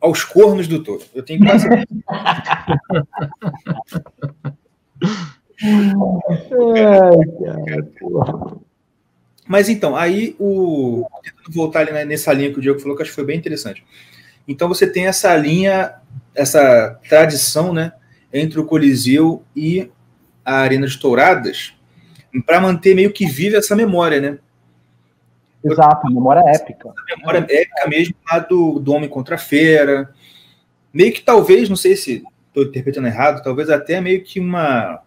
aos 0.00 0.24
cornos 0.24 0.66
do 0.66 0.82
touro. 0.82 1.04
Eu 1.14 1.22
tenho 1.22 1.44
quase. 1.44 1.68
Mas 9.46 9.68
então, 9.68 9.96
aí 9.96 10.34
o. 10.38 11.06
Tentando 11.22 11.54
voltar 11.54 11.80
ali 11.80 12.04
nessa 12.04 12.32
linha 12.32 12.52
que 12.52 12.58
o 12.58 12.62
Diego 12.62 12.80
falou, 12.80 12.96
que 12.96 13.02
acho 13.02 13.10
que 13.10 13.14
foi 13.14 13.24
bem 13.24 13.38
interessante. 13.38 13.84
Então 14.46 14.68
você 14.68 14.86
tem 14.86 15.06
essa 15.06 15.34
linha, 15.36 15.94
essa 16.34 16.98
tradição, 17.08 17.72
né, 17.72 17.92
entre 18.32 18.58
o 18.58 18.64
Coliseu 18.64 19.44
e 19.54 19.90
a 20.44 20.56
Arena 20.56 20.86
de 20.86 20.98
Touradas, 20.98 21.74
para 22.44 22.60
manter 22.60 22.94
meio 22.94 23.12
que 23.12 23.26
viva 23.26 23.56
essa 23.56 23.76
memória, 23.76 24.20
né? 24.20 24.38
Exato, 25.64 26.06
memória 26.12 26.42
épica. 26.46 26.88
A 26.90 27.16
memória 27.16 27.38
épica 27.48 27.88
mesmo 27.88 28.14
lá 28.30 28.38
do, 28.40 28.78
do 28.78 28.92
Homem 28.92 29.08
contra 29.08 29.36
a 29.36 29.38
Fera. 29.38 30.12
Meio 30.92 31.12
que 31.12 31.22
talvez, 31.22 31.68
não 31.68 31.76
sei 31.76 31.96
se 31.96 32.24
estou 32.48 32.64
interpretando 32.64 33.06
errado, 33.06 33.42
talvez 33.42 33.70
até 33.70 34.00
meio 34.00 34.22
que 34.22 34.38
uma, 34.38 35.00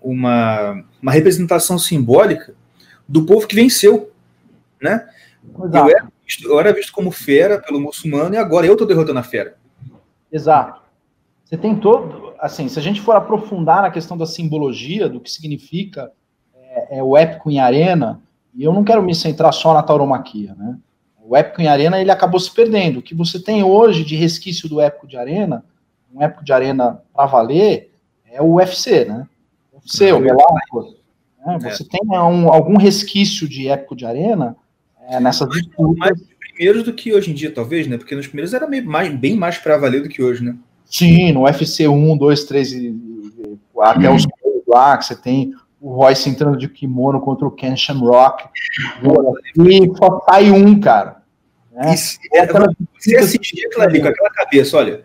uma, 0.00 0.84
uma 1.02 1.12
representação 1.12 1.78
simbólica 1.78 2.54
do 3.08 3.26
povo 3.26 3.46
que 3.46 3.56
venceu, 3.56 4.12
né? 4.80 5.08
Eu 5.58 5.88
era, 5.88 6.08
visto, 6.24 6.48
eu 6.48 6.60
era, 6.60 6.72
visto, 6.72 6.92
como 6.92 7.10
fera 7.10 7.60
pelo 7.60 7.80
muçulmano 7.80 8.34
e 8.34 8.38
agora 8.38 8.66
eu 8.66 8.72
estou 8.72 8.86
derrotando 8.86 9.18
a 9.18 9.22
fera. 9.22 9.56
Exato. 10.30 10.82
Você 11.44 11.56
tem 11.56 11.76
todo, 11.76 12.34
assim, 12.38 12.68
se 12.68 12.78
a 12.78 12.82
gente 12.82 13.00
for 13.00 13.14
aprofundar 13.14 13.82
na 13.82 13.90
questão 13.90 14.16
da 14.16 14.26
simbologia, 14.26 15.08
do 15.08 15.20
que 15.20 15.30
significa 15.30 16.10
é, 16.54 16.98
é 16.98 17.02
o 17.02 17.16
épico 17.16 17.50
em 17.50 17.60
arena, 17.60 18.22
e 18.54 18.62
eu 18.62 18.72
não 18.72 18.84
quero 18.84 19.02
me 19.02 19.14
centrar 19.14 19.52
só 19.52 19.74
na 19.74 19.82
tauromaquia, 19.82 20.54
né? 20.54 20.78
O 21.26 21.36
épico 21.36 21.62
em 21.62 21.66
arena 21.66 22.00
ele 22.00 22.10
acabou 22.10 22.38
se 22.38 22.50
perdendo. 22.50 22.98
O 22.98 23.02
que 23.02 23.14
você 23.14 23.40
tem 23.40 23.62
hoje 23.62 24.04
de 24.04 24.14
resquício 24.14 24.68
do 24.68 24.80
épico 24.80 25.06
de 25.06 25.16
arena, 25.16 25.64
um 26.14 26.22
épico 26.22 26.44
de 26.44 26.52
arena 26.52 27.00
para 27.14 27.26
valer, 27.26 27.90
é 28.30 28.42
o 28.42 28.56
UFC, 28.56 29.06
né? 29.06 29.26
O 29.72 29.76
UFC, 29.76 30.12
o 30.12 30.20
Bellator, 30.20 30.94
né? 31.44 31.58
É. 31.62 31.70
Você 31.70 31.84
tem 31.84 32.00
um, 32.10 32.52
algum 32.52 32.76
resquício 32.76 33.48
de 33.48 33.68
épico 33.68 33.96
de 33.96 34.06
arena 34.06 34.56
é, 35.08 35.18
nessas 35.20 35.48
disputas. 35.48 35.96
Mais 35.98 36.20
primeiros 36.38 36.84
do 36.84 36.92
que 36.92 37.12
hoje 37.12 37.30
em 37.30 37.34
dia, 37.34 37.52
talvez, 37.52 37.86
né? 37.86 37.98
Porque 37.98 38.14
nos 38.14 38.26
primeiros 38.26 38.54
era 38.54 38.66
meio 38.66 38.86
mais, 38.86 39.12
bem 39.14 39.36
mais 39.36 39.58
para 39.58 39.76
valer 39.76 40.02
do 40.02 40.08
que 40.08 40.22
hoje, 40.22 40.44
né? 40.44 40.56
Sim, 40.84 41.32
no 41.32 41.44
UFC 41.44 41.88
1, 41.88 42.16
2, 42.16 42.44
3 42.44 42.72
e, 42.72 43.00
até 43.80 44.10
os 44.10 44.26
lá, 44.66 44.96
que 44.96 45.06
você 45.06 45.16
tem 45.16 45.54
o 45.84 45.96
Royce 45.96 46.30
entrando 46.30 46.56
de 46.56 46.66
kimono 46.66 47.20
contra 47.20 47.46
o 47.46 47.50
Ken 47.50 47.76
Shamrock. 47.76 48.48
E 49.58 49.94
só 49.98 50.24
sai 50.26 50.50
um, 50.50 50.80
cara. 50.80 51.16
Né? 51.70 51.92
Isso, 51.92 52.18
é, 52.32 52.46
você 52.46 53.16
assistir 53.16 53.66
aquilo 53.66 53.82
ali 53.82 54.00
com 54.00 54.08
aquela 54.08 54.30
cabeça, 54.30 54.78
olha, 54.78 55.04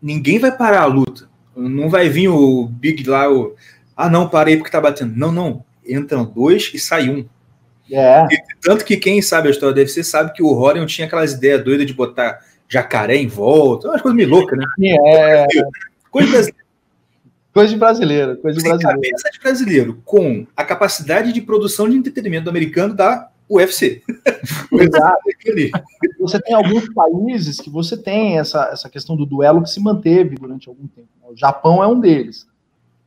ninguém 0.00 0.38
vai 0.38 0.56
parar 0.56 0.80
a 0.80 0.86
luta. 0.86 1.28
Não 1.54 1.90
vai 1.90 2.08
vir 2.08 2.28
o 2.28 2.66
Big 2.66 3.06
lá, 3.06 3.30
o, 3.30 3.54
ah, 3.94 4.08
não, 4.08 4.26
parei 4.26 4.56
porque 4.56 4.70
tá 4.70 4.80
batendo. 4.80 5.14
Não, 5.14 5.30
não. 5.30 5.62
Entram 5.86 6.24
dois 6.24 6.70
e 6.72 6.78
sai 6.78 7.10
um. 7.10 7.26
É. 7.92 8.24
E, 8.30 8.38
tanto 8.62 8.86
que 8.86 8.96
quem 8.96 9.20
sabe 9.20 9.48
a 9.48 9.50
história 9.50 9.74
deve 9.74 9.90
ser 9.90 10.04
sabe 10.04 10.32
que 10.32 10.42
o 10.42 10.54
Rorion 10.54 10.86
tinha 10.86 11.06
aquelas 11.06 11.34
ideias 11.34 11.62
doidas 11.62 11.86
de 11.86 11.92
botar 11.92 12.38
jacaré 12.66 13.16
em 13.16 13.26
volta. 13.26 13.88
Umas 13.88 14.00
coisas 14.00 14.16
meio 14.16 14.30
loucas, 14.30 14.58
né? 14.58 14.64
É. 15.06 15.46
Coisa 16.10 16.30
brasileira. 16.30 16.59
Coisa 17.60 17.74
de 17.74 17.78
brasileiro. 17.78 18.36
Coisa 18.38 18.58
de 18.58 18.64
brasileiro. 18.64 19.00
Cabeça 19.02 19.30
de 19.30 19.38
brasileiro 19.38 20.02
com 20.02 20.46
a 20.56 20.64
capacidade 20.64 21.30
de 21.30 21.42
produção 21.42 21.88
de 21.88 21.94
entretenimento 21.94 22.48
americano 22.48 22.94
da 22.94 23.30
UFC. 23.50 24.02
Exato. 24.72 25.18
você 26.18 26.40
tem 26.40 26.54
alguns 26.54 26.88
países 26.94 27.60
que 27.60 27.68
você 27.68 27.98
tem 27.98 28.38
essa, 28.38 28.70
essa 28.72 28.88
questão 28.88 29.14
do 29.14 29.26
duelo 29.26 29.62
que 29.62 29.68
se 29.68 29.78
manteve 29.78 30.36
durante 30.36 30.70
algum 30.70 30.86
tempo. 30.86 31.08
O 31.28 31.36
Japão 31.36 31.84
é 31.84 31.86
um 31.86 32.00
deles. 32.00 32.48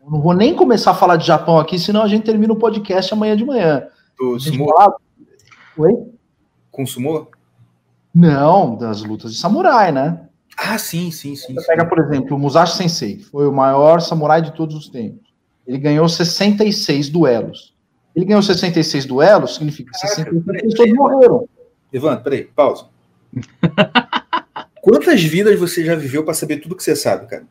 Eu 0.04 0.12
não 0.12 0.22
vou 0.22 0.36
nem 0.36 0.56
começar 0.56 0.92
a 0.92 0.96
falar 0.96 1.16
de 1.16 1.26
Japão 1.26 1.58
aqui, 1.58 1.80
senão 1.80 2.04
a 2.04 2.08
gente 2.08 2.24
termina 2.24 2.54
o 2.54 2.58
podcast 2.58 3.12
amanhã 3.12 3.36
de 3.36 3.44
manhã. 3.44 3.88
Do 4.20 4.40
sumô? 4.40 4.72
Fala... 4.78 4.96
Oi? 5.78 5.94
Com 6.70 6.86
sumô? 6.86 7.28
Não, 8.14 8.76
das 8.76 9.02
lutas 9.02 9.34
de 9.34 9.40
samurai, 9.40 9.92
né? 9.92 10.28
Ah, 10.58 10.78
sim, 10.78 11.12
sim, 11.12 11.36
sim. 11.36 11.54
Você 11.54 11.62
sim. 11.62 11.68
pega, 11.68 11.86
por 11.86 12.00
exemplo, 12.00 12.36
o 12.36 12.40
Musashi 12.40 12.78
Sensei, 12.78 13.20
foi 13.20 13.48
o 13.48 13.52
maior 13.52 14.00
samurai 14.02 14.42
de 14.42 14.54
todos 14.54 14.76
os 14.76 14.90
tempos. 14.90 15.34
Ele 15.66 15.78
ganhou 15.78 16.08
66 16.08 17.10
duelos. 17.10 17.74
Ele 18.16 18.26
ganhou 18.26 18.44
66 18.44 19.06
duelos, 19.06 19.56
significa 19.56 19.92
que 19.92 19.98
66 19.98 20.62
pessoas 20.64 20.94
morreram. 20.94 21.50
Ivan, 21.92 22.18
peraí, 22.18 22.46
pausa. 22.46 22.86
Quantas 24.82 25.24
vidas 25.24 25.58
você 25.60 25.84
já 25.84 25.96
viveu 25.96 26.24
para 26.24 26.34
saber 26.34 26.58
tudo 26.58 26.76
que 26.76 26.84
você 26.84 26.96
sabe, 26.96 27.28
cara? 27.28 27.46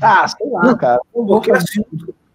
Ah, 0.00 0.28
sei 0.28 0.48
lá, 0.50 0.76
cara. 0.76 1.00
Porque 1.12 1.50
assim, 1.50 1.82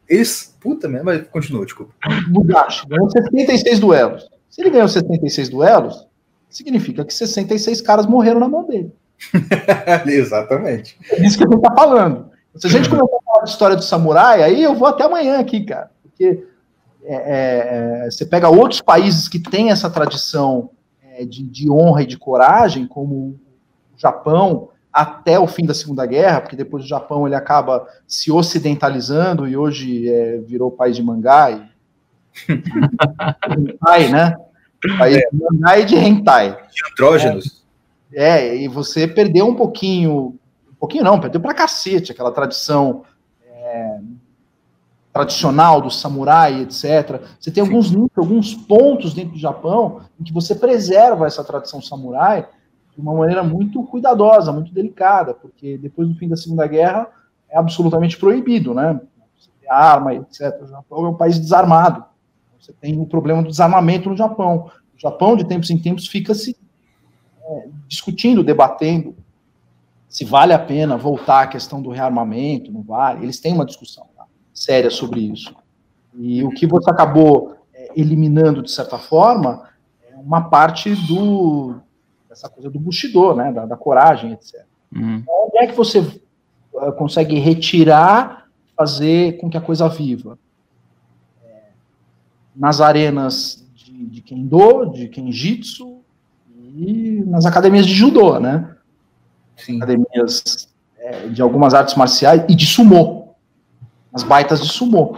eles. 0.07 0.56
Puta 0.60 0.90
mesmo, 0.90 1.06
mas 1.06 1.26
continua, 1.28 1.64
desculpa. 1.64 1.94
Mudashi 2.28 2.86
ganhou 2.88 3.10
76 3.10 3.80
duelos. 3.80 4.30
Se 4.49 4.61
ele 4.61 4.72
ganhou 4.72 4.88
76 4.88 5.48
duelos, 5.49 6.07
significa 6.49 7.06
que 7.06 7.14
66 7.14 7.80
caras 7.82 8.06
morreram 8.06 8.40
na 8.40 8.49
mão 8.49 8.66
dele. 8.66 8.91
Exatamente. 10.07 10.97
É 11.11 11.25
isso 11.25 11.37
que 11.37 11.43
a 11.43 11.47
gente 11.49 11.61
tá 11.61 11.73
falando. 11.73 12.29
Se 12.55 12.67
a 12.67 12.69
gente 12.69 12.87
começar 12.89 13.15
a 13.15 13.23
falar 13.23 13.43
de 13.43 13.49
história 13.49 13.75
do 13.75 13.83
samurai, 13.83 14.43
aí 14.43 14.63
eu 14.63 14.75
vou 14.75 14.87
até 14.87 15.03
amanhã 15.03 15.39
aqui, 15.39 15.63
cara. 15.65 15.91
Porque 16.01 16.45
é, 17.03 17.15
é, 17.15 18.05
é 18.05 18.11
você 18.11 18.25
pega 18.25 18.49
outros 18.49 18.81
países 18.81 19.27
que 19.27 19.39
têm 19.39 19.71
essa 19.71 19.89
tradição 19.89 20.71
é, 21.15 21.25
de, 21.25 21.43
de 21.43 21.69
honra 21.69 22.03
e 22.03 22.07
de 22.07 22.17
coragem, 22.17 22.87
como 22.87 23.15
o 23.15 23.39
Japão, 23.97 24.69
até 24.91 25.39
o 25.39 25.47
fim 25.47 25.65
da 25.65 25.73
Segunda 25.73 26.05
Guerra, 26.05 26.41
porque 26.41 26.55
depois 26.55 26.83
o 26.83 26.87
Japão 26.87 27.27
ele 27.27 27.35
acaba 27.35 27.87
se 28.07 28.31
ocidentalizando 28.31 29.47
e 29.47 29.55
hoje 29.55 30.09
é, 30.09 30.37
virou 30.39 30.71
país 30.71 30.95
de 30.95 31.03
mangá 31.03 31.51
e 31.51 31.69
hentai, 33.49 34.09
né? 34.09 34.35
País 34.97 35.17
é. 35.17 35.19
de 35.19 35.37
mangá 35.37 35.79
e 35.79 35.85
de 35.85 35.95
hentai. 35.95 36.51
De 36.51 36.91
andrógenos. 36.91 37.59
É, 38.14 38.56
e 38.56 38.68
você 38.68 39.07
perdeu 39.07 39.48
um 39.48 39.56
pouquinho, 39.56 40.40
um 40.72 40.76
pouquinho 40.80 41.03
não, 41.03 41.19
perdeu 41.19 41.40
pra 41.40 41.53
cacete 41.53 42.11
aquela 42.11 42.31
tradição 42.31 43.03
é, 43.45 43.99
tradicional 45.14 45.81
do 45.81 45.91
samurai, 45.91 46.61
etc. 46.61 47.22
Você 47.40 47.52
tem 47.52 47.61
alguns, 47.61 47.94
alguns 48.15 48.56
pontos 48.56 49.14
dentro 49.14 49.34
do 49.34 49.40
Japão 49.40 50.02
em 50.19 50.23
que 50.23 50.34
você 50.34 50.56
preserva 50.56 51.27
essa 51.27 51.44
tradição 51.44 51.81
samurai 51.81 52.48
de 52.94 53.02
uma 53.02 53.14
maneira 53.14 53.44
muito 53.44 53.84
cuidadosa, 53.84 54.52
muito 54.52 54.73
delicada, 54.73 55.34
porque 55.34 55.77
depois 55.77 56.07
do 56.07 56.15
fim 56.15 56.27
da 56.27 56.36
Segunda 56.36 56.65
Guerra 56.68 57.07
é 57.49 57.57
absolutamente 57.57 58.18
proibido, 58.18 58.73
né? 58.73 58.99
Você 59.38 59.49
arma, 59.69 60.15
etc. 60.15 60.61
O 60.64 60.68
Japão 60.68 61.06
é 61.06 61.10
um 61.10 61.15
país 61.15 61.40
desarmado. 61.40 62.03
Você 62.60 62.73
tem 62.73 62.99
o 62.99 63.06
problema 63.06 63.41
do 63.41 63.49
desarmamento 63.49 64.10
no 64.10 64.18
Japão. 64.18 64.72
O 64.95 64.99
Japão, 64.99 65.36
de 65.36 65.45
tempos 65.45 65.69
em 65.69 65.77
tempos, 65.77 66.07
fica 66.07 66.34
se 66.34 66.56
discutindo, 67.88 68.43
debatendo 68.43 69.15
se 70.09 70.26
vale 70.26 70.53
a 70.53 70.59
pena 70.59 70.97
voltar 70.97 71.43
à 71.43 71.47
questão 71.47 71.80
do 71.80 71.91
rearmamento, 71.91 72.71
não 72.71 72.81
vale. 72.81 73.23
Eles 73.23 73.39
têm 73.39 73.53
uma 73.53 73.65
discussão 73.65 74.07
tá? 74.17 74.26
séria 74.51 74.89
sobre 74.89 75.21
isso. 75.21 75.55
E 76.15 76.43
o 76.43 76.49
que 76.49 76.65
você 76.65 76.89
acabou 76.89 77.55
é, 77.71 77.91
eliminando, 77.95 78.63
de 78.63 78.71
certa 78.71 78.97
forma, 78.97 79.69
é 80.11 80.15
uma 80.15 80.49
parte 80.49 80.95
do, 81.07 81.76
essa 82.30 82.49
coisa 82.49 82.71
do 82.71 82.80
Bushido, 82.80 83.35
né, 83.35 83.53
da, 83.53 83.67
da 83.67 83.77
coragem, 83.77 84.34
etc. 84.34 84.65
Uhum. 84.93 85.17
Então, 85.17 85.45
onde 85.47 85.57
é 85.59 85.67
que 85.67 85.76
você 85.76 85.99
uh, 85.99 86.91
consegue 86.97 87.38
retirar, 87.38 88.47
fazer 88.76 89.38
com 89.38 89.47
que 89.47 89.57
a 89.57 89.61
coisa 89.61 89.88
viva? 89.88 90.39
É, 91.45 91.69
nas 92.55 92.81
arenas 92.81 93.63
de, 93.76 94.07
de 94.07 94.21
Kendo, 94.21 94.85
de 94.88 95.07
Kenjitsu 95.07 95.98
e 96.75 97.23
nas 97.25 97.45
academias 97.45 97.85
de 97.85 97.93
Judô, 97.93 98.39
né? 98.39 98.75
Sim. 99.57 99.77
Academias 99.77 100.69
é, 100.97 101.27
de 101.27 101.41
algumas 101.41 101.73
artes 101.73 101.95
marciais 101.95 102.43
e 102.47 102.55
de 102.55 102.65
Sumo. 102.65 103.35
As 104.13 104.23
baitas 104.23 104.61
de 104.61 104.67
Sumo. 104.67 105.17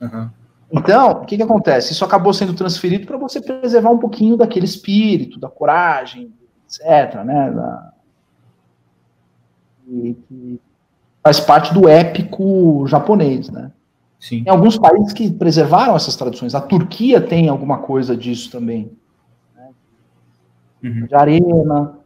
Uhum. 0.00 0.30
Então, 0.72 1.10
o 1.10 1.24
que, 1.24 1.36
que 1.36 1.42
acontece? 1.42 1.92
Isso 1.92 2.04
acabou 2.04 2.32
sendo 2.32 2.54
transferido 2.54 3.06
para 3.06 3.16
você 3.16 3.40
preservar 3.40 3.90
um 3.90 3.98
pouquinho 3.98 4.36
daquele 4.36 4.64
espírito, 4.64 5.38
da 5.38 5.48
coragem, 5.48 6.32
etc., 6.66 7.24
né? 7.24 7.50
Da, 7.50 7.92
e, 9.88 10.14
que 10.14 10.60
faz 11.22 11.40
parte 11.40 11.74
do 11.74 11.88
épico 11.88 12.86
japonês, 12.86 13.50
né? 13.50 13.72
Sim. 14.18 14.44
Tem 14.44 14.52
alguns 14.52 14.78
países 14.78 15.12
que 15.12 15.30
preservaram 15.30 15.96
essas 15.96 16.14
tradições. 16.14 16.54
A 16.54 16.60
Turquia 16.60 17.20
tem 17.20 17.48
alguma 17.48 17.78
coisa 17.78 18.16
disso 18.16 18.50
também. 18.50 18.92
Uhum. 20.82 21.06
De 21.06 21.14
arena. 21.14 21.98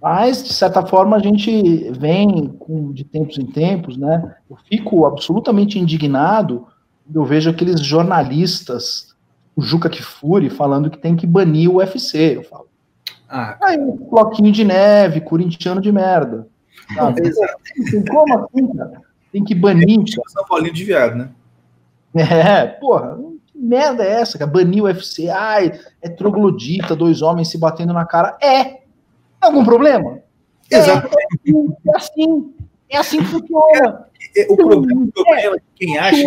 Mas, 0.00 0.44
de 0.44 0.52
certa 0.52 0.84
forma, 0.86 1.16
a 1.16 1.20
gente 1.20 1.90
vem 1.92 2.48
com, 2.58 2.92
de 2.92 3.04
tempos 3.04 3.38
em 3.38 3.46
tempos, 3.46 3.96
né? 3.96 4.36
Eu 4.48 4.56
fico 4.68 5.04
absolutamente 5.04 5.78
indignado 5.78 6.66
quando 7.04 7.16
eu 7.16 7.24
vejo 7.24 7.50
aqueles 7.50 7.80
jornalistas, 7.80 9.16
o 9.56 9.62
Juca 9.62 9.88
Kifuri, 9.88 10.50
falando 10.50 10.90
que 10.90 10.98
tem 10.98 11.16
que 11.16 11.26
banir 11.26 11.68
o 11.68 11.76
UFC. 11.76 12.36
Eu 12.36 12.44
falo, 12.44 12.68
ah, 13.28 13.56
Aí, 13.60 13.78
bloquinho 14.10 14.52
de 14.52 14.64
neve, 14.64 15.20
corintiano 15.20 15.80
de 15.80 15.90
merda. 15.90 16.46
Sabe? 16.94 17.22
Como 18.08 18.38
assim, 18.38 18.66
cara? 18.76 19.02
Tem 19.32 19.44
que 19.44 19.54
banir. 19.54 20.00
É 20.00 20.30
São 20.30 20.44
Paulinho 20.46 20.72
de 20.72 20.84
viado, 20.84 21.16
né? 21.16 21.30
É, 22.14 22.66
porra, 22.66 23.16
que 23.16 23.27
merda 23.58 24.04
é 24.04 24.20
essa, 24.20 24.38
cara? 24.38 24.50
Banir 24.50 24.82
o 24.82 24.86
UFC, 24.86 25.28
ai, 25.28 25.78
é 26.00 26.08
troglodita, 26.08 26.94
dois 26.94 27.22
homens 27.22 27.50
se 27.50 27.58
batendo 27.58 27.92
na 27.92 28.04
cara. 28.04 28.36
É. 28.42 28.82
Algum 29.40 29.64
problema? 29.64 30.20
Exato. 30.70 31.08
É, 31.16 31.50
é 31.50 31.96
assim. 31.96 32.54
É 32.90 32.96
assim 32.96 33.18
que 33.18 33.26
funciona. 33.26 34.06
É, 34.36 34.46
o 34.50 34.56
problema, 34.56 35.04
o 35.04 35.12
problema 35.12 35.56
é 35.56 35.60
quem 35.76 35.98
acha. 35.98 36.24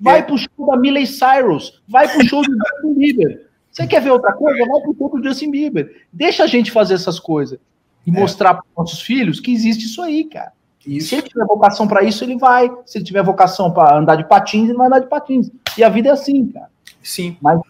Vai 0.00 0.24
pro 0.26 0.36
show 0.36 0.66
da 0.66 0.76
Miley 0.76 1.06
Cyrus, 1.06 1.82
vai 1.88 2.06
pro 2.08 2.24
show 2.26 2.42
do 2.42 2.52
Justin 2.52 2.94
Bieber. 2.94 3.48
Você 3.70 3.86
quer 3.86 4.02
ver 4.02 4.10
outra 4.10 4.32
coisa? 4.32 4.66
Vai 4.66 4.80
pro 4.82 4.94
show 4.96 5.08
do 5.08 5.24
Justin 5.24 5.50
Bieber. 5.50 6.04
Deixa 6.12 6.44
a 6.44 6.46
gente 6.46 6.70
fazer 6.70 6.94
essas 6.94 7.18
coisas 7.18 7.58
e 8.06 8.10
é. 8.10 8.12
mostrar 8.12 8.54
para 8.54 8.64
nossos 8.76 9.00
filhos 9.00 9.40
que 9.40 9.52
existe 9.52 9.86
isso 9.86 10.02
aí, 10.02 10.24
cara. 10.24 10.52
Isso. 10.86 11.08
Se 11.08 11.14
ele 11.16 11.22
tiver 11.22 11.44
vocação 11.46 11.88
para 11.88 12.02
isso, 12.02 12.24
ele 12.24 12.36
vai. 12.36 12.70
Se 12.84 12.98
ele 12.98 13.04
tiver 13.04 13.22
vocação 13.22 13.72
para 13.72 13.96
andar 13.96 14.16
de 14.16 14.28
patins, 14.28 14.68
ele 14.68 14.78
vai 14.78 14.86
andar 14.86 15.00
de 15.00 15.08
patins. 15.08 15.50
E 15.78 15.84
a 15.84 15.88
vida 15.88 16.08
é 16.08 16.12
assim, 16.12 16.46
cara. 16.48 16.68
Sim. 17.02 17.36
Mas 17.40 17.60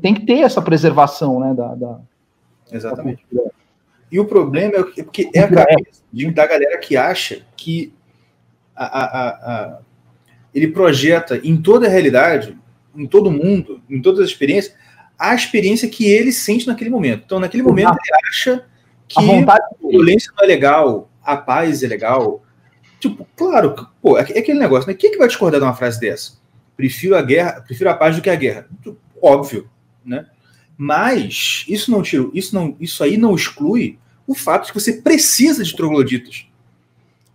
tem 0.00 0.14
que 0.14 0.26
ter 0.26 0.40
essa 0.40 0.62
preservação, 0.62 1.40
né? 1.40 1.54
Da, 1.54 1.74
da 1.74 2.00
Exatamente. 2.70 3.24
Da 3.32 3.42
e 4.10 4.18
o 4.18 4.24
problema 4.24 4.74
é 4.96 5.02
porque 5.02 5.30
é 5.34 5.40
a 5.40 5.48
cabeça 5.48 6.02
da 6.34 6.46
galera 6.46 6.78
que 6.78 6.96
acha 6.96 7.42
que 7.56 7.92
a, 8.74 8.84
a, 8.84 9.28
a, 9.28 9.78
ele 10.54 10.68
projeta 10.68 11.38
em 11.44 11.60
toda 11.60 11.86
a 11.86 11.90
realidade, 11.90 12.56
em 12.96 13.06
todo 13.06 13.30
mundo, 13.30 13.82
em 13.88 14.00
todas 14.00 14.20
as 14.20 14.30
experiências, 14.30 14.74
a 15.18 15.34
experiência 15.34 15.88
que 15.88 16.10
ele 16.10 16.32
sente 16.32 16.66
naquele 16.66 16.90
momento. 16.90 17.24
Então, 17.26 17.38
naquele 17.38 17.62
momento, 17.62 17.90
ele 17.90 18.28
acha 18.28 18.64
que 19.06 19.18
a, 19.18 19.58
violência 19.82 20.32
não 20.36 20.44
é 20.44 20.46
legal, 20.46 21.10
a 21.22 21.36
paz 21.36 21.82
é 21.82 21.86
legal. 21.86 22.42
Tipo, 22.98 23.26
claro, 23.36 23.88
pô, 24.02 24.18
é, 24.18 24.22
é 24.32 24.38
aquele 24.38 24.58
negócio, 24.58 24.88
né? 24.88 24.94
Quem 24.94 25.10
é 25.10 25.12
que 25.12 25.18
vai 25.18 25.28
discordar 25.28 25.60
de 25.60 25.66
uma 25.66 25.74
frase 25.74 26.00
dessa? 26.00 26.32
Prefiro 26.76 27.16
a 27.16 27.22
guerra, 27.22 27.60
prefiro 27.60 27.90
a 27.90 27.94
paz 27.94 28.16
do 28.16 28.22
que 28.22 28.30
a 28.30 28.36
guerra. 28.36 28.68
Óbvio, 29.22 29.68
né? 30.04 30.26
Mas 30.76 31.64
isso 31.68 31.90
não 31.90 32.02
tira, 32.02 32.28
isso 32.32 32.54
não, 32.54 32.76
isso 32.78 33.02
aí 33.02 33.16
não 33.16 33.34
exclui 33.34 33.98
o 34.26 34.34
fato 34.34 34.66
de 34.66 34.72
que 34.72 34.80
você 34.80 34.94
precisa 34.94 35.64
de 35.64 35.74
trogloditas. 35.74 36.46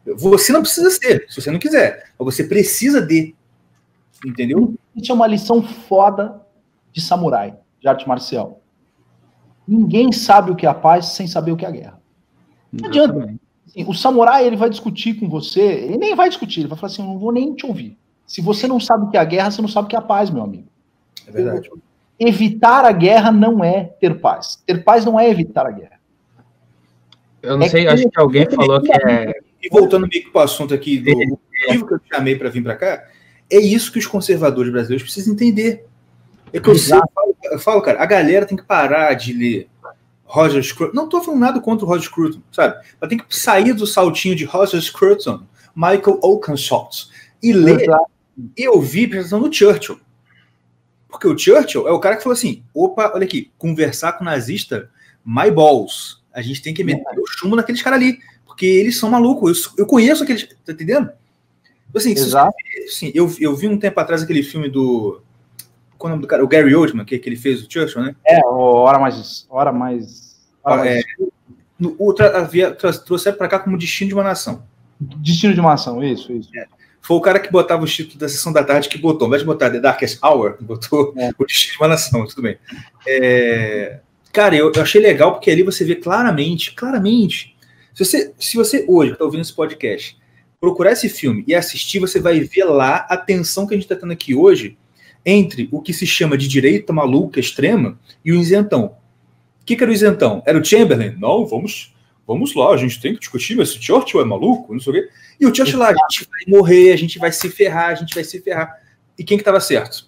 Você 0.05 0.51
não 0.51 0.61
precisa 0.61 0.89
ser, 0.89 1.25
se 1.29 1.41
você 1.41 1.49
não 1.49 1.59
quiser, 1.59 2.11
mas 2.17 2.25
você 2.25 2.43
precisa 2.43 3.01
de. 3.01 3.33
Entendeu? 4.25 4.75
Isso 4.95 5.11
é 5.11 5.15
uma 5.15 5.27
lição 5.27 5.61
foda 5.63 6.41
de 6.91 7.01
samurai, 7.01 7.57
de 7.81 7.87
arte 7.87 8.07
marcial. 8.07 8.61
Ninguém 9.67 10.11
sabe 10.11 10.51
o 10.51 10.55
que 10.55 10.65
é 10.65 10.69
a 10.69 10.73
paz 10.73 11.07
sem 11.07 11.25
saber 11.27 11.51
o 11.51 11.57
que 11.57 11.65
é 11.65 11.67
a 11.67 11.71
guerra. 11.71 12.01
Não 12.71 12.87
adianta. 12.87 13.35
Assim, 13.73 13.89
o 13.89 13.93
samurai 13.93 14.45
ele 14.45 14.55
vai 14.55 14.69
discutir 14.69 15.15
com 15.15 15.27
você, 15.27 15.61
ele 15.61 15.97
nem 15.97 16.15
vai 16.15 16.29
discutir, 16.29 16.61
ele 16.61 16.69
vai 16.69 16.77
falar 16.77 16.91
assim: 16.91 17.01
eu 17.01 17.07
não 17.07 17.17
vou 17.17 17.31
nem 17.31 17.53
te 17.53 17.65
ouvir. 17.65 17.97
Se 18.27 18.39
você 18.39 18.67
não 18.67 18.79
sabe 18.79 19.05
o 19.05 19.09
que 19.09 19.17
é 19.17 19.19
a 19.19 19.25
guerra, 19.25 19.51
você 19.51 19.61
não 19.61 19.67
sabe 19.67 19.87
o 19.87 19.89
que 19.89 19.95
é 19.95 19.99
a 19.99 20.01
paz, 20.01 20.29
meu 20.29 20.43
amigo. 20.43 20.67
É 21.27 21.31
verdade. 21.31 21.69
Evitar 22.19 22.85
a 22.85 22.91
guerra 22.91 23.31
não 23.31 23.63
é 23.63 23.85
ter 23.99 24.19
paz. 24.19 24.61
Ter 24.65 24.83
paz 24.83 25.03
não 25.03 25.19
é 25.19 25.29
evitar 25.29 25.65
a 25.65 25.71
guerra. 25.71 25.99
Eu 27.41 27.57
não 27.57 27.65
é 27.65 27.69
sei, 27.69 27.81
que 27.83 27.87
acho 27.89 28.09
que 28.09 28.19
alguém 28.19 28.49
falou 28.49 28.81
que 28.81 28.91
é. 28.91 29.33
E 29.61 29.69
voltando 29.69 30.07
meio 30.07 30.23
que 30.23 30.29
para 30.29 30.41
o 30.41 30.43
assunto 30.43 30.73
aqui 30.73 30.99
do 30.99 31.11
motivo 31.11 31.87
que 31.87 31.93
eu 31.93 31.99
te 31.99 32.09
chamei 32.13 32.35
para 32.35 32.49
vir 32.49 32.63
para 32.63 32.75
cá, 32.75 33.05
é 33.49 33.57
isso 33.57 33.91
que 33.91 33.99
os 33.99 34.05
conservadores 34.05 34.71
brasileiros 34.71 35.03
precisam 35.03 35.33
entender. 35.33 35.85
É 36.51 36.59
que 36.59 36.69
eu, 36.69 36.73
eu, 36.73 36.79
falo, 36.79 37.35
eu 37.43 37.59
falo, 37.59 37.81
cara, 37.81 38.01
a 38.01 38.05
galera 38.05 38.45
tem 38.45 38.57
que 38.57 38.63
parar 38.63 39.13
de 39.15 39.33
ler 39.33 39.69
Roger 40.33 40.63
Scruton. 40.63 40.95
Não 40.95 41.05
estou 41.05 41.21
falando 41.21 41.41
nada 41.41 41.59
contra 41.59 41.85
o 41.85 41.87
Roger 41.87 42.05
Scruton, 42.05 42.41
sabe? 42.51 42.83
Mas 42.99 43.07
tem 43.07 43.19
que 43.19 43.25
sair 43.29 43.71
do 43.71 43.85
saltinho 43.85 44.35
de 44.35 44.45
Roger 44.45 44.81
Scruton, 44.81 45.43
Michael 45.75 46.19
Oakenshots, 46.23 47.11
e 47.41 47.53
ler 47.53 47.81
Exato. 47.81 48.05
e 48.57 48.67
ouvir 48.67 49.03
a 49.03 49.05
apresentação 49.05 49.39
do 49.39 49.53
Churchill. 49.53 49.99
Porque 51.07 51.27
o 51.27 51.37
Churchill 51.37 51.87
é 51.87 51.91
o 51.91 51.99
cara 51.99 52.15
que 52.15 52.23
falou 52.23 52.33
assim: 52.33 52.63
opa, 52.73 53.11
olha 53.13 53.25
aqui, 53.25 53.51
conversar 53.59 54.13
com 54.13 54.23
nazista, 54.23 54.89
my 55.23 55.51
balls. 55.51 56.23
A 56.33 56.41
gente 56.41 56.63
tem 56.63 56.73
que 56.73 56.83
meter 56.83 57.19
o 57.19 57.27
chumbo 57.27 57.55
naqueles 57.55 57.83
caras 57.83 57.99
ali, 57.99 58.17
porque 58.43 58.65
eles 58.65 58.97
são 58.97 59.11
malucos. 59.11 59.65
Eu, 59.77 59.83
eu 59.83 59.85
conheço 59.85 60.23
aqueles. 60.23 60.49
Tá 60.65 60.73
entendendo? 60.73 61.11
Assim, 61.95 62.09
Exato. 62.09 62.55
Assim, 62.87 63.11
eu, 63.13 63.31
eu 63.39 63.55
vi 63.55 63.67
um 63.67 63.77
tempo 63.77 63.99
atrás 63.99 64.23
aquele 64.23 64.41
filme 64.41 64.67
do. 64.67 65.21
Qual 66.03 66.09
é 66.09 66.15
o 66.15 66.17
nome 66.17 66.21
do 66.23 66.27
cara? 66.27 66.43
O 66.43 66.47
Gary 66.49 66.75
Oldman, 66.75 67.05
que, 67.05 67.17
que 67.17 67.29
ele 67.29 67.37
fez 67.37 67.63
o 67.63 67.71
Churchill, 67.71 68.01
né? 68.01 68.13
É, 68.27 68.45
hora 68.45 68.99
mais. 68.99 69.47
Hora 69.49 69.71
mais. 69.71 70.37
Hora 70.61 70.85
é, 70.85 70.95
mais... 70.95 71.95
O, 71.97 72.13
tra, 72.13 72.39
havia, 72.39 72.71
trouxe 72.71 73.31
para 73.31 73.47
cá 73.47 73.59
como 73.59 73.77
Destino 73.77 74.09
de 74.09 74.13
uma 74.13 74.21
Nação. 74.21 74.65
Destino 74.99 75.53
de 75.53 75.61
uma 75.61 75.69
Nação, 75.69 76.03
isso, 76.03 76.33
isso. 76.33 76.49
É. 76.57 76.65
Foi 77.01 77.15
o 77.15 77.21
cara 77.21 77.39
que 77.39 77.49
botava 77.49 77.85
os 77.85 77.95
títulos 77.95 78.17
da 78.17 78.27
sessão 78.27 78.51
da 78.51 78.65
tarde 78.65 78.89
que 78.89 78.97
botou, 78.97 79.27
ao 79.27 79.27
invés 79.29 79.43
de 79.43 79.45
botar 79.45 79.69
The 79.69 79.79
Darkest 79.79 80.19
Hour, 80.21 80.57
botou 80.59 81.13
é. 81.15 81.29
o 81.37 81.45
Destino 81.45 81.71
de 81.71 81.79
uma 81.79 81.87
Nação, 81.87 82.27
tudo 82.27 82.41
bem. 82.41 82.57
É, 83.07 84.01
Cara, 84.33 84.57
eu, 84.57 84.73
eu, 84.75 84.81
achei 84.81 84.99
legal 84.99 85.31
porque 85.31 85.49
ali 85.49 85.63
você 85.63 85.85
vê 85.85 85.95
claramente, 85.95 86.73
claramente. 86.73 87.55
Se 87.93 88.03
você, 88.03 88.33
se 88.37 88.57
você 88.57 88.83
hoje 88.89 89.13
está 89.13 89.23
ouvindo 89.23 89.39
esse 89.39 89.53
podcast, 89.53 90.17
procurar 90.59 90.91
esse 90.91 91.07
filme 91.07 91.45
e 91.47 91.55
assistir, 91.55 91.99
você 91.99 92.19
vai 92.19 92.41
ver 92.41 92.65
lá 92.65 93.05
a 93.09 93.15
tensão 93.15 93.65
que 93.65 93.73
a 93.73 93.77
gente 93.77 93.85
está 93.85 93.95
tendo 93.95 94.11
aqui 94.11 94.35
hoje 94.35 94.77
entre 95.25 95.69
o 95.71 95.81
que 95.81 95.93
se 95.93 96.05
chama 96.05 96.37
de 96.37 96.47
direita 96.47 96.91
maluca 96.91 97.39
extrema 97.39 97.97
e 98.23 98.31
o 98.31 98.35
isentão. 98.35 98.95
O 99.61 99.65
que, 99.65 99.75
que 99.75 99.83
era 99.83 99.91
o 99.91 99.93
isentão? 99.93 100.43
Era 100.45 100.59
o 100.59 100.63
Chamberlain? 100.63 101.15
Não, 101.17 101.45
vamos, 101.45 101.95
vamos 102.27 102.53
lá, 102.53 102.71
a 102.71 102.77
gente 102.77 102.99
tem 102.99 103.13
que 103.13 103.19
discutir, 103.19 103.55
mas 103.55 103.73
o 103.75 103.81
Churchill 103.81 104.21
é 104.21 104.25
maluco, 104.25 104.73
não 104.73 104.79
sei 104.79 104.91
o 104.91 104.95
quê. 104.95 105.09
E 105.39 105.45
o 105.45 105.55
Churchill 105.55 105.79
lá, 105.79 105.89
a 105.89 105.93
gente 105.93 106.29
vai 106.29 106.41
morrer, 106.47 106.91
a 106.91 106.97
gente 106.97 107.17
vai 107.19 107.31
se 107.31 107.49
ferrar, 107.49 107.89
a 107.91 107.95
gente 107.95 108.13
vai 108.13 108.23
se 108.23 108.41
ferrar. 108.41 108.77
E 109.17 109.23
quem 109.23 109.37
que 109.37 109.41
estava 109.41 109.59
certo? 109.59 110.07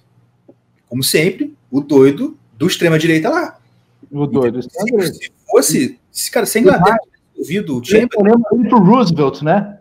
Como 0.88 1.04
sempre, 1.04 1.54
o 1.72 1.80
doido 1.80 2.38
do 2.58 2.68
extrema 2.68 3.00
direita 3.00 3.30
lá. 3.30 3.58
O 4.12 4.28
doido. 4.28 4.62
Se, 4.62 4.70
se 4.70 5.32
fosse, 5.50 6.00
se, 6.12 6.32
cara, 6.32 6.46
sem 6.46 6.62
Inglaterra 6.62 6.98
ouvido 7.38 7.78
o 7.78 7.82
Telefonema 7.82 8.42
dele 8.52 8.70
pro 8.70 8.80
Roosevelt, 8.80 9.42
né? 9.42 9.75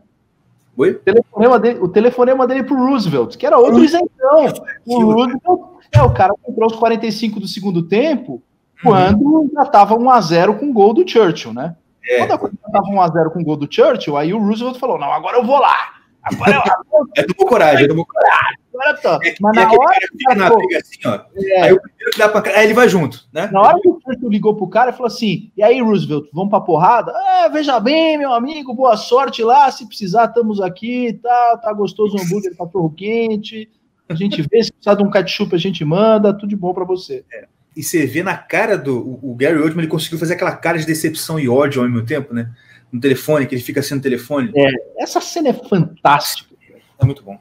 Oi? 0.76 0.90
O 0.90 0.98
telefonema 0.98 1.59
dele, 1.59 1.78
o 1.80 1.88
telefonema 1.88 2.46
dele 2.46 2.62
pro 2.62 2.76
Roosevelt, 2.76 3.36
que 3.36 3.46
era 3.46 3.59
outro 3.59 3.82
isentão. 3.82 4.52
O 4.86 5.12
Roosevelt 5.12 5.60
é 5.92 6.02
o 6.02 6.12
cara 6.12 6.34
que 6.34 6.51
entrou 6.51 6.64
aos 6.64 6.76
45 6.76 7.40
do 7.40 7.46
segundo 7.46 7.82
tempo, 7.82 8.42
quando 8.82 9.22
uhum. 9.22 9.51
já 9.55 9.64
tava 9.66 9.96
1x0 9.96 10.59
com 10.59 10.70
o 10.70 10.72
gol 10.72 10.92
do 10.92 11.09
Churchill, 11.09 11.52
né? 11.52 11.76
É. 12.06 12.18
Quando 12.18 12.32
a 12.32 12.38
coisa 12.38 12.56
tava 12.72 12.86
1x0 12.86 13.32
com 13.32 13.40
o 13.40 13.44
gol 13.44 13.56
do 13.56 13.72
Churchill, 13.72 14.16
aí 14.16 14.34
o 14.34 14.38
Roosevelt 14.38 14.78
falou: 14.78 14.98
não, 14.98 15.12
agora 15.12 15.38
eu 15.38 15.44
vou 15.44 15.59
lá. 15.59 15.94
Agora 16.22 16.62
eu... 16.92 17.06
é 17.22 17.26
do 17.26 17.34
coragem, 17.34 17.84
é 17.84 17.88
do 17.88 18.05
coragem 18.05 18.64
agora 18.74 18.96
tô. 19.01 19.26
É 19.26 19.34
Mas 19.40 19.56
na 19.56 19.72
hora. 19.72 20.01
Que 20.01 20.18
fica 20.18 20.34
na 20.34 20.51
briga 20.51 20.78
assim, 20.78 20.98
ó. 21.05 21.20
É. 21.36 21.62
Aí 21.62 21.72
o 21.72 21.80
primeiro 21.80 22.10
que 22.12 22.18
dá 22.18 22.28
pra. 22.28 22.56
Aí 22.56 22.64
ele 22.64 22.74
vai 22.74 22.88
junto, 22.88 23.26
né? 23.32 23.48
Na 23.52 23.60
hora 23.60 23.80
que 23.80 23.88
o 23.88 24.01
Churchill 24.02 24.28
ligou 24.28 24.55
pro 24.55 24.68
cara 24.68 24.90
e 24.90 24.92
falou 24.92 25.06
assim: 25.06 25.51
e 25.56 25.62
aí, 25.62 25.80
Roosevelt, 25.80 26.28
vamos 26.32 26.51
pra 26.51 26.60
porrada? 26.60 27.12
Ah, 27.14 27.48
veja 27.48 27.78
bem, 27.80 28.18
meu 28.18 28.32
amigo, 28.32 28.74
boa 28.74 28.96
sorte 28.96 29.42
lá. 29.42 29.70
Se 29.70 29.86
precisar, 29.86 30.26
estamos 30.26 30.60
aqui 30.60 31.09
e 31.09 31.12
tá, 31.14 31.28
tal. 31.28 31.59
Tá 31.59 31.72
gostoso 31.72 32.16
o 32.16 32.20
hambúrguer, 32.20 32.56
cachorro 32.56 32.90
quente. 32.90 33.68
A 34.09 34.14
gente 34.14 34.42
vê, 34.42 34.62
se 34.62 34.70
precisar 34.70 34.94
de 34.96 35.02
um 35.02 35.10
ketchup, 35.10 35.55
a 35.55 35.59
gente 35.59 35.84
manda, 35.84 36.34
tudo 36.34 36.48
de 36.48 36.56
bom 36.56 36.74
para 36.74 36.84
você. 36.84 37.24
É. 37.32 37.46
E 37.76 37.82
você 37.82 38.06
vê 38.06 38.22
na 38.22 38.36
cara 38.36 38.78
do 38.78 38.98
o, 38.98 39.32
o 39.32 39.34
Gary 39.34 39.59
Oldman, 39.59 39.80
ele 39.80 39.90
conseguiu 39.90 40.18
fazer 40.18 40.34
aquela 40.34 40.55
cara 40.55 40.78
de 40.78 40.86
decepção 40.86 41.40
e 41.40 41.48
ódio 41.48 41.82
ao 41.82 41.88
mesmo 41.88 42.06
tempo, 42.06 42.32
né? 42.32 42.51
No 42.92 43.01
telefone, 43.01 43.46
que 43.46 43.55
ele 43.55 43.62
fica 43.62 43.82
sendo 43.82 44.02
telefone. 44.02 44.52
É, 44.55 45.02
essa 45.02 45.20
cena 45.20 45.48
é 45.48 45.52
fantástica. 45.52 46.55
É 47.01 47.05
muito 47.05 47.24
bom. 47.24 47.38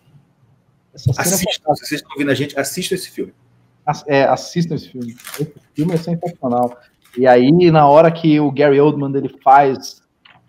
Assistam, 0.94 1.76
se 1.76 1.86
vocês 1.86 2.02
estão 2.02 2.12
ouvindo 2.12 2.32
a 2.32 2.36
gente, 2.36 2.58
assistam 2.60 2.96
esse 2.96 3.10
filme. 3.10 3.34
É, 4.08 4.24
assistam 4.24 4.76
esse 4.76 4.90
filme. 4.90 5.16
Esse 5.40 5.54
filme 5.74 5.94
é 5.94 5.98
sensacional. 5.98 6.78
E 7.18 7.28
aí, 7.28 7.72
na 7.72 7.88
hora 7.88 8.12
que 8.12 8.40
o 8.40 8.52
Gary 8.52 8.80
Oldman 8.80 9.16
ele 9.16 9.30
faz 9.44 10.02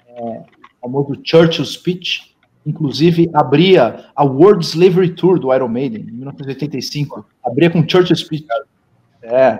é, 0.06 0.20
o 0.22 0.44
famoso 0.80 1.20
Churchill 1.22 1.64
Speech, 1.64 2.34
inclusive 2.66 3.30
abria 3.34 4.06
a 4.14 4.24
World 4.24 4.64
Slavery 4.64 5.14
Tour 5.14 5.38
do 5.38 5.52
Iron 5.52 5.68
Maiden, 5.68 6.02
em 6.02 6.12
1985. 6.12 7.26
Abria 7.44 7.70
com 7.70 7.86
Churchill 7.86 8.16
Speech. 8.16 8.46
É. 9.22 9.58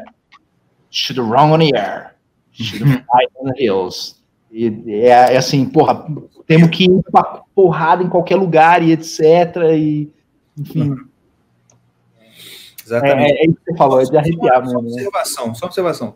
Should 0.91 1.21
wrong 1.21 1.53
on 1.53 1.59
the 1.59 1.77
air. 1.77 2.15
Should 2.53 2.85
fly 2.85 3.27
on 3.37 3.51
the 3.51 3.63
hills. 3.63 4.23
E 4.51 4.69
é, 4.87 5.35
é, 5.35 5.37
assim, 5.37 5.67
porra, 5.67 6.07
temos 6.47 6.69
que 6.69 6.85
ir 6.85 7.03
pra 7.11 7.43
porrada 7.55 8.05
em 8.05 8.09
qualquer 8.09 8.37
lugar 8.37 8.83
e 8.83 8.93
etc. 8.93 9.21
E 9.77 10.09
enfim. 10.59 10.97
Exatamente. 12.85 13.33
É, 13.33 13.45
é, 13.45 13.47
isso 13.47 13.55
que 13.55 13.73
você 13.73 13.77
falou, 13.77 14.01
é 14.01 14.05
de 14.05 14.17
arrepiar 14.17 14.61
mesmo. 14.61 14.81
Só 14.81 14.83
né? 14.83 14.93
observação, 14.93 15.49
né? 15.49 15.55
só 15.55 15.67
observação. 15.67 16.15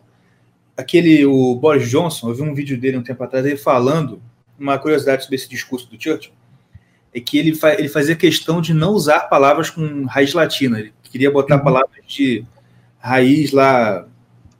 Aquele, 0.77 1.25
o 1.25 1.55
Boris 1.55 1.89
Johnson, 1.89 2.29
eu 2.29 2.35
vi 2.35 2.41
um 2.41 2.53
vídeo 2.53 2.79
dele 2.79 2.97
um 2.97 3.03
tempo 3.03 3.23
atrás, 3.23 3.45
ele 3.45 3.57
falando, 3.57 4.21
uma 4.57 4.77
curiosidade 4.77 5.23
sobre 5.23 5.35
esse 5.35 5.49
discurso 5.49 5.89
do 5.89 6.01
Churchill, 6.01 6.31
é 7.13 7.19
que 7.19 7.37
ele, 7.37 7.55
fa 7.55 7.73
ele 7.73 7.89
fazia 7.89 8.15
questão 8.15 8.61
de 8.61 8.73
não 8.73 8.93
usar 8.93 9.21
palavras 9.21 9.69
com 9.69 10.05
raiz 10.05 10.33
latina, 10.33 10.79
ele 10.79 10.93
queria 11.03 11.31
botar 11.31 11.57
uhum. 11.57 11.63
palavras 11.63 12.05
de 12.07 12.45
raiz 12.99 13.51
lá, 13.51 14.05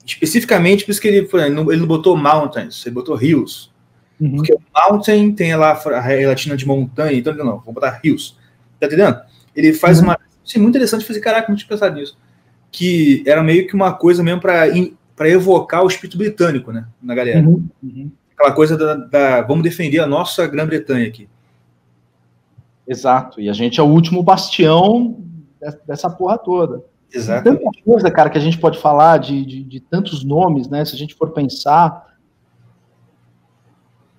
especificamente, 0.05 0.83
por 0.83 0.91
isso 0.91 0.99
que 0.99 1.07
ele, 1.07 1.29
ele 1.31 1.49
não, 1.49 1.71
ele 1.71 1.81
não 1.81 1.87
botou 1.87 2.17
mountains, 2.17 2.85
ele 2.85 2.95
botou 2.95 3.15
rios. 3.15 3.71
Uhum. 4.19 4.37
Porque 4.37 4.57
mountain 4.75 5.31
tem 5.31 5.55
lá 5.55 5.71
a 5.71 6.01
relatina 6.01 6.57
de 6.57 6.65
montanha, 6.65 7.17
então 7.17 7.33
não, 7.33 7.59
vou 7.59 7.73
botar 7.73 7.99
rios. 8.03 8.37
Tá 8.79 8.87
entendendo? 8.87 9.21
Ele 9.59 9.73
faz 9.73 9.99
uhum. 9.99 10.05
uma. 10.05 10.19
Isso 10.43 10.57
é 10.57 10.61
muito 10.61 10.75
interessante 10.75 11.05
fazer, 11.05 11.19
caraca, 11.19 11.49
muito 11.49 11.67
pensado 11.67 11.95
nisso. 11.95 12.17
Que 12.71 13.23
era 13.27 13.43
meio 13.43 13.67
que 13.67 13.75
uma 13.75 13.93
coisa 13.93 14.23
mesmo 14.23 14.41
para 14.41 15.29
evocar 15.29 15.83
o 15.83 15.87
espírito 15.87 16.17
britânico, 16.17 16.71
né? 16.71 16.87
Na 17.01 17.13
galera. 17.13 17.39
Uhum. 17.45 17.67
uhum. 17.83 18.11
Aquela 18.33 18.53
coisa 18.53 18.77
da, 18.77 18.95
da. 18.95 19.41
Vamos 19.41 19.63
defender 19.63 19.99
a 19.99 20.07
nossa 20.07 20.47
Grã-Bretanha 20.47 21.07
aqui. 21.07 21.27
Exato. 22.87 23.41
E 23.41 23.49
a 23.49 23.53
gente 23.53 23.79
é 23.79 23.83
o 23.83 23.87
último 23.87 24.23
bastião 24.23 25.21
dessa 25.85 26.09
porra 26.09 26.37
toda. 26.37 26.83
Exato. 27.13 27.43
Tanta 27.43 27.69
coisa, 27.83 28.09
cara, 28.09 28.29
que 28.29 28.37
a 28.37 28.41
gente 28.41 28.57
pode 28.57 28.79
falar 28.79 29.17
de, 29.17 29.45
de, 29.45 29.63
de 29.63 29.79
tantos 29.79 30.23
nomes, 30.23 30.69
né? 30.69 30.85
Se 30.85 30.95
a 30.95 30.97
gente 30.97 31.15
for 31.15 31.31
pensar 31.31 32.15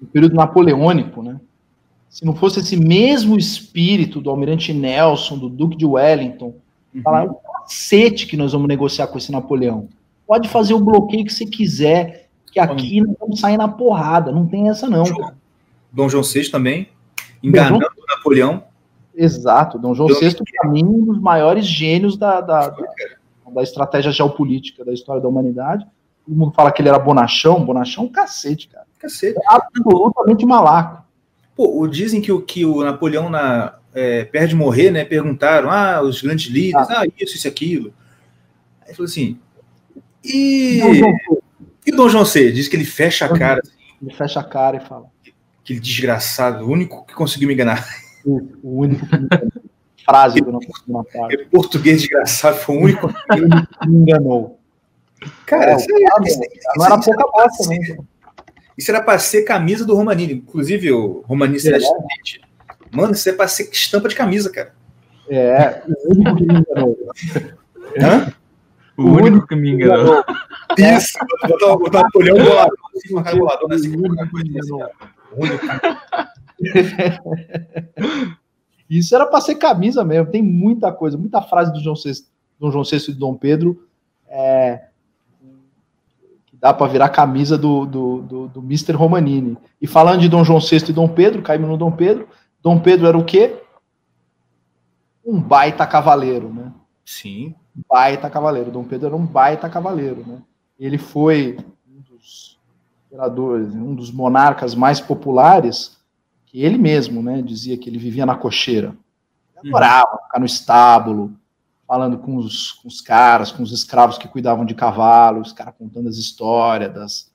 no 0.01 0.07
período 0.09 0.35
napoleônico, 0.35 1.23
né? 1.23 1.41
Se 2.11 2.24
não 2.24 2.35
fosse 2.35 2.59
esse 2.59 2.77
mesmo 2.77 3.39
espírito 3.39 4.20
do 4.20 4.28
Almirante 4.31 4.73
Nelson, 4.73 5.39
do 5.39 5.49
Duque 5.49 5.77
de 5.77 5.87
Wellington, 5.87 6.57
uhum. 6.93 7.03
falar 7.03 7.24
o 7.27 7.35
cacete 7.35 8.27
que 8.27 8.37
nós 8.37 8.53
vamos 8.53 8.66
negociar 8.66 9.07
com 9.07 9.16
esse 9.16 9.31
Napoleão. 9.31 9.89
Pode 10.27 10.49
fazer 10.49 10.74
o 10.74 10.81
bloqueio 10.81 11.24
que 11.24 11.32
você 11.32 11.47
quiser, 11.47 12.28
que 12.53 12.59
aqui 12.59 13.01
não 13.01 13.16
vamos 13.19 13.39
sair 13.39 13.57
na 13.57 13.69
porrada, 13.69 14.32
não 14.32 14.45
tem 14.45 14.69
essa 14.69 14.91
não. 14.91 15.05
Dom 15.93 16.09
João 16.09 16.24
VI 16.24 16.51
também, 16.51 16.89
enganando 17.41 17.81
João... 17.81 18.16
Napoleão. 18.16 18.65
Exato, 19.15 19.78
Dom 19.78 19.95
João 19.95 20.09
VI, 20.09 20.37
para 20.61 20.69
mim, 20.69 20.85
um 20.85 21.05
dos 21.05 21.20
maiores 21.20 21.65
gênios 21.65 22.16
da, 22.16 22.41
da, 22.41 22.70
da, 22.70 22.87
da 23.55 23.62
estratégia 23.62 24.11
geopolítica 24.11 24.85
da 24.85 24.93
história 24.93 25.23
da 25.23 25.28
humanidade. 25.28 25.87
Todo 26.27 26.37
mundo 26.37 26.53
fala 26.53 26.73
que 26.73 26.82
ele 26.82 26.89
era 26.89 26.99
bonachão, 26.99 27.65
bonachão 27.65 28.09
cacete, 28.09 28.69
cara. 28.69 28.87
Cacete. 28.99 29.39
absolutamente 29.47 30.45
malaco. 30.45 30.99
Pô, 31.61 31.87
dizem 31.87 32.23
que 32.23 32.32
o, 32.32 32.41
que 32.41 32.65
o 32.65 32.82
Napoleão, 32.82 33.28
na, 33.28 33.74
é, 33.93 34.24
perto 34.24 34.49
de 34.49 34.57
morrer, 34.57 34.91
né, 34.91 35.05
perguntaram, 35.05 35.70
ah, 35.70 36.01
os 36.01 36.23
grandes 36.23 36.51
líderes, 36.51 36.89
ah, 36.89 37.03
ah 37.03 37.07
isso, 37.19 37.37
isso, 37.37 37.47
aquilo. 37.47 37.93
Aí 38.81 38.95
falou 38.95 39.05
assim, 39.05 39.39
e... 40.24 40.81
E 41.85 41.93
Dom 41.93 42.09
João 42.09 42.24
C? 42.24 42.51
Diz 42.51 42.66
que 42.66 42.77
ele 42.77 42.87
fecha 42.87 43.27
a 43.27 43.39
cara. 43.39 43.61
Assim, 43.62 43.74
ele 44.01 44.15
fecha 44.15 44.41
a 44.41 44.43
cara 44.43 44.78
e 44.78 44.81
fala. 44.81 45.05
Aquele 45.62 45.81
desgraçado, 45.81 46.65
o 46.65 46.70
único 46.70 47.05
que 47.05 47.12
conseguiu 47.12 47.47
me 47.47 47.53
enganar. 47.53 47.87
O, 48.24 48.41
o 48.62 48.81
único 48.81 49.07
que 49.07 49.19
me. 49.19 49.28
Frase 50.03 50.41
do 50.41 50.53
Napoleão. 50.53 51.05
Português 51.51 52.01
desgraçado 52.01 52.57
foi 52.57 52.74
o 52.74 52.81
único 52.81 53.09
que 53.12 53.87
me 53.87 54.01
enganou. 54.01 54.59
Cara, 55.45 55.73
é, 55.73 55.77
isso, 55.77 55.87
é, 55.93 56.27
isso, 56.27 56.41
não 56.77 56.87
era 56.87 56.99
pouca 56.99 57.24
bosta 57.31 57.69
mesmo. 57.69 58.09
Isso 58.81 58.90
era 58.90 59.02
para 59.02 59.19
ser 59.19 59.43
camisa 59.43 59.85
do 59.85 59.94
Romanini. 59.94 60.32
Inclusive, 60.32 60.90
o 60.90 61.23
Romanini 61.27 61.59
é. 61.59 61.61
Celeste. 61.61 62.40
Mano, 62.90 63.12
isso 63.12 63.28
é 63.28 63.32
para 63.35 63.47
ser 63.47 63.69
estampa 63.70 64.09
de 64.09 64.15
camisa, 64.15 64.48
cara. 64.48 64.74
É, 65.28 65.82
o 65.86 66.15
único 66.15 66.35
que 66.35 66.47
me 66.47 66.55
enganou. 66.59 66.97
Hã? 68.01 68.32
O, 68.97 69.02
o 69.02 69.23
único 69.23 69.47
que 69.47 69.55
me 69.55 69.70
enganou. 69.73 70.24
Isso, 70.78 71.19
botar, 71.47 71.77
botar 71.77 72.02
Napoleão 72.05 72.43
bolado. 72.43 72.74
Isso 78.89 79.15
era 79.15 79.27
para 79.27 79.40
ser 79.43 79.57
camisa 79.57 80.02
mesmo. 80.02 80.31
Tem 80.31 80.43
muita 80.43 80.90
coisa, 80.90 81.19
muita 81.19 81.43
frase 81.43 81.70
do 81.70 81.81
João 81.81 81.97
VI, 81.97 82.12
do 82.59 82.70
João 82.70 82.82
VI 82.82 82.97
e 82.97 83.12
do 83.12 83.19
Dom 83.19 83.35
Pedro 83.35 83.86
é, 84.27 84.77
que 84.77 84.90
dá 86.61 86.74
para 86.74 86.87
virar 86.87 87.09
camisa 87.09 87.57
do, 87.57 87.87
do, 87.87 88.23
do, 88.23 88.49
do 88.49 88.61
Mr. 88.61 88.93
Romanini. 88.93 89.57
E 89.81 89.87
falando 89.87 90.20
de 90.20 90.28
Dom 90.28 90.45
João 90.45 90.61
VI 90.61 90.91
e 90.91 90.93
Dom 90.93 91.09
Pedro, 91.09 91.43
caímos 91.43 91.69
no 91.69 91.77
Dom 91.77 91.91
Pedro. 91.91 92.28
Dom 92.62 92.78
Pedro 92.78 93.07
era 93.07 93.16
o 93.16 93.24
quê? 93.24 93.62
Um 95.24 95.41
baita 95.41 95.87
cavaleiro, 95.87 96.53
né? 96.53 96.73
Sim. 97.05 97.55
Baita 97.89 98.28
cavaleiro. 98.28 98.70
Dom 98.70 98.85
Pedro 98.85 99.07
era 99.07 99.16
um 99.16 99.24
baita 99.24 99.70
cavaleiro, 99.70 100.23
né? 100.27 100.43
Ele 100.78 100.99
foi 100.99 101.57
um 101.89 102.01
dos 102.01 102.59
imperadores, 103.07 103.74
um 103.74 103.95
dos 103.95 104.12
monarcas 104.12 104.74
mais 104.74 105.01
populares, 105.01 105.99
que 106.45 106.62
ele 106.62 106.77
mesmo, 106.77 107.23
né, 107.23 107.41
dizia 107.41 107.77
que 107.77 107.89
ele 107.89 107.99
vivia 107.99 108.27
na 108.27 108.35
cocheira. 108.35 108.95
Ele 109.57 109.70
uhum. 109.70 109.77
adorava 109.77 110.19
ficar 110.24 110.39
no 110.39 110.47
estábulo, 110.47 111.32
falando 111.91 112.19
com 112.19 112.37
os, 112.37 112.71
com 112.71 112.87
os 112.87 113.01
caras, 113.01 113.51
com 113.51 113.65
os 113.65 113.73
escravos 113.73 114.17
que 114.17 114.29
cuidavam 114.29 114.65
de 114.65 114.77
cavalos, 114.77 115.49
os 115.49 115.53
caras 115.53 115.75
contando 115.77 116.09
as 116.09 116.19
histórias 116.19 116.95
das, 116.95 117.33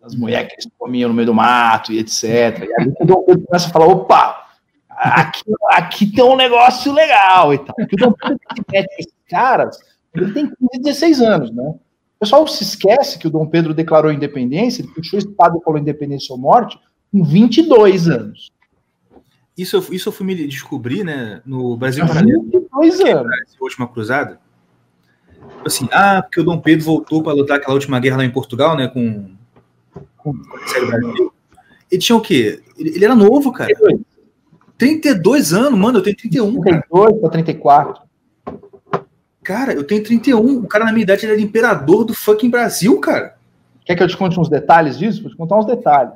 das 0.00 0.16
mulheres 0.16 0.48
que 0.48 0.54
eles 0.54 0.68
comiam 0.76 1.08
no 1.08 1.14
meio 1.14 1.26
do 1.26 1.34
mato 1.34 1.92
e 1.92 2.00
etc. 2.00 2.24
E 2.24 2.80
aí 2.80 2.92
o 2.98 3.06
Dom 3.06 3.22
Pedro 3.22 3.46
começa 3.46 3.68
a 3.68 3.70
falar, 3.70 3.86
opa, 3.86 4.44
aqui, 4.88 5.44
aqui 5.70 6.06
tem 6.06 6.24
um 6.24 6.34
negócio 6.34 6.92
legal 6.92 7.54
e 7.54 7.58
tal. 7.58 7.76
Porque 7.76 7.94
o 7.94 7.98
Dom 7.98 8.12
Pedro 8.12 8.38
se 8.56 8.64
mete 8.72 8.92
esses 8.98 9.14
caras, 9.30 9.78
ele 10.16 10.32
tem 10.32 10.46
15, 10.46 10.82
16 10.82 11.20
anos, 11.20 11.52
né? 11.52 11.62
O 11.62 12.18
pessoal 12.18 12.44
se 12.48 12.64
esquece 12.64 13.20
que 13.20 13.28
o 13.28 13.30
Dom 13.30 13.46
Pedro 13.46 13.72
declarou 13.72 14.10
independência, 14.10 14.82
ele 14.82 14.90
puxou 14.92 15.16
a 15.16 15.20
espada 15.20 15.56
e 15.56 15.62
falou 15.62 15.78
independência 15.78 16.32
ou 16.32 16.40
morte 16.40 16.76
com 17.12 17.22
22 17.22 18.08
anos. 18.08 18.50
Isso, 19.56 19.76
eu, 19.76 19.84
isso 19.92 20.08
eu 20.08 20.12
fui 20.12 20.26
me 20.26 20.34
descobrir, 20.46 21.04
né, 21.04 21.42
no 21.44 21.76
Brasil 21.76 22.06
Paralelo. 22.06 22.42
22 22.42 23.00
anos. 23.00 23.32
A 23.60 23.64
última 23.64 23.86
cruzada. 23.86 24.40
Assim, 25.64 25.88
ah, 25.92 26.22
porque 26.22 26.40
o 26.40 26.44
Dom 26.44 26.58
Pedro 26.58 26.84
voltou 26.84 27.22
para 27.22 27.32
lutar 27.32 27.58
aquela 27.58 27.74
última 27.74 28.00
guerra 28.00 28.18
lá 28.18 28.24
em 28.24 28.30
Portugal, 28.30 28.76
né, 28.76 28.88
com, 28.88 29.30
com 30.16 30.30
o 30.30 30.86
Brasil. 30.86 31.32
Ele 31.90 32.00
tinha 32.00 32.16
o 32.16 32.20
quê? 32.20 32.62
Ele, 32.78 32.90
ele 32.96 33.04
era 33.04 33.14
novo, 33.14 33.52
cara. 33.52 33.70
32 34.78 35.52
anos, 35.52 35.78
mano, 35.78 35.98
eu 35.98 36.02
tenho 36.02 36.16
31. 36.16 36.60
32 36.60 37.20
para 37.20 37.30
34. 37.30 38.02
Cara, 39.42 39.72
eu 39.74 39.84
tenho 39.84 40.02
31. 40.02 40.58
O 40.58 40.66
cara 40.66 40.84
na 40.84 40.92
minha 40.92 41.02
idade 41.02 41.24
ele 41.24 41.32
era 41.32 41.40
imperador 41.40 42.04
do 42.04 42.14
fucking 42.14 42.48
Brasil, 42.48 42.98
cara. 42.98 43.36
Quer 43.84 43.96
que 43.96 44.02
eu 44.02 44.08
te 44.08 44.16
conte 44.16 44.38
uns 44.40 44.48
detalhes 44.48 44.98
disso? 44.98 45.22
Vou 45.22 45.30
te 45.30 45.36
contar 45.36 45.58
uns 45.58 45.66
detalhes. 45.66 46.14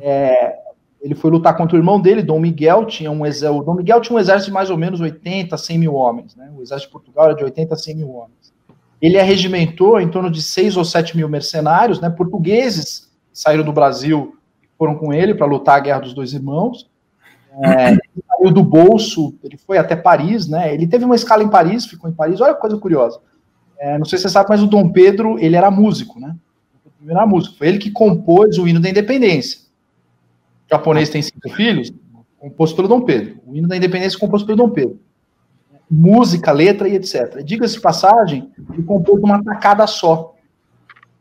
É, 0.00 0.56
ele 1.04 1.14
foi 1.14 1.30
lutar 1.30 1.54
contra 1.54 1.76
o 1.76 1.78
irmão 1.78 2.00
dele, 2.00 2.22
Dom 2.22 2.40
Miguel, 2.40 2.86
tinha 2.86 3.10
um 3.10 3.26
exército, 3.26 3.62
Dom 3.62 3.74
Miguel 3.74 4.00
tinha 4.00 4.16
um 4.16 4.18
exército 4.18 4.46
de 4.46 4.54
mais 4.54 4.70
ou 4.70 4.78
menos 4.78 5.02
80, 5.02 5.54
100 5.54 5.78
mil 5.78 5.94
homens, 5.94 6.34
né? 6.34 6.50
O 6.56 6.62
exército 6.62 6.88
de 6.88 6.92
Portugal 6.92 7.26
era 7.26 7.34
de 7.34 7.44
80 7.44 7.74
a 7.74 7.76
100 7.76 7.96
mil 7.96 8.10
homens. 8.10 8.54
Ele 9.02 9.20
arregimentou 9.20 10.00
em 10.00 10.08
torno 10.08 10.30
de 10.30 10.40
6 10.40 10.78
ou 10.78 10.84
7 10.84 11.14
mil 11.14 11.28
mercenários, 11.28 12.00
né? 12.00 12.08
Portugueses 12.08 13.10
que 13.30 13.38
saíram 13.38 13.62
do 13.62 13.70
Brasil 13.70 14.38
foram 14.78 14.94
com 14.94 15.12
ele 15.12 15.34
para 15.34 15.44
lutar 15.44 15.76
a 15.76 15.80
Guerra 15.80 16.00
dos 16.00 16.14
Dois 16.14 16.32
Irmãos. 16.32 16.90
É, 17.60 17.90
ele 17.92 18.24
saiu 18.26 18.50
do 18.50 18.64
bolso, 18.64 19.34
ele 19.44 19.58
foi 19.58 19.76
até 19.76 19.94
Paris, 19.94 20.48
né? 20.48 20.72
Ele 20.72 20.86
teve 20.86 21.04
uma 21.04 21.16
escala 21.16 21.42
em 21.42 21.50
Paris, 21.50 21.84
ficou 21.84 22.08
em 22.08 22.14
Paris. 22.14 22.40
Olha 22.40 22.54
que 22.54 22.62
coisa 22.62 22.78
curiosa. 22.78 23.20
É, 23.78 23.98
não 23.98 24.06
sei 24.06 24.16
se 24.16 24.22
você 24.22 24.30
sabe, 24.30 24.48
mas 24.48 24.62
o 24.62 24.66
Dom 24.66 24.88
Pedro, 24.88 25.38
ele 25.38 25.54
era 25.54 25.70
músico, 25.70 26.18
né? 26.18 26.34
Ele 27.02 27.12
era 27.12 27.26
músico. 27.26 27.58
Foi 27.58 27.68
ele 27.68 27.78
que 27.78 27.90
compôs 27.90 28.56
o 28.56 28.66
hino 28.66 28.80
da 28.80 28.88
independência 28.88 29.63
japonês 30.74 31.08
tem 31.08 31.22
cinco 31.22 31.48
filhos, 31.50 31.92
composto 32.38 32.76
pelo 32.76 32.88
Dom 32.88 33.00
Pedro. 33.00 33.36
O 33.46 33.54
hino 33.54 33.68
da 33.68 33.76
independência 33.76 34.18
composto 34.18 34.46
pelo 34.46 34.58
Dom 34.58 34.70
Pedro. 34.70 34.98
Música, 35.90 36.50
letra 36.52 36.88
e 36.88 36.96
etc. 36.96 37.42
Diga-se 37.44 37.74
de 37.74 37.80
passagem, 37.80 38.50
ele 38.72 38.82
compôs 38.82 39.22
uma 39.22 39.42
tacada 39.42 39.86
só. 39.86 40.34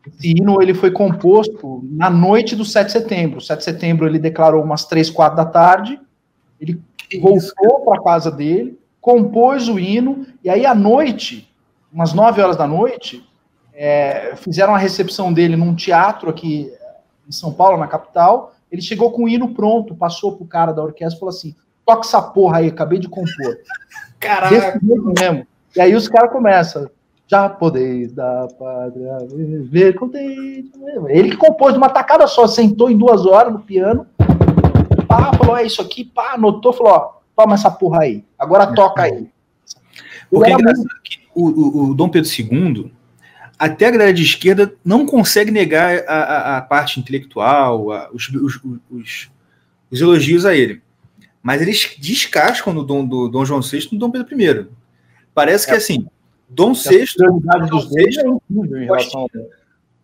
Esse 0.07 0.31
hino 0.31 0.61
ele 0.61 0.73
foi 0.73 0.91
composto 0.91 1.81
na 1.83 2.09
noite 2.09 2.55
do 2.55 2.65
7 2.65 2.87
de 2.87 2.91
setembro. 2.91 3.37
O 3.37 3.41
7 3.41 3.59
de 3.59 3.63
setembro 3.63 4.07
ele 4.07 4.19
declarou 4.19 4.63
umas 4.63 4.85
3, 4.85 5.09
4 5.09 5.37
da 5.37 5.45
tarde. 5.45 5.99
Ele 6.59 6.81
voltou 7.21 7.81
para 7.85 7.99
a 7.99 8.03
casa 8.03 8.31
dele, 8.31 8.77
compôs 8.99 9.69
o 9.69 9.79
hino, 9.79 10.25
e 10.43 10.49
aí 10.49 10.65
à 10.65 10.73
noite, 10.73 11.49
umas 11.91 12.13
9 12.13 12.41
horas 12.41 12.57
da 12.57 12.67
noite, 12.67 13.23
é, 13.73 14.35
fizeram 14.35 14.75
a 14.75 14.77
recepção 14.77 15.31
dele 15.31 15.55
num 15.55 15.75
teatro 15.75 16.29
aqui 16.29 16.71
em 17.27 17.31
São 17.31 17.53
Paulo, 17.53 17.77
na 17.77 17.87
capital, 17.87 18.52
ele 18.73 18.81
chegou 18.81 19.11
com 19.11 19.25
o 19.25 19.29
hino 19.29 19.53
pronto, 19.53 19.93
passou 19.93 20.35
pro 20.35 20.47
cara 20.47 20.71
da 20.71 20.81
orquestra 20.81 21.15
e 21.15 21.19
falou 21.19 21.29
assim: 21.29 21.55
toca 21.85 22.07
essa 22.07 22.19
porra 22.19 22.57
aí, 22.57 22.69
acabei 22.69 22.97
de 22.97 23.07
compor. 23.07 23.59
Caraca! 24.19 24.79
mesmo. 24.81 25.47
E 25.75 25.79
aí 25.79 25.93
os 25.93 26.07
caras 26.07 26.31
começam. 26.31 26.89
Já 27.27 27.47
podeis 27.47 28.11
da 28.11 28.47
pátria 28.57 29.19
viver 29.31 29.93
contente. 29.93 30.71
Ele 31.07 31.29
que 31.29 31.37
compôs 31.37 31.73
de 31.73 31.77
uma 31.77 31.89
tacada 31.89 32.25
só, 32.25 32.47
sentou 32.47 32.89
em 32.89 32.97
duas 32.97 33.27
horas 33.27 33.53
no 33.53 33.59
piano, 33.59 34.07
pá, 35.07 35.31
falou: 35.37 35.55
é 35.55 35.63
isso 35.63 35.79
aqui, 35.79 36.03
pá, 36.03 36.33
anotou, 36.33 36.73
falou: 36.73 36.93
ó, 36.93 37.13
toma 37.35 37.53
essa 37.53 37.69
porra 37.69 38.01
aí, 38.01 38.25
agora 38.39 38.73
toca 38.73 39.03
aí. 39.03 39.29
Porque 40.31 40.51
é 40.51 40.55
o, 41.35 41.45
o, 41.45 41.89
o 41.91 41.93
Dom 41.93 42.09
Pedro 42.09 42.27
II, 42.27 42.91
até 43.57 43.87
a 43.87 43.91
galera 43.91 44.13
de 44.13 44.23
esquerda 44.23 44.73
não 44.83 45.05
consegue 45.05 45.51
negar 45.51 46.03
a, 46.07 46.13
a, 46.13 46.57
a 46.57 46.61
parte 46.61 46.99
intelectual, 46.99 47.91
a, 47.91 48.09
os, 48.11 48.29
os, 48.29 48.59
os, 48.89 49.31
os, 49.91 50.01
elogios 50.01 50.45
a 50.45 50.55
ele. 50.55 50.81
Mas 51.41 51.61
eles 51.61 51.95
descascam 51.99 52.73
no 52.73 52.83
Dom, 52.83 53.05
do 53.05 53.27
Dom 53.27 53.45
João 53.45 53.61
VI 53.61 53.89
no 53.91 53.99
Dom 53.99 54.11
Pedro 54.11 54.41
I. 54.41 54.67
Parece 55.33 55.65
que 55.65 55.73
é. 55.73 55.77
assim, 55.77 56.07
Dom 56.49 56.73
VI. 56.73 57.05
Dom 57.17 57.39
VI 57.39 58.19
em 58.55 58.85
relação 58.85 59.27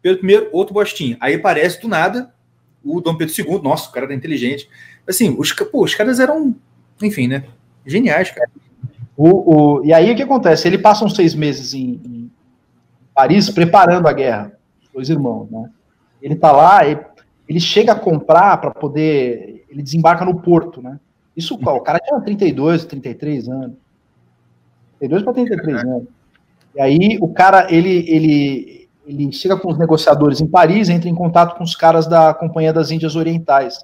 Pedro 0.01 0.29
I, 0.29 0.49
outro 0.51 0.73
bostinho. 0.73 1.17
Aí 1.19 1.37
parece 1.37 1.81
do 1.81 1.87
nada 1.87 2.33
o 2.83 3.01
Dom 3.01 3.15
Pedro 3.15 3.33
II, 3.37 3.61
nossa, 3.61 3.89
o 3.89 3.91
cara 3.91 4.05
era 4.05 4.15
inteligente. 4.15 4.69
Assim, 5.07 5.35
os, 5.37 5.51
pô, 5.51 5.83
os 5.83 5.95
caras 5.95 6.19
eram, 6.19 6.55
enfim, 7.01 7.27
né? 7.27 7.43
Geniais, 7.85 8.31
cara. 8.31 8.49
O, 9.17 9.79
o, 9.79 9.85
e 9.85 9.91
aí 9.91 10.11
o 10.11 10.15
que 10.15 10.23
acontece? 10.23 10.67
Ele 10.67 10.77
passa 10.77 11.03
uns 11.03 11.15
seis 11.15 11.35
meses 11.35 11.73
em, 11.73 12.01
em 12.05 12.31
Paris 13.19 13.49
preparando 13.49 14.07
a 14.07 14.13
guerra, 14.13 14.53
dois 14.93 15.09
irmãos, 15.09 15.49
né? 15.51 15.69
Ele 16.21 16.37
tá 16.37 16.53
lá, 16.53 16.87
ele, 16.87 17.01
ele 17.49 17.59
chega 17.59 17.91
a 17.91 17.99
comprar 17.99 18.55
para 18.61 18.71
poder. 18.71 19.65
Ele 19.69 19.83
desembarca 19.83 20.23
no 20.23 20.39
porto, 20.39 20.81
né? 20.81 20.97
Isso, 21.35 21.55
o 21.55 21.81
cara 21.81 21.99
tinha 21.99 22.17
32, 22.21 22.85
33 22.85 23.49
anos. 23.49 23.75
32 24.99 25.23
para 25.23 25.33
33 25.33 25.83
anos. 25.83 26.07
E 26.73 26.79
aí 26.79 27.17
o 27.19 27.27
cara, 27.27 27.67
ele, 27.69 28.05
ele, 28.07 28.89
ele 29.05 29.31
chega 29.33 29.57
com 29.57 29.69
os 29.69 29.77
negociadores 29.77 30.39
em 30.39 30.47
Paris, 30.47 30.87
entra 30.87 31.09
em 31.09 31.15
contato 31.15 31.57
com 31.57 31.63
os 31.65 31.75
caras 31.75 32.07
da 32.07 32.33
Companhia 32.33 32.71
das 32.71 32.89
Índias 32.89 33.17
Orientais. 33.17 33.79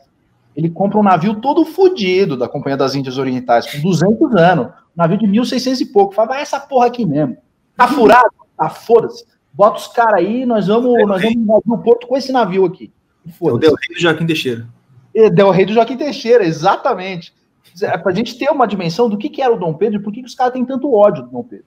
Ele 0.56 0.70
compra 0.70 0.98
um 0.98 1.04
navio 1.04 1.42
todo 1.42 1.66
fodido 1.66 2.38
da 2.38 2.48
Companhia 2.48 2.78
das 2.78 2.96
Índias 2.96 3.18
Orientais, 3.18 3.70
com 3.70 3.82
200 3.82 4.34
anos. 4.36 4.68
Um 4.68 4.72
navio 4.96 5.18
de 5.18 5.28
1600 5.28 5.82
e 5.82 5.86
pouco. 5.88 6.16
Fala, 6.16 6.30
vai 6.30 6.42
essa 6.42 6.58
porra 6.58 6.88
aqui 6.88 7.06
mesmo. 7.06 7.36
Tá 7.76 7.86
furado? 7.86 8.45
Tá, 8.58 8.70
foda-se. 8.70 9.26
Bota 9.54 9.78
os 9.78 9.88
caras 9.88 10.20
aí, 10.20 10.46
nós 10.46 10.68
vamos, 10.68 10.94
nós 11.08 11.22
vamos 11.22 11.62
no 11.66 11.78
porto 11.78 12.08
com 12.08 12.18
esse 12.18 12.32
navio 12.32 12.66
aqui. 12.66 12.92
É 13.26 13.52
o 13.52 13.58
Del 13.58 13.74
Rey 13.74 13.96
do 13.96 14.02
Joaquim 14.02 14.26
Teixeira. 14.26 14.68
É, 15.16 15.30
Del 15.30 15.50
Rey 15.50 15.66
do 15.66 15.74
Joaquim 15.74 15.98
Teixeira, 15.98 16.44
exatamente. 16.46 17.34
É 17.82 17.98
pra 17.98 18.14
gente 18.14 18.38
ter 18.38 18.50
uma 18.50 18.68
dimensão 18.68 19.10
do 19.10 19.18
que, 19.18 19.30
que 19.30 19.42
era 19.42 19.54
o 19.54 19.60
Dom 19.60 19.74
Pedro 19.74 20.00
e 20.00 20.04
por 20.04 20.14
que, 20.14 20.22
que 20.22 20.28
os 20.28 20.36
caras 20.36 20.54
têm 20.54 20.66
tanto 20.66 20.94
ódio 20.94 21.24
do 21.24 21.30
Dom 21.30 21.44
Pedro. 21.44 21.66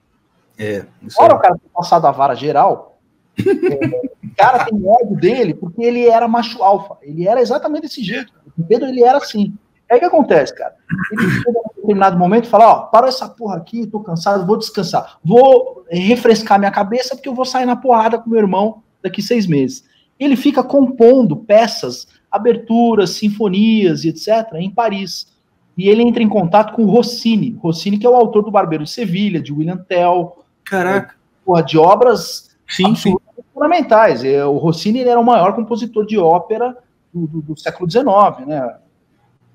É, 0.58 0.84
Ora, 1.18 1.34
o 1.34 1.38
cara 1.38 1.56
tem 1.56 1.70
passado 1.72 2.06
a 2.06 2.10
vara 2.10 2.34
geral, 2.34 2.98
é, 3.38 4.08
o 4.26 4.34
cara 4.36 4.64
tem 4.64 4.82
ódio 4.84 5.16
dele 5.16 5.54
porque 5.54 5.82
ele 5.82 6.06
era 6.06 6.26
macho 6.26 6.62
alfa. 6.62 6.96
Ele 7.02 7.26
era 7.26 7.40
exatamente 7.40 7.82
desse 7.82 8.02
jeito. 8.02 8.32
O 8.56 8.64
Pedro, 8.64 8.88
ele 8.88 9.02
era 9.02 9.18
assim. 9.18 9.54
Aí 9.90 9.96
o 9.96 10.00
que 10.00 10.06
acontece, 10.06 10.54
cara? 10.54 10.74
Ele 11.12 11.30
chega 11.30 11.60
determinado 11.88 12.18
momento 12.18 12.44
e 12.44 12.48
fala: 12.48 12.70
Ó, 12.70 12.80
para 12.86 13.08
essa 13.08 13.28
porra 13.28 13.56
aqui, 13.56 13.86
tô 13.86 14.00
cansado, 14.00 14.46
vou 14.46 14.58
descansar. 14.58 15.18
Vou 15.24 15.84
refrescar 15.90 16.58
minha 16.58 16.70
cabeça 16.70 17.16
porque 17.16 17.28
eu 17.28 17.34
vou 17.34 17.44
sair 17.44 17.64
na 17.64 17.76
porrada 17.76 18.18
com 18.18 18.28
meu 18.28 18.38
irmão 18.38 18.82
daqui 19.02 19.22
seis 19.22 19.46
meses. 19.46 19.84
Ele 20.20 20.36
fica 20.36 20.62
compondo 20.62 21.36
peças, 21.36 22.06
aberturas, 22.30 23.10
sinfonias 23.10 24.04
e 24.04 24.08
etc. 24.08 24.54
em 24.54 24.70
Paris. 24.70 25.36
E 25.76 25.88
ele 25.88 26.02
entra 26.02 26.22
em 26.22 26.28
contato 26.28 26.74
com 26.74 26.84
Rossini. 26.84 27.56
Rossini, 27.60 27.98
que 27.98 28.06
é 28.06 28.10
o 28.10 28.16
autor 28.16 28.42
do 28.42 28.50
Barbeiro 28.50 28.84
de 28.84 28.90
Sevilha, 28.90 29.40
de 29.40 29.52
William 29.52 29.76
Tell. 29.76 30.44
Caraca. 30.64 31.14
Porra, 31.44 31.62
de 31.62 31.78
obras 31.78 32.56
sim, 32.68 32.94
sim. 32.96 33.16
fundamentais. 33.54 34.24
É, 34.24 34.44
o 34.44 34.56
Rossini 34.56 35.02
era 35.02 35.20
o 35.20 35.24
maior 35.24 35.54
compositor 35.54 36.04
de 36.04 36.18
ópera 36.18 36.76
do, 37.14 37.28
do, 37.28 37.42
do, 37.42 37.58
século 37.58 37.88
XIX, 37.88 38.46
né? 38.46 38.76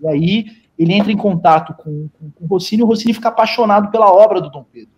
E 0.02 0.08
aí 0.08 0.63
ele 0.78 0.94
entra 0.94 1.12
em 1.12 1.18
contato 1.18 1.74
com, 1.74 2.10
com, 2.20 2.32
com 2.32 2.46
Rossini 2.48 2.82
e 2.82 2.84
o 2.84 2.88
Rossini 2.88 3.14
fica 3.14 3.30
apaixonado 3.30 3.92
pela 3.92 4.12
obra 4.12 4.42
do 4.42 4.50
Dom 4.50 4.64
Pedro. 4.64 4.94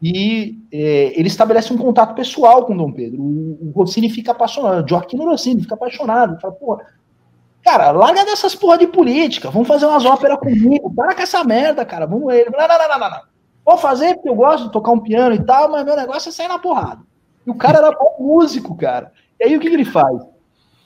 E 0.00 0.58
é, 0.72 1.18
ele 1.18 1.28
estabelece 1.28 1.72
um 1.72 1.78
contato 1.78 2.14
pessoal 2.14 2.64
com 2.64 2.76
Dom 2.76 2.92
Pedro. 2.92 3.20
O, 3.20 3.68
o 3.68 3.72
Rossini 3.74 4.10
fica 4.10 4.32
apaixonado, 4.32 4.88
Joaquim 4.88 5.18
Rossini 5.18 5.62
fica 5.62 5.74
apaixonado. 5.74 6.40
Fala, 6.40 6.54
pô, 6.54 6.80
Cara, 7.68 7.90
larga 7.90 8.24
dessas 8.24 8.54
porra 8.54 8.78
de 8.78 8.86
política. 8.86 9.50
Vamos 9.50 9.68
fazer 9.68 9.84
umas 9.84 10.04
óperas 10.04 10.38
comigo. 10.38 10.90
Para 10.94 11.14
com 11.14 11.22
essa 11.22 11.44
merda, 11.44 11.84
cara. 11.84 12.06
Vamos 12.06 12.32
ele. 12.32 12.50
Não, 12.50 12.66
não, 12.66 12.78
não, 12.78 12.88
não, 12.88 13.10
não. 13.10 13.20
Vou 13.64 13.76
fazer 13.76 14.14
porque 14.14 14.28
eu 14.30 14.34
gosto 14.34 14.64
de 14.64 14.72
tocar 14.72 14.92
um 14.92 15.00
piano 15.00 15.34
e 15.34 15.44
tal, 15.44 15.70
mas 15.70 15.84
meu 15.84 15.94
negócio 15.94 16.30
é 16.30 16.32
sair 16.32 16.48
na 16.48 16.58
porrada. 16.58 17.02
E 17.46 17.50
o 17.50 17.54
cara 17.54 17.78
era 17.78 17.90
bom 17.90 18.16
músico, 18.20 18.74
cara. 18.74 19.12
E 19.38 19.44
aí 19.44 19.56
o 19.56 19.60
que, 19.60 19.68
que 19.68 19.74
ele 19.74 19.84
faz? 19.84 20.22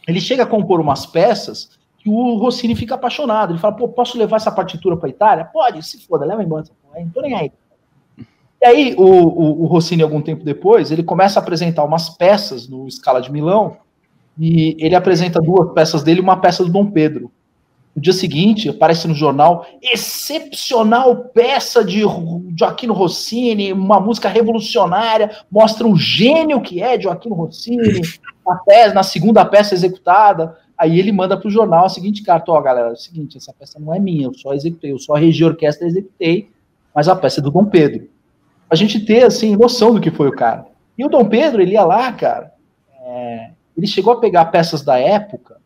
Ele 0.08 0.20
chega 0.20 0.42
a 0.42 0.46
compor 0.46 0.80
umas 0.80 1.06
peças 1.06 1.78
que 2.02 2.10
o 2.10 2.36
Rossini 2.36 2.74
fica 2.74 2.96
apaixonado. 2.96 3.52
Ele 3.52 3.60
fala, 3.60 3.76
pô, 3.76 3.88
posso 3.88 4.18
levar 4.18 4.36
essa 4.36 4.50
partitura 4.50 4.96
pra 4.96 5.08
Itália? 5.08 5.44
Pode, 5.44 5.82
se 5.84 6.04
foda, 6.04 6.26
leva 6.26 6.42
embora. 6.42 6.64
Não 6.96 7.08
tô 7.10 7.20
nem 7.20 7.34
aí. 7.34 7.52
E 8.60 8.66
aí 8.66 8.94
o, 8.98 9.04
o, 9.04 9.62
o 9.62 9.66
Rossini, 9.66 10.02
algum 10.02 10.20
tempo 10.20 10.44
depois, 10.44 10.90
ele 10.90 11.02
começa 11.02 11.38
a 11.38 11.42
apresentar 11.42 11.84
umas 11.84 12.08
peças 12.10 12.68
no 12.68 12.90
Scala 12.90 13.20
de 13.20 13.30
Milão 13.30 13.76
e 14.38 14.76
ele 14.78 14.94
apresenta 14.94 15.40
duas 15.40 15.72
peças 15.72 16.02
dele 16.02 16.20
e 16.20 16.22
uma 16.22 16.36
peça 16.36 16.64
do 16.64 16.70
Dom 16.70 16.90
Pedro. 16.90 17.30
No 17.94 18.00
dia 18.00 18.12
seguinte, 18.12 18.70
aparece 18.70 19.06
no 19.06 19.14
jornal, 19.14 19.66
excepcional 19.82 21.14
peça 21.26 21.84
de 21.84 22.02
Joaquino 22.58 22.94
Rossini, 22.94 23.72
uma 23.72 24.00
música 24.00 24.28
revolucionária, 24.28 25.30
mostra 25.50 25.86
o 25.86 25.94
gênio 25.94 26.62
que 26.62 26.82
é 26.82 26.98
Joaquino 26.98 27.34
Rossini, 27.34 28.00
na, 28.46 28.56
peça, 28.56 28.94
na 28.94 29.02
segunda 29.02 29.44
peça 29.44 29.74
executada. 29.74 30.56
Aí 30.82 30.98
ele 30.98 31.12
manda 31.12 31.36
para 31.36 31.46
o 31.46 31.50
jornal 31.50 31.84
a 31.84 31.88
seguinte 31.88 32.24
carta: 32.24 32.50
Ó, 32.50 32.60
galera, 32.60 32.88
é 32.88 32.92
o 32.92 32.96
seguinte, 32.96 33.36
essa 33.36 33.52
peça 33.52 33.78
não 33.78 33.94
é 33.94 34.00
minha, 34.00 34.24
eu 34.24 34.34
só 34.34 34.52
executei, 34.52 34.90
eu 34.90 34.98
só 34.98 35.14
regi 35.14 35.44
a 35.44 35.46
orquestra 35.46 35.86
e 35.86 35.90
executei, 35.90 36.50
mas 36.92 37.06
a 37.06 37.14
peça 37.14 37.38
é 37.38 37.42
do 37.42 37.52
Dom 37.52 37.66
Pedro. 37.66 38.08
A 38.68 38.74
gente 38.74 38.98
ter, 38.98 39.22
assim, 39.22 39.54
noção 39.54 39.94
do 39.94 40.00
que 40.00 40.10
foi 40.10 40.26
o 40.26 40.34
cara. 40.34 40.66
E 40.98 41.04
o 41.04 41.08
Dom 41.08 41.24
Pedro, 41.28 41.62
ele 41.62 41.74
ia 41.74 41.84
lá, 41.84 42.12
cara, 42.12 42.52
é, 43.00 43.50
ele 43.76 43.86
chegou 43.86 44.12
a 44.12 44.18
pegar 44.18 44.46
peças 44.46 44.82
da 44.82 44.98
época, 44.98 45.60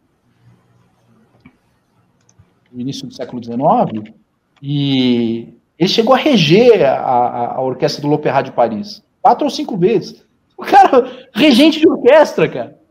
no 2.70 2.78
início 2.78 3.06
do 3.06 3.14
século 3.14 3.43
XIX, 3.43 4.12
e 4.60 5.55
ele 5.78 5.88
chegou 5.88 6.14
a 6.14 6.18
reger 6.18 6.84
a, 6.84 6.94
a, 6.94 7.55
a 7.55 7.62
orquestra 7.62 8.02
do 8.02 8.09
L'Opéra 8.09 8.43
de 8.43 8.52
Paris. 8.52 9.02
Quatro 9.22 9.47
ou 9.47 9.51
cinco 9.51 9.78
vezes. 9.78 10.26
O 10.59 10.62
cara, 10.62 11.26
regente 11.32 11.80
de 11.80 11.88
orquestra, 11.88 12.47
cara. 12.47 12.85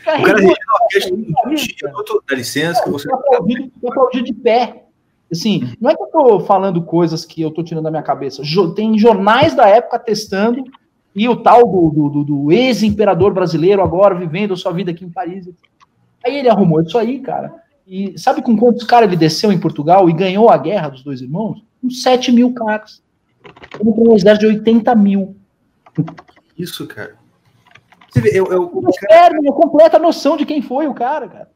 O 0.00 0.04
cara, 0.04 0.20
o 0.20 0.24
cara 0.24 0.38
regente 0.38 1.76
de 1.76 1.86
orquestra, 1.86 2.20
dá 2.28 2.36
licença, 2.36 2.82
que 2.82 2.90
você... 2.90 3.08
Aplaudir 3.12 4.22
de 4.22 4.32
pé. 4.32 4.84
Assim, 5.30 5.72
não 5.80 5.90
é 5.90 5.94
que 5.94 6.02
eu 6.02 6.08
tô 6.08 6.40
falando 6.40 6.82
coisas 6.82 7.24
que 7.24 7.40
eu 7.40 7.50
tô 7.50 7.62
tirando 7.62 7.84
da 7.84 7.90
minha 7.90 8.02
cabeça. 8.02 8.42
Tem 8.74 8.98
jornais 8.98 9.54
da 9.54 9.68
época 9.68 9.98
testando 9.98 10.64
e 11.14 11.28
o 11.28 11.36
tal 11.36 11.66
do, 11.66 12.08
do, 12.08 12.24
do 12.24 12.52
ex-imperador 12.52 13.32
brasileiro 13.32 13.82
agora 13.82 14.14
vivendo 14.14 14.54
a 14.54 14.56
sua 14.56 14.72
vida 14.72 14.90
aqui 14.90 15.04
em 15.04 15.10
Paris. 15.10 15.48
Aí 16.24 16.36
ele 16.36 16.48
arrumou 16.48 16.82
isso 16.82 16.98
aí, 16.98 17.20
cara. 17.20 17.54
E 17.86 18.18
sabe 18.18 18.42
com 18.42 18.56
quantos 18.56 18.84
caras 18.84 19.08
ele 19.08 19.16
desceu 19.16 19.52
em 19.52 19.58
Portugal 19.58 20.08
e 20.08 20.12
ganhou 20.12 20.48
a 20.50 20.56
guerra 20.56 20.88
dos 20.88 21.02
dois 21.02 21.20
irmãos? 21.20 21.62
Com 21.80 21.90
7 21.90 22.32
mil 22.32 22.52
caras. 22.52 23.02
Ele 23.80 23.92
tem 23.92 24.08
um 24.08 24.14
exército 24.14 24.46
de 24.46 24.58
80 24.58 24.94
mil. 24.94 25.36
Isso, 26.58 26.86
cara. 26.86 27.19
Você 28.10 28.20
vê, 28.20 28.30
eu, 28.30 28.46
eu, 28.46 28.62
eu, 28.62 28.82
cara... 29.08 29.40
uma 29.40 29.52
completa 29.52 29.98
noção 29.98 30.36
de 30.36 30.44
quem 30.44 30.60
foi 30.60 30.86
o 30.86 30.94
cara, 30.94 31.28
cara. 31.28 31.48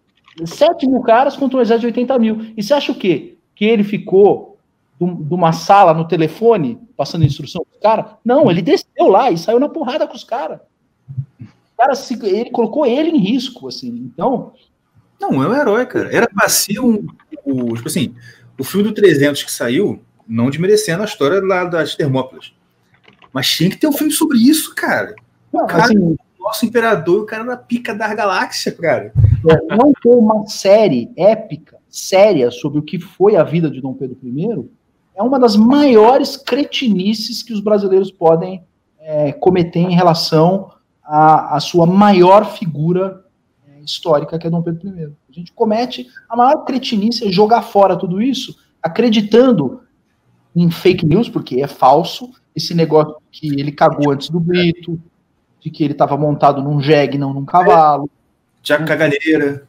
7 0.44 0.89
mil 0.89 1.01
caras 1.02 1.36
contra 1.36 1.59
um 1.59 1.60
exército 1.60 1.93
de 1.93 1.98
80 1.98 2.18
mil. 2.18 2.52
E 2.56 2.62
você 2.62 2.74
acha 2.74 2.93
o 2.93 2.94
quê? 2.94 3.36
Que 3.55 3.64
ele 3.64 3.85
ficou 3.85 4.59
de 5.01 5.35
uma 5.35 5.52
sala 5.52 5.93
no 5.93 6.06
telefone, 6.06 6.81
passando 6.97 7.24
instrução 7.24 7.64
para 7.64 7.76
os 7.76 7.82
caras. 7.82 8.06
Não, 8.24 8.51
ele 8.51 8.62
desceu 8.62 9.09
lá 9.09 9.31
e 9.31 9.39
saiu 9.39 9.60
na 9.60 9.68
porrada 9.68 10.06
com 10.06 10.14
os 10.14 10.24
caras. 10.24 10.60
Cara, 11.76 11.94
se, 11.94 12.14
ele 12.24 12.51
colocou 12.51 12.86
ele 12.86 13.10
em 13.10 13.18
risco, 13.18 13.68
assim. 13.68 13.89
Então. 13.89 14.52
Não, 15.20 15.43
é 15.43 15.48
um 15.48 15.55
herói, 15.55 15.86
cara. 15.86 16.14
Era 16.14 16.28
pra 16.28 16.48
ser 16.48 16.81
um. 16.81 17.06
O, 17.44 17.74
tipo 17.74 17.89
assim, 17.89 18.14
o 18.59 18.64
filme 18.64 18.89
do 18.89 18.94
300 18.94 19.43
que 19.43 19.52
saiu, 19.52 20.01
não 20.26 20.51
desmerecendo 20.51 21.02
a 21.02 21.06
história 21.06 21.40
lá 21.40 21.64
das 21.64 21.94
Termópilas. 21.94 22.52
Mas 23.32 23.48
tinha 23.48 23.70
que 23.70 23.76
ter 23.76 23.89
um 23.89 23.93
filme 23.93 24.12
sobre 24.12 24.39
isso, 24.39 24.74
cara. 24.74 25.14
Não, 25.52 25.66
cara, 25.66 25.85
assim, 25.85 26.16
nosso 26.55 26.64
imperador, 26.64 27.22
o 27.22 27.26
cara 27.26 27.43
na 27.43 27.56
pica 27.56 27.93
da 27.93 28.14
galáxia, 28.14 28.70
cara. 28.70 29.12
É, 29.48 29.76
não 29.76 29.93
ter 29.93 30.09
uma 30.09 30.47
série 30.47 31.10
épica, 31.16 31.78
séria, 31.89 32.51
sobre 32.52 32.78
o 32.78 32.82
que 32.82 32.98
foi 32.98 33.35
a 33.35 33.43
vida 33.43 33.68
de 33.68 33.81
Dom 33.81 33.93
Pedro 33.93 34.16
I, 34.22 34.64
é 35.16 35.22
uma 35.22 35.39
das 35.39 35.56
maiores 35.56 36.36
cretinices 36.36 37.43
que 37.43 37.52
os 37.52 37.60
brasileiros 37.60 38.10
podem 38.10 38.62
é, 39.01 39.32
cometer 39.32 39.81
em 39.81 39.94
relação 39.94 40.70
à, 41.02 41.56
à 41.56 41.60
sua 41.60 41.86
maior 41.86 42.44
figura 42.56 43.24
é, 43.68 43.82
histórica, 43.82 44.39
que 44.39 44.47
é 44.47 44.51
Dom 44.51 44.62
Pedro 44.62 44.89
I. 44.89 45.05
A 45.06 45.32
gente 45.32 45.52
comete 45.52 46.06
a 46.28 46.36
maior 46.36 46.64
cretinice 46.64 47.26
é 47.26 47.32
jogar 47.32 47.62
fora 47.62 47.97
tudo 47.97 48.22
isso, 48.22 48.56
acreditando 48.81 49.81
em 50.55 50.70
fake 50.70 51.05
news, 51.05 51.28
porque 51.28 51.60
é 51.60 51.66
falso, 51.66 52.31
esse 52.55 52.74
negócio 52.74 53.16
que 53.32 53.48
ele 53.48 53.72
cagou 53.72 54.12
antes 54.12 54.31
do 54.31 54.39
grito, 54.39 55.01
de 55.65 55.70
que 55.70 55.82
ele 55.82 55.95
estava 55.95 56.15
montado 56.15 56.62
num 56.62 56.78
jegue, 56.78 57.16
não 57.16 57.32
num 57.32 57.47
cavalo. 57.47 58.11
Tiago 58.62 58.85
Cagalheira. 58.85 59.66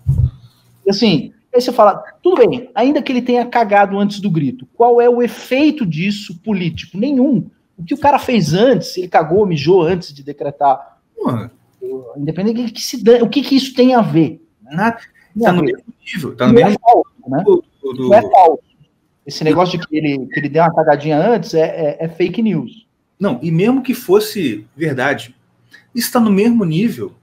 E 0.85 0.89
assim, 0.89 1.31
Aí 1.55 1.61
você 1.61 1.71
fala, 1.71 2.03
tudo 2.21 2.45
bem, 2.45 2.69
ainda 2.75 3.01
que 3.01 3.13
ele 3.13 3.21
tenha 3.21 3.45
cagado 3.45 3.97
antes 3.97 4.19
do 4.19 4.29
grito, 4.29 4.67
qual 4.73 4.99
é 4.99 5.09
o 5.09 5.21
efeito 5.21 5.85
disso 5.85 6.37
político? 6.43 6.97
Nenhum. 6.97 7.49
O 7.77 7.83
que 7.85 7.93
o 7.93 7.97
cara 7.97 8.19
fez 8.19 8.53
antes, 8.53 8.97
ele 8.97 9.07
cagou, 9.07 9.45
mijou 9.45 9.81
antes 9.81 10.13
de 10.13 10.21
decretar. 10.21 10.97
Mano. 11.17 11.49
Independente 12.17 12.63
do 12.63 12.73
que 12.73 12.81
se 12.81 13.01
dá, 13.01 13.23
o 13.23 13.29
que, 13.29 13.41
que 13.41 13.55
isso 13.55 13.73
tem 13.73 13.95
a 13.95 14.01
ver. 14.01 14.45
Nada. 14.61 14.97
Tá 15.41 15.53
no 15.53 15.63
mesmo 15.63 15.83
nível. 16.05 16.35
Tá 16.35 16.47
no 16.47 16.53
mesmo 16.53 16.71
é 16.71 16.77
falso, 16.77 17.05
né? 17.25 17.43
Do, 17.45 17.63
do... 17.81 18.09
Não 18.09 18.13
é 18.13 18.21
falso. 18.21 18.63
Esse 19.25 19.43
negócio 19.45 19.79
de 19.79 19.87
que 19.87 19.95
ele, 19.95 20.27
que 20.27 20.39
ele 20.39 20.49
deu 20.49 20.61
uma 20.61 20.75
cagadinha 20.75 21.17
antes 21.17 21.53
é, 21.53 21.61
é, 21.61 21.97
é 22.01 22.07
fake 22.09 22.41
news. 22.41 22.85
Não, 23.17 23.39
e 23.41 23.49
mesmo 23.49 23.81
que 23.81 23.93
fosse 23.93 24.67
verdade, 24.75 25.34
está 25.99 26.19
no 26.19 26.31
mesmo 26.31 26.63
nível 26.63 27.13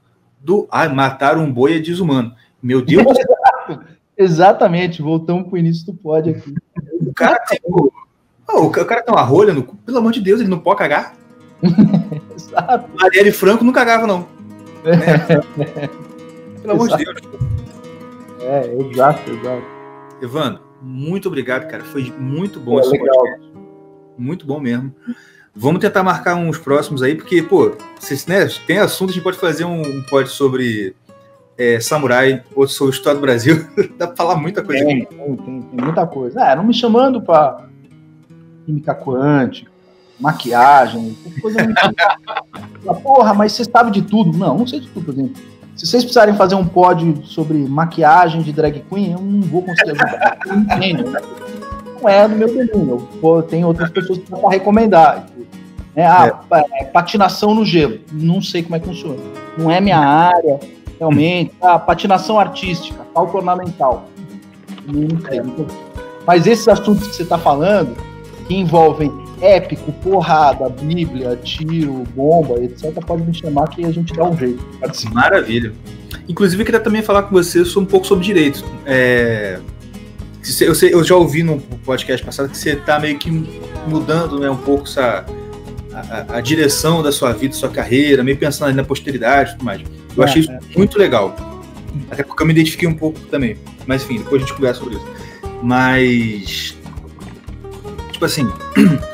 do 0.41 0.67
ah, 0.71 0.89
matar 0.89 1.37
um 1.39 1.53
boi 1.53 1.77
é 1.77 1.79
desumano. 1.79 2.35
Meu 2.63 2.83
Deus! 2.83 3.05
Exatamente, 4.17 5.03
voltamos 5.03 5.49
pro 5.49 5.59
início 5.59 5.87
do 5.87 5.95
pod 5.95 6.31
aqui. 6.31 6.55
O 7.01 7.13
cara 7.15 7.39
tem. 7.49 7.59
Oh, 7.67 8.67
o 8.67 8.71
cara 8.71 9.03
tem 9.03 9.15
uma 9.15 9.23
rolha 9.23 9.53
no. 9.53 9.63
Pelo 9.63 9.99
amor 9.99 10.13
de 10.13 10.21
Deus, 10.21 10.41
ele 10.41 10.51
não 10.51 10.59
pode 10.59 10.79
cagar. 10.79 11.15
Exato. 12.35 12.91
Marielle 13.01 13.33
Franco 13.33 13.65
não 13.65 13.73
cagava, 13.73 14.07
não. 14.07 14.29
É. 14.85 15.89
Pelo 16.61 16.75
amor 16.75 16.89
de 16.89 17.05
Deus. 17.05 17.17
É, 18.41 18.75
exato, 18.75 19.31
exato. 19.31 19.63
Evandro, 20.21 20.61
muito 20.81 21.29
obrigado, 21.29 21.69
cara. 21.69 21.85
Foi 21.85 22.13
muito 22.19 22.59
bom 22.59 22.79
é, 22.79 22.81
esse 22.81 22.91
legal. 22.91 23.15
podcast. 23.15 23.53
Muito 24.19 24.47
bom 24.47 24.61
mesmo. 24.61 24.93
Vamos 25.55 25.81
tentar 25.81 26.03
marcar 26.03 26.35
uns 26.35 26.57
próximos 26.57 27.03
aí, 27.03 27.15
porque, 27.15 27.43
pô, 27.43 27.77
se 28.01 28.29
né, 28.29 28.47
tem 28.67 28.79
assunto, 28.79 29.11
a 29.11 29.13
gente 29.13 29.23
pode 29.23 29.37
fazer 29.37 29.65
um, 29.65 29.83
um 29.83 30.03
pod 30.03 30.29
sobre 30.31 30.95
é, 31.59 31.79
samurai, 31.79 32.43
outro 32.55 32.75
sobre 32.75 32.95
história 32.95 33.19
do 33.19 33.23
Brasil. 33.23 33.67
Dá 33.99 34.07
pra 34.07 34.17
falar 34.17 34.37
muita 34.37 34.63
coisa 34.63 34.85
tem, 34.85 35.03
aqui. 35.03 35.15
Tem, 35.15 35.37
tem, 35.37 35.63
tem, 35.63 35.85
muita 35.85 36.07
coisa. 36.07 36.41
É, 36.41 36.57
não 36.57 36.65
me 36.65 36.73
chamando 36.73 37.21
pra 37.21 37.67
química 38.65 38.95
quântica, 38.95 39.71
maquiagem, 40.19 41.17
coisa 41.41 41.63
muito. 41.63 43.03
Porra, 43.03 43.35
mas 43.35 43.53
você 43.53 43.65
sabe 43.65 43.91
de 43.91 44.03
tudo. 44.03 44.37
Não, 44.37 44.59
não 44.59 44.67
sei 44.67 44.81
de 44.81 44.89
tudo, 44.89 45.05
por 45.05 45.15
exemplo. 45.15 45.43
Se 45.77 45.87
vocês 45.87 46.03
precisarem 46.03 46.35
fazer 46.37 46.55
um 46.55 46.67
pod 46.67 47.23
sobre 47.25 47.59
maquiagem 47.59 48.43
de 48.43 48.53
drag 48.53 48.85
queen, 48.89 49.13
eu 49.13 49.21
não 49.21 49.43
vou 49.43 49.63
conseguir 49.63 49.91
ajudar. 49.91 50.39
Eu 50.47 50.57
não 50.57 50.63
entendo. 50.63 51.05
Não 52.03 52.09
é 52.09 52.29
do 52.29 52.35
meu 52.35 52.49
domínio. 52.49 53.09
Eu 53.23 53.43
tenho 53.43 53.67
outras 53.69 53.91
pessoas 53.91 54.19
para 54.19 54.51
recomendar. 54.51 55.27
É, 55.95 56.05
ah, 56.05 56.45
é. 56.81 56.85
patinação 56.87 57.55
no 57.55 57.65
gelo. 57.65 57.99
Não 58.11 58.43
sei 58.43 58.63
como 58.63 58.77
é 58.77 58.81
que 58.81 58.87
funciona. 58.87 59.19
Não 59.57 59.71
é 59.71 59.81
minha 59.81 59.99
área, 59.99 60.59
realmente. 60.99 61.53
Ah, 61.61 61.79
patinação 61.79 62.39
artística, 62.39 63.05
falta 63.15 63.37
ornamental. 63.37 64.09
Não 64.87 65.21
sei. 65.21 65.41
Mas 66.27 66.47
esses 66.47 66.67
assuntos 66.67 67.09
que 67.09 67.15
você 67.15 67.23
está 67.23 67.39
falando, 67.39 67.97
que 68.49 68.55
envolvem 68.55 69.13
épico, 69.41 69.93
porrada, 69.93 70.69
bíblia, 70.69 71.37
tiro, 71.37 72.05
bomba, 72.15 72.63
etc., 72.63 72.93
pode 73.05 73.23
me 73.23 73.35
chamar 73.35 73.69
que 73.69 73.85
a 73.85 73.91
gente 73.91 74.13
dá 74.15 74.25
um 74.25 74.37
jeito. 74.37 74.65
Maravilha. 75.13 75.73
Inclusive, 76.29 76.63
eu 76.63 76.65
queria 76.65 76.81
também 76.81 77.03
falar 77.03 77.25
com 77.25 77.35
você 77.35 77.63
um 77.79 77.85
pouco 77.85 78.07
sobre 78.07 78.25
direito. 78.25 78.65
É... 78.87 79.61
Eu, 80.61 80.75
sei, 80.75 80.93
eu 80.93 81.05
já 81.05 81.15
ouvi 81.15 81.43
no 81.43 81.61
podcast 81.61 82.25
passado 82.25 82.49
que 82.49 82.59
você 82.59 82.71
está 82.71 82.99
meio 82.99 83.17
que 83.19 83.31
mudando 83.87 84.41
né, 84.41 84.51
um 84.51 84.57
pouco 84.57 84.85
essa, 84.85 85.25
a, 85.93 86.37
a, 86.37 86.41
direção 86.41 87.01
da 87.01 87.13
sua 87.13 87.33
vida, 87.33 87.55
sua 87.55 87.69
carreira, 87.69 88.25
meio 88.25 88.37
pensando 88.37 88.75
na 88.75 88.83
posteridade 88.83 89.51
e 89.51 89.53
tudo 89.55 89.65
mais. 89.65 89.83
Eu 90.17 90.23
é, 90.23 90.27
achei 90.27 90.43
isso 90.43 90.51
é. 90.51 90.59
muito 90.77 90.99
legal. 90.99 91.37
Até 92.11 92.25
porque 92.25 92.43
eu 92.43 92.47
me 92.47 92.53
identifiquei 92.53 92.89
um 92.89 92.95
pouco 92.95 93.21
também. 93.27 93.57
Mas 93.87 94.03
enfim, 94.03 94.19
depois 94.19 94.43
a 94.43 94.47
gente 94.47 94.55
conversa 94.55 94.81
sobre 94.81 94.97
isso. 94.97 95.07
Mas. 95.63 96.77
Tipo 98.11 98.25
assim. 98.25 98.49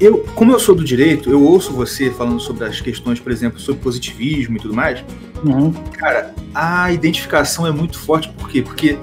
Eu, 0.00 0.18
como 0.34 0.52
eu 0.52 0.58
sou 0.58 0.74
do 0.74 0.84
direito, 0.84 1.30
eu 1.30 1.42
ouço 1.42 1.72
você 1.72 2.10
falando 2.10 2.38
sobre 2.40 2.64
as 2.64 2.78
questões, 2.80 3.20
por 3.20 3.30
exemplo, 3.30 3.60
sobre 3.60 3.80
positivismo 3.80 4.56
e 4.56 4.60
tudo 4.60 4.74
mais. 4.74 5.02
Uhum. 5.44 5.72
Cara, 5.92 6.34
a 6.54 6.90
identificação 6.92 7.66
é 7.66 7.70
muito 7.70 7.98
forte. 7.98 8.28
Por 8.30 8.48
quê? 8.48 8.62
Porque 8.62 8.98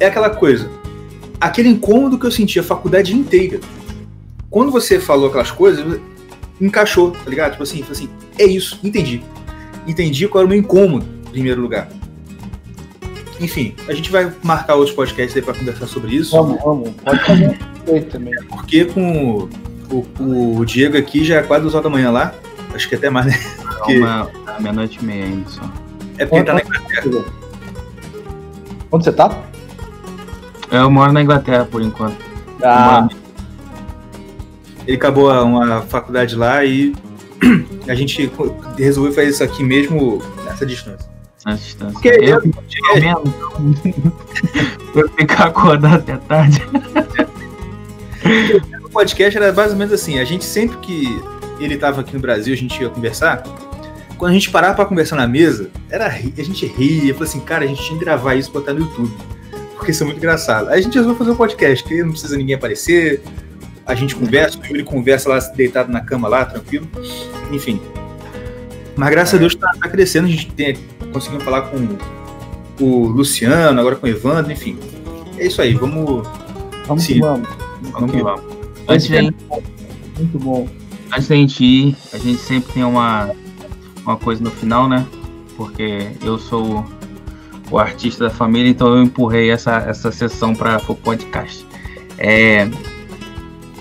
é 0.00 0.06
aquela 0.06 0.30
coisa. 0.30 0.70
Aquele 1.40 1.68
incômodo 1.68 2.18
que 2.18 2.26
eu 2.26 2.30
senti 2.30 2.58
a 2.58 2.62
faculdade 2.62 3.14
inteira 3.14 3.60
quando 4.54 4.70
você 4.70 5.00
falou 5.00 5.26
aquelas 5.26 5.50
coisas, 5.50 6.00
encaixou, 6.60 7.10
tá 7.10 7.28
ligado? 7.28 7.50
Tipo 7.50 7.64
assim, 7.64 7.84
assim, 7.90 8.08
é 8.38 8.44
isso, 8.44 8.78
entendi. 8.84 9.20
Entendi 9.84 10.28
qual 10.28 10.42
era 10.42 10.46
o 10.46 10.48
meu 10.48 10.56
incômodo, 10.56 11.04
em 11.26 11.30
primeiro 11.32 11.60
lugar. 11.60 11.88
Enfim, 13.40 13.74
a 13.88 13.92
gente 13.92 14.12
vai 14.12 14.32
marcar 14.44 14.76
outros 14.76 14.94
podcasts 14.94 15.36
aí 15.36 15.42
pra 15.42 15.54
conversar 15.54 15.88
sobre 15.88 16.14
isso. 16.14 16.36
Vamos, 16.36 16.62
vamos. 16.62 16.90
Pode 17.02 17.24
fazer 17.24 18.04
também. 18.04 18.32
Porque 18.48 18.84
com 18.84 19.48
o, 19.90 20.58
o, 20.60 20.64
Diego 20.64 20.96
aqui 20.96 21.24
já 21.24 21.38
é 21.38 21.42
quase 21.42 21.62
duas 21.62 21.74
horas 21.74 21.82
da 21.82 21.90
manhã 21.90 22.12
lá. 22.12 22.32
Acho 22.72 22.88
que 22.88 22.94
até 22.94 23.10
mais, 23.10 23.26
né? 23.26 23.34
Porque... 23.84 23.98
Uma, 23.98 24.30
meia-noite 24.60 24.98
e 25.00 25.04
meia 25.04 25.24
ainda 25.24 25.48
só. 25.50 25.62
É 26.16 26.24
porque 26.24 26.36
ele 26.36 26.44
tá 26.44 26.54
na 26.54 26.60
Inglaterra. 26.60 27.24
Onde 28.90 29.04
você 29.04 29.12
tá? 29.12 29.42
Eu 30.70 30.90
moro 30.90 31.12
na 31.12 31.22
Inglaterra 31.22 31.66
por 31.66 31.82
enquanto. 31.82 32.16
Ah. 32.62 33.06
Ele 34.86 34.96
acabou 34.96 35.30
uma 35.44 35.82
faculdade 35.82 36.34
lá 36.34 36.64
e 36.64 36.94
a 37.86 37.94
gente 37.94 38.30
resolveu 38.78 39.12
fazer 39.12 39.28
isso 39.28 39.44
aqui 39.44 39.62
mesmo 39.62 40.22
nessa 40.44 40.64
distância. 40.64 41.10
Nessa 41.44 41.62
distância. 41.62 41.92
Porque 41.92 42.08
eu, 42.08 42.40
eu 42.40 43.00
mesmo. 43.00 44.14
Vou 44.94 45.08
ficar 45.08 45.46
acordado 45.46 45.96
até 45.96 46.16
tarde. 46.16 46.62
O 48.82 48.88
podcast 48.88 49.36
era 49.36 49.52
mais 49.52 49.72
ou 49.72 49.76
menos 49.76 49.92
assim, 49.92 50.18
a 50.18 50.24
gente 50.24 50.44
sempre 50.44 50.78
que 50.78 51.22
ele 51.60 51.74
estava 51.74 52.00
aqui 52.00 52.14
no 52.14 52.20
Brasil, 52.20 52.54
a 52.54 52.56
gente 52.56 52.80
ia 52.80 52.88
conversar, 52.88 53.42
quando 54.16 54.30
a 54.30 54.34
gente 54.34 54.50
parava 54.50 54.74
para 54.74 54.86
conversar 54.86 55.16
na 55.16 55.26
mesa, 55.26 55.70
era 55.90 56.06
a 56.06 56.10
gente 56.42 56.66
ria, 56.66 57.12
falou 57.12 57.28
assim, 57.28 57.40
cara, 57.40 57.64
a 57.64 57.68
gente 57.68 57.82
tinha 57.82 57.98
que 57.98 58.04
gravar 58.04 58.34
isso 58.34 58.50
e 58.50 58.52
botar 58.52 58.72
no 58.72 58.80
YouTube, 58.80 59.12
porque 59.76 59.90
isso 59.90 60.02
é 60.02 60.06
muito 60.06 60.18
engraçado. 60.18 60.68
Aí 60.68 60.78
a 60.78 60.82
gente 60.82 60.94
resolveu 60.94 61.16
fazer 61.16 61.30
um 61.30 61.36
podcast, 61.36 61.84
que 61.84 62.02
não 62.02 62.10
precisa 62.10 62.36
ninguém 62.36 62.54
aparecer, 62.54 63.22
a 63.86 63.94
gente 63.94 64.16
conversa, 64.16 64.58
o 64.58 64.66
Yuri 64.66 64.82
conversa 64.82 65.28
lá 65.28 65.38
deitado 65.38 65.92
na 65.92 66.00
cama 66.00 66.28
lá, 66.28 66.44
tranquilo. 66.44 66.88
Enfim. 67.52 67.80
Mas 68.96 69.10
graças 69.10 69.34
a 69.34 69.38
Deus 69.38 69.52
está 69.52 69.70
tá 69.72 69.88
crescendo, 69.88 70.26
a 70.26 70.30
gente 70.30 70.50
tem, 70.52 70.76
conseguiu 71.12 71.40
falar 71.40 71.62
com 71.62 71.98
o 72.80 73.06
Luciano, 73.08 73.78
agora 73.78 73.96
com 73.96 74.06
o 74.06 74.08
Evandro, 74.08 74.52
enfim. 74.52 74.78
É 75.38 75.46
isso 75.46 75.60
aí, 75.60 75.74
vamos. 75.74 76.26
Vamos 76.86 77.06
que 77.06 77.20
vamos. 77.20 77.48
Vamos 77.92 78.10
que 78.10 78.22
vamos. 78.22 78.42
Antes 78.88 79.08
de, 79.08 79.20
Muito 79.20 80.38
bom. 80.38 80.68
Antes 81.12 81.28
da 81.28 81.34
gente 81.34 81.64
ir, 81.64 81.96
a 82.12 82.18
gente 82.18 82.38
sempre 82.38 82.72
tem 82.72 82.84
uma, 82.84 83.30
uma 84.04 84.16
coisa 84.16 84.42
no 84.42 84.50
final, 84.50 84.88
né? 84.88 85.06
Porque 85.56 86.10
eu 86.22 86.38
sou 86.38 86.84
o 87.70 87.78
artista 87.78 88.24
da 88.24 88.30
família, 88.30 88.70
então 88.70 88.88
eu 88.88 89.02
empurrei 89.02 89.50
essa, 89.50 89.76
essa 89.76 90.12
sessão 90.12 90.54
para 90.54 90.80
o 90.88 90.94
podcast. 90.94 91.66
É, 92.18 92.68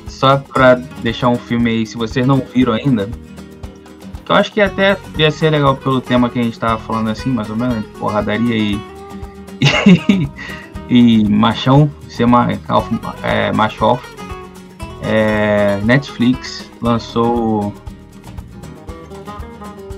só 0.07 0.37
para 0.37 0.75
deixar 0.75 1.29
um 1.29 1.37
filme 1.37 1.69
aí, 1.69 1.85
se 1.85 1.97
vocês 1.97 2.25
não 2.25 2.37
viram 2.37 2.73
ainda, 2.73 3.09
que 4.23 4.31
eu 4.31 4.35
acho 4.35 4.51
que 4.53 4.61
até 4.61 4.97
ia 5.17 5.29
ser 5.29 5.49
legal 5.49 5.75
pelo 5.75 5.99
tema 5.99 6.29
que 6.29 6.39
a 6.39 6.43
gente 6.43 6.57
tava 6.57 6.77
falando 6.79 7.09
assim, 7.09 7.29
mais 7.29 7.49
ou 7.49 7.55
menos, 7.55 7.85
porradaria 7.99 8.55
e. 8.55 8.79
e, 10.89 11.19
e 11.21 11.29
machão, 11.29 11.91
ser 12.07 12.25
ma, 12.25 12.47
é, 13.21 13.51
macho 13.51 13.83
off. 13.85 14.15
É, 15.01 15.79
Netflix 15.83 16.71
lançou. 16.81 17.73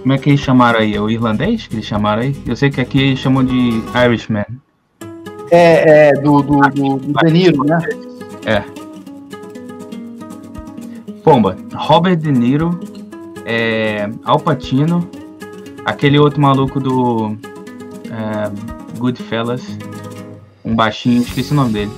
Como 0.06 0.14
é 0.14 0.20
que 0.20 0.30
eles 0.30 0.40
chamaram 0.40 0.82
aí? 0.82 1.00
O 1.00 1.10
irlandês 1.10 1.66
que 1.66 1.74
eles 1.74 1.86
chamaram 1.88 2.22
aí? 2.22 2.36
Eu 2.46 2.56
sei 2.56 2.70
que 2.70 2.80
aqui 2.80 3.02
eles 3.02 3.18
chamam 3.18 3.44
de 3.44 3.82
Irishman. 4.06 4.46
É, 5.50 6.10
é 6.10 6.14
do, 6.14 6.44
do, 6.44 6.60
do, 6.60 6.98
do 6.98 7.14
De 7.26 7.32
Niro, 7.34 7.64
né? 7.64 7.80
É. 8.46 8.64
Pomba, 11.24 11.58
Robert 11.74 12.18
De 12.18 12.32
Niro, 12.32 12.80
é, 13.48 14.08
Al 14.24 14.40
Pacino, 14.40 15.10
aquele 15.84 16.20
outro 16.20 16.40
maluco 16.40 16.80
do 16.80 17.36
é, 18.12 19.00
Goodfellas, 19.00 19.76
um 20.64 20.76
baixinho, 20.76 21.24
esqueci 21.24 21.52
o 21.52 21.56
nome 21.56 21.74
dele. 21.74 21.92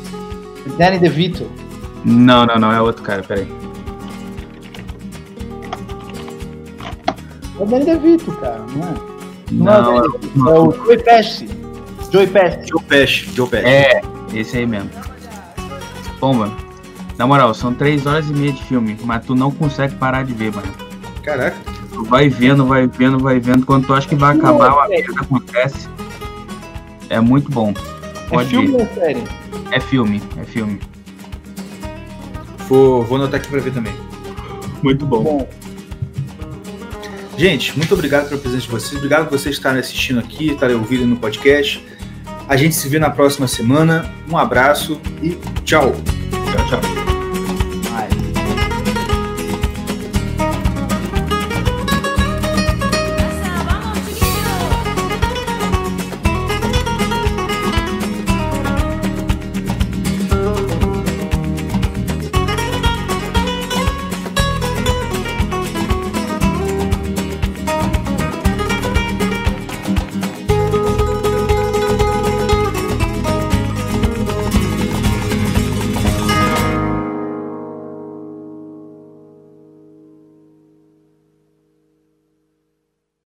Danny 0.78 0.98
DeVito. 0.98 1.46
Não, 2.06 2.46
não, 2.46 2.58
não, 2.58 2.72
é 2.72 2.82
outro 2.82 3.04
cara, 3.04 3.22
peraí. 3.22 3.67
É 7.60 7.64
o 7.64 7.66
Danny 7.66 7.86
DeVito, 7.86 8.32
cara, 8.34 8.64
não 8.76 8.88
é? 8.88 8.94
Não, 9.52 9.82
não 9.82 9.98
é, 9.98 10.02
o, 10.02 10.50
é 10.50 10.60
o 10.60 10.72
Joey 10.86 11.04
Pesci. 11.04 11.50
Joey 12.12 12.28
Pesci. 12.28 12.68
Joe 12.68 12.84
Pesci, 12.84 13.36
Joe 13.36 13.48
Pesci. 13.48 13.66
É, 13.66 14.02
esse 14.34 14.58
aí 14.58 14.66
mesmo. 14.66 14.90
Pomba, 16.20 16.52
na 17.18 17.26
moral, 17.26 17.54
são 17.54 17.74
três 17.74 18.06
horas 18.06 18.30
e 18.30 18.34
meia 18.34 18.52
de 18.52 18.64
filme, 18.64 18.98
mas 19.04 19.26
tu 19.26 19.36
não 19.36 19.50
consegue 19.50 19.96
parar 19.96 20.24
de 20.24 20.34
ver, 20.34 20.54
mano. 20.54 20.72
Caraca. 21.24 21.58
Tu 21.92 22.04
vai 22.04 22.30
vendo, 22.30 22.66
vai 22.66 22.86
vendo, 22.86 23.18
vai 23.18 23.40
vendo. 23.40 23.66
Quando 23.66 23.88
tu 23.88 23.94
acha 23.94 24.08
que 24.08 24.16
vai 24.16 24.36
acabar, 24.38 24.72
uma 24.72 24.88
merda 24.88 25.20
acontece. 25.20 25.90
É 27.10 27.20
muito 27.20 27.52
bom. 27.52 27.74
É 28.28 28.30
Pode 28.30 28.56
é 28.56 28.60
filme 28.60 28.82
ou 28.82 28.88
série? 28.94 29.24
É 29.72 29.80
filme, 29.80 30.22
é 30.40 30.44
filme. 30.44 30.80
Vou, 32.70 33.04
vou 33.04 33.18
anotar 33.18 33.40
aqui 33.40 33.50
pra 33.50 33.60
ver 33.60 33.74
também. 33.74 33.94
Muito 34.84 35.06
bom. 35.06 35.24
bom. 35.24 35.48
Gente, 37.38 37.78
muito 37.78 37.94
obrigado 37.94 38.30
pela 38.30 38.42
presença 38.42 38.64
de 38.64 38.70
vocês. 38.72 38.96
Obrigado 38.96 39.30
por 39.30 39.38
vocês 39.38 39.56
estarem 39.56 39.80
assistindo 39.80 40.20
aqui, 40.20 40.52
estarem 40.52 40.76
ouvindo 40.76 41.06
no 41.06 41.18
podcast. 41.18 41.86
A 42.50 42.58
gente 42.58 42.74
se 42.74 42.90
vê 42.90 42.98
na 42.98 43.12
próxima 43.12 43.48
semana. 43.48 44.12
Um 44.30 44.38
abraço 44.38 45.00
e 45.22 45.38
tchau. 45.64 45.96
Tchau, 46.52 46.82
tchau. 46.82 47.17